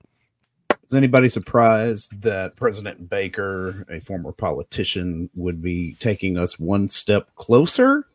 [0.84, 7.34] Is anybody surprised that President Baker, a former politician, would be taking us one step
[7.34, 8.06] closer?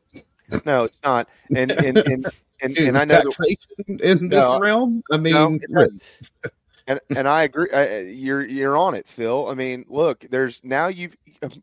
[0.65, 1.29] No, it's not.
[1.55, 2.27] And and and
[2.61, 5.03] and, to and I know that- taxation in this No, realm.
[5.11, 5.91] I mean, no, it
[6.87, 7.71] and and I agree.
[7.71, 9.47] I, you're you're on it, Phil.
[9.47, 11.15] I mean, look, there's now you've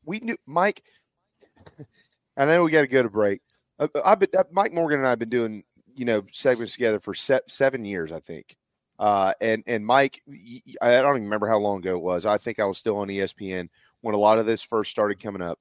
[0.05, 0.83] we knew Mike.
[2.37, 3.41] I know we got to go to break.
[3.79, 5.65] Uh, I've been uh, Mike Morgan and I have been doing
[5.95, 8.57] you know segments together for se- seven years, I think.
[8.99, 10.23] Uh, and and Mike,
[10.83, 12.27] I don't even remember how long ago it was.
[12.27, 13.69] I think I was still on ESPN
[14.01, 15.59] when a lot of this first started coming up,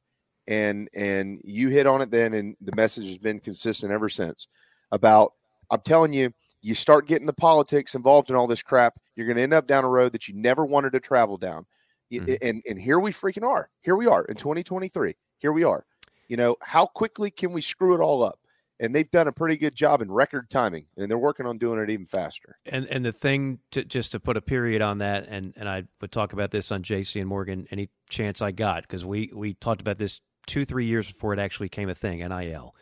[0.47, 4.47] and and you hit on it then, and the message has been consistent ever since.
[4.91, 5.33] About
[5.69, 6.31] I'm telling you,
[6.61, 9.67] you start getting the politics involved in all this crap, you're going to end up
[9.67, 11.65] down a road that you never wanted to travel down.
[12.09, 13.69] Y- And and here we freaking are.
[13.81, 15.15] Here we are in 2023.
[15.39, 15.85] Here we are.
[16.27, 18.39] You know, how quickly can we screw it all up?
[18.79, 21.79] And they've done a pretty good job in record timing, and they're working on doing
[21.79, 22.59] it even faster.
[22.65, 25.85] And and the thing to just to put a period on that, and and I
[25.99, 29.55] would talk about this on JC and Morgan any chance I got because we we
[29.55, 32.19] talked about this two three years before it actually came a thing.
[32.19, 32.75] Nil.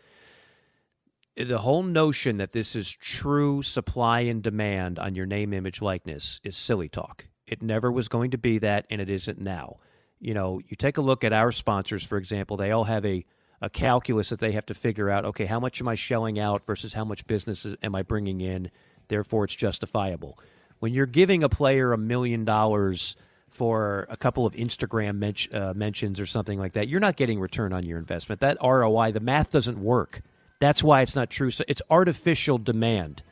[1.37, 6.39] The whole notion that this is true supply and demand on your name, image, likeness
[6.45, 7.27] is silly talk.
[7.45, 9.77] It never was going to be that, and it isn't now.
[10.19, 13.25] You know, you take a look at our sponsors, for example, they all have a
[13.65, 16.63] a calculus that they have to figure out okay how much am i shelling out
[16.67, 18.69] versus how much business am i bringing in?
[19.07, 20.37] Therefore it's justifiable.
[20.79, 23.15] When you're giving a player a million dollars
[23.49, 27.39] for a couple of instagram men- uh, mentions or something like that you're not getting
[27.39, 28.41] return on your investment.
[28.41, 30.21] That roi the math doesn't work.
[30.59, 31.49] That's why it's not true.
[31.49, 33.23] So it's artificial demand.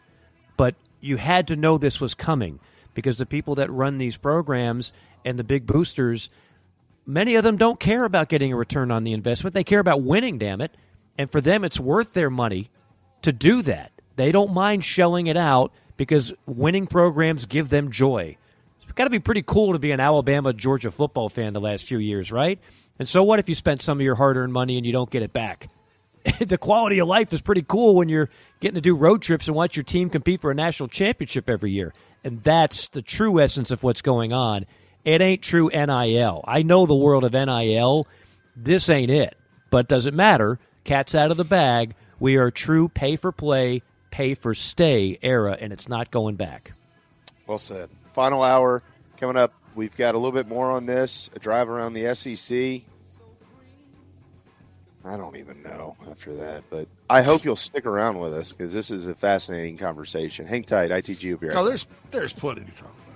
[0.57, 2.59] But you had to know this was coming
[2.95, 4.93] because the people that run these programs
[5.23, 6.29] and the big boosters
[7.05, 9.53] many of them don't care about getting a return on the investment.
[9.53, 10.75] They care about winning, damn it.
[11.17, 12.69] And for them, it's worth their money
[13.21, 13.91] to do that.
[14.15, 18.37] They don't mind shelling it out because winning programs give them joy.
[18.83, 21.85] It's got to be pretty cool to be an Alabama, Georgia football fan the last
[21.85, 22.59] few years, right?
[22.99, 25.09] And so what if you spent some of your hard earned money and you don't
[25.09, 25.69] get it back?
[26.39, 29.55] the quality of life is pretty cool when you're getting to do road trips and
[29.55, 31.93] watch your team compete for a national championship every year.
[32.23, 34.65] And that's the true essence of what's going on.
[35.05, 36.43] It ain't true NIL.
[36.47, 38.07] I know the world of NIL.
[38.55, 39.35] This ain't it.
[39.69, 40.59] But does it matter?
[40.83, 41.95] Cat's out of the bag.
[42.19, 43.81] We are true pay for play,
[44.11, 46.73] pay for stay era, and it's not going back.
[47.47, 47.89] Well said.
[48.13, 48.81] Final hour
[49.17, 49.53] coming up.
[49.75, 51.29] We've got a little bit more on this.
[51.35, 52.83] A drive around the SEC.
[55.05, 58.71] I don't even know after that, but I hope you'll stick around with us because
[58.71, 60.45] this is a fascinating conversation.
[60.45, 60.91] Hang tight.
[60.91, 63.12] ITG will be right Oh, there's there's plenty to talk about.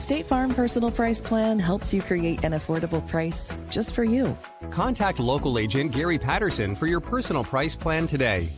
[0.00, 4.34] The State Farm Personal Price Plan helps you create an affordable price just for you.
[4.70, 8.48] Contact local agent Gary Patterson for your personal price plan today.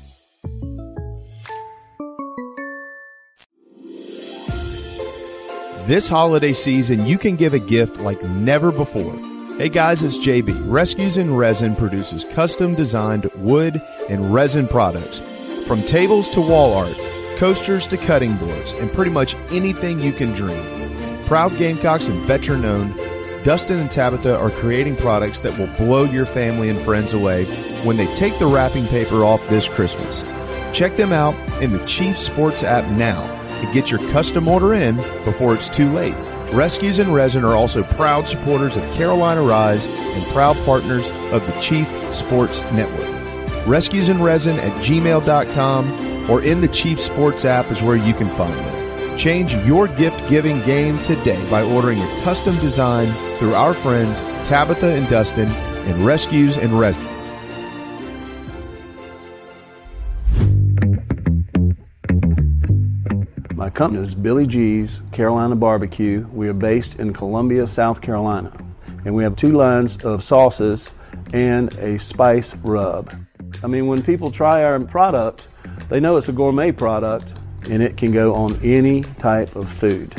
[5.88, 9.12] This holiday season, you can give a gift like never before.
[9.58, 10.70] Hey guys, it's JB.
[10.72, 15.18] Rescues in Resin produces custom designed wood and resin products.
[15.66, 16.96] From tables to wall art,
[17.38, 20.81] coasters to cutting boards, and pretty much anything you can dream.
[21.32, 22.94] Proud Gamecocks and veteran owned,
[23.42, 27.46] Dustin and Tabitha are creating products that will blow your family and friends away
[27.86, 30.20] when they take the wrapping paper off this Christmas.
[30.76, 33.22] Check them out in the Chief Sports app now
[33.62, 36.14] and get your custom order in before it's too late.
[36.52, 41.60] Rescues and Resin are also proud supporters of Carolina Rise and proud partners of the
[41.62, 43.66] Chief Sports Network.
[43.66, 48.28] Rescues and Resin at gmail.com or in the Chief Sports app is where you can
[48.28, 48.81] find them.
[49.22, 53.06] Change your gift giving game today by ordering a custom design
[53.38, 54.18] through our friends
[54.48, 57.04] Tabitha and Dustin and Rescues and Resin.
[63.54, 66.26] My company is Billy G's Carolina Barbecue.
[66.32, 68.52] We are based in Columbia, South Carolina.
[69.04, 70.88] And we have two lines of sauces
[71.32, 73.14] and a spice rub.
[73.62, 75.46] I mean, when people try our product,
[75.90, 77.34] they know it's a gourmet product
[77.70, 80.14] and it can go on any type of food.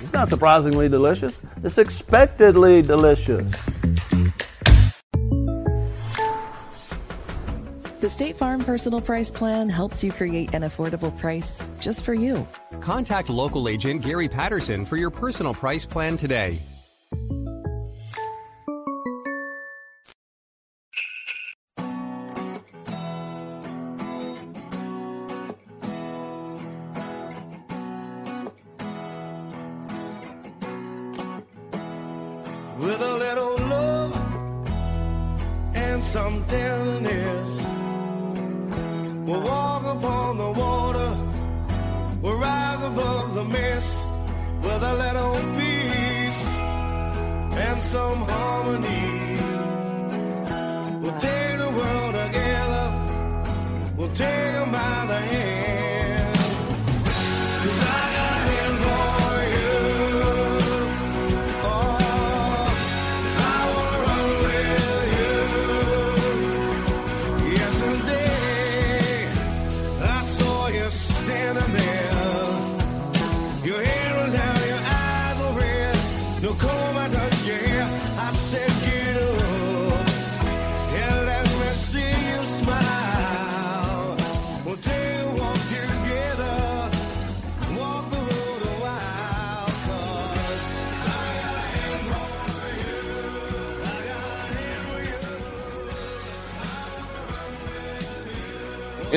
[0.00, 3.52] It's not surprisingly delicious, it's expectedly delicious.
[8.00, 12.46] The State Farm Personal Price Plan helps you create an affordable price just for you.
[12.80, 16.60] Contact local agent Gary Patterson for your personal price plan today.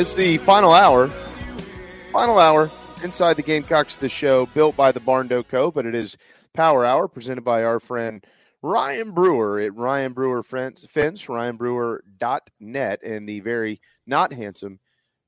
[0.02, 1.10] It's the final hour.
[2.12, 2.72] Final hour
[3.04, 6.18] inside the Gamecocks, the show built by the Barndo Co., but it is
[6.56, 8.26] Power Hour presented by our friend
[8.64, 14.80] Ryan Brewer at Ryan Brewer Fence, Fence ryanbrewer.net, and the very not handsome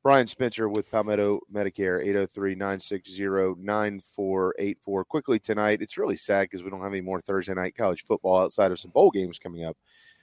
[0.02, 3.22] Brian Spencer with Palmetto Medicare, 803 960
[3.60, 5.06] 9484.
[5.06, 8.40] Quickly tonight, it's really sad because we don't have any more Thursday night college football
[8.40, 9.78] outside of some bowl games coming up.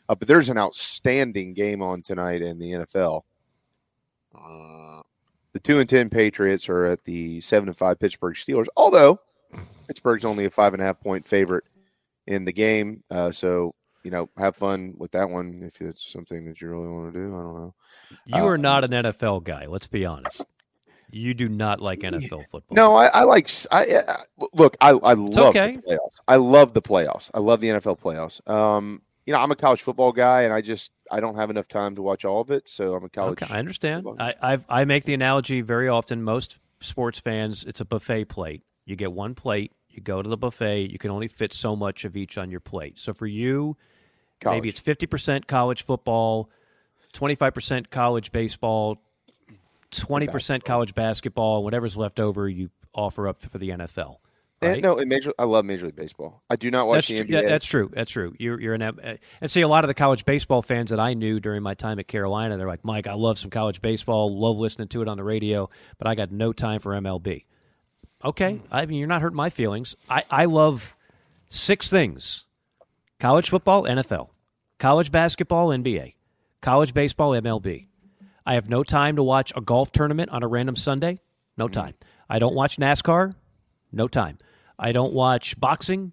[0.08, 3.22] Uh, but there's an outstanding game on tonight in the NFL.
[5.50, 8.66] Uh, the two and ten Patriots are at the seven and five Pittsburgh Steelers.
[8.76, 9.20] Although
[9.88, 11.64] Pittsburgh's only a five and a half point favorite
[12.26, 13.74] in the game, uh, so
[14.04, 17.18] you know have fun with that one if it's something that you really want to
[17.18, 17.26] do.
[17.34, 17.74] I don't know.
[18.26, 19.66] You Uh, are not an NFL guy.
[19.66, 20.42] Let's be honest.
[21.12, 22.74] You do not like NFL football.
[22.76, 23.50] No, I, I like.
[23.72, 24.22] I, I-
[24.52, 24.76] look.
[24.80, 25.76] I, I love okay.
[25.76, 26.20] the playoffs.
[26.28, 27.30] I love the playoffs.
[27.34, 28.48] I love the NFL playoffs.
[28.48, 31.68] Um, you know, I'm a college football guy, and I just I don't have enough
[31.68, 33.42] time to watch all of it, so I'm a college.
[33.42, 34.06] Okay, I understand.
[34.18, 36.22] I I've, I make the analogy very often.
[36.22, 38.62] Most sports fans, it's a buffet plate.
[38.84, 39.72] You get one plate.
[39.88, 40.90] You go to the buffet.
[40.90, 42.98] You can only fit so much of each on your plate.
[42.98, 43.76] So for you,
[44.44, 46.48] maybe it's fifty percent college football,
[47.12, 49.02] twenty five percent college baseball,
[49.90, 51.64] twenty percent college basketball.
[51.64, 54.16] Whatever's left over, you offer up for the NFL.
[54.62, 56.42] And, no, in major, I love Major League Baseball.
[56.50, 57.48] I do not watch that's the tr- NBA.
[57.48, 57.90] that's true.
[57.94, 58.34] That's true.
[58.38, 61.14] You're you're an uh, and see a lot of the college baseball fans that I
[61.14, 62.58] knew during my time at Carolina.
[62.58, 64.38] They're like, Mike, I love some college baseball.
[64.38, 67.44] Love listening to it on the radio, but I got no time for MLB.
[68.22, 69.96] Okay, I mean you're not hurting my feelings.
[70.10, 70.94] I I love
[71.46, 72.44] six things:
[73.18, 74.28] college football, NFL,
[74.78, 76.16] college basketball, NBA,
[76.60, 77.86] college baseball, MLB.
[78.44, 81.20] I have no time to watch a golf tournament on a random Sunday.
[81.56, 81.94] No time.
[82.28, 83.34] I don't watch NASCAR.
[83.92, 84.38] No time.
[84.80, 86.12] I don't watch boxing.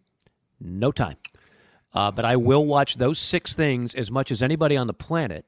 [0.59, 1.15] No time.
[1.93, 5.45] Uh, but I will watch those six things as much as anybody on the planet.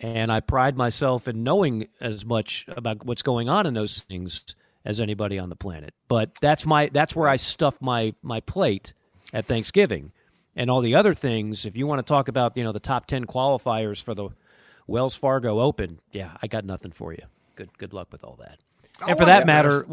[0.00, 4.42] And I pride myself in knowing as much about what's going on in those things
[4.84, 5.94] as anybody on the planet.
[6.08, 8.94] But that's my that's where I stuff my my plate
[9.32, 10.12] at Thanksgiving.
[10.54, 13.06] And all the other things, if you want to talk about, you know, the top
[13.06, 14.30] 10 qualifiers for the
[14.86, 17.22] Wells Fargo Open, yeah, I got nothing for you.
[17.54, 18.58] Good good luck with all that.
[19.06, 19.86] and for that matter,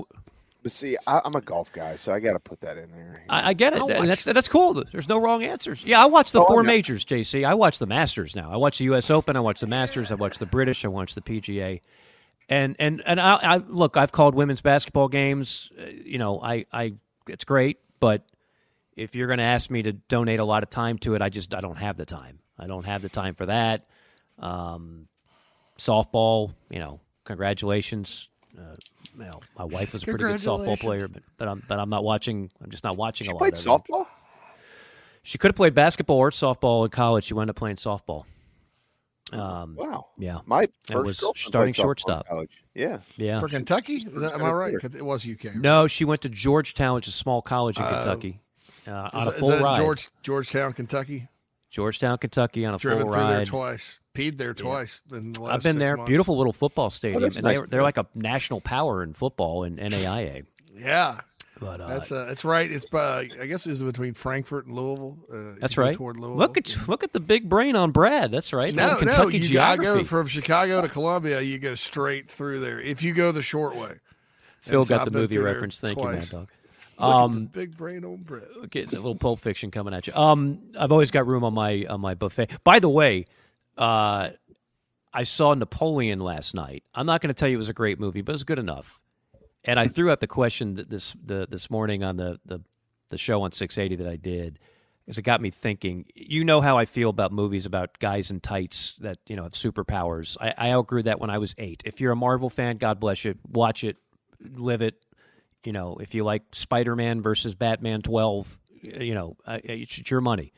[0.63, 3.23] But see, I, I'm a golf guy, so I got to put that in there.
[3.29, 3.79] I, I get it.
[3.79, 4.81] I'll And watch- that's that's cool.
[4.91, 5.83] There's no wrong answers.
[5.83, 7.45] Yeah, I watch the Oh, I four majors, JC.
[7.45, 8.49] I watch the Masters now.
[8.51, 9.11] I watch the U.S.
[9.11, 9.35] Open.
[9.35, 10.11] I watch the Masters.
[10.11, 10.85] I watch the British.
[10.85, 11.81] I watch the PGA.
[12.49, 13.97] And and and I, I look.
[13.97, 15.69] I've called women's basketball games.
[15.79, 16.93] uh, You know, I I
[17.27, 18.23] it's great, but
[18.95, 21.29] if you're going to ask me to donate a lot of time to it, I
[21.29, 22.39] just I don't have the time.
[22.57, 23.85] I don't have the time for that.
[24.39, 25.07] Um,
[25.77, 28.29] softball, you know, congratulations.
[28.57, 28.75] Uh,
[29.17, 31.89] you know, my wife was a pretty good softball player, but but I'm but I'm
[31.89, 32.49] not watching.
[32.61, 33.39] I'm just not watching She a lot.
[33.39, 33.65] played of it.
[33.67, 34.07] softball.
[35.23, 37.23] She could have played basketball or softball in college.
[37.25, 38.25] She wound up playing softball.
[39.31, 40.07] Um, wow.
[40.17, 40.39] Yeah.
[40.45, 42.27] My And first was starting played softball in shortstop.
[42.27, 42.51] college.
[42.75, 42.99] Yeah.
[43.15, 43.39] Yeah.
[43.39, 43.95] For Kentucky?
[43.95, 44.75] Is that, am I right?
[44.79, 45.45] 'Cause It was UK.
[45.45, 45.55] right?
[45.55, 47.89] No, she went to Georgetown, which is a small college in Oh.
[47.89, 48.41] Kentucky,
[48.85, 49.77] uh, on Is a full that ride.
[49.77, 51.29] George, Georgetown, Kentucky.
[51.71, 53.47] Georgetown, Kentucky, on a Driven full through there ride.
[53.47, 54.01] twice.
[54.13, 55.01] Peed there twice.
[55.11, 55.97] In the last I've been six there.
[55.97, 56.09] months.
[56.09, 59.63] Beautiful little football stadium, that's and nice they're, they're like a national power in football
[59.63, 60.45] in NAIA.
[60.75, 61.21] Yeah.
[61.59, 62.69] But uh, that's uh, that's right.
[62.69, 65.17] It's by, I guess it was between Frankfurt and Louisville.
[65.31, 65.95] Uh, That's right.
[65.95, 66.35] Toward Louisville.
[66.37, 68.31] Look at look at the big brain on Brad.
[68.31, 68.73] That's right.
[68.73, 69.99] no, Little no, you geography.
[69.99, 71.41] go from Chicago to Columbia.
[71.41, 72.81] You go straight through there.
[72.81, 73.93] If you go the short way.
[74.61, 75.79] Phil And got I've the movie reference.
[75.79, 76.27] Thank you, Mad.
[76.29, 76.49] Dog.
[76.49, 78.47] Look at the Um, big brain on Brett.
[78.69, 80.13] Getting a little Pulp Fiction coming at you.
[80.15, 82.49] Um, I've always got room on my on my buffet.
[82.63, 83.25] By the way,
[83.77, 84.29] uh,
[85.13, 86.83] I saw Napoleon last night.
[86.93, 88.59] I'm not going to tell you it was a great movie, but it was good
[88.59, 88.99] enough.
[89.63, 92.59] And I threw out the question this the this morning on the the,
[93.09, 94.59] the show on 680 that I did,
[95.05, 96.05] because it got me thinking.
[96.15, 99.53] You know how I feel about movies about guys in tights that you know have
[99.53, 100.35] superpowers.
[100.41, 101.83] I, I outgrew that when I was eight.
[101.85, 103.35] If you're a Marvel fan, God bless you.
[103.49, 103.97] Watch it,
[104.41, 104.95] live it.
[105.63, 110.19] You know, if you like Spider Man versus Batman 12, you know, uh, it's your
[110.19, 110.51] money.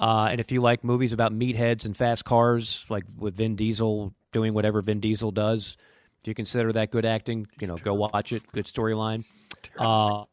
[0.00, 4.14] Uh, and if you like movies about meatheads and fast cars, like with Vin Diesel
[4.32, 5.76] doing whatever Vin Diesel does,
[6.20, 8.42] if you consider that good acting, you know, go watch it.
[8.52, 9.30] Good storyline.
[9.78, 10.24] Uh,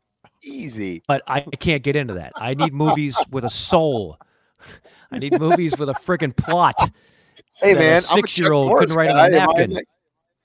[0.41, 1.03] Easy.
[1.07, 2.31] But I can't get into that.
[2.37, 4.17] I need movies with a soul.
[5.11, 6.75] I need movies with a friggin' plot.
[7.55, 9.37] Hey man, a six year old couldn't write on a guy.
[9.37, 9.81] Am I napkin.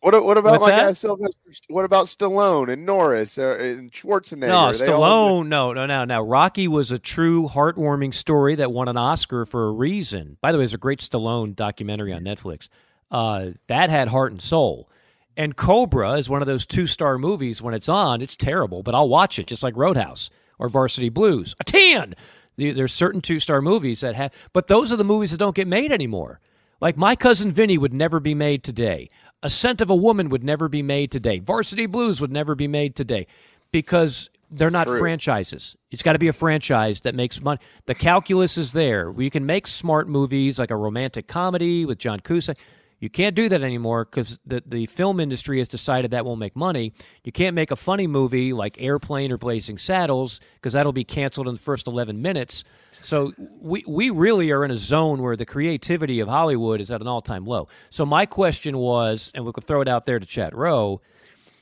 [0.03, 0.97] Like- What what about What's that?
[0.97, 1.39] Sylvester?
[1.69, 4.49] What about Stallone and Norris uh, and Schwarzenegger?
[4.49, 5.01] No, They all-
[5.43, 5.49] Stallone.
[5.49, 6.20] No, no, no, no.
[6.23, 10.37] Rocky was a true heartwarming story that won an Oscar for a reason.
[10.41, 12.69] By the way, there's a great Stallone documentary on Netflix.
[13.11, 14.89] Uh, that had heart and soul.
[15.37, 17.62] And Cobra is one of those two star movies.
[17.62, 21.55] When it's on, it's terrible, but I'll watch it, just like Roadhouse or Varsity Blues.
[21.61, 22.15] A tan.
[22.57, 25.55] There- There's certain two star movies that have, but those are the movies that don't
[25.57, 26.41] get made anymore.
[26.82, 29.09] Like My Cousin Vinny would never be made today.
[29.44, 31.38] A Scent of a Woman would never be made today.
[31.38, 33.28] Varsity Blues would never be made today
[33.70, 34.98] because they're not True.
[34.98, 35.76] franchises.
[35.92, 37.60] It's got to be a franchise that makes money.
[37.86, 39.12] The calculus is there.
[39.12, 42.59] We can make smart movies like a romantic comedy with John Cusack.
[43.03, 46.55] You can't do that anymore because the, the film industry has decided that won't make
[46.55, 46.93] money.
[47.24, 51.49] You can't make a funny movie like Airplane or Blazing Saddles because that'll be canceled
[51.49, 52.62] in the first 11 minutes.
[53.01, 57.01] So we, we really are in a zone where the creativity of Hollywood is at
[57.01, 57.66] an all time low.
[57.91, 61.01] So my question was, and we could throw it out there to chat row,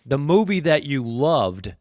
[0.05, 1.75] the movie that you loved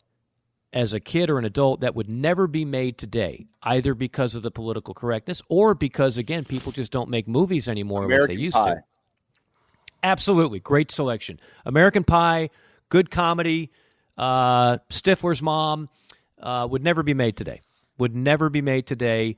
[0.72, 4.42] as a kid or an adult that would never be made today, either because of
[4.42, 8.42] the political correctness or because, again, people just don't make movies anymore like American they
[8.42, 8.76] used Pie.
[8.76, 8.84] to.
[10.04, 10.60] Absolutely.
[10.60, 11.40] Great selection.
[11.66, 12.50] American Pie,
[12.90, 13.72] good comedy,
[14.18, 15.90] uh, Stifler's Mom
[16.42, 17.62] uh, would never be made today.
[17.98, 19.38] Would never be made today.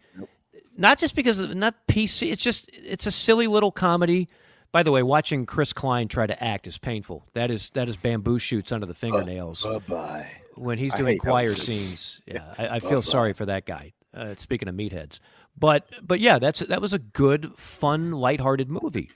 [0.77, 2.31] not just because of not PC.
[2.31, 4.27] It's just it's a silly little comedy.
[4.71, 7.25] By the way, watching Chris Klein try to act is painful.
[7.33, 9.63] That is that is bamboo shoots under the fingernails.
[9.63, 10.27] Bye bye.
[10.55, 12.21] when he's doing choir scenes.
[12.27, 12.89] Yeah, I, I Bye-bye.
[12.89, 13.93] feel sorry for that guy.
[14.13, 15.19] Uh, speaking of meatheads,
[15.57, 19.09] but but yeah, that's that was a good, fun, lighthearted movie.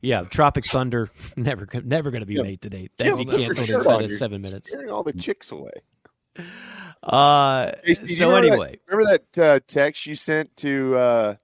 [0.00, 2.42] Yeah, Tropic Thunder never never going to be Yeah.
[2.42, 2.88] made today.
[2.98, 4.68] That'd be Jim, put your canceled shirt inside of seven minutes.
[4.68, 5.70] Scaring all the chicks away.
[7.02, 11.34] Uh, Casey, do so remember that- anyway, remember that uh, text you sent to uh,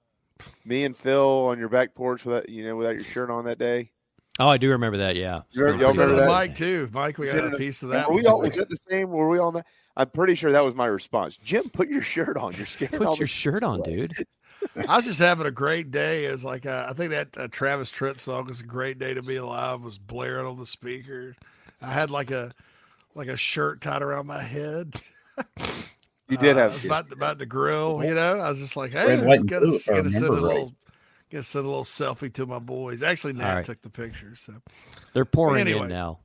[0.65, 3.57] me and Phil on your back porch without you know without your shirt on that
[3.57, 3.91] day?
[4.39, 5.15] oh, I do remember that.
[5.15, 6.27] Yeah, You remember- y'all remember that?
[6.27, 6.89] Mike too.
[6.91, 8.09] Mike, we got Sent a piece of that.
[8.09, 9.09] Were we all, was that the same?
[9.09, 9.65] Were we on that?
[9.97, 11.37] I'm pretty sure that was my response.
[11.37, 12.51] Jim, put your shirt on.
[12.53, 14.11] You're scaring put the your shirt on, dude.
[14.87, 16.25] I was just having a great day.
[16.25, 19.13] It was like uh, I think that uh, Travis Tritt song "It's a Great Day
[19.13, 21.35] to Be Alive" was blaring on the speaker.
[21.81, 22.53] I had like a
[23.13, 24.95] like a shirt tied around my head.
[26.27, 28.03] You did Uh, have I was about about to grill.
[28.03, 30.09] You know, I was just like, hey, Red, white, and gotta, blue, if I gotta
[30.09, 30.41] send a right.
[30.41, 30.73] little.
[31.31, 33.03] Gotta send a little selfie to my boys.
[33.03, 33.65] Actually, Nat All right.
[33.65, 34.53] took the picture, so
[35.13, 36.19] They're pouring Anyway, in now.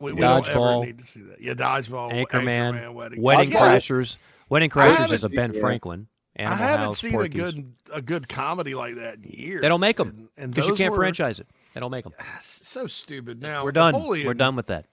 [0.00, 1.40] we, we don't ever Dodgeball, need to see that.
[1.40, 4.18] Yeah, dodgeball, Anchorman, wedding, Wedding Crashers.
[4.48, 5.60] Wedding Crashers is a Ben yeah.
[5.60, 6.08] Franklin.
[6.36, 7.34] Animal I haven't House, seen Porky's.
[7.34, 9.62] a good a good comedy like that in years.
[9.62, 11.46] They don't make them And- and because you can't were- franchise it.
[11.74, 12.12] They don't make them.
[12.20, 13.40] Ah, so stupid.
[13.40, 13.94] Now We're done.
[13.94, 14.86] Napoleon- We're done with that.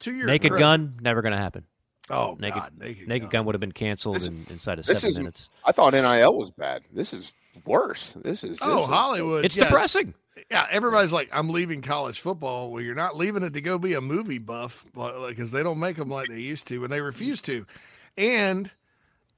[0.00, 1.64] To your Naked credit- Gun never going to happen.
[2.10, 3.44] Oh naked God, Naked, Gun.
[3.44, 5.18] would have been canceled This- in, inside of seven is.
[5.18, 5.48] minutes.
[5.66, 6.82] I thought NIL was bad.
[6.90, 7.34] This is
[7.66, 8.14] worse.
[8.24, 8.60] This is.
[8.62, 9.44] Oh, is- Hollywood.
[9.44, 9.64] It's yeah.
[9.64, 10.14] depressing.
[10.50, 12.70] Yeah, everybody's like, I'm leaving college football.
[12.70, 15.96] Well, you're not leaving it to go be a movie buff because they don't make
[15.96, 17.66] them like they used to, and they refuse to.
[18.16, 18.70] And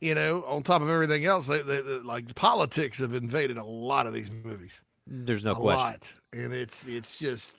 [0.00, 3.64] you know, on top of everything else, they, they, they- like politics have invaded a
[3.64, 4.80] lot of these movies.
[5.06, 5.86] There's no a question.
[5.86, 6.02] lot,
[6.32, 7.56] and it's it's just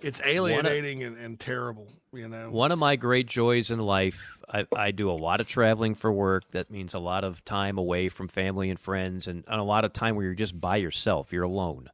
[0.00, 1.88] it's alienating and, and terrible.
[2.12, 5.46] You know, One of my great joys in life, I, I do a lot of
[5.46, 6.50] traveling for work.
[6.52, 9.84] That means a lot of time away from family and friends, and, and a lot
[9.84, 11.32] of time where you're just by yourself.
[11.32, 11.90] You're alone.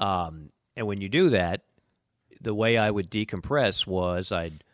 [0.00, 1.60] Um, and when you do that,
[2.40, 4.64] the way I would decompress was I'd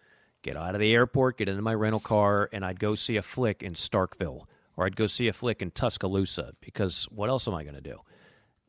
[0.43, 3.23] get out of the airport, get into my rental car, and I'd go see a
[3.23, 4.43] flick in Starkville,
[4.77, 7.81] or I'd go see a flick in Tuscaloosa, because what else am I going to
[7.81, 8.01] do?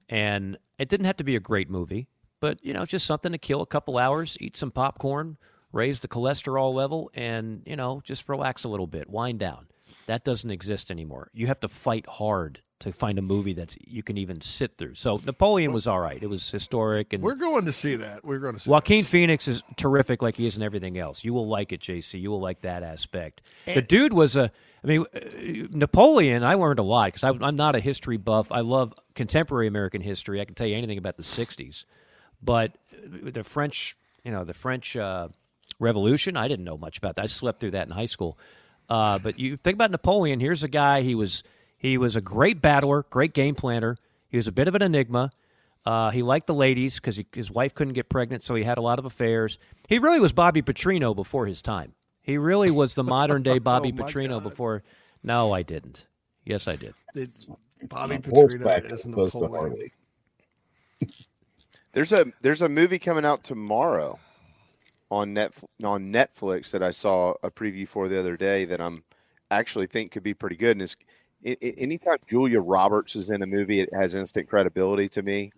[0.08, 2.08] And it didn't have to be a great movie,
[2.40, 5.38] but you know, just something to kill a couple hours, eat some popcorn,
[5.72, 9.68] raise the cholesterol level, and you know, just relax a little bit, wind down.
[10.08, 11.30] That doesn't exist anymore.
[11.34, 14.96] You have to fight hard to find a movie that's you can even sit through.
[14.96, 16.22] So Napoleon was all right.
[16.22, 18.24] It was historic and we're going to see that.
[18.24, 18.70] We're going to see.
[18.70, 21.24] Joaquin Phoenix is terrific, like he is in everything else.
[21.24, 22.20] You will like it, JC.
[22.22, 23.42] You will like that aspect.
[23.66, 24.52] the dude was a.
[24.82, 25.20] I mean, uh,
[25.72, 26.44] Napoleon.
[26.44, 28.50] I learned a lot because I'm not a history buff.
[28.50, 30.40] I love contemporary American history.
[30.40, 31.84] I can tell you anything about the '60s,
[32.42, 35.28] but uh, the French, you know, the French uh,
[35.80, 36.38] Revolution.
[36.38, 37.24] I didn't know much about that.
[37.24, 38.38] I slept through that in high school.
[38.90, 40.40] Uh, but you think about Napoleon.
[40.40, 41.02] Here's a guy.
[41.02, 41.44] He was
[41.80, 43.98] he was a great battler, great game planner.
[44.28, 45.32] He was a bit of an enigma.
[45.86, 48.82] Uh, he liked the ladies because his wife couldn't get pregnant, so he had a
[48.82, 49.58] lot of affairs.
[49.88, 51.94] He really was Bobby Petrino before his time.
[52.22, 54.84] He really was the modern day Bobby Oh, my Petrino before.
[55.24, 56.06] No, I didn't.
[56.46, 56.94] Yes, I did.
[57.16, 57.48] It's
[57.88, 59.90] Bobby Horseback Petrino is opposed to Napoleon.
[61.94, 64.20] There's a there's a movie coming out tomorrow
[65.10, 65.54] on net
[65.84, 69.04] on Netflix that I saw a preview for the other day that I'm
[69.50, 70.72] actually think could be pretty good.
[70.72, 75.08] And it's i i- anytime Julia Roberts is in a movie, it has instant credibility
[75.10, 75.52] to me.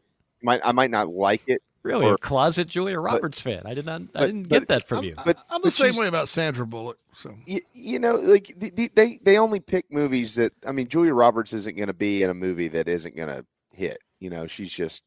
[0.44, 1.62] Might I might not like it.
[1.84, 3.64] Really, or- a closet Julia but- Roberts fan.
[3.66, 4.03] I did not.
[4.14, 5.16] I didn't but- get that from you.
[5.26, 6.99] But I'm the but same way about Sandra Bullock.
[7.14, 10.88] So you, you know, like the, the, they they only pick movies that I mean,
[10.88, 13.98] Julia Roberts isn't going to be in a movie that isn't going to hit.
[14.20, 15.02] You know, she's just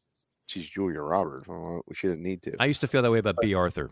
[0.47, 1.47] she's Julia Roberts.
[1.47, 2.55] Well, She doesn't need to.
[2.59, 3.91] I used to feel that way about Bea Arthur.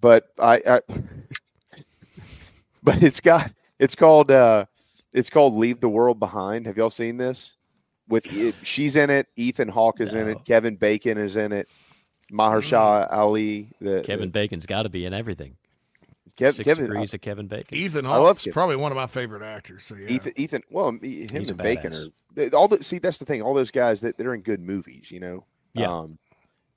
[0.00, 0.80] but I, I
[2.82, 4.66] but it's got it's called uh
[5.14, 6.66] it's called Leave the World Behind.
[6.66, 7.56] Have y'all seen this?
[8.06, 11.66] With it, she's in it, Ethan Hawke is in it, Kevin Bacon is in it,
[12.30, 13.70] Mahershala Ali.
[13.80, 15.56] The Kevin Bacon's got to be in everything.
[16.36, 17.78] Kev- Six Kevin- degrees of Kevin Bacon.
[17.78, 19.84] Ethan I love Hawke's probably one of my favorite actors.
[19.84, 22.98] So yeah, Ethan, Ethan, well, him He's a and Bacon are they, all the see.
[22.98, 23.40] That's the thing.
[23.40, 25.44] All those guys that they're in good movies, you know.
[25.72, 25.90] Yeah.
[25.90, 26.18] Um,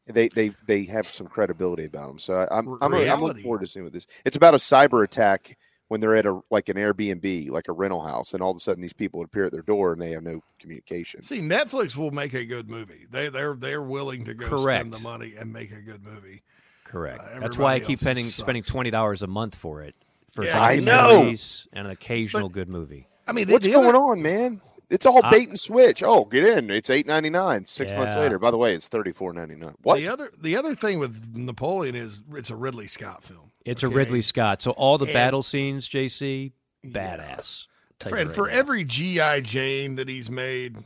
[0.06, 2.20] they they they have some credibility about them.
[2.20, 4.08] So I, I'm I'm, I'm looking forward to seeing what this.
[4.24, 5.58] It's about a cyber attack
[5.90, 8.60] when they're at a like an Airbnb, like a rental house, and all of a
[8.60, 11.24] sudden these people appear at their door and they have no communication.
[11.24, 13.06] See, Netflix will make a good movie.
[13.12, 14.82] They they're they're willing to go Correct.
[14.82, 16.42] spend the money and make a good movie.
[16.84, 17.22] Correct.
[17.22, 18.36] Uh, That's why I keep spending sucks.
[18.36, 19.96] spending twenty dollars a month for it
[20.32, 21.22] for Yeah, I know.
[21.24, 23.08] documentaries and an occasional good movie.
[23.28, 24.62] I mean, the- What's the going other- on, man?
[24.90, 26.02] It's all I- bait and switch.
[26.04, 26.70] Oh, get in.
[26.70, 27.66] It's eight ninety nine.
[27.66, 28.40] Six months later.
[28.40, 29.76] By the way, it's thirty four ninety nine.
[29.84, 29.98] What?
[29.98, 33.52] The other the other thing with Napoleon is it's a Ridley Scott film.
[33.66, 33.90] It's a?
[33.90, 34.62] Ridley Scott.
[34.62, 36.54] So all the And- battle scenes, JC,
[36.86, 37.66] badass.
[38.00, 38.54] Tell you right for now.
[38.54, 40.78] every GI Jane that he's made,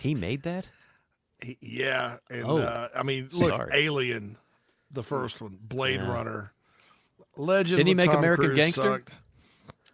[0.00, 0.66] He made that.
[1.40, 3.70] He- yeah, and Oh, uh, I mean, look, sorry.
[3.74, 4.36] Alien,
[4.90, 6.10] the first one, Blade Yeah.
[6.10, 6.52] Runner,
[7.36, 7.76] Legend.
[7.78, 8.82] Didn't he make Tom American Cruise Gangster?
[8.82, 9.14] sucked.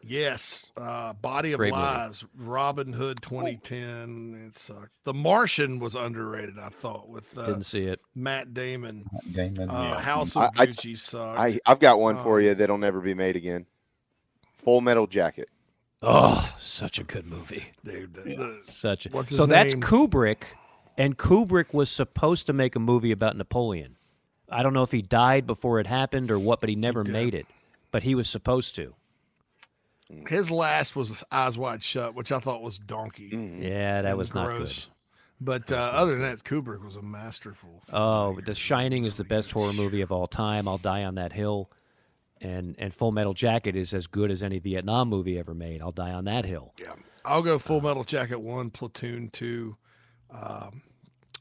[0.09, 1.83] Yes, uh, Body of Great movie.
[1.83, 4.47] Lies, Robin Hood 2010.
[4.49, 4.91] It sucked.
[5.05, 8.01] The Martian was underrated, I thought, with uh, Didn't see it.
[8.15, 9.05] Matt Damon.
[9.33, 10.01] Damon, Uh, yeah.
[10.01, 11.39] House of I- I- Gucci sucked.
[11.39, 13.67] I, I've got one for Um, you that'll never be made again.
[14.57, 15.49] Full Metal Jacket.
[16.03, 17.65] Oh, such a good movie.
[17.85, 19.75] Dude, the- the- Such a, What's his so that's?
[19.75, 20.45] Kubrick,
[20.97, 23.97] and Kubrick was supposed to make a movie about Napoleon.
[24.51, 27.35] I don't know if he died before it happened or what, but he never made
[27.35, 27.47] it.
[27.91, 28.95] But he was supposed to.
[30.27, 33.31] His last was Eyes Wide Shut, which I thought was donkey.
[33.61, 34.59] Yeah, that and was not good.
[34.59, 34.89] gross.
[35.41, 37.83] But uh, other than that, Kubrick was a masterful.
[37.93, 40.67] Oh, but The Shining is the best horror movie of all time.
[40.67, 41.71] I'll die on that hill.
[42.41, 45.83] And and Full Metal Jacket is as good as any Vietnam movie ever made.
[45.83, 46.73] I'll die on that hill.
[46.81, 46.95] Yeah,
[47.25, 49.77] I'll go Full Metal Jacket one, Platoon two,
[50.31, 50.83] um,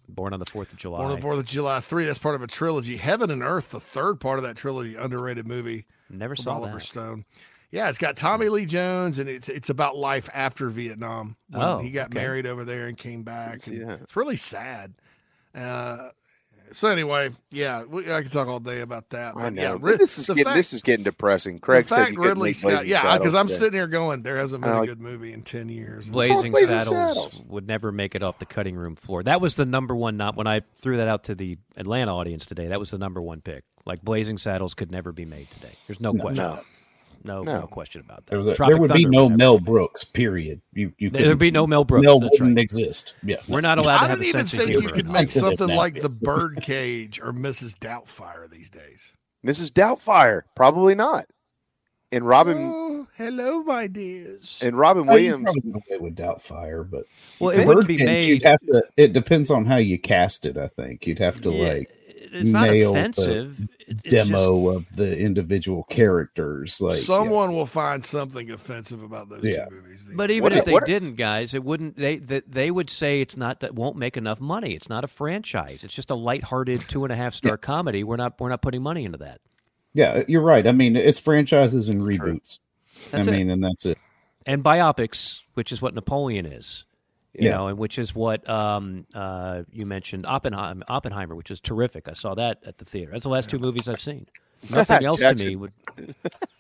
[0.09, 0.99] Born on the Fourth of July.
[0.99, 2.05] Born on the Fourth of July three.
[2.05, 2.97] That's part of a trilogy.
[2.97, 5.85] Heaven and Earth, the third part of that trilogy, underrated movie.
[6.09, 6.85] Never saw Oliver that.
[6.85, 7.25] Stone.
[7.71, 11.35] Yeah, it's got Tommy Lee Jones, and it's it's about life after Vietnam.
[11.49, 12.19] When Oh, he got okay.
[12.19, 13.67] married over there and came back.
[13.67, 13.97] and Yeah.
[14.01, 14.93] it's really sad.
[15.53, 16.09] Uh,
[16.73, 19.35] so anyway, yeah, we, I could talk all day about that.
[19.37, 19.61] I know.
[19.61, 21.59] yeah, But Rid- this is getting fact- this is getting depressing.
[21.59, 23.57] Craig said fact you Ridley Scott, yeah, because I'm today.
[23.57, 26.09] sitting here going, there hasn't been And I a like- good movie in ten years.
[26.09, 27.43] Blazing, Blazing Saddles, Saddles.
[27.47, 29.23] would never make it off the cutting room floor.
[29.23, 30.15] That was the number one.
[30.17, 32.67] Not when I threw that out to the Atlanta audience today.
[32.67, 33.63] That was the number one pick.
[33.85, 35.71] Like Blazing Saddles could never be made today.
[35.87, 36.21] There's no No.
[36.21, 36.43] question.
[36.43, 36.59] No.
[37.29, 37.45] About it.
[37.45, 37.61] No, No.
[37.61, 38.31] no question about that.
[38.31, 39.65] There, was a, there would be no Mel be.
[39.65, 40.03] Brooks.
[40.03, 40.61] Period.
[40.73, 42.63] You, you There'd be no Mel Brooks, Mel that's wouldn't right.
[42.63, 43.13] exist.
[43.23, 44.93] Yeah, We're not allowed to I have don't a even sense of think you humor.
[44.95, 45.75] could make something now.
[45.77, 47.77] like the Birdcage or Mrs.
[47.77, 49.11] Doubtfire these days.
[49.45, 49.71] Mrs.
[49.71, 51.25] Doubtfire, probably not.
[52.11, 54.57] And Robin Oh, hello, my dears.
[54.61, 55.43] and Robin Oh, Williams.
[55.43, 57.03] probably away with Doubtfire, but
[57.39, 58.83] Well, it would be Birdcage, You'd have to.
[58.95, 60.57] It depends on how you cast it.
[60.57, 61.91] I think you'd have to Yeah, like
[62.41, 63.67] it's not offensive.
[63.87, 66.79] it's demo of the individual characters.
[66.81, 67.03] Like yeah.
[67.03, 69.65] Someone will find something offensive about those Yeah.
[69.65, 70.07] two movies.
[70.13, 71.97] But even What if if- they what didn't, guys, it wouldn't.
[71.97, 74.73] They that they would say it's not that won't make enough money.
[74.73, 75.83] It's not a franchise.
[75.83, 78.03] It's just a lighthearted two and a half star comedy.
[78.03, 79.41] We're not we're not putting money into that.
[79.93, 80.65] yeah, you're right.
[80.67, 82.59] I mean, it's franchises and reboots.
[83.11, 83.37] That's I it.
[83.37, 83.97] mean, and that's it.
[84.45, 86.83] and biopics, which is what Napoleon is.
[87.33, 87.55] You Yeah.
[87.57, 92.07] know, and which is what um, uh, you mentioned Oppenheimer, Oppenheimer, which is terrific.
[92.07, 93.11] I saw that at the theater.
[93.11, 94.27] That's the last two movies I've seen.
[94.71, 95.47] Nothing else to Jackson.
[95.49, 95.73] me would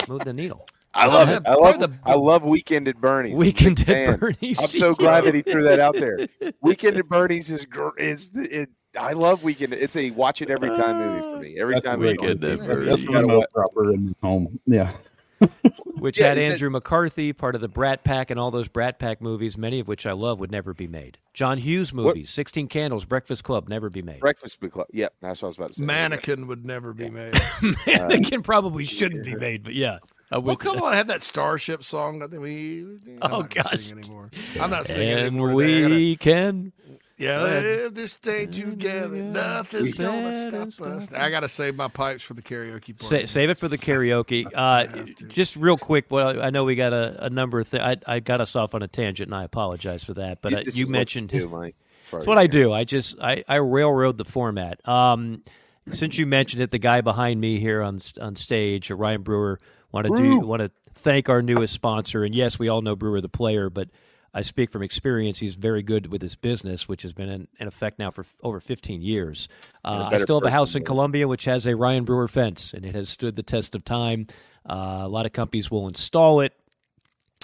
[0.07, 0.67] move the needle.
[0.93, 1.43] I love Yeah, it.
[1.47, 3.33] I love the- I love Weekend at Bernie's.
[3.33, 4.19] I'm a big Weekend at fan.
[4.19, 4.59] Bernie's.
[4.59, 6.27] I'm so glad that he threw that out there.
[6.61, 9.73] Weekend at Bernie's is gr- is the- it, I love Weekend.
[9.73, 11.59] It's a watch it every time movie for me.
[11.59, 14.19] Every That's time a it's Weekend at You That's, gotta that's when proper in his
[14.21, 14.59] home.
[14.65, 14.91] Yeah.
[15.99, 18.99] which Yeah, had that- Andrew McCarthy, part of the Brat Pack, and all those Brat
[18.99, 21.17] Pack movies, many of which I love, would never be made.
[21.33, 24.19] John Hughes movies, Sixteen Candles, Breakfast Club, never be made.
[24.19, 24.87] Breakfast Club.
[24.91, 25.85] Yep, that's what I was about to say.
[25.85, 27.33] Mannequin would never be made.
[27.87, 29.99] Mannequin probably uh, shouldn't be made, but yeah.
[30.31, 32.79] I Well, come on, I have that Starship song that we.
[32.81, 33.79] I'm Oh, not gonna gosh.
[33.81, 34.29] sing anymore.
[34.59, 35.49] I'm not singing and anymore.
[35.61, 35.77] today.
[35.77, 36.73] I gotta- we can.
[37.17, 37.65] Yeah, Go ahead.
[37.65, 41.11] if this stay together, nothing's gonna stop us.
[41.11, 43.01] I got to save my pipes for the karaoke part.
[43.01, 44.45] Sa- save it for the karaoke.
[44.57, 46.05] Uh, just real quick.
[46.09, 47.83] Well, I know we got a, a number of things.
[47.83, 50.41] I, I got us off on a tangent, and I apologize for that.
[50.41, 51.75] But uh, you mentioned do, Mike.
[52.11, 52.73] That's what I do.
[52.73, 54.87] I just I, I railroad the format.
[54.87, 55.43] Um,
[55.89, 59.59] since you mentioned it, the guy behind me here on on stage, uh, Ryan Brewer,
[59.91, 62.23] want to do want to thank our newest sponsor.
[62.23, 63.89] And yes, we all know Brewer the player, but
[64.33, 65.39] I speak from experience.
[65.39, 68.35] He's very good with his business, which has been in, in effect now for f-
[68.43, 69.47] over 15 years.
[69.83, 72.85] Uh, I still have a house in Columbia which has a Ryan Brewer fence, and
[72.85, 74.27] it has stood the test of time.
[74.69, 76.53] Uh, a lot of companies will install it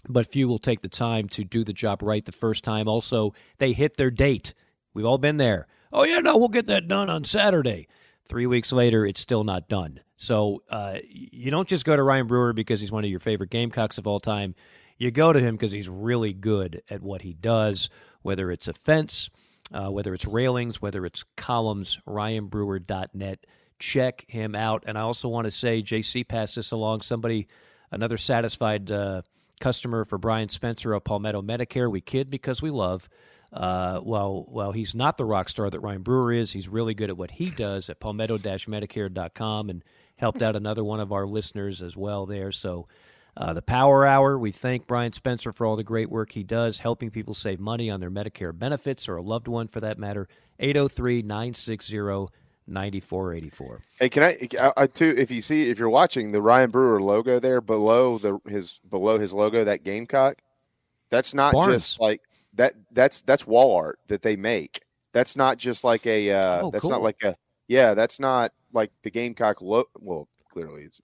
[0.08, 2.88] but few will take the time to do the job right the first time.
[2.88, 4.53] Also, they hit their date.
[4.94, 5.68] We've all been there.
[5.92, 7.88] Oh, yeah, no, we'll get that done on Saturday.
[8.28, 10.00] Three weeks later, it's still not done.
[10.18, 13.50] So uh, you don't just go to Ryan Brewer because he's one of your favorite
[13.50, 14.56] Gamecocks of all time.
[14.98, 17.90] You go to him because he's really good at what he does,
[18.22, 19.30] whether it's a fence,
[19.74, 23.46] uh, whether it's railings, whether it's columns, ryanbrewer.net.
[23.80, 24.84] Check him out.
[24.86, 27.02] And I also want to say, JC passed this along.
[27.02, 27.48] Somebody,
[27.92, 29.24] another satisfied uh,
[29.60, 31.92] customer for Brian Spencer of Palmetto Medicare.
[31.92, 33.10] We kid because we love.
[33.52, 37.12] Uh, while while he's not the rock star that Ryan Brewer is, he's really good
[37.12, 39.84] at what he does at palmetto-medicare.com and
[40.16, 42.52] helped out another one of our listeners as well there.
[42.52, 42.88] So
[43.38, 46.80] uh, the Power Hour, we thank Brian Spencer for all the great work he does,
[46.80, 50.28] helping people save money on their Medicare benefits or a loved one for that matter.
[52.70, 53.80] 803-960-9484.
[54.00, 55.14] Hey, can I, I, I too?
[55.18, 59.20] If you see, if you're watching the Ryan Brewer logo there below the his below
[59.20, 60.38] his logo, that Gamecock,
[61.10, 61.74] that's not Barnes.
[61.76, 62.22] just like
[62.53, 64.82] that that's that's wall art that they make.
[65.12, 66.32] That's not just like a.
[66.32, 66.92] Uh, Oh, that's cool.
[66.92, 67.36] not like a.
[67.68, 69.62] Yeah, that's not like the Gamecock.
[69.62, 71.00] Lo- well, clearly it's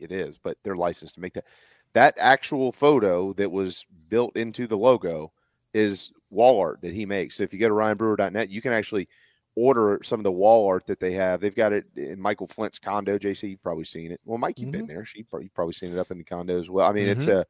[0.00, 1.46] it is, but they're licensed to make that.
[1.92, 5.32] That actual photo that was built into the logo
[5.74, 7.36] is wall art that he makes.
[7.36, 9.08] So if you go to ryanbrewer.net, you can actually
[9.56, 11.40] order some of the wall art that they have.
[11.40, 13.18] They've got it in Michael Flint's condo.
[13.18, 14.20] JC, you've probably seen it.
[14.24, 15.04] Well, Mike, you've been there.
[15.04, 16.88] She probably, you've probably seen it up in the condo as well.
[16.88, 17.40] I mean, it's Mhm.
[17.40, 17.46] a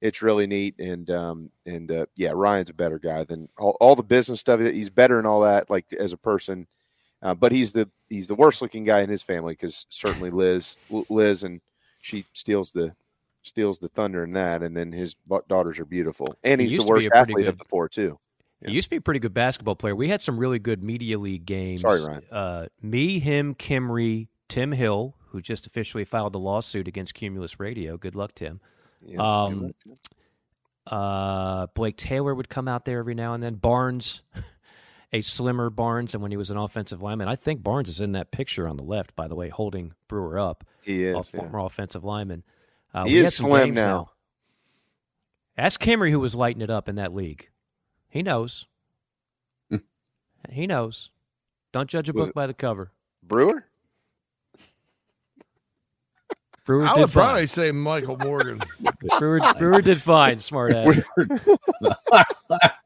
[0.00, 3.96] it's really neat and um and uh, yeah, Ryan's a better guy than all, all
[3.96, 4.60] the business stuff.
[4.60, 6.66] He's better and all that, like as a person.
[7.20, 10.78] Uh, but he's the he's the worst looking guy in his family because certainly Liz
[11.08, 11.60] Liz and
[12.08, 12.94] she steals the
[13.42, 15.14] steals the thunder in that, and then his
[15.48, 18.18] daughters are beautiful, and he's used the worst athlete of the four too.
[18.66, 19.94] He used to be a pretty good basketball player.
[19.94, 21.82] We had some really good media league games.
[21.82, 22.24] Sorry, Ryan.
[22.28, 27.96] Uh, me, him, Kimry, Tim Hill, who just officially filed the lawsuit against Cumulus Radio.
[27.96, 28.60] Good luck, Tim.
[29.00, 29.74] Yeah, good um,
[30.88, 33.54] uh, Blake Taylor would come out there every now and then.
[33.54, 34.22] Barnes,
[35.12, 38.12] a slimmer Barnes, and when he was an offensive lineman, I think Barnes is in
[38.12, 40.64] that picture on the left, by the way, holding Brewer up.
[40.82, 41.22] He is, a yeah.
[41.22, 42.44] former offensive lineman.
[42.92, 44.10] Uh, He is slim games now.
[45.56, 47.48] Ask Kimry who was lighting it up in that league.
[48.08, 48.66] He knows.
[50.50, 51.10] he knows.
[51.72, 52.92] Don't judge a Was book by the cover.
[53.22, 53.64] Brewer.
[56.64, 57.24] Brewer I did would fine.
[57.24, 58.60] probably say Michael Morgan.
[59.18, 61.00] Brewer, Brewer did fine, smart ass.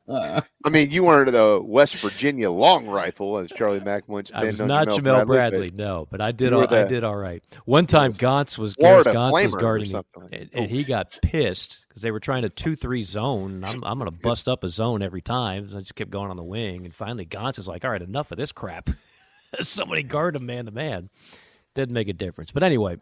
[0.08, 4.32] I mean, you weren't the West Virginia long rifle, as Charlie Mack once.
[4.34, 6.52] I was not Jamel Bradley, Bradley, no, but I did.
[6.52, 7.42] All, were I did all right.
[7.66, 10.28] One time, Gantz was Florida Gantz was guarding, something.
[10.32, 13.52] and, and he got pissed because they were trying to two three zone.
[13.54, 15.68] and I'm I'm going to bust up a zone every time.
[15.68, 18.02] So I just kept going on the wing, and finally Gantz is like, "All right,
[18.02, 18.90] enough of this crap."
[19.60, 21.10] Somebody guard him man to man.
[21.74, 22.96] Didn't make a difference, but anyway.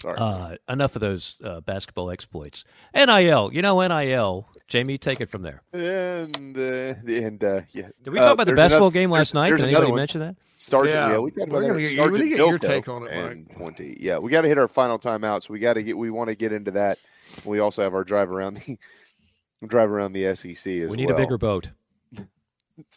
[0.00, 0.16] Sorry.
[0.16, 2.64] Uh, enough of those uh, basketball exploits.
[2.94, 4.48] NIL, you know NIL.
[4.70, 5.62] Jamie, take it from there.
[5.74, 7.88] And uh, and uh, yeah.
[8.02, 9.48] Did we talk about the basketball game last night?
[9.48, 9.96] There's Did anybody one.
[9.98, 10.36] mention that?
[10.56, 11.94] Sergeant, Yeah, yeah, we talked we're about gonna that.
[11.96, 13.96] get- we need to get your take on it, and Twenty.
[14.00, 15.98] Yeah, we got to hit our final timeout, so we got to get.
[15.98, 16.98] We want to get into that.
[17.44, 18.78] We also have our drive around the
[19.66, 21.16] drive around the SEC as We need well.
[21.16, 21.70] a bigger boat.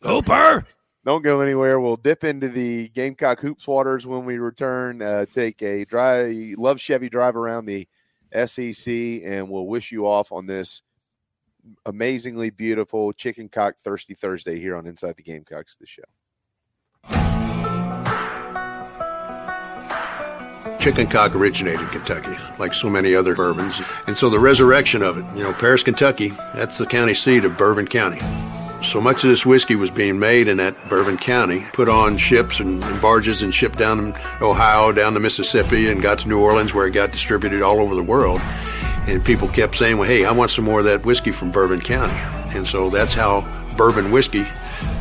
[0.03, 0.65] Hooper.
[1.05, 1.79] Don't go anywhere.
[1.79, 5.01] We'll dip into the Gamecock hoops waters when we return.
[5.01, 7.87] Uh, take a dry love Chevy drive around the
[8.45, 8.87] SEC,
[9.25, 10.81] and we'll wish you off on this
[11.85, 16.03] amazingly beautiful chicken cock thirsty Thursday here on Inside the Gamecocks, the show.
[20.79, 23.81] Chicken cock originated in Kentucky, like so many other bourbons.
[24.05, 27.57] And so the resurrection of it, you know, Paris, Kentucky, that's the county seat of
[27.57, 28.19] Bourbon County.
[28.83, 32.59] So much of this whiskey was being made in that Bourbon County, put on ships
[32.59, 36.85] and, barges and shipped down Ohio, down the Mississippi, and got to New Orleans where
[36.85, 38.41] it got distributed all over the world.
[39.07, 41.81] And people kept saying, well, hey, I want some more of that whiskey from Bourbon
[41.81, 42.13] County.
[42.55, 43.41] And so that's how
[43.75, 44.45] bourbon whiskey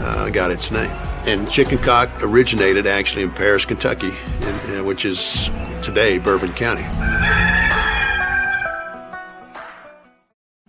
[0.01, 0.91] uh, got its name.
[1.25, 5.51] And chicken cock originated actually in Paris, Kentucky, in, uh, which is
[5.83, 6.83] today Bourbon County.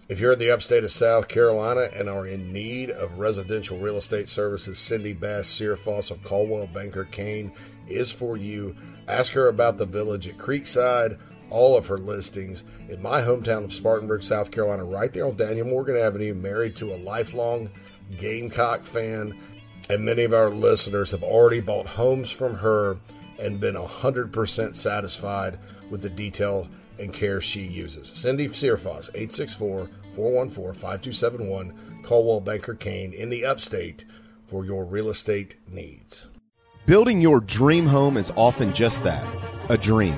[0.09, 3.97] If you're in the upstate of South Carolina and are in need of residential real
[3.97, 7.51] estate services, Cindy Bass Searfoss of Coldwell Banker Caine
[7.87, 8.75] is for you.
[9.07, 11.17] Ask her about the village at Creekside,
[11.49, 15.67] all of her listings in my hometown of Spartanburg, South Carolina, right there on Daniel
[15.67, 17.69] Morgan Avenue, married to a lifelong
[18.17, 19.37] Gamecock fan.
[19.89, 22.97] And many of our listeners have already bought homes from her
[23.39, 26.67] and been 100% satisfied with the detail
[26.99, 28.11] and care she uses.
[28.15, 34.05] Cindy Searfoss, 864 414 5271, Coldwell Banker Caine in the upstate
[34.47, 36.27] for your real estate needs.
[36.85, 39.25] Building your dream home is often just that
[39.69, 40.17] a dream,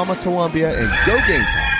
[0.05, 1.71] Columbia and go Gamecocks!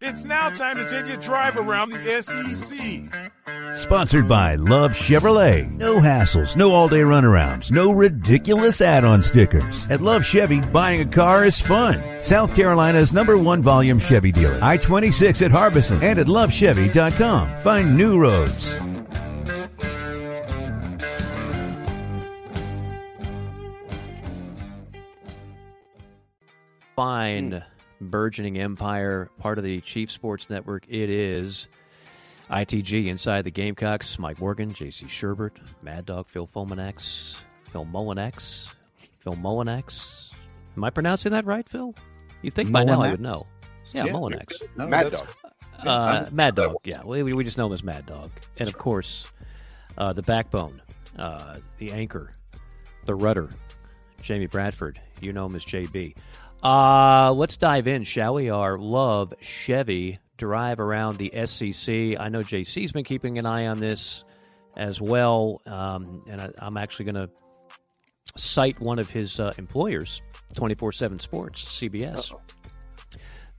[0.00, 3.80] It's now time to take a drive around the SEC.
[3.82, 5.70] Sponsored by Love Chevrolet.
[5.76, 9.86] No hassles, no all day runarounds, no ridiculous add on stickers.
[9.90, 12.02] At Love Chevy, buying a car is fun.
[12.18, 14.58] South Carolina's number one volume Chevy dealer.
[14.62, 17.58] I 26 at Harbison and at lovechevy.com.
[17.58, 18.74] Find new roads.
[26.96, 27.62] Fine
[28.00, 30.86] burgeoning empire, part of the Chief Sports Network.
[30.88, 31.68] It is
[32.50, 34.18] ITG inside the Gamecocks.
[34.18, 35.04] Mike Morgan, J.C.
[35.04, 37.36] Shurburtt, Mad Dog, Phil Fulminax,
[37.70, 38.70] Phil Mullinax,
[39.20, 40.32] Phil Mullinax.
[40.74, 41.94] Am I pronouncing that right, Phil?
[42.40, 43.44] You think by now I would know?
[43.92, 44.62] Yeah, Yeah, Mullinax.
[44.76, 45.28] no, Mad Dog.
[45.84, 46.76] Yeah, Uh, Mad Dog.
[46.84, 49.30] Yeah, we, we just know him as Mad Dog, and of course,
[49.98, 50.80] uh, the backbone,
[51.18, 52.34] uh, the anchor,
[53.04, 53.50] the rudder,
[54.22, 54.98] Jamie Bradford.
[55.20, 56.16] You know him as JB.
[56.62, 58.50] Uh, let's dive in, shall we?
[58.50, 62.18] Our love Chevy drive around the SEC.
[62.18, 64.24] I know JC's been keeping an eye on this
[64.76, 67.30] as well, um, and I, I'm actually going to
[68.36, 70.22] cite one of his uh, employers,
[70.54, 72.32] 24 7 Sports, CBS.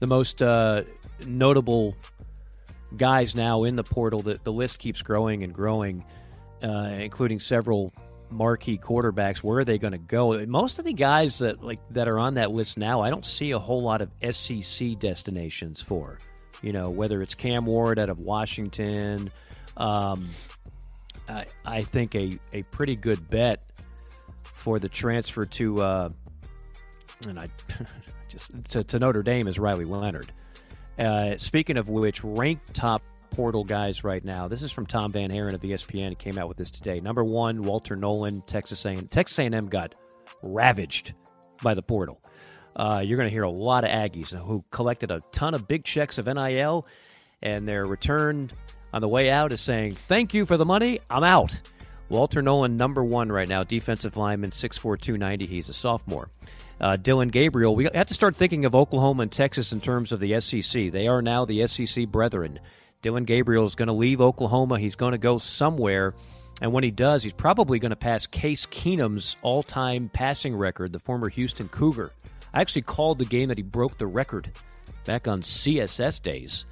[0.00, 0.82] The most uh,
[1.26, 1.96] notable
[2.96, 6.04] guys now in the portal, the, the list keeps growing and growing,
[6.62, 7.92] uh, including several
[8.30, 9.38] marquee quarterbacks.
[9.38, 10.44] Where are they going to go?
[10.46, 13.52] Most of the guys that like that are on that list now, I don't see
[13.52, 16.18] a whole lot of SEC destinations for.
[16.62, 19.30] You know, whether it's Cam Ward out of Washington,
[19.76, 20.28] um,
[21.28, 23.64] I, I think a, a pretty good bet
[24.42, 26.08] for the transfer to uh,
[27.26, 27.48] and I
[28.28, 30.30] just to, to Notre Dame is Riley Leonard.
[30.98, 34.48] Uh, speaking of which, ranked top portal guys right now.
[34.48, 36.10] This is from Tom VanHaaren of ESPN.
[36.10, 37.00] He came out with this today.
[37.00, 39.08] Number one, Walter Nolen, Texas A&M.
[39.08, 39.94] Texas A&M got
[40.42, 41.14] ravaged
[41.62, 42.20] by the portal.
[42.76, 45.84] Uh, you're going to hear a lot of Aggies who collected a ton of big
[45.84, 46.86] checks of NIL,
[47.42, 48.50] and their return
[48.92, 51.00] on the way out is saying, "Thank you for the money.
[51.10, 51.60] I'm out."
[52.08, 55.46] Walter Nolen, number one right now, defensive lineman, 6'4", 290.
[55.46, 56.28] He's a sophomore.
[56.80, 60.20] Uh, Dillon Gabriel, we have to start thinking of Oklahoma and Texas in terms of
[60.20, 60.90] the SEC.
[60.90, 62.60] They are now the SEC brethren.
[63.00, 64.78] Dillon Gabriel is going to leave Oklahoma.
[64.78, 66.14] He's going to go somewhere.
[66.60, 70.92] And when he does, he's probably going to pass Case Keenum's all time passing record,
[70.92, 72.10] the former Houston Cougar.
[72.52, 74.50] I actually called the game that he broke the record
[75.04, 76.64] back on CSS days,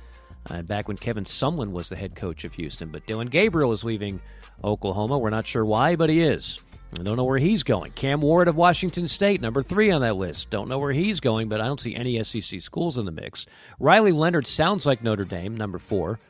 [0.50, 2.88] uh, back when Kevin Sumlin was the head coach of Houston.
[2.90, 4.20] But Dillon Gabriel is leaving
[4.64, 5.18] Oklahoma.
[5.18, 6.58] We're not sure why, but he is.
[6.92, 7.90] I don't know where he's going.
[7.92, 10.50] Cam Ward of Washington State, number three on that list.
[10.50, 13.44] Don't know where he's going, but I don't see any SEC schools in the mix.
[13.80, 16.20] Riley Leonard sounds like Notre Dame, number four.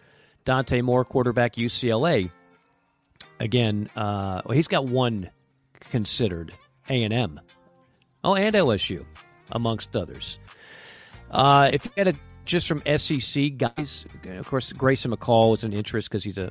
[0.44, 2.30] Dante Moore, quarterback, UCLA.
[3.38, 5.30] Again, uh, well, he's got one
[5.80, 6.54] considered
[6.88, 7.40] A and M.
[8.24, 9.04] Oh, and LSU,
[9.52, 10.38] amongst others.
[11.30, 15.72] Uh, if you had a just from SEC guys, of course, Grayson McCall is an
[15.72, 16.50] interest because he's a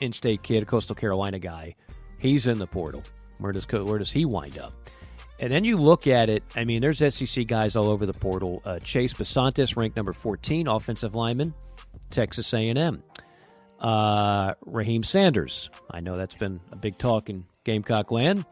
[0.00, 1.74] in-state kid, a Coastal Carolina guy.
[2.18, 3.02] He's in the portal.
[3.40, 4.72] Where does where does he wind up?
[5.40, 6.42] And then you look at it.
[6.54, 8.60] I mean, there's SEC guys all over the portal.
[8.64, 11.54] Uh, Chase Bisontis, ranked number 14, offensive lineman,
[12.10, 13.02] Texas A&M.
[13.80, 15.70] Uh, Raheim Sanders.
[15.90, 18.44] I know that's been a big talk in Gamecock land.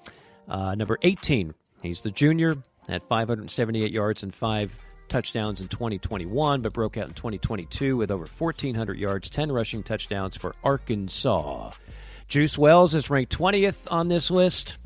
[0.49, 1.53] Uh, number 18.
[1.83, 2.57] He's the junior
[2.89, 4.75] at 578 yards and five
[5.09, 10.37] touchdowns in 2021, but broke out in 2022 with over 1,400 yards, 10 rushing touchdowns
[10.37, 11.71] for Arkansas.
[12.29, 14.77] Juice Wells is ranked 20th on this list.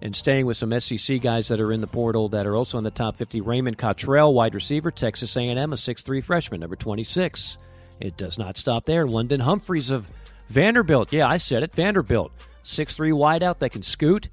[0.00, 2.84] And staying with some SEC guys that are in the portal that are also in
[2.84, 7.58] the top 50, Raymond Cottrell, wide receiver, Texas A&M, a 6'3 freshman, number 26.
[8.00, 9.06] It does not stop there.
[9.06, 10.08] London Humphreys of
[10.48, 11.12] Vanderbilt.
[11.12, 11.74] Yeah, I said it.
[11.74, 12.32] Vanderbilt.
[12.64, 14.28] 6'3 wideout that can scoot.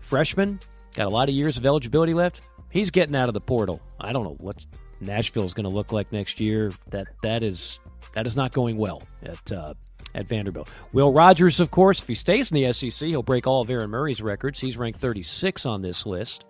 [0.00, 0.60] Freshman.
[0.94, 2.42] Got a lot of years of eligibility left.
[2.70, 3.80] He's getting out of the portal.
[4.00, 4.64] I don't know what
[5.00, 6.72] Nashville's going to look like next year.
[6.90, 7.80] That that is
[8.14, 9.74] that is not going well at uh,
[10.14, 10.70] at Vanderbilt.
[10.92, 13.90] Will Rogers, of course, if he stays in the SEC, he'll break all of Aaron
[13.90, 14.60] Murray's records.
[14.60, 16.46] He's ranked 36 on this list.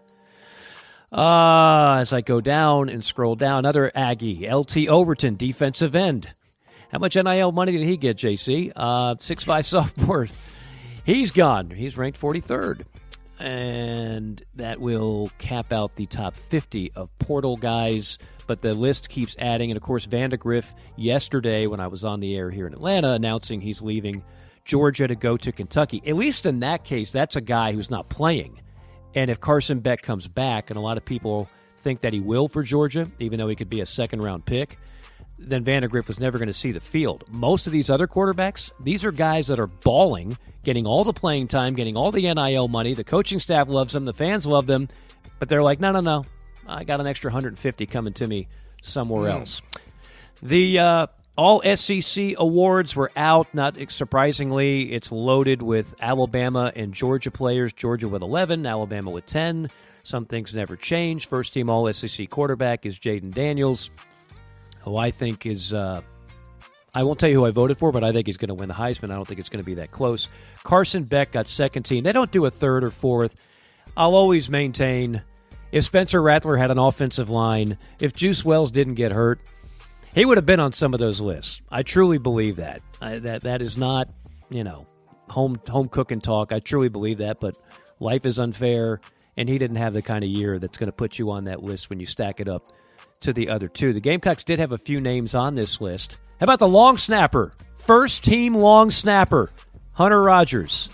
[1.13, 6.33] Uh, as I go down and scroll down, another Aggie, LT Overton, defensive end.
[6.93, 8.73] How much NIL money did he get, JC?
[8.75, 10.29] Uh, five sophomore.
[11.05, 11.71] He's gone.
[11.71, 12.85] He's ranked 43rd.
[13.39, 18.19] And that will cap out the top 50 of portal guys.
[18.51, 19.71] But the list keeps adding.
[19.71, 23.61] And of course, Vandagriff, yesterday when I was on the air here in Atlanta, announcing
[23.61, 24.25] he's leaving
[24.65, 26.03] Georgia to go to Kentucky.
[26.05, 28.61] At least in that case, that's a guy who's not playing.
[29.15, 31.49] And if Carson Beck comes back, and a lot of people
[31.79, 34.77] think that he will for Georgia, even though he could be a second round pick,
[35.39, 37.23] then Vandagriff was never going to see the field.
[37.29, 41.47] Most of these other quarterbacks, these are guys that are balling, getting all the playing
[41.47, 42.95] time, getting all the NIL money.
[42.95, 44.89] The coaching staff loves them, the fans love them,
[45.39, 46.25] but they're like, no, no, no.
[46.71, 48.49] I got an extra 150 coming to me
[48.83, 49.39] somewhere Mm.
[49.41, 49.63] else.
[50.43, 53.49] The uh, all SEC awards were out.
[53.55, 57.73] Not surprisingly, it's loaded with Alabama and Georgia players.
[57.73, 59.71] Georgia with 11, Alabama with 10.
[60.03, 61.29] Some things never change.
[61.29, 63.91] First team All SEC quarterback is Jayden Daniels,
[64.83, 65.75] who I think is.
[65.75, 66.01] Uh,
[66.95, 68.69] I won't tell you who I voted for, but I think he's going to win
[68.69, 69.13] the Heisman.
[69.13, 70.29] I don't think it's going to be that close.
[70.65, 72.03] Carson Beck got second team.
[72.03, 73.37] They don't do a third or fourth.
[73.97, 75.23] I'll always maintain
[75.73, 79.41] if Spencer Rattler had an offensive line, if Juice Wells didn't get hurt,
[80.15, 81.61] he would have been on some of those lists.
[81.71, 82.83] I truly believe that.
[83.01, 84.11] I, that that is not,
[84.49, 84.87] you know,
[85.29, 86.53] home home cooking talk.
[86.53, 87.57] I truly believe that, but
[88.01, 89.01] life is unfair,
[89.37, 91.63] and he didn't have the kind of year that's going to put you on that
[91.63, 92.67] list when you stack it up
[93.21, 93.93] to the other two.
[93.93, 96.19] The Gamecocks did have a few names on this list.
[96.41, 97.53] How about the long snapper?
[97.75, 99.51] First team long snapper,
[99.95, 100.89] Hunter Rogers.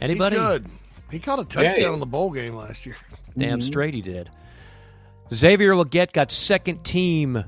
[0.00, 0.36] Anybody?
[0.36, 0.66] He's good.
[1.10, 2.96] He caught a touchdown in the bowl game last year.
[3.36, 3.60] Damn mm-hmm.
[3.60, 4.30] straight he did.
[5.32, 7.44] Xavier Legette got second team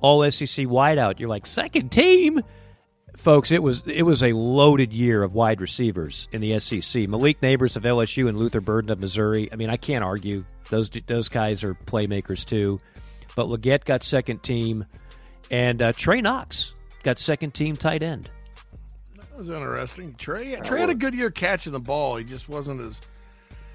[0.00, 1.18] All SEC wideout.
[1.18, 2.40] You're like second team,
[3.16, 3.50] folks.
[3.50, 7.08] It was it was a loaded year of wide receivers in the SEC.
[7.08, 9.48] Malik Nabers of LSU and Luther Burden of Missouri.
[9.52, 12.78] I mean, I can't argue those those guys are playmakers too.
[13.34, 14.84] But Legette got second team,
[15.50, 18.30] and uh, Trey Knox got second team tight end.
[19.16, 20.14] That was interesting.
[20.14, 22.16] Trey Trey had a good year catching the ball.
[22.16, 23.00] He just wasn't as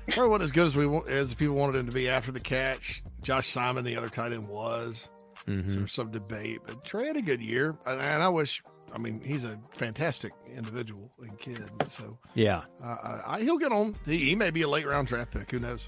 [0.07, 3.03] probably wasn't as good as we as people wanted him to be after the catch.
[3.23, 5.07] Josh Simon, the other tight end, was.
[5.47, 5.69] Mm-hmm.
[5.69, 8.61] So there's some debate, but Trey had a good year, and I wish.
[8.93, 11.67] I mean, he's a fantastic individual and kid.
[11.87, 13.95] So yeah, uh, I, he'll get on.
[14.05, 15.49] He, he may be a late round draft pick.
[15.49, 15.87] Who knows?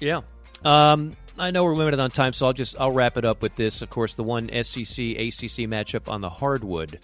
[0.00, 0.22] Yeah.
[0.64, 3.54] Um, I know we're limited on time, so I'll just I'll wrap it up with
[3.54, 3.82] this.
[3.82, 6.98] Of course, the one SEC ACC matchup on the hardwood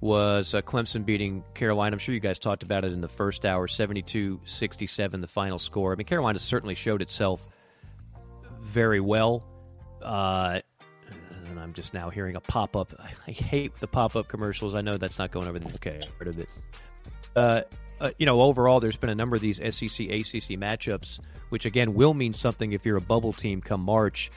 [0.00, 1.94] was uh, Clemson beating Carolina.
[1.94, 5.58] I'm sure you guys talked about it in the first hour 72 67, the final
[5.58, 5.92] score.
[5.92, 7.46] I mean, Carolina certainly showed itself
[8.60, 9.46] very well.
[10.02, 10.60] Uh,
[11.46, 12.94] and I'm just now hearing a pop up.
[13.26, 14.74] I hate the pop up commercials.
[14.74, 16.00] I know that's not going over the okay.
[16.02, 16.48] I heard of it.
[17.36, 17.60] Uh,
[18.00, 21.20] uh, you know, overall, there's been a number of these SEC ACC matchups,
[21.50, 24.30] which again will mean something if you're a bubble team come March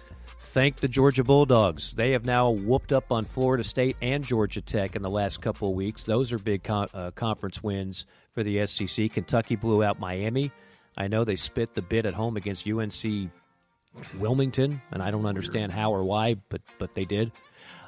[0.43, 1.93] thank the Georgia Bulldogs.
[1.93, 5.69] They have now whooped up on Florida State and Georgia Tech in the last couple
[5.69, 6.03] of weeks.
[6.03, 9.11] Those are big uh, conference wins for the SEC.
[9.11, 10.51] Kentucky blew out Miami.
[10.97, 13.31] I know they spit the bit at home against UNC
[14.19, 17.31] Wilmington, and I don't understand how or why, but but they did.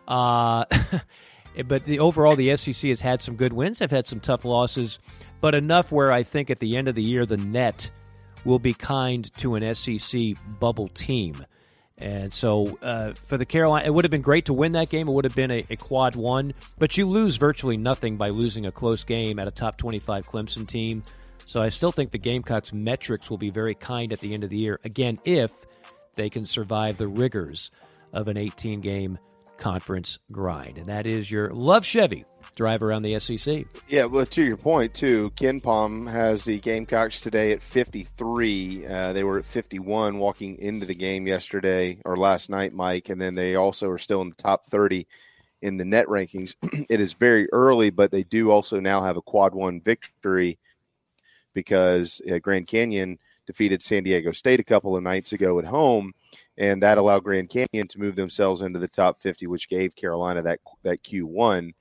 [0.07, 0.65] Uh,
[1.67, 3.79] but the overall, the SEC has had some good wins.
[3.79, 4.99] They've had some tough losses,
[5.39, 7.91] but enough where I think at the end of the year, the net
[8.43, 11.45] will be kind to an SEC bubble team.
[11.97, 15.07] And so uh, for the Carolina, it would have been great to win that game.
[15.07, 18.65] It would have been a, a, quad one, but you lose virtually nothing by losing
[18.65, 21.03] a close game at a top 25 Clemson team.
[21.45, 24.49] So I still think the Gamecocks' metrics will be very kind at the end of
[24.49, 24.79] the year.
[24.83, 25.53] Again, if
[26.15, 27.71] they can survive the rigors
[28.11, 29.17] of an 18 game
[29.57, 30.77] conference grind.
[30.77, 32.25] And that is your Love Chevy
[32.55, 33.65] drive around the SEC.
[33.87, 38.87] Yeah, well, to your point, too, KenPom has the Gamecocks today at 53.
[38.87, 43.21] Uh, they were at 51 walking into the game yesterday or last night, Mike, and
[43.21, 45.07] then they also are still in the top 30
[45.61, 46.55] in the net rankings.
[46.89, 50.57] it is very early, but they do also now have a quad one victory
[51.53, 53.17] because uh, Grand Canyon
[53.47, 56.13] defeated San Diego State a couple of nights ago at home
[56.57, 60.41] and that allowed Grand Canyon to move themselves into the top 50, which gave Carolina
[60.43, 61.71] that that Q1.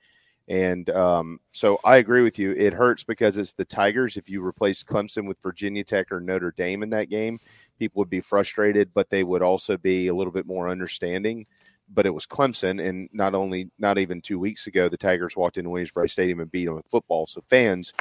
[0.47, 2.51] And um, so I agree with you.
[2.51, 4.15] It hurts because it's the Tigers.
[4.15, 7.39] If you replace Clemson with Virginia Tech or Notre Dame in that game,
[7.79, 11.47] people would be frustrated, but they would also be a little bit more understanding.
[11.93, 15.57] But it was Clemson, and not only not even two weeks ago, the Tigers walked
[15.57, 17.27] into Williams-Brice Stadium and beat them in football.
[17.27, 17.93] So fans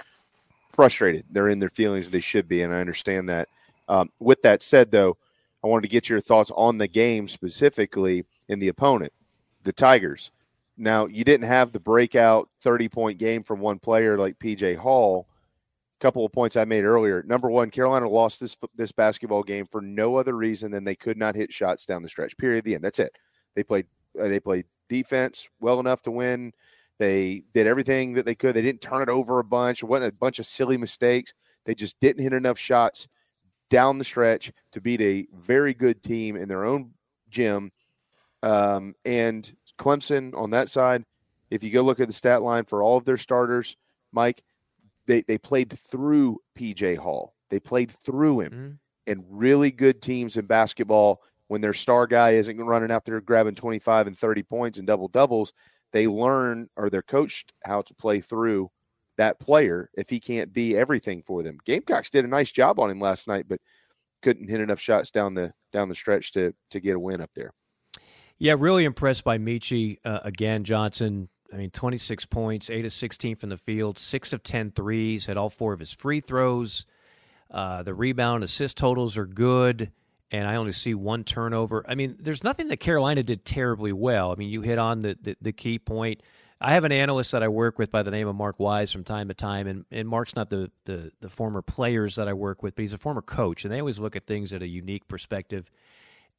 [0.72, 1.24] frustrated.
[1.30, 2.10] They're in their feelings.
[2.10, 3.48] They should be, and I understand that.
[3.88, 5.16] Um, with that said, though,
[5.64, 9.14] I wanted to get your thoughts on the game specifically in the opponent,
[9.62, 10.30] the Tigers.
[10.76, 15.26] Now, you didn't have the breakout 30 point game from one player like PJ Hall.
[15.98, 17.22] A couple of points I made earlier.
[17.22, 21.16] Number one, Carolina lost this this basketball game for no other reason than they could
[21.16, 22.36] not hit shots down the stretch.
[22.36, 22.64] Period.
[22.64, 22.84] The end.
[22.84, 23.16] That's it.
[23.54, 23.86] They played
[24.20, 26.52] uh, they played defense well enough to win.
[26.98, 28.54] They did everything that they could.
[28.54, 29.82] They didn't turn it over a bunch.
[29.82, 31.32] It wasn't a bunch of silly mistakes.
[31.64, 33.08] They just didn't hit enough shots
[33.74, 36.92] down the stretch to beat a very good team in their own
[37.28, 37.72] gym.
[38.40, 41.04] Um, and Clemson on that side,
[41.50, 43.76] if you go look at the stat line for all of their starters,
[44.12, 44.44] Mike,
[45.06, 47.34] they, they played through PJ Hall.
[47.50, 48.52] They played through him.
[48.52, 48.70] Mm-hmm.
[49.08, 53.56] And really good teams in basketball, when their star guy isn't running out there grabbing
[53.56, 55.52] 25 and 30 points and double doubles,
[55.90, 58.70] they learn or they're coached how to play through
[59.16, 61.58] that player if he can't be everything for them.
[61.64, 63.60] Gamecocks did a nice job on him last night, but
[64.22, 67.30] couldn't hit enough shots down the down the stretch to to get a win up
[67.34, 67.52] there.
[68.38, 71.28] Yeah, really impressed by Meechie uh, again, Johnson.
[71.52, 75.36] I mean, 26 points, 8 of 16 from the field, 6 of 10 threes, had
[75.36, 76.84] all four of his free throws.
[77.48, 79.92] Uh, the rebound assist totals are good,
[80.32, 81.84] and I only see one turnover.
[81.86, 84.32] I mean, there's nothing that Carolina did terribly well.
[84.32, 86.22] I mean, you hit on the, the, the key point.
[86.64, 89.04] I have an analyst that I work with by the name of Mark Wise from
[89.04, 92.62] time to time, and, and Mark's not the, the, the former players that I work
[92.62, 95.06] with, but he's a former coach, and they always look at things at a unique
[95.06, 95.70] perspective.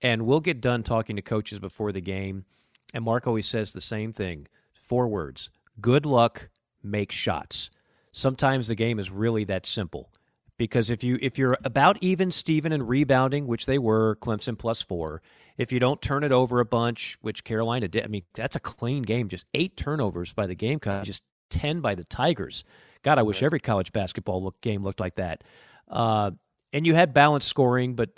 [0.01, 2.45] And we'll get done talking to coaches before the game,
[2.91, 6.49] and Mark always says the same thing four words good luck,
[6.81, 7.69] make shots.
[8.11, 10.09] Sometimes the game is really that simple.
[10.57, 14.81] Because if you if you're about even Steven and rebounding, which they were, Clemson plus
[14.81, 15.21] four,
[15.57, 18.61] if you don't turn it over a bunch, which Carolina did, I mean, that's a
[18.61, 19.27] clean game.
[19.27, 22.63] Just eight turnovers by the Gamecocks, just ten by the Tigers.
[23.03, 25.43] God, I wish every college basketball look, game looked like that.
[25.89, 26.31] Uh,
[26.73, 28.09] and you had balanced scoring, but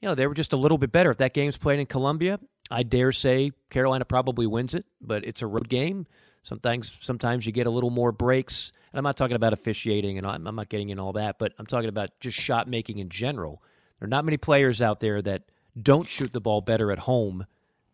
[0.00, 1.10] you know they were just a little bit better.
[1.10, 2.38] If that game's played in Columbia,
[2.70, 6.06] I dare say Carolina probably wins it, but it's a road game.
[6.46, 8.70] Sometimes, sometimes you get a little more breaks.
[8.92, 11.52] And I'm not talking about officiating, and I'm, I'm not getting in all that, but
[11.58, 13.60] I'm talking about just shot making in general.
[13.98, 15.42] There are not many players out there that
[15.82, 17.46] don't shoot the ball better at home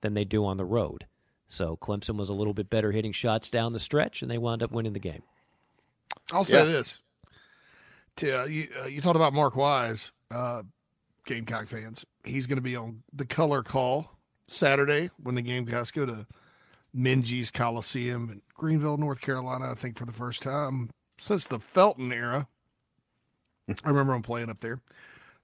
[0.03, 1.07] than they do on the road.
[1.49, 4.63] So Clemson was a little bit better hitting shots down the stretch, and they wound
[4.63, 5.23] up winning the game.
[6.31, 6.65] I'll say yeah.
[6.65, 7.01] this:
[8.17, 10.63] to, uh, you, uh, you talked about Mark Wise, uh,
[11.25, 12.05] Gamecock fans.
[12.23, 14.11] He's going to be on the color call
[14.47, 16.27] Saturday when the Gamecocks go to
[16.97, 19.71] Minges Coliseum in Greenville, North Carolina.
[19.71, 22.49] I think for the first time since the Felton era.
[23.85, 24.81] I remember him playing up there.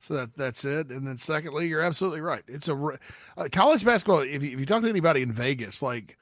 [0.01, 0.91] So that that's it.
[0.91, 2.43] And then secondly, you're absolutely right.
[2.47, 2.99] It's a
[3.37, 4.21] uh, college basketball.
[4.21, 6.19] If you, if you talk to anybody in Vegas, like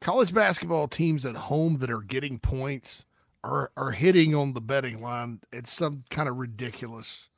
[0.00, 3.04] college basketball teams at home that are getting points
[3.44, 7.28] are are hitting on the betting line at some kind of ridiculous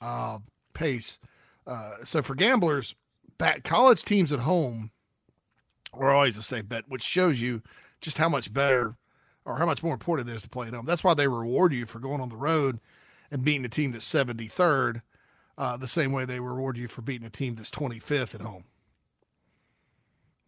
[0.00, 0.38] uh,
[0.74, 1.18] pace.
[1.66, 2.94] Uh, so for gamblers,
[3.38, 4.90] back college teams at home
[5.98, 7.62] are always a safe bet, which shows you
[8.00, 8.96] just how much better
[9.44, 10.86] or how much more important it is to play at home.
[10.86, 12.80] That's why they reward you for going on the road
[13.30, 15.02] and beating a team that's 73rd,
[15.58, 18.64] uh, the same way they reward you for beating a team that's 25th at home.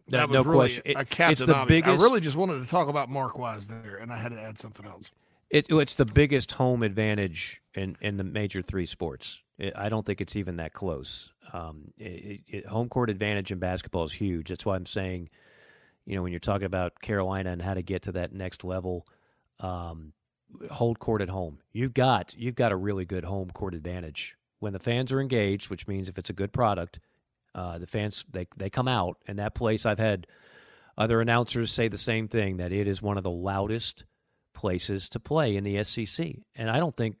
[0.09, 0.83] That no really question.
[0.85, 2.01] A, a it's the biggest.
[2.01, 4.57] I really just wanted to talk about Mark Wise there, and I had to add
[4.57, 5.11] something else.
[5.49, 9.41] It, it's the biggest home advantage in, in the major three sports.
[9.59, 11.31] It, I don't think it's even that close.
[11.53, 14.49] Um, it, home court advantage in basketball is huge.
[14.49, 15.29] That's why I'm saying,
[16.05, 19.05] you know, when you're talking about Carolina and how to get to that next level,
[19.59, 20.13] um,
[20.71, 21.59] hold court at home.
[21.73, 25.69] You've got you've got a really good home court advantage when the fans are engaged,
[25.69, 26.99] which means if it's a good product,
[27.53, 29.17] uh, the fans they they come out.
[29.27, 30.25] And that place, I've had
[30.97, 34.05] other announcers say the same thing that it is one of the loudest
[34.53, 36.35] places to play in the SEC.
[36.55, 37.15] And I don't think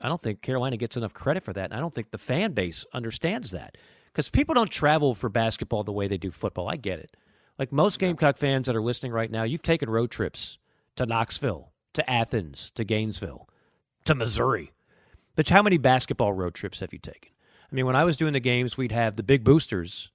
[0.00, 1.66] I don't think Carolina gets enough credit for that.
[1.66, 5.84] And I don't think the fan base understands that because people don't travel for basketball
[5.84, 6.68] the way they do football.
[6.68, 7.16] I get it.
[7.58, 10.58] Like most Gamecock fans that are listening right now, you've taken road trips
[10.96, 13.48] to Knoxville, to Athens, to Gainesville,
[14.04, 14.72] to Missouri.
[15.34, 17.32] But how many basketball road trips have you taken?
[17.70, 20.10] I mean, when I was doing the games, we'd have the big boosters.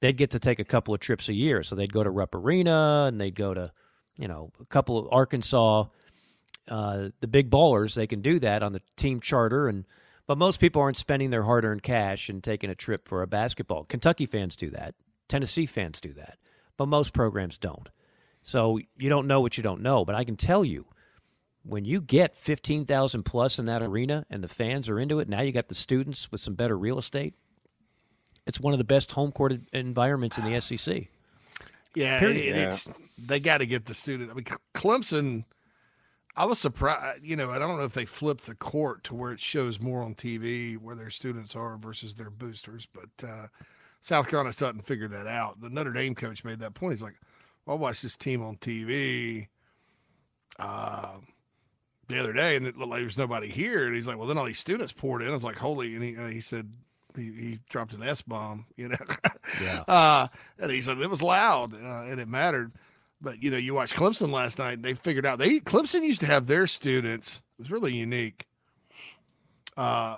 [0.00, 1.62] They'd get to take a couple of trips a year.
[1.62, 3.72] So they'd go to Rupp Arena and they'd go to,
[4.18, 5.84] you know, a couple of Arkansas.
[6.68, 9.68] Uh, the big ballers, they can do that on the team charter.
[9.68, 9.84] And
[10.26, 13.84] but most people aren't spending their hard-earned cash and taking a trip for a basketball.
[13.84, 14.94] Kentucky fans do that.
[15.28, 16.38] Tennessee fans do that.
[16.76, 17.88] But most programs don't.
[18.42, 20.04] So you don't know what you don't know.
[20.04, 20.86] But I can tell you–
[21.68, 25.42] when you get 15,000 plus in that arena and the fans are into it, now
[25.42, 27.34] you got the students with some better real estate.
[28.46, 31.08] It's one of the best home court environments in the SEC.
[31.94, 32.76] Yeah, yeah.
[33.18, 34.30] they got to get the student.
[34.30, 35.44] I mean, Clemson.
[36.38, 37.24] I was surprised.
[37.24, 40.02] You know, I don't know if they flipped the court to where it shows more
[40.02, 43.48] on TV where their students are versus their boosters, but uh,
[44.00, 45.60] South Carolina starting to figure that out.
[45.60, 46.92] The Notre Dame coach made that point.
[46.92, 47.16] He's like,
[47.66, 49.48] well, "I watched this team on TV."
[50.60, 51.16] Uh,
[52.06, 53.86] the other day, and it looked like there's nobody here.
[53.86, 56.04] And he's like, "Well, then all these students poured in." I was like, "Holy!" And
[56.04, 56.70] he, uh, he said,
[57.16, 58.96] he, he, dropped an S bomb, you know.
[59.60, 59.82] yeah.
[59.88, 62.72] Uh, and he said it was loud uh, and it mattered.
[63.20, 64.82] But you know, you watched Clemson last night.
[64.82, 67.40] They figured out they Clemson used to have their students.
[67.58, 68.46] It was really unique.
[69.76, 70.16] Uh,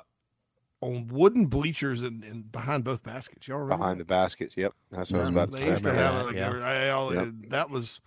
[0.81, 3.47] on wooden bleachers and, and behind both baskets.
[3.47, 4.05] Y'all remember behind that?
[4.05, 4.57] the baskets?
[4.57, 5.63] Yep, that's what yeah, I was about to.
[5.63, 6.51] They used to have like, yeah.
[6.51, 7.29] I, I, yep.
[7.49, 8.01] that was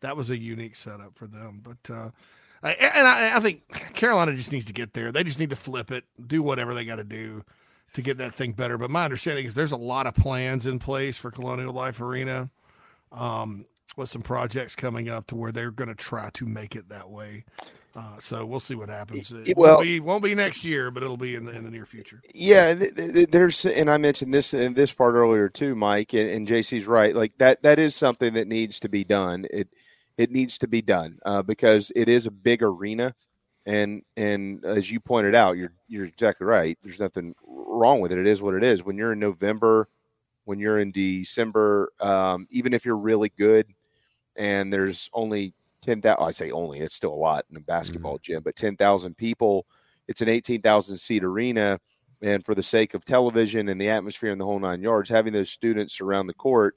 [0.00, 1.60] that was a unique setup for them.
[1.62, 2.10] But uh,
[2.62, 5.12] and I, I, think Carolina just needs to get there.
[5.12, 7.44] They just need to flip it, do whatever they got to do
[7.92, 8.78] to get that thing better.
[8.78, 12.50] But my understanding is there's a lot of plans in place for Colonial Life Arena,
[13.12, 13.66] um,
[13.96, 17.10] with some projects coming up to where they're going to try to make it that
[17.10, 17.44] way.
[17.96, 19.30] Uh, so we'll see what happens.
[19.30, 21.70] It, It- won't be won't be next year, but it'll be in the, in the
[21.70, 22.20] near future.
[22.34, 26.28] Yeah, th- th- there's, and I mentioned this in this part earlier too, Mike, and,
[26.28, 27.14] and JC's right.
[27.14, 29.46] Like that, that is something that needs to be done.
[29.48, 29.68] It,
[30.18, 33.14] it needs to be done uh, because it is a big arena,
[33.64, 36.76] and and as you pointed out, you're you're exactly right.
[36.82, 38.18] There's nothing wrong with it.
[38.18, 38.82] It is what it is.
[38.84, 39.88] When you're in November,
[40.44, 43.66] when you're in December, um, even if you're really good,
[44.36, 46.24] and there's only ten thousand.
[46.26, 46.80] I say only.
[46.80, 49.66] It's still a lot in a basketball gym, but ten thousand people.
[50.08, 51.80] It's an eighteen thousand seat arena,
[52.22, 55.32] and for the sake of television and the atmosphere and the whole nine yards, having
[55.32, 56.76] those students around the court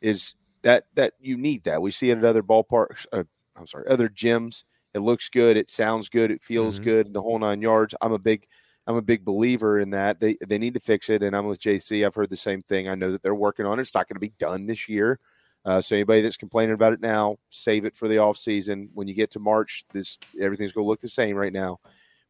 [0.00, 1.80] is that that you need that.
[1.82, 3.06] We see it at other ballparks.
[3.12, 3.24] Uh,
[3.56, 4.64] I'm sorry, other gyms.
[4.94, 5.56] It looks good.
[5.56, 6.30] It sounds good.
[6.30, 6.84] It feels Mhm.
[6.84, 7.12] good.
[7.14, 7.94] The whole nine yards.
[8.00, 8.46] I'm a big
[8.88, 10.20] I'm a big believer in that.
[10.20, 12.04] They they need to fix it, and I'm with JC.
[12.04, 12.88] I've heard the same thing.
[12.88, 13.82] I know that they're working on it.
[13.82, 15.18] It's not going to be done this year.
[15.66, 18.88] Uh, so anybody that's complaining about it now, save it for the off season.
[18.94, 21.80] When you get to March, this everything's going to look the same right now.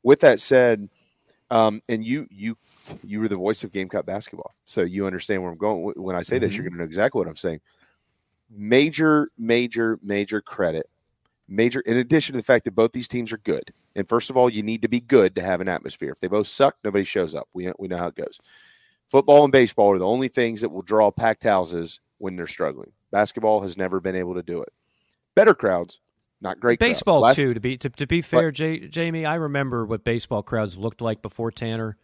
[0.02, 0.88] With that said,
[1.50, 2.56] um, and you you
[3.04, 5.92] you were the voice of Gamecock basketball, so you understand where I'm going.
[5.96, 7.60] When I say this, you're going to know exactly what I'm saying.
[8.50, 10.88] Major, major, major credit.
[11.48, 13.72] Major, in addition to the fact that both these teams are good.
[13.94, 16.10] And first of all, you need to be good to have an atmosphere.
[16.10, 17.48] If they both suck, nobody shows up.
[17.52, 18.40] We we know how it goes.
[19.10, 22.92] Football and baseball are the only things that will draw packed houses when they're struggling.
[23.10, 24.72] Basketball has never been able to do it.
[25.34, 26.00] Better crowds,
[26.40, 26.78] not great.
[26.78, 26.90] crowds.
[26.90, 27.54] baseball Last- too.
[27.54, 31.22] To be to, to be fair, J, Jamie, I remember what baseball crowds looked like
[31.22, 31.96] before Tanner,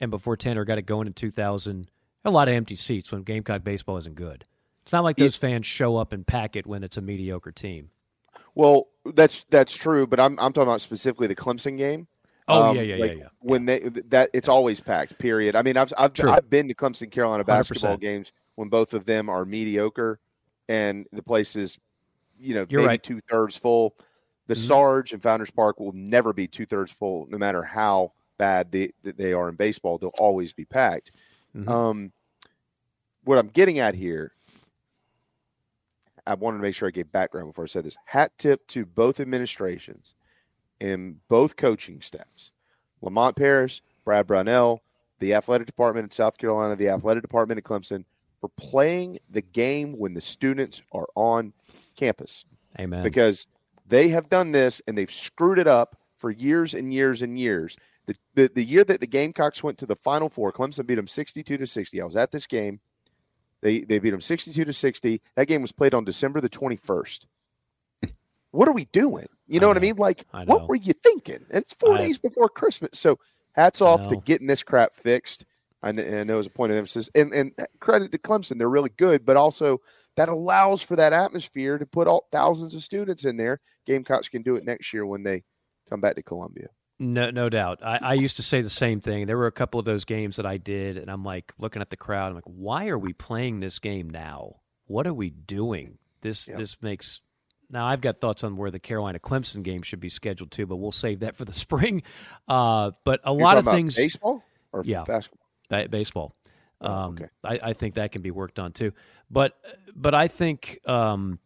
[0.00, 1.88] and before Tanner got it going in 2000.
[2.26, 4.44] A lot of empty seats when Gamecock baseball isn't good.
[4.82, 7.90] It's not like those fans show up and pack it when it's a mediocre team.
[8.54, 12.06] Well, that's that's true, but I'm I'm talking about specifically the Clemson game.
[12.46, 13.28] Oh, Um, yeah, yeah, like, yeah, yeah.
[13.40, 15.18] When they that it's always packed.
[15.18, 15.56] Period.
[15.56, 16.30] I mean, I've I've, True.
[16.30, 18.00] I've been to Clemson Carolina basketball 100%.
[18.00, 20.20] games when both of them are mediocre,
[20.68, 21.78] and the place is,
[22.38, 23.02] you know, You're maybe right.
[23.02, 23.96] two thirds full.
[24.46, 24.66] The Mhm.
[24.68, 28.92] Sarge and Founders Park will never be two thirds full, no matter how bad they
[29.02, 29.96] that they are in baseball.
[29.98, 31.12] They'll always be packed.
[31.54, 31.68] Mhm.
[31.68, 32.12] Um,
[33.24, 34.32] what I'm getting at here
[36.26, 37.98] I wanted to make sure I gave background before I said this.
[38.06, 40.14] Hat tip to both administrations
[40.80, 42.50] and both coaching staffs.
[43.02, 44.82] Lamont Paris, Brad Brownell,
[45.18, 48.06] the athletic department in South Carolina, the athletic department at Clemson
[48.44, 51.54] for playing the game when the students are on
[51.96, 52.44] campus.
[52.78, 53.02] Amen.
[53.02, 53.46] Because
[53.86, 57.74] they have done this and they've screwed it up for years and years and years.
[58.04, 61.06] The, the, the year that the Gamecocks went to the Final Four, Clemson beat them
[61.06, 62.02] 62 to 60.
[62.02, 62.80] I was at this game.
[63.62, 65.22] They they beat them 62 to 60.
[65.36, 67.24] That game was played on December the 21st.
[68.50, 69.26] What are we doing?
[69.48, 69.96] You know, what I mean?
[69.96, 71.46] Like, I what were you thinking?
[71.48, 72.90] It's four I- days before Christmas.
[72.92, 73.18] So,
[73.52, 75.46] hats off to getting this crap fixed.
[75.84, 78.68] I kn- I know it's a point of emphasis, and and credit to Clemson, they're
[78.68, 79.80] really good, but also
[80.16, 83.60] that allows for that atmosphere to put all thousands of students in there.
[83.84, 85.42] Gamecocks can do it next year when they
[85.90, 86.68] come back to Columbia.
[86.98, 87.80] No, no doubt.
[87.84, 89.26] I, I used to say the same thing.
[89.26, 91.90] There were a couple of those games that I did, and I'm like looking at
[91.90, 92.28] the crowd.
[92.28, 94.60] I'm like, why are we playing this game now?
[94.86, 95.98] What are we doing?
[96.22, 97.20] This this makes.
[97.68, 100.76] Now I've got thoughts on where the Carolina Clemson game should be scheduled too, but
[100.76, 102.02] we'll save that for the spring.
[102.48, 103.96] Uh, but a You're lot of things.
[103.96, 105.43] baseball or yeah, basketball.
[105.68, 106.34] Ba- baseball.
[106.80, 108.92] Oh, Um, I, I think that can be worked on too.
[109.30, 109.56] But
[109.94, 111.38] but I think um,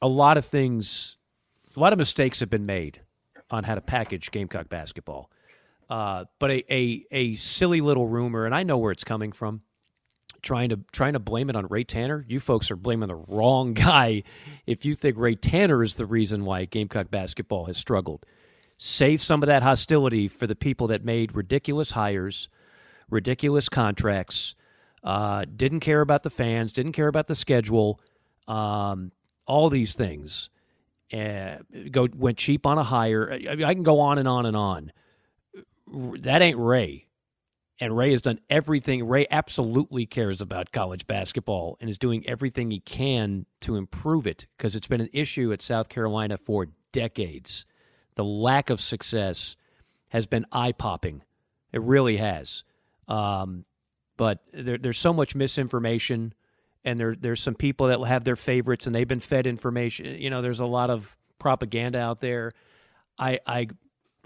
[0.00, 1.16] a lot of things,
[1.76, 3.00] a lot of mistakes have been made
[3.50, 5.30] on how to package Gamecock basketball.
[5.88, 9.62] Uh, but a, a a silly little rumor, and I know where it's coming from.
[10.42, 12.24] Trying to trying to blame it on Ray Tanner.
[12.26, 14.22] You folks are blaming the wrong guy.
[14.66, 18.24] If you think Ray Tanner is the reason why Gamecock basketball has struggled,
[18.78, 22.48] save some of that hostility for the people that made ridiculous hires,
[23.10, 24.54] ridiculous contracts,
[25.02, 28.00] uh, didn't care about the fans, didn't care about the schedule,
[28.48, 29.12] um,
[29.46, 30.50] all these things.
[31.12, 31.56] Uh,
[31.90, 33.32] go went cheap on a hire.
[33.32, 34.92] I, I can go on and on and on.
[36.20, 37.06] That ain't Ray.
[37.80, 39.08] And Ray has done everything.
[39.08, 44.46] Ray absolutely cares about college basketball and is doing everything he can to improve it
[44.56, 47.64] because it's been an issue at South Carolina for decades.
[48.16, 49.56] The lack of success
[50.08, 51.22] has been eye popping.
[51.72, 52.64] It really has.
[53.10, 53.64] Um,
[54.16, 56.32] but there, there's so much misinformation,
[56.84, 60.20] and there there's some people that will have their favorites, and they've been fed information.
[60.20, 62.52] You know, there's a lot of propaganda out there.
[63.18, 63.68] I I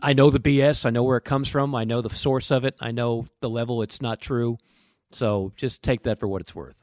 [0.03, 0.85] I know the BS.
[0.85, 1.75] I know where it comes from.
[1.75, 2.75] I know the source of it.
[2.81, 4.59] I know the level it's not true.
[5.11, 6.77] So just take that for what it's worth.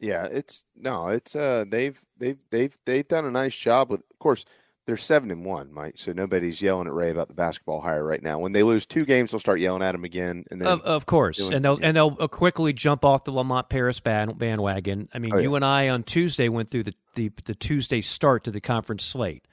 [0.00, 4.18] Yeah, it's no, it's uh they've they've they've they've done a nice job with of
[4.18, 4.44] course
[4.86, 5.94] they're seven and one, Mike.
[5.96, 8.38] So nobody's yelling at Ray about the basketball hire right now.
[8.38, 10.44] When they lose two games, they'll start yelling at him again.
[10.50, 13.68] And then Of, of course, and they'll and they'll uh, quickly jump off the Lamont
[13.68, 15.08] Paris bandwagon.
[15.12, 18.44] I mean, Oh, you and I on Tuesday went through the, the the Tuesday start
[18.44, 19.44] to the conference slate.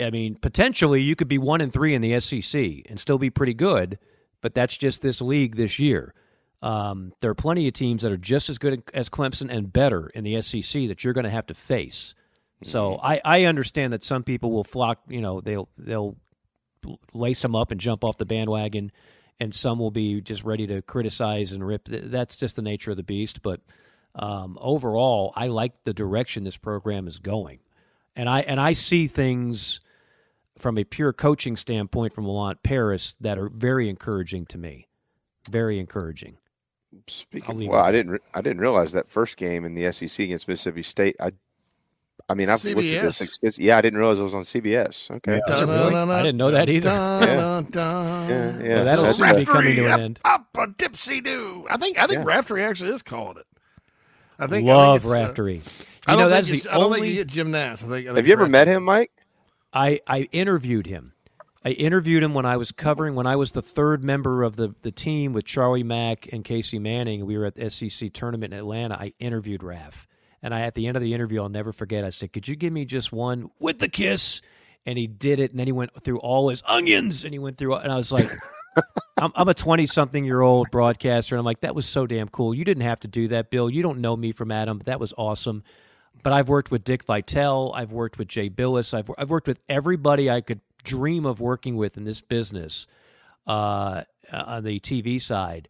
[0.00, 3.30] I mean, potentially you could be one and three in the SEC and still be
[3.30, 3.98] pretty good,
[4.40, 6.14] but that's just this league this year.
[6.62, 10.08] Um, there are plenty of teams that are just as good as Clemson and better
[10.08, 12.14] in the SEC that you're going to have to face.
[12.64, 15.00] So I, I understand that some people will flock.
[15.08, 16.16] You know, they'll they'll
[17.12, 18.90] lace them up and jump off the bandwagon,
[19.38, 21.84] and some will be just ready to criticize and rip.
[21.86, 23.42] That's just the nature of the beast.
[23.42, 23.60] But
[24.14, 27.60] um, overall, I like the direction this program is going,
[28.16, 29.80] and I and I see things
[30.58, 34.88] from a pure coaching standpoint from Lamont Paris that are very encouraging to me.
[35.48, 36.36] Very encouraging.
[37.06, 38.12] Speaking, well, I didn't.
[38.12, 41.16] re- I didn't realize that first game in the SEC against Mississippi State.
[41.20, 41.32] I,
[42.28, 43.18] I mean, I've looked at this.
[43.20, 43.38] CBS.
[43.40, 45.10] extens- Yeah, I didn't realize it was on CBS.
[45.10, 45.94] Okay, Is it really?
[45.94, 46.90] I didn't know that either.
[46.90, 47.34] Yeah.
[47.36, 48.28] Dun, dun.
[48.28, 48.74] Yeah, yeah.
[48.76, 50.20] Well, that'll That's soon be coming to an end.
[50.24, 51.66] Up, up a dipsy do.
[51.70, 52.24] I think I think Yeah.
[52.26, 53.46] Raftery actually is calling it.
[54.38, 55.62] I think Love I think it's, uh, Raftery.
[56.06, 57.84] I You know, that's it's- the I don't think you get gymnast.
[57.84, 57.92] I think.
[58.06, 59.10] I think Have you ever Raftery- met him, Mike?
[59.72, 61.12] I, I interviewed him.
[61.64, 64.74] I interviewed him when I was covering when I was the third member of the,
[64.82, 67.26] the team with Charlie Mack and Casey Manning.
[67.26, 68.94] We were at the SEC tournament in Atlanta.
[68.94, 70.06] I interviewed Raf,
[70.42, 72.04] and I at the end of the interview, I'll never forget.
[72.04, 74.40] I said, "Could you give me just one with the kiss?"
[74.86, 77.58] And he did it, and then he went through all his onions, and he went
[77.58, 78.28] through, and I was like.
[79.20, 82.28] I'm, I'm a 20 something year old broadcaster, and I'm like, that was so damn
[82.28, 82.54] cool.
[82.54, 83.68] You didn't have to do that, Bill.
[83.68, 85.64] You don't know me from Adam, but that was awesome.
[86.22, 87.72] But I've worked with Dick Vitale.
[87.74, 88.94] I've worked with Jay Bilas.
[88.94, 92.86] I've, I've worked with everybody I could dream of working with in this business
[93.46, 94.02] uh,
[94.32, 95.68] on the TV side,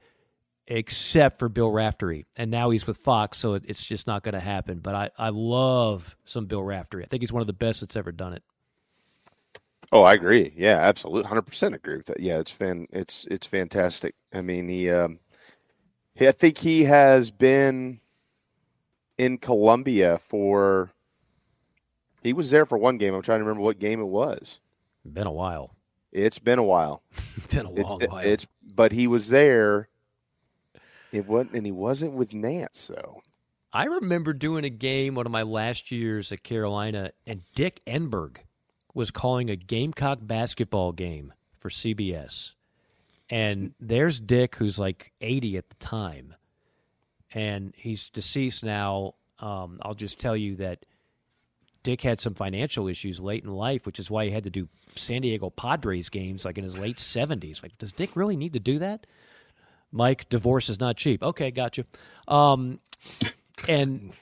[0.68, 2.26] except for Bill Raftery.
[2.36, 4.78] And now he's with Fox, so it, it's just not going to happen.
[4.78, 7.02] But I, I love some Bill Raftery.
[7.02, 8.42] I think he's one of the best that's ever done it.
[9.90, 10.52] Oh, I agree.
[10.55, 12.20] Yeah, absolutely, hundred percent agree with that.
[12.20, 14.14] Yeah, it's fan, it's it's fantastic.
[14.34, 15.18] I mean, he, um,
[16.14, 18.00] he, I think he has been
[19.16, 20.90] in Columbia for.
[22.22, 23.14] He was there for one game.
[23.14, 24.60] I'm trying to remember what game it was.
[25.10, 25.74] Been a while.
[26.12, 27.02] It's been a while.
[27.50, 28.18] Been a long it- while.
[28.24, 29.88] it's but he was there.
[31.12, 33.23] It wasn't, and he wasn't with Nantz though.
[33.73, 38.39] I remember doing a game one of my last years at Carolina, and Dick Enberg
[38.95, 42.55] was calling a Gamecock basketball game for CBS.
[43.31, 46.35] And there's Dick, who's like 80 at the time,
[47.33, 49.15] and he's deceased now.
[49.39, 50.87] Um, I'll just tell you that
[51.83, 54.69] Dick had some financial issues late in life, which is why he had to do
[54.95, 57.62] San Diego Padres games like in his late 70s.
[57.62, 59.07] Like, does Dick really need to do that?
[59.91, 61.23] Mike, divorce is not cheap.
[61.23, 61.84] Okay, gotcha.
[62.26, 62.81] Um,
[63.67, 64.12] and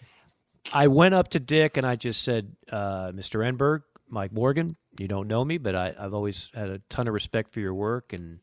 [0.72, 3.44] I went up to Dick and I just said, uh, Mr.
[3.44, 7.14] Enberg, Mike Morgan, you don't know me, but I, I've always had a ton of
[7.14, 8.12] respect for your work.
[8.12, 8.40] And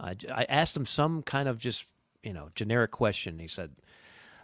[0.00, 0.16] I
[0.48, 1.86] asked him some kind of just,
[2.22, 3.38] you know, generic question.
[3.38, 3.70] He said,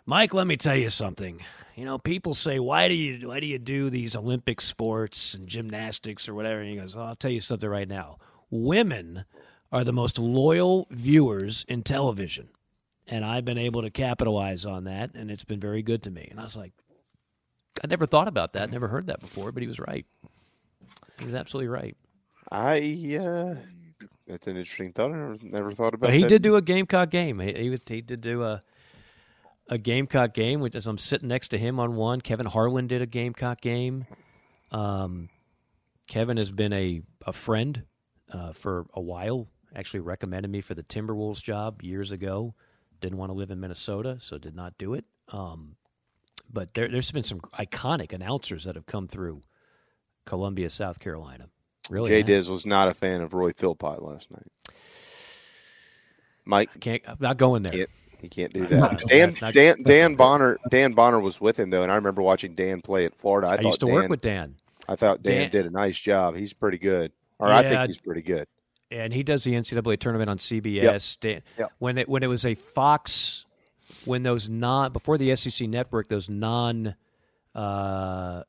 [0.07, 1.41] Mike, let me tell you something.
[1.76, 5.49] You know, people say, why do you why do you do these Olympic sports and
[5.49, 6.60] gymnastics or whatever?
[6.60, 8.18] And he goes, oh, I'll tell you something right now.
[8.51, 9.25] Women
[9.75, 12.49] are the most loyal viewers in television.
[13.09, 16.28] And I've been able to capitalize on that, and it's been very good to me.
[16.31, 16.73] And I was like,
[17.83, 20.07] I never thought about that, never heard that before, but he was right.
[21.19, 21.97] He was absolutely right.
[22.53, 23.57] I uh,
[24.28, 25.11] that's an interesting thought.
[25.11, 26.07] I never, thought about.
[26.07, 26.28] But he that.
[26.28, 27.41] did do a Gamecock game.
[27.41, 28.62] He, he, he did do a
[29.69, 32.20] a Gamecock game, which as I'm sitting next to him on one.
[32.20, 34.07] Kevin Harlan did a Gamecock game.
[34.70, 35.31] Um,
[36.07, 37.83] Kevin has been a, a friend
[38.33, 39.49] uh, for a while.
[39.75, 42.55] Actually, recommended me for the Timberwolves job years ago.
[43.01, 45.05] Didn't want to live in Minnesota, so did not do it.
[45.31, 45.77] Um,
[46.53, 49.43] but there, there's been some iconic announcers that have come through
[50.27, 51.49] Columbia, South Carolina.
[51.91, 52.23] Really, Jay.
[52.23, 54.47] Diz was not a fan of Roy Philpott last night.
[56.44, 57.03] Mike can't.
[57.07, 57.73] I'm not going there.
[57.73, 59.01] Can't, he can't do that.
[59.09, 62.55] Dan not- Dan Dan Bonner Dan Bonner was with him though, and I remember watching
[62.55, 63.49] Dan play at Florida.
[63.49, 64.57] I, I used to work with Dan.
[64.89, 66.36] I thought Dan, Dan- did a nice job.
[66.36, 68.47] He's pretty good, or I think he's pretty good.
[68.91, 71.19] And he does the NCAA tournament on CBS.
[71.21, 71.73] Dan- Yep.
[71.79, 73.45] When it when it was a Fox,
[74.05, 76.95] when those non before the SEC network, those non,
[77.55, 78.43] uh,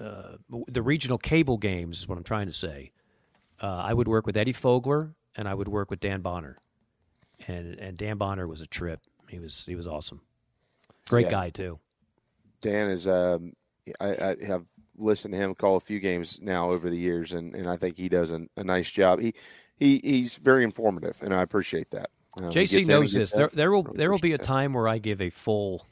[0.00, 0.22] uh,
[0.68, 2.92] the regional cable games is what I'm trying to say.
[3.60, 6.58] Uh, I would work with Eddie Fogler and I would work with Dan Bonner,
[7.46, 9.00] and and Dan Bonner was a trip.
[9.28, 10.20] He was he was awesome,
[11.08, 11.30] great Yeah.
[11.30, 11.78] guy too.
[12.60, 13.06] Dan is.
[13.06, 13.52] Um,
[14.00, 14.64] I, I have
[14.96, 17.96] listened to him call a few games now over the years, and, and I think
[17.96, 19.20] he does a, a nice job.
[19.20, 19.32] He
[19.78, 22.10] he he's very informative, and I appreciate that.
[22.40, 23.32] Um, JC gets in and knows this.
[23.32, 24.44] There, there will I there will be a that.
[24.44, 25.86] time where I give a full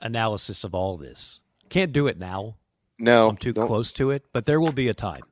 [0.00, 1.40] analysis of all this.
[1.68, 2.56] Can't do it now.
[2.98, 3.66] No, I'm too don't.
[3.66, 4.24] close to it.
[4.32, 5.22] But there will be a time.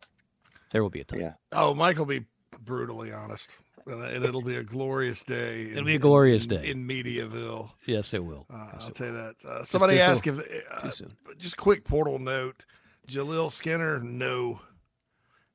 [0.73, 1.21] There will be a time.
[1.21, 1.33] Yeah.
[1.53, 2.25] Oh, Mike will be
[2.65, 3.51] brutally honest,
[3.87, 5.69] and and it'll be a glorious day.
[5.71, 6.71] It'll be a glorious in, day.
[6.71, 7.71] in Mediaville.
[7.87, 8.47] Yes, it will.
[8.53, 9.35] Uh, Yes, I'll it tell you that.
[9.47, 11.13] Uh, somebody just asked if too uh, soon.
[11.39, 12.65] just quick portal note.
[13.09, 14.61] Jaleel Skinner, no.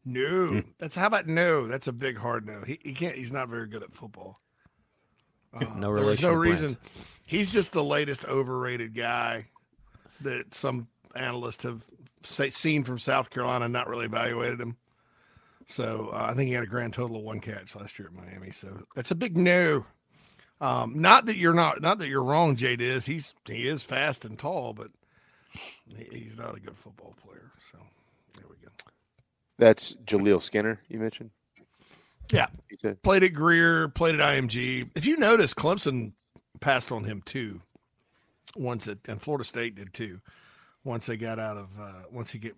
[0.08, 0.64] No.
[0.77, 1.68] That's how about no?
[1.68, 2.61] That's a big hard no.
[2.66, 4.38] He, he can't he's not very good at football.
[5.53, 6.52] Uh, No there's relation no to Brent.
[6.52, 6.77] reason.
[7.26, 9.45] He's just the latest overrated guy
[10.22, 11.84] that some analysts have
[12.24, 14.77] say, seen from South Carolina and not really evaluated him.
[15.66, 18.14] So uh, I think he had a grand total of one catch last year at
[18.14, 18.52] Miami.
[18.52, 19.86] So that's a big no.
[20.61, 23.06] Um, not that you're not not that you're wrong, Jade is.
[23.06, 24.88] He's he is fast and tall, but
[25.52, 27.52] he, he's not a good football player.
[27.72, 27.77] So
[29.58, 31.32] That's Jaleel Skinner you mentioned.
[32.32, 34.90] yeah, He said played at Greer, played at IMG.
[34.95, 36.11] If you notice, Clemson
[36.60, 37.61] passed on him too.
[38.56, 40.19] Once it and Florida State did too.
[40.84, 42.56] Once they got out of uh, once he get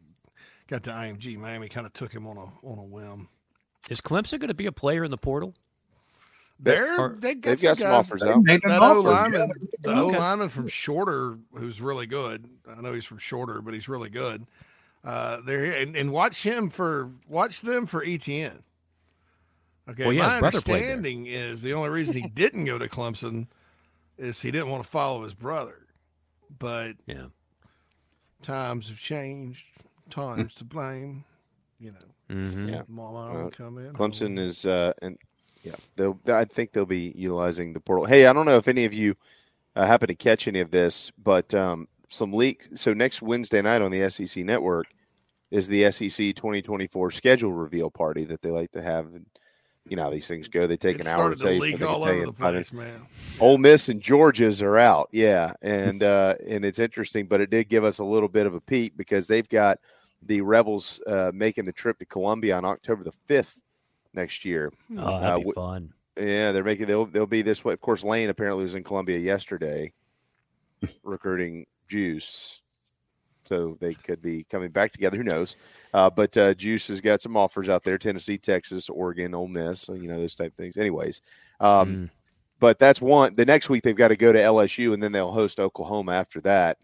[0.68, 3.28] got to IMG, Miami kind of took him on a on a whim.
[3.90, 5.56] Is Clemson going to be a player in the portal?
[6.60, 8.44] They're Or- they got They've some got some offers out.
[8.46, 9.94] That Made O lineman, yeah.
[9.94, 12.46] the O lineman from Shorter, who's really good.
[12.68, 14.46] I know he's from Shorter, but he's really good.
[15.04, 18.60] Uh, they're here, and, and watch him for watch them for ETN.
[19.90, 22.88] Okay, Well, yeah, my his brother understanding is the only reason he didn't go to
[22.88, 23.48] Clemson
[24.18, 25.88] is he didn't want to follow his brother.
[26.60, 27.28] But yeah,
[28.42, 29.66] times have changed.
[30.10, 31.24] Times to blame.
[31.80, 32.70] You know, Mm-hmm.
[32.70, 32.82] Yeah.
[32.88, 33.94] Mama Uh, will come in.
[33.94, 35.18] Clemson is, uh, and
[35.64, 36.20] yeah, they'll.
[36.28, 38.06] I think they'll be utilizing the portal.
[38.06, 39.16] Hey, I don't know if any of you
[39.76, 42.68] uh, happen to catch any of this, but um, some leak.
[42.74, 44.88] So next Wednesday night on the SEC network
[45.52, 49.06] is the SEC 2024 schedule reveal party that they like to have.
[49.14, 49.26] And
[49.88, 50.68] you know how these things go.
[50.68, 52.20] They take It an hour to started to tell you leak something, all tell over
[52.20, 53.02] you the place, man.
[53.40, 55.10] Ole Miss and Georgia's are out.
[55.12, 58.54] Yeah, and uh, and it's interesting, but it did give us a little bit of
[58.54, 59.80] a peek because they've got
[60.22, 63.60] the Rebels uh, making the trip to Columbia on October the fifth
[64.14, 64.72] next year.
[64.92, 65.94] Oh, that'd Uh, be w- fun.
[66.20, 67.74] Yeah, they're making they'll they'll be this way.
[67.74, 69.92] Of course, Lane apparently was in Columbia yesterday,
[71.04, 72.62] recruiting Juice,
[73.46, 75.18] so they could be coming back together.
[75.18, 75.58] Who knows?
[75.94, 79.90] Uh, but uh, Juice has got some offers out there: Tennessee, Texas, Oregon, Ole Miss.
[79.90, 80.78] You know those type of things.
[80.78, 81.22] Anyways,
[81.60, 82.10] um,
[82.60, 83.36] but that's one.
[83.36, 86.42] The next week they've got to go to LSU, and then they'll host Oklahoma after
[86.42, 86.78] that.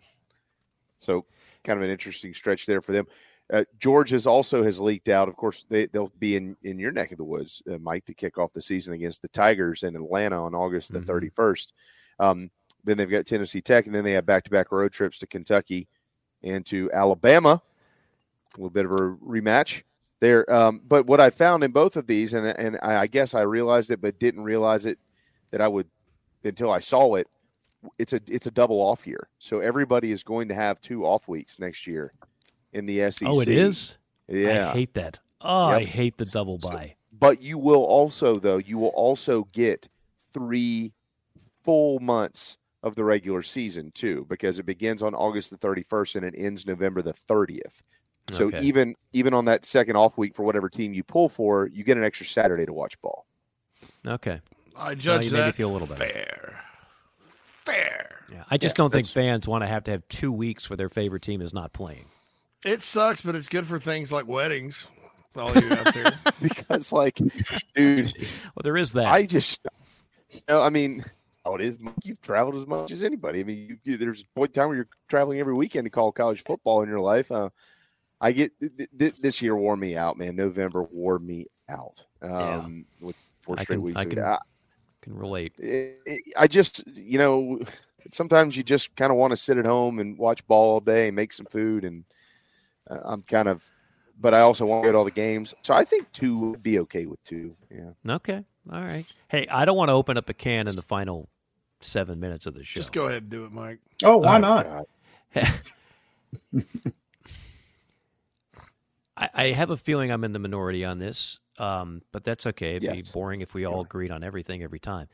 [0.97, 1.25] So,
[1.63, 3.07] kind of an interesting stretch there for them.
[3.53, 5.29] Uh, Georgia's also has leaked out.
[5.29, 8.13] Of course, they, they'll be in, in your neck of the woods, uh, Mike, to
[8.13, 11.67] kick off the season against the Tigers in Atlanta on August the 31st.
[12.19, 12.49] Um,
[12.85, 15.27] then they've got Tennessee Tech, and then they have back to back road trips to
[15.27, 15.87] Kentucky
[16.43, 17.61] and to Alabama.
[18.53, 19.83] A little bit of a rematch
[20.21, 20.49] there.
[20.53, 23.91] Um, but what I found in both of these, and, and I, guess I realized
[23.91, 24.97] it, but didn't realize it
[25.51, 25.87] that I would
[26.43, 27.27] until I saw it.
[27.99, 31.27] It's a it's a double off year, so everybody is going to have two off
[31.27, 32.13] weeks next year
[32.73, 33.27] in the SEC.
[33.29, 33.95] Oh, it is.
[34.27, 35.19] Yeah, I hate that.
[35.41, 36.95] Oh, I hate the double So- bye.
[37.19, 39.87] but you will also, though, you will also get
[40.33, 40.93] three
[41.63, 46.25] full months of the regular season too, because it begins on August the 31st and
[46.25, 47.81] it ends November the 30th.
[48.31, 48.59] So Okay.
[48.59, 51.97] even even on that second off week for whatever team you pull for, you get
[51.97, 53.25] an extra Saturday to watch ball.
[54.07, 54.39] Okay.
[54.75, 56.03] I Well, judge you made me that feel a little better.
[56.05, 56.61] fair.
[57.65, 58.19] Fair.
[58.31, 60.77] Yeah, I just Yeah, don't think fans want to have to have two weeks where
[60.77, 62.05] their favorite team is not playing.
[62.63, 64.87] It sucks, but it's good for things like weddings.
[65.35, 66.13] All you out there.
[66.41, 67.15] because like,
[67.75, 69.05] dude, well, there is that.
[69.05, 69.59] I just,
[70.31, 71.03] you know, I mean,
[71.45, 71.77] oh, it is.
[72.03, 73.39] You've traveled as much as anybody.
[73.39, 75.89] I mean, you, you, there's a point in time where you're traveling every weekend to
[75.89, 77.31] call college football in your life.
[77.31, 77.49] Uh,
[78.21, 80.35] I get th- th- this year wore me out, man.
[80.35, 82.03] November wore me out.
[82.21, 83.99] Um, with four I straight can- weeks.
[83.99, 84.37] I can- I,
[85.01, 85.53] Can relate.
[85.63, 87.59] I- I just, you know,
[88.11, 91.07] sometimes you just kind of want to sit at home and watch ball all day
[91.07, 91.85] and make some food.
[91.85, 92.05] And
[92.89, 93.63] uh, I'm kind of,
[94.19, 95.53] but I also want to go to all the games.
[95.61, 97.55] So I think two would be okay with two.
[97.69, 97.91] Yeah.
[98.15, 98.43] Okay.
[98.71, 99.05] All right.
[99.27, 101.29] Hey, I don't want to open up a can in the final
[101.85, 102.79] seven minutes of the show.
[102.79, 103.79] Just go ahead and do it, Mike.
[104.03, 104.85] Oh, why Oh, not?
[109.17, 112.75] I, I have a feeling I'm in the minority on this, um, but that's okay.
[112.75, 115.07] It'd be boring if we all agreed on everything every time.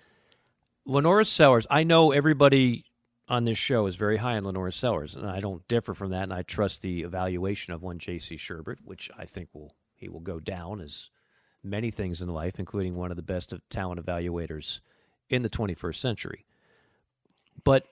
[0.87, 2.85] LaNorris Sellers, I know everybody
[3.27, 6.23] on this show is very high on LaNorris Sellers, and I don't differ from that,
[6.23, 8.35] and I trust the evaluation of one J.C.
[8.35, 11.11] Shurburtt, which I think will he will go down as
[11.63, 14.79] many things in life, including one of the best of talent evaluators
[15.29, 16.45] in the 21st century.
[17.63, 17.85] But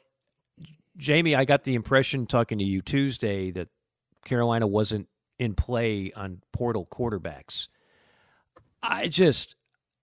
[0.97, 3.69] Jamie, I got the impression talking to you Tuesday that
[4.25, 5.07] Carolina wasn't
[5.37, 7.69] in play on portal quarterbacks.
[8.83, 9.55] I just,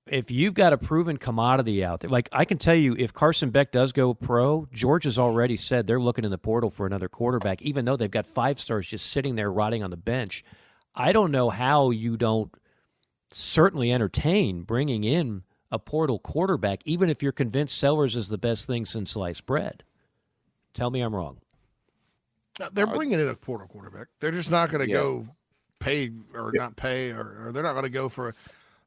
[0.07, 3.51] if you've got a proven commodity out there, like I can tell you, if Carson
[3.51, 7.09] Beck does go pro, George has already said they're looking in the portal for another
[7.09, 10.45] quarterback, even though they've got five stars just sitting there rotting on the bench.
[10.95, 12.51] I don't know how you don't
[13.31, 15.43] certainly entertain bringing in
[15.77, 19.85] a portal quarterback, even if you're convinced Sellers is the best thing since sliced bread.
[20.73, 21.37] Tell me I'm wrong.
[22.59, 24.09] Uh, They're bringing in a portal quarterback.
[24.21, 24.97] They're just not going to Yeah.
[24.97, 25.29] go
[25.79, 28.35] pay or not pay, or, or they're not going to go for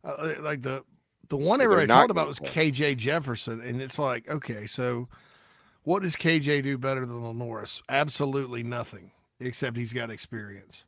[0.04, 0.84] uh, like the
[1.30, 2.72] the one They're everybody talked about was pay.
[2.72, 5.08] KJ Jefferson, and it's like, okay, so
[5.84, 7.84] what does KJ do better than LaNorris?
[7.88, 10.86] Absolutely nothing, except he's got experience,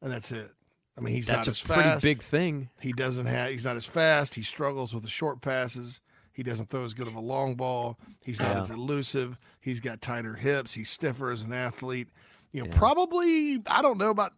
[0.00, 0.52] and that's it.
[0.96, 2.02] I mean, he's That's not a as pretty fast.
[2.02, 2.68] big thing.
[2.80, 3.50] He doesn't have.
[3.50, 4.34] He's not as fast.
[4.34, 6.00] He struggles with the short passes.
[6.34, 7.98] He doesn't throw as good of a long ball.
[8.20, 8.60] He's not Yeah.
[8.60, 9.38] as elusive.
[9.60, 10.74] He's got tighter hips.
[10.74, 12.08] He's stiffer as an athlete.
[12.52, 13.62] You know, probably.
[13.66, 14.32] I don't know about.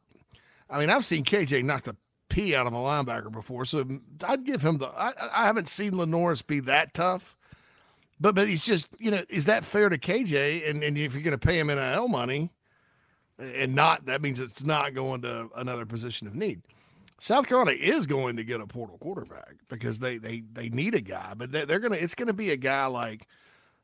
[0.70, 1.96] I mean, I've seen KJ knock the
[2.28, 3.84] pee out of a linebacker before, so
[4.24, 4.86] I'd give him the.
[4.88, 7.36] I, I haven't seen LaNorris be that tough,
[8.20, 10.68] but but he's just you know is that fair to KJ?
[10.70, 12.50] And and if you're going to pay him NIL money,
[13.38, 16.62] and not that means it's not going to another position of need.
[17.20, 21.00] South Carolina is going to get a portal quarterback because they they they need a
[21.00, 23.26] guy, but they, they're gonna it's gonna be a guy like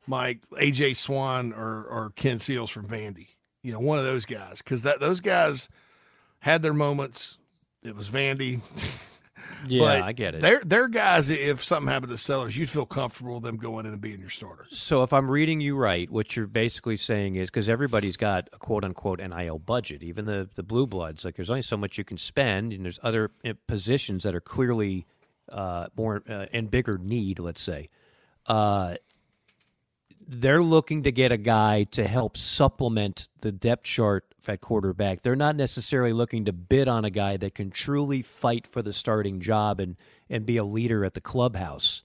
[0.07, 3.27] Mike AJ Swann or or Ken Seals from Vandy,
[3.63, 5.69] you know, one of those guys because that those guys
[6.39, 7.37] had their moments.
[7.83, 8.61] It was Vandy.
[9.67, 10.41] Yeah, But I get it.
[10.41, 11.29] They're they're guys.
[11.29, 14.29] If something happened to Sellers, you'd feel comfortable with them going in and being your
[14.29, 14.65] starter.
[14.69, 18.57] So if I'm reading you right, what you're basically saying is because everybody's got a
[18.57, 22.03] quote unquote NIL budget, even the the blue bloods, like there's only so much you
[22.03, 25.05] can spend, and there's other uh, positions that are clearly
[25.51, 27.39] uh, more uh, in bigger need.
[27.39, 27.89] Let's say.
[28.47, 28.95] Uh,
[30.27, 35.21] they're looking to get a guy to help supplement the depth chart at quarterback.
[35.21, 38.93] They're not necessarily looking to bid on a guy that can truly fight for the
[38.93, 39.95] starting job and,
[40.29, 42.03] and be a leader at the clubhouse.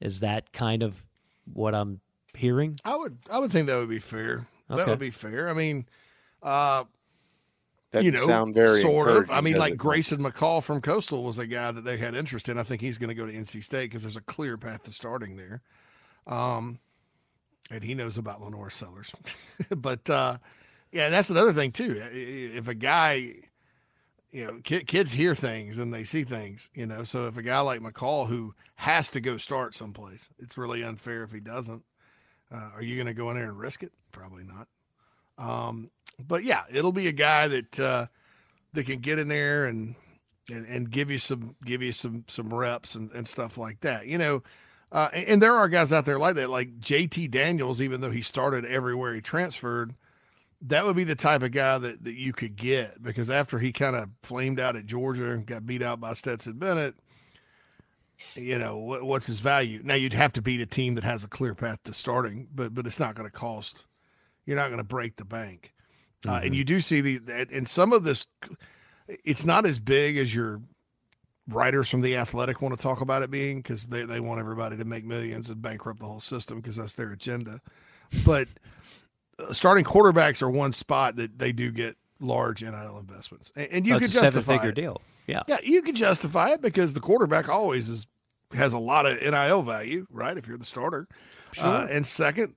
[0.00, 1.06] Is that kind of
[1.52, 2.00] what I'm
[2.34, 2.78] hearing?
[2.84, 4.46] I would I would think that would be fair.
[4.68, 5.48] That would be fair.
[5.48, 5.86] I mean,
[6.42, 6.84] uh,
[7.92, 9.30] That you know, sound very sort of.
[9.30, 9.78] I mean, like it?
[9.78, 12.58] Grayson McCall from Coastal was a guy that they had interest in.
[12.58, 14.92] I think he's going to go to NC State because there's a clear path to
[14.92, 15.62] starting there.
[16.26, 16.78] Um,
[17.70, 19.12] and he knows about LaNorris Sellers.
[19.76, 20.38] but uh,
[20.92, 22.00] yeah, that's another thing too.
[22.12, 23.34] If a guy,
[24.32, 27.02] you know, ki- kids hear things and they see things, you know.
[27.04, 31.24] So if a guy like McCall who has to go start someplace, it's really unfair
[31.24, 31.82] if he doesn't.
[32.52, 33.92] Uh, are you going to go in there and risk it?
[34.12, 34.68] Probably not.
[35.36, 38.06] Um, but yeah, it'll be a guy that uh,
[38.72, 39.94] that can get in there and,
[40.50, 44.06] and and give you some give you some some reps and, and stuff like that.
[44.06, 44.42] You know,
[44.92, 47.80] uh, and, and there are guys out there like that, like JT Daniels.
[47.80, 49.94] Even though he started everywhere he transferred,
[50.62, 53.72] that would be the type of guy that that you could get because after he
[53.72, 56.94] kind of flamed out at Georgia and got beat out by Stetson Bennett.
[58.34, 59.80] You know what, what's his value?
[59.84, 62.74] Now you'd have to beat a team that has a clear path to starting, but
[62.74, 63.84] but it's not going to cost.
[64.44, 65.72] You're not going to break the bank.
[66.26, 68.26] Uh, and you do see the that- and some of this
[69.24, 70.60] it's not as big as your
[71.48, 74.76] writers from the athletic want to talk about it being because they, they want everybody
[74.76, 77.60] to make millions and bankrupt the whole system because that's their agenda
[78.24, 78.46] but
[79.38, 83.86] uh, starting quarterbacks are one spot that they do get large nil investments and, and
[83.86, 84.74] you Oh, could justify seven-figure it.
[84.74, 85.00] deal.
[85.26, 85.42] Yeah.
[85.48, 88.06] yeah you could justify it because the quarterback always is
[88.52, 91.06] has a lot of nil value right if you're the starter
[91.52, 91.66] Sure.
[91.66, 92.54] uh, and second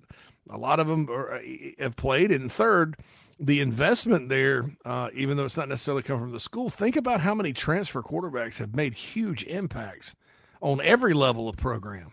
[0.49, 1.39] a lot of them are, uh,
[1.79, 2.31] have played.
[2.31, 2.97] And third,
[3.41, 7.21] the investment there, uh, even though it's not necessarily come from the school, think about
[7.21, 10.15] how many transfer quarterbacks have made huge impacts
[10.61, 12.11] on every level of program.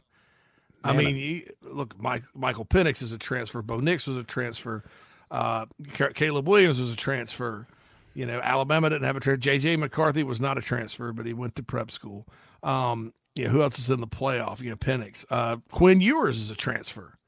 [0.82, 3.60] I mean, you, look, Mike, Michael Penix is a transfer.
[3.60, 4.84] Bo Nix was a transfer.
[5.30, 5.66] Uh,
[6.14, 7.66] Caleb Williams was a transfer.
[8.14, 9.36] You know, Alabama didn't have a transfer.
[9.36, 9.76] J.J.
[9.76, 12.26] McCarthy was not a transfer, but he went to prep school.
[12.62, 14.60] Um, you know, who else is in the playoff?
[14.60, 15.26] You know, Penix.
[15.28, 17.18] Uh, Quinn Ewers is a transfer.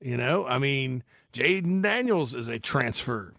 [0.00, 1.02] You know, I mean,
[1.36, 3.34] Jayden Daniels is a transfer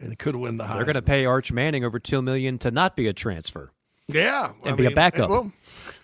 [0.00, 2.70] and it could win the They're going to pay Arch Manning over two million to
[2.70, 3.72] not be a transfer.
[4.08, 5.28] Yeah, And be a backup.
[5.28, 5.50] Well,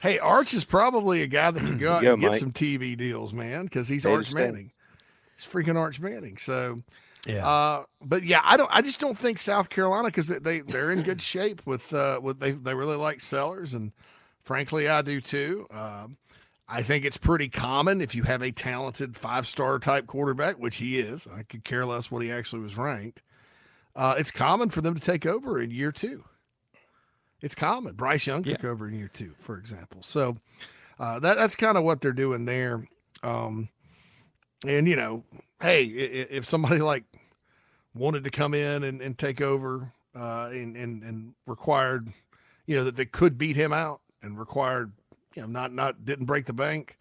[0.00, 2.40] hey, Arch is probably a guy that can go out Yeah, and get Mike.
[2.40, 4.40] some TV deals, man, because he's Stay to Arch stay.
[4.40, 4.72] Manning.
[5.36, 6.36] He's freaking Arch Manning.
[6.36, 6.82] So,
[7.26, 7.46] Yeah.
[7.46, 8.70] Uh, but yeah, I don't.
[8.72, 12.18] I just don't think South Carolina because they, they they're in good shape with uh
[12.20, 13.92] with they they really like Sellers and
[14.42, 15.68] frankly I do too.
[15.72, 16.16] Um,
[16.72, 20.76] I think it's pretty common if you have a talented five star type quarterback, which
[20.76, 21.26] he is.
[21.26, 23.20] I could care less what he actually was ranked.
[23.94, 26.24] Uh, it's common for them to take over in year two.
[27.42, 27.94] It's common.
[27.94, 30.00] Bryce Young took over in year two, for example.
[30.02, 30.38] So
[30.98, 32.88] uh, that that's kind of what they're doing there.
[33.22, 33.68] Um,
[34.66, 35.24] and you know,
[35.60, 37.04] hey, if somebody like
[37.94, 42.10] wanted to come in and, and take over uh, and, and and required,
[42.64, 44.92] you know, that they could beat him out and required,
[45.36, 46.96] you know, not not didn't break the bank,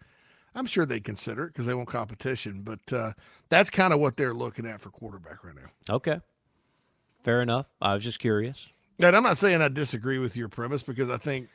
[0.54, 2.62] I'm sure they'd consider it because they want competition.
[2.62, 3.12] But uh,
[3.48, 5.94] that's kind of what they're looking at for quarterback right now.
[5.94, 6.20] Okay.
[7.22, 7.66] Fair enough.
[7.80, 8.68] I was just curious.
[8.98, 11.48] And I'm not saying I disagree with your premise because I think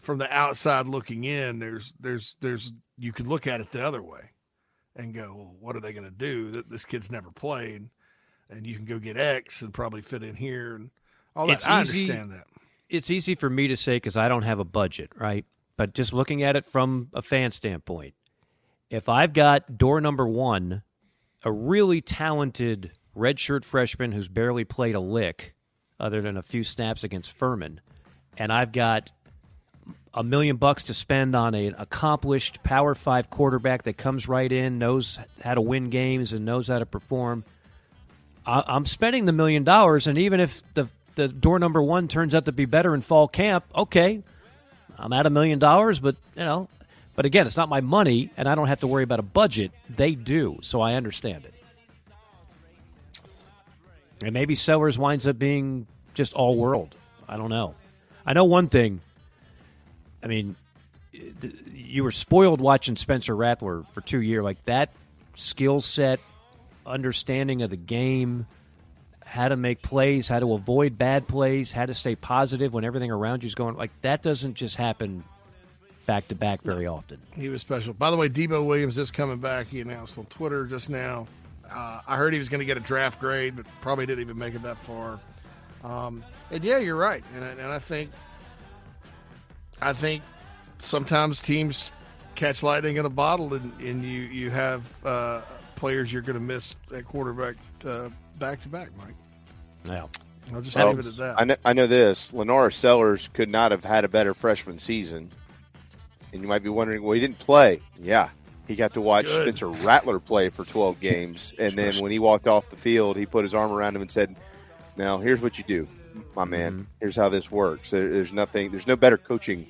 [0.00, 4.02] from the outside looking in, there's there's there's you could look at it the other
[4.02, 4.30] way
[4.96, 6.50] and go, well, what are they going to do?
[6.52, 7.88] That this kid's never played.
[8.50, 10.90] and you can go get X and probably fit in here and
[11.34, 11.54] all that.
[11.54, 12.46] It's I easy- understand that.
[12.90, 15.44] It's easy for me to say because I don't have a budget, right?
[15.76, 18.14] But just looking at it from a fan standpoint,
[18.90, 20.82] if I've got door number one,
[21.42, 25.54] a really talented redshirt freshman who's barely played a lick
[25.98, 27.80] other than a few snaps against Furman,
[28.36, 29.10] and I've got
[30.12, 34.78] a million bucks to spend on an accomplished Power Five quarterback that comes right in,
[34.78, 37.44] knows how to win games, and knows how to perform.
[38.46, 42.44] I'm spending the million dollars, and even if the the door number one turns out
[42.44, 44.22] to be better in fall camp, okay,
[44.98, 46.00] I'm at a million dollars.
[46.00, 46.68] But you know,
[47.16, 49.72] but again, it's not my money, and I don't have to worry about a budget.
[49.88, 51.54] They do, so I understand it.
[54.24, 56.94] And maybe Sellers winds up being just all world.
[57.28, 57.74] I don't know.
[58.24, 59.00] I know one thing.
[60.22, 60.56] I mean,
[61.12, 64.42] you were spoiled watching Spencer Rattler for two years.
[64.42, 64.90] Like that
[65.34, 66.20] skill set,
[66.86, 68.46] understanding of the game,
[69.34, 73.10] how to make plays, how to avoid bad plays, how to stay positive when everything
[73.10, 73.76] around you is going.
[73.76, 75.24] Like that doesn't just happen
[76.06, 77.18] back to back very often.
[77.34, 77.94] He was special.
[77.94, 79.66] By the way, Debo Williams is coming back.
[79.66, 81.26] He announced on Twitter just now.
[81.68, 84.38] Uh, I heard he was going to get a draft grade, but probably didn't even
[84.38, 85.18] make it that far.
[85.82, 86.22] Um,
[86.52, 87.24] and yeah, you're right.
[87.34, 88.10] And, I- and I think,
[89.82, 90.22] I think
[90.78, 91.90] sometimes teams
[92.36, 95.40] catch lightning in a bottle, and, and you you have uh,
[95.76, 99.14] players you're going to miss at quarterback uh, back to back, Mike.
[99.84, 100.06] Yeah.
[100.52, 101.40] I'll just Well, leave it at that.
[101.40, 102.32] I know, I know this.
[102.32, 105.30] LaNorris Sellers could not have had a better freshman season.
[106.32, 107.80] And you might be wondering, well, he didn't play.
[108.00, 108.28] Yeah.
[108.66, 109.42] He got to watch Good.
[109.42, 111.54] Spencer Rattler play for 12 games.
[111.58, 114.10] And then when he walked off the field, he put his arm around him and
[114.10, 114.34] said,
[114.96, 115.88] Now, here's what you do,
[116.34, 116.72] my man.
[116.72, 116.82] Mm-hmm.
[117.00, 117.90] Here's how this works.
[117.90, 119.66] There, there's nothing, there's no better coaching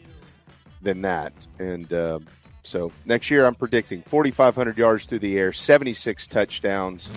[0.82, 1.32] than that.
[1.58, 2.26] And um,
[2.62, 7.12] so next year, I'm predicting 4,500 yards through the air, 76 touchdowns,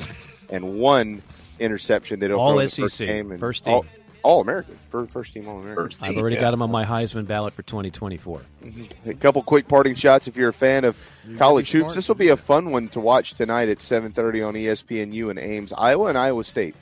[0.50, 1.22] and one
[1.60, 3.32] interception that he'll All throw in the first SEC, game.
[3.32, 3.82] And first team.
[4.24, 5.98] all American, first, first team All American.
[6.02, 8.42] I've already got him on my Heisman ballot for 2024.
[8.64, 9.10] Mm-hmm.
[9.10, 10.28] A couple quick parting shots.
[10.28, 13.00] If you're a fan of gotta college hoops, this will be a fun one to
[13.00, 16.76] watch tonight at 7:30 on ESPNU and Ames, Iowa and Iowa State.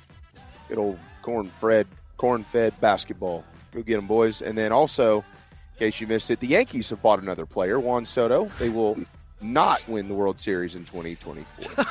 [0.68, 1.88] Good old corn fed,
[2.18, 3.44] corn fed basketball.
[3.74, 4.42] Go get them, boys.
[4.42, 8.06] And then also, in case you missed it, the Yankees have bought another player, Juan
[8.06, 8.46] Soto.
[8.58, 8.98] They will
[9.42, 11.86] not win the World Series in 2024.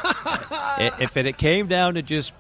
[1.01, 2.33] If it came down to just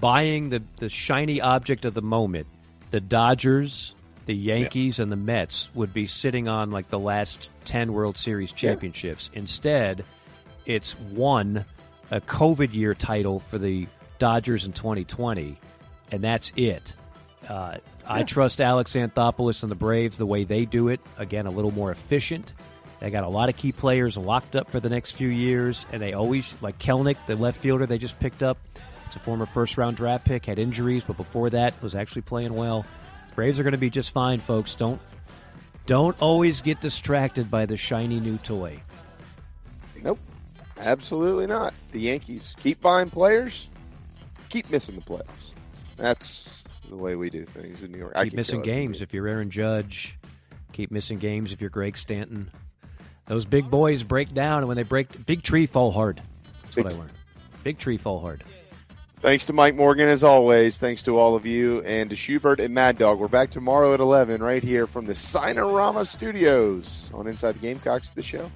[0.00, 2.46] buying the, the shiny object of the moment,
[2.90, 3.94] the Dodgers,
[4.26, 8.52] the Yankees, and the Mets would be sitting on like the last 10 World Series
[8.52, 9.30] championships.
[9.34, 10.04] Instead,
[10.66, 11.64] it's one,
[12.10, 13.86] a COVID year title for the
[14.18, 15.58] Dodgers in 2020,
[16.12, 16.94] and that's it.
[17.48, 21.00] Uh, I trust Alex Anthopoulos and the Braves the way they do it.
[21.16, 22.52] Again, a little more efficient.
[23.00, 26.02] They got a lot of key players locked up for the next few years, and
[26.02, 28.58] they always like Kelenic, the left fielder they just picked up.
[29.10, 32.54] It's a former first round draft pick, had injuries, but before that was actually playing
[32.54, 32.86] well.
[33.34, 34.76] Braves are going to be just fine, folks.
[34.76, 35.00] Don't
[35.84, 38.80] don't always get distracted by the shiny new toy.
[40.04, 40.20] nope,
[40.78, 41.74] absolutely not.
[41.90, 43.68] The Yankees keep buying players,
[44.48, 45.54] keep missing the playoffs.
[45.96, 48.14] That's the way we do things in New York.
[48.14, 50.16] Keep missing games if you're Aaron Judge.
[50.72, 52.48] Keep missing games if you're Greg Stanton.
[53.26, 56.22] Those big boys break down, and when they break, big tree fall hard.
[56.62, 57.10] That's what I learned.
[57.64, 58.44] Big tree fall hard.
[59.22, 60.78] Thanks to Mike Morgan, as always.
[60.78, 63.18] Thanks to all of you and to Shurburtt and Mad Dog.
[63.18, 68.08] We're back tomorrow at 11 right here from the Signarama Studios on Inside the Gamecocks,
[68.08, 68.50] the show.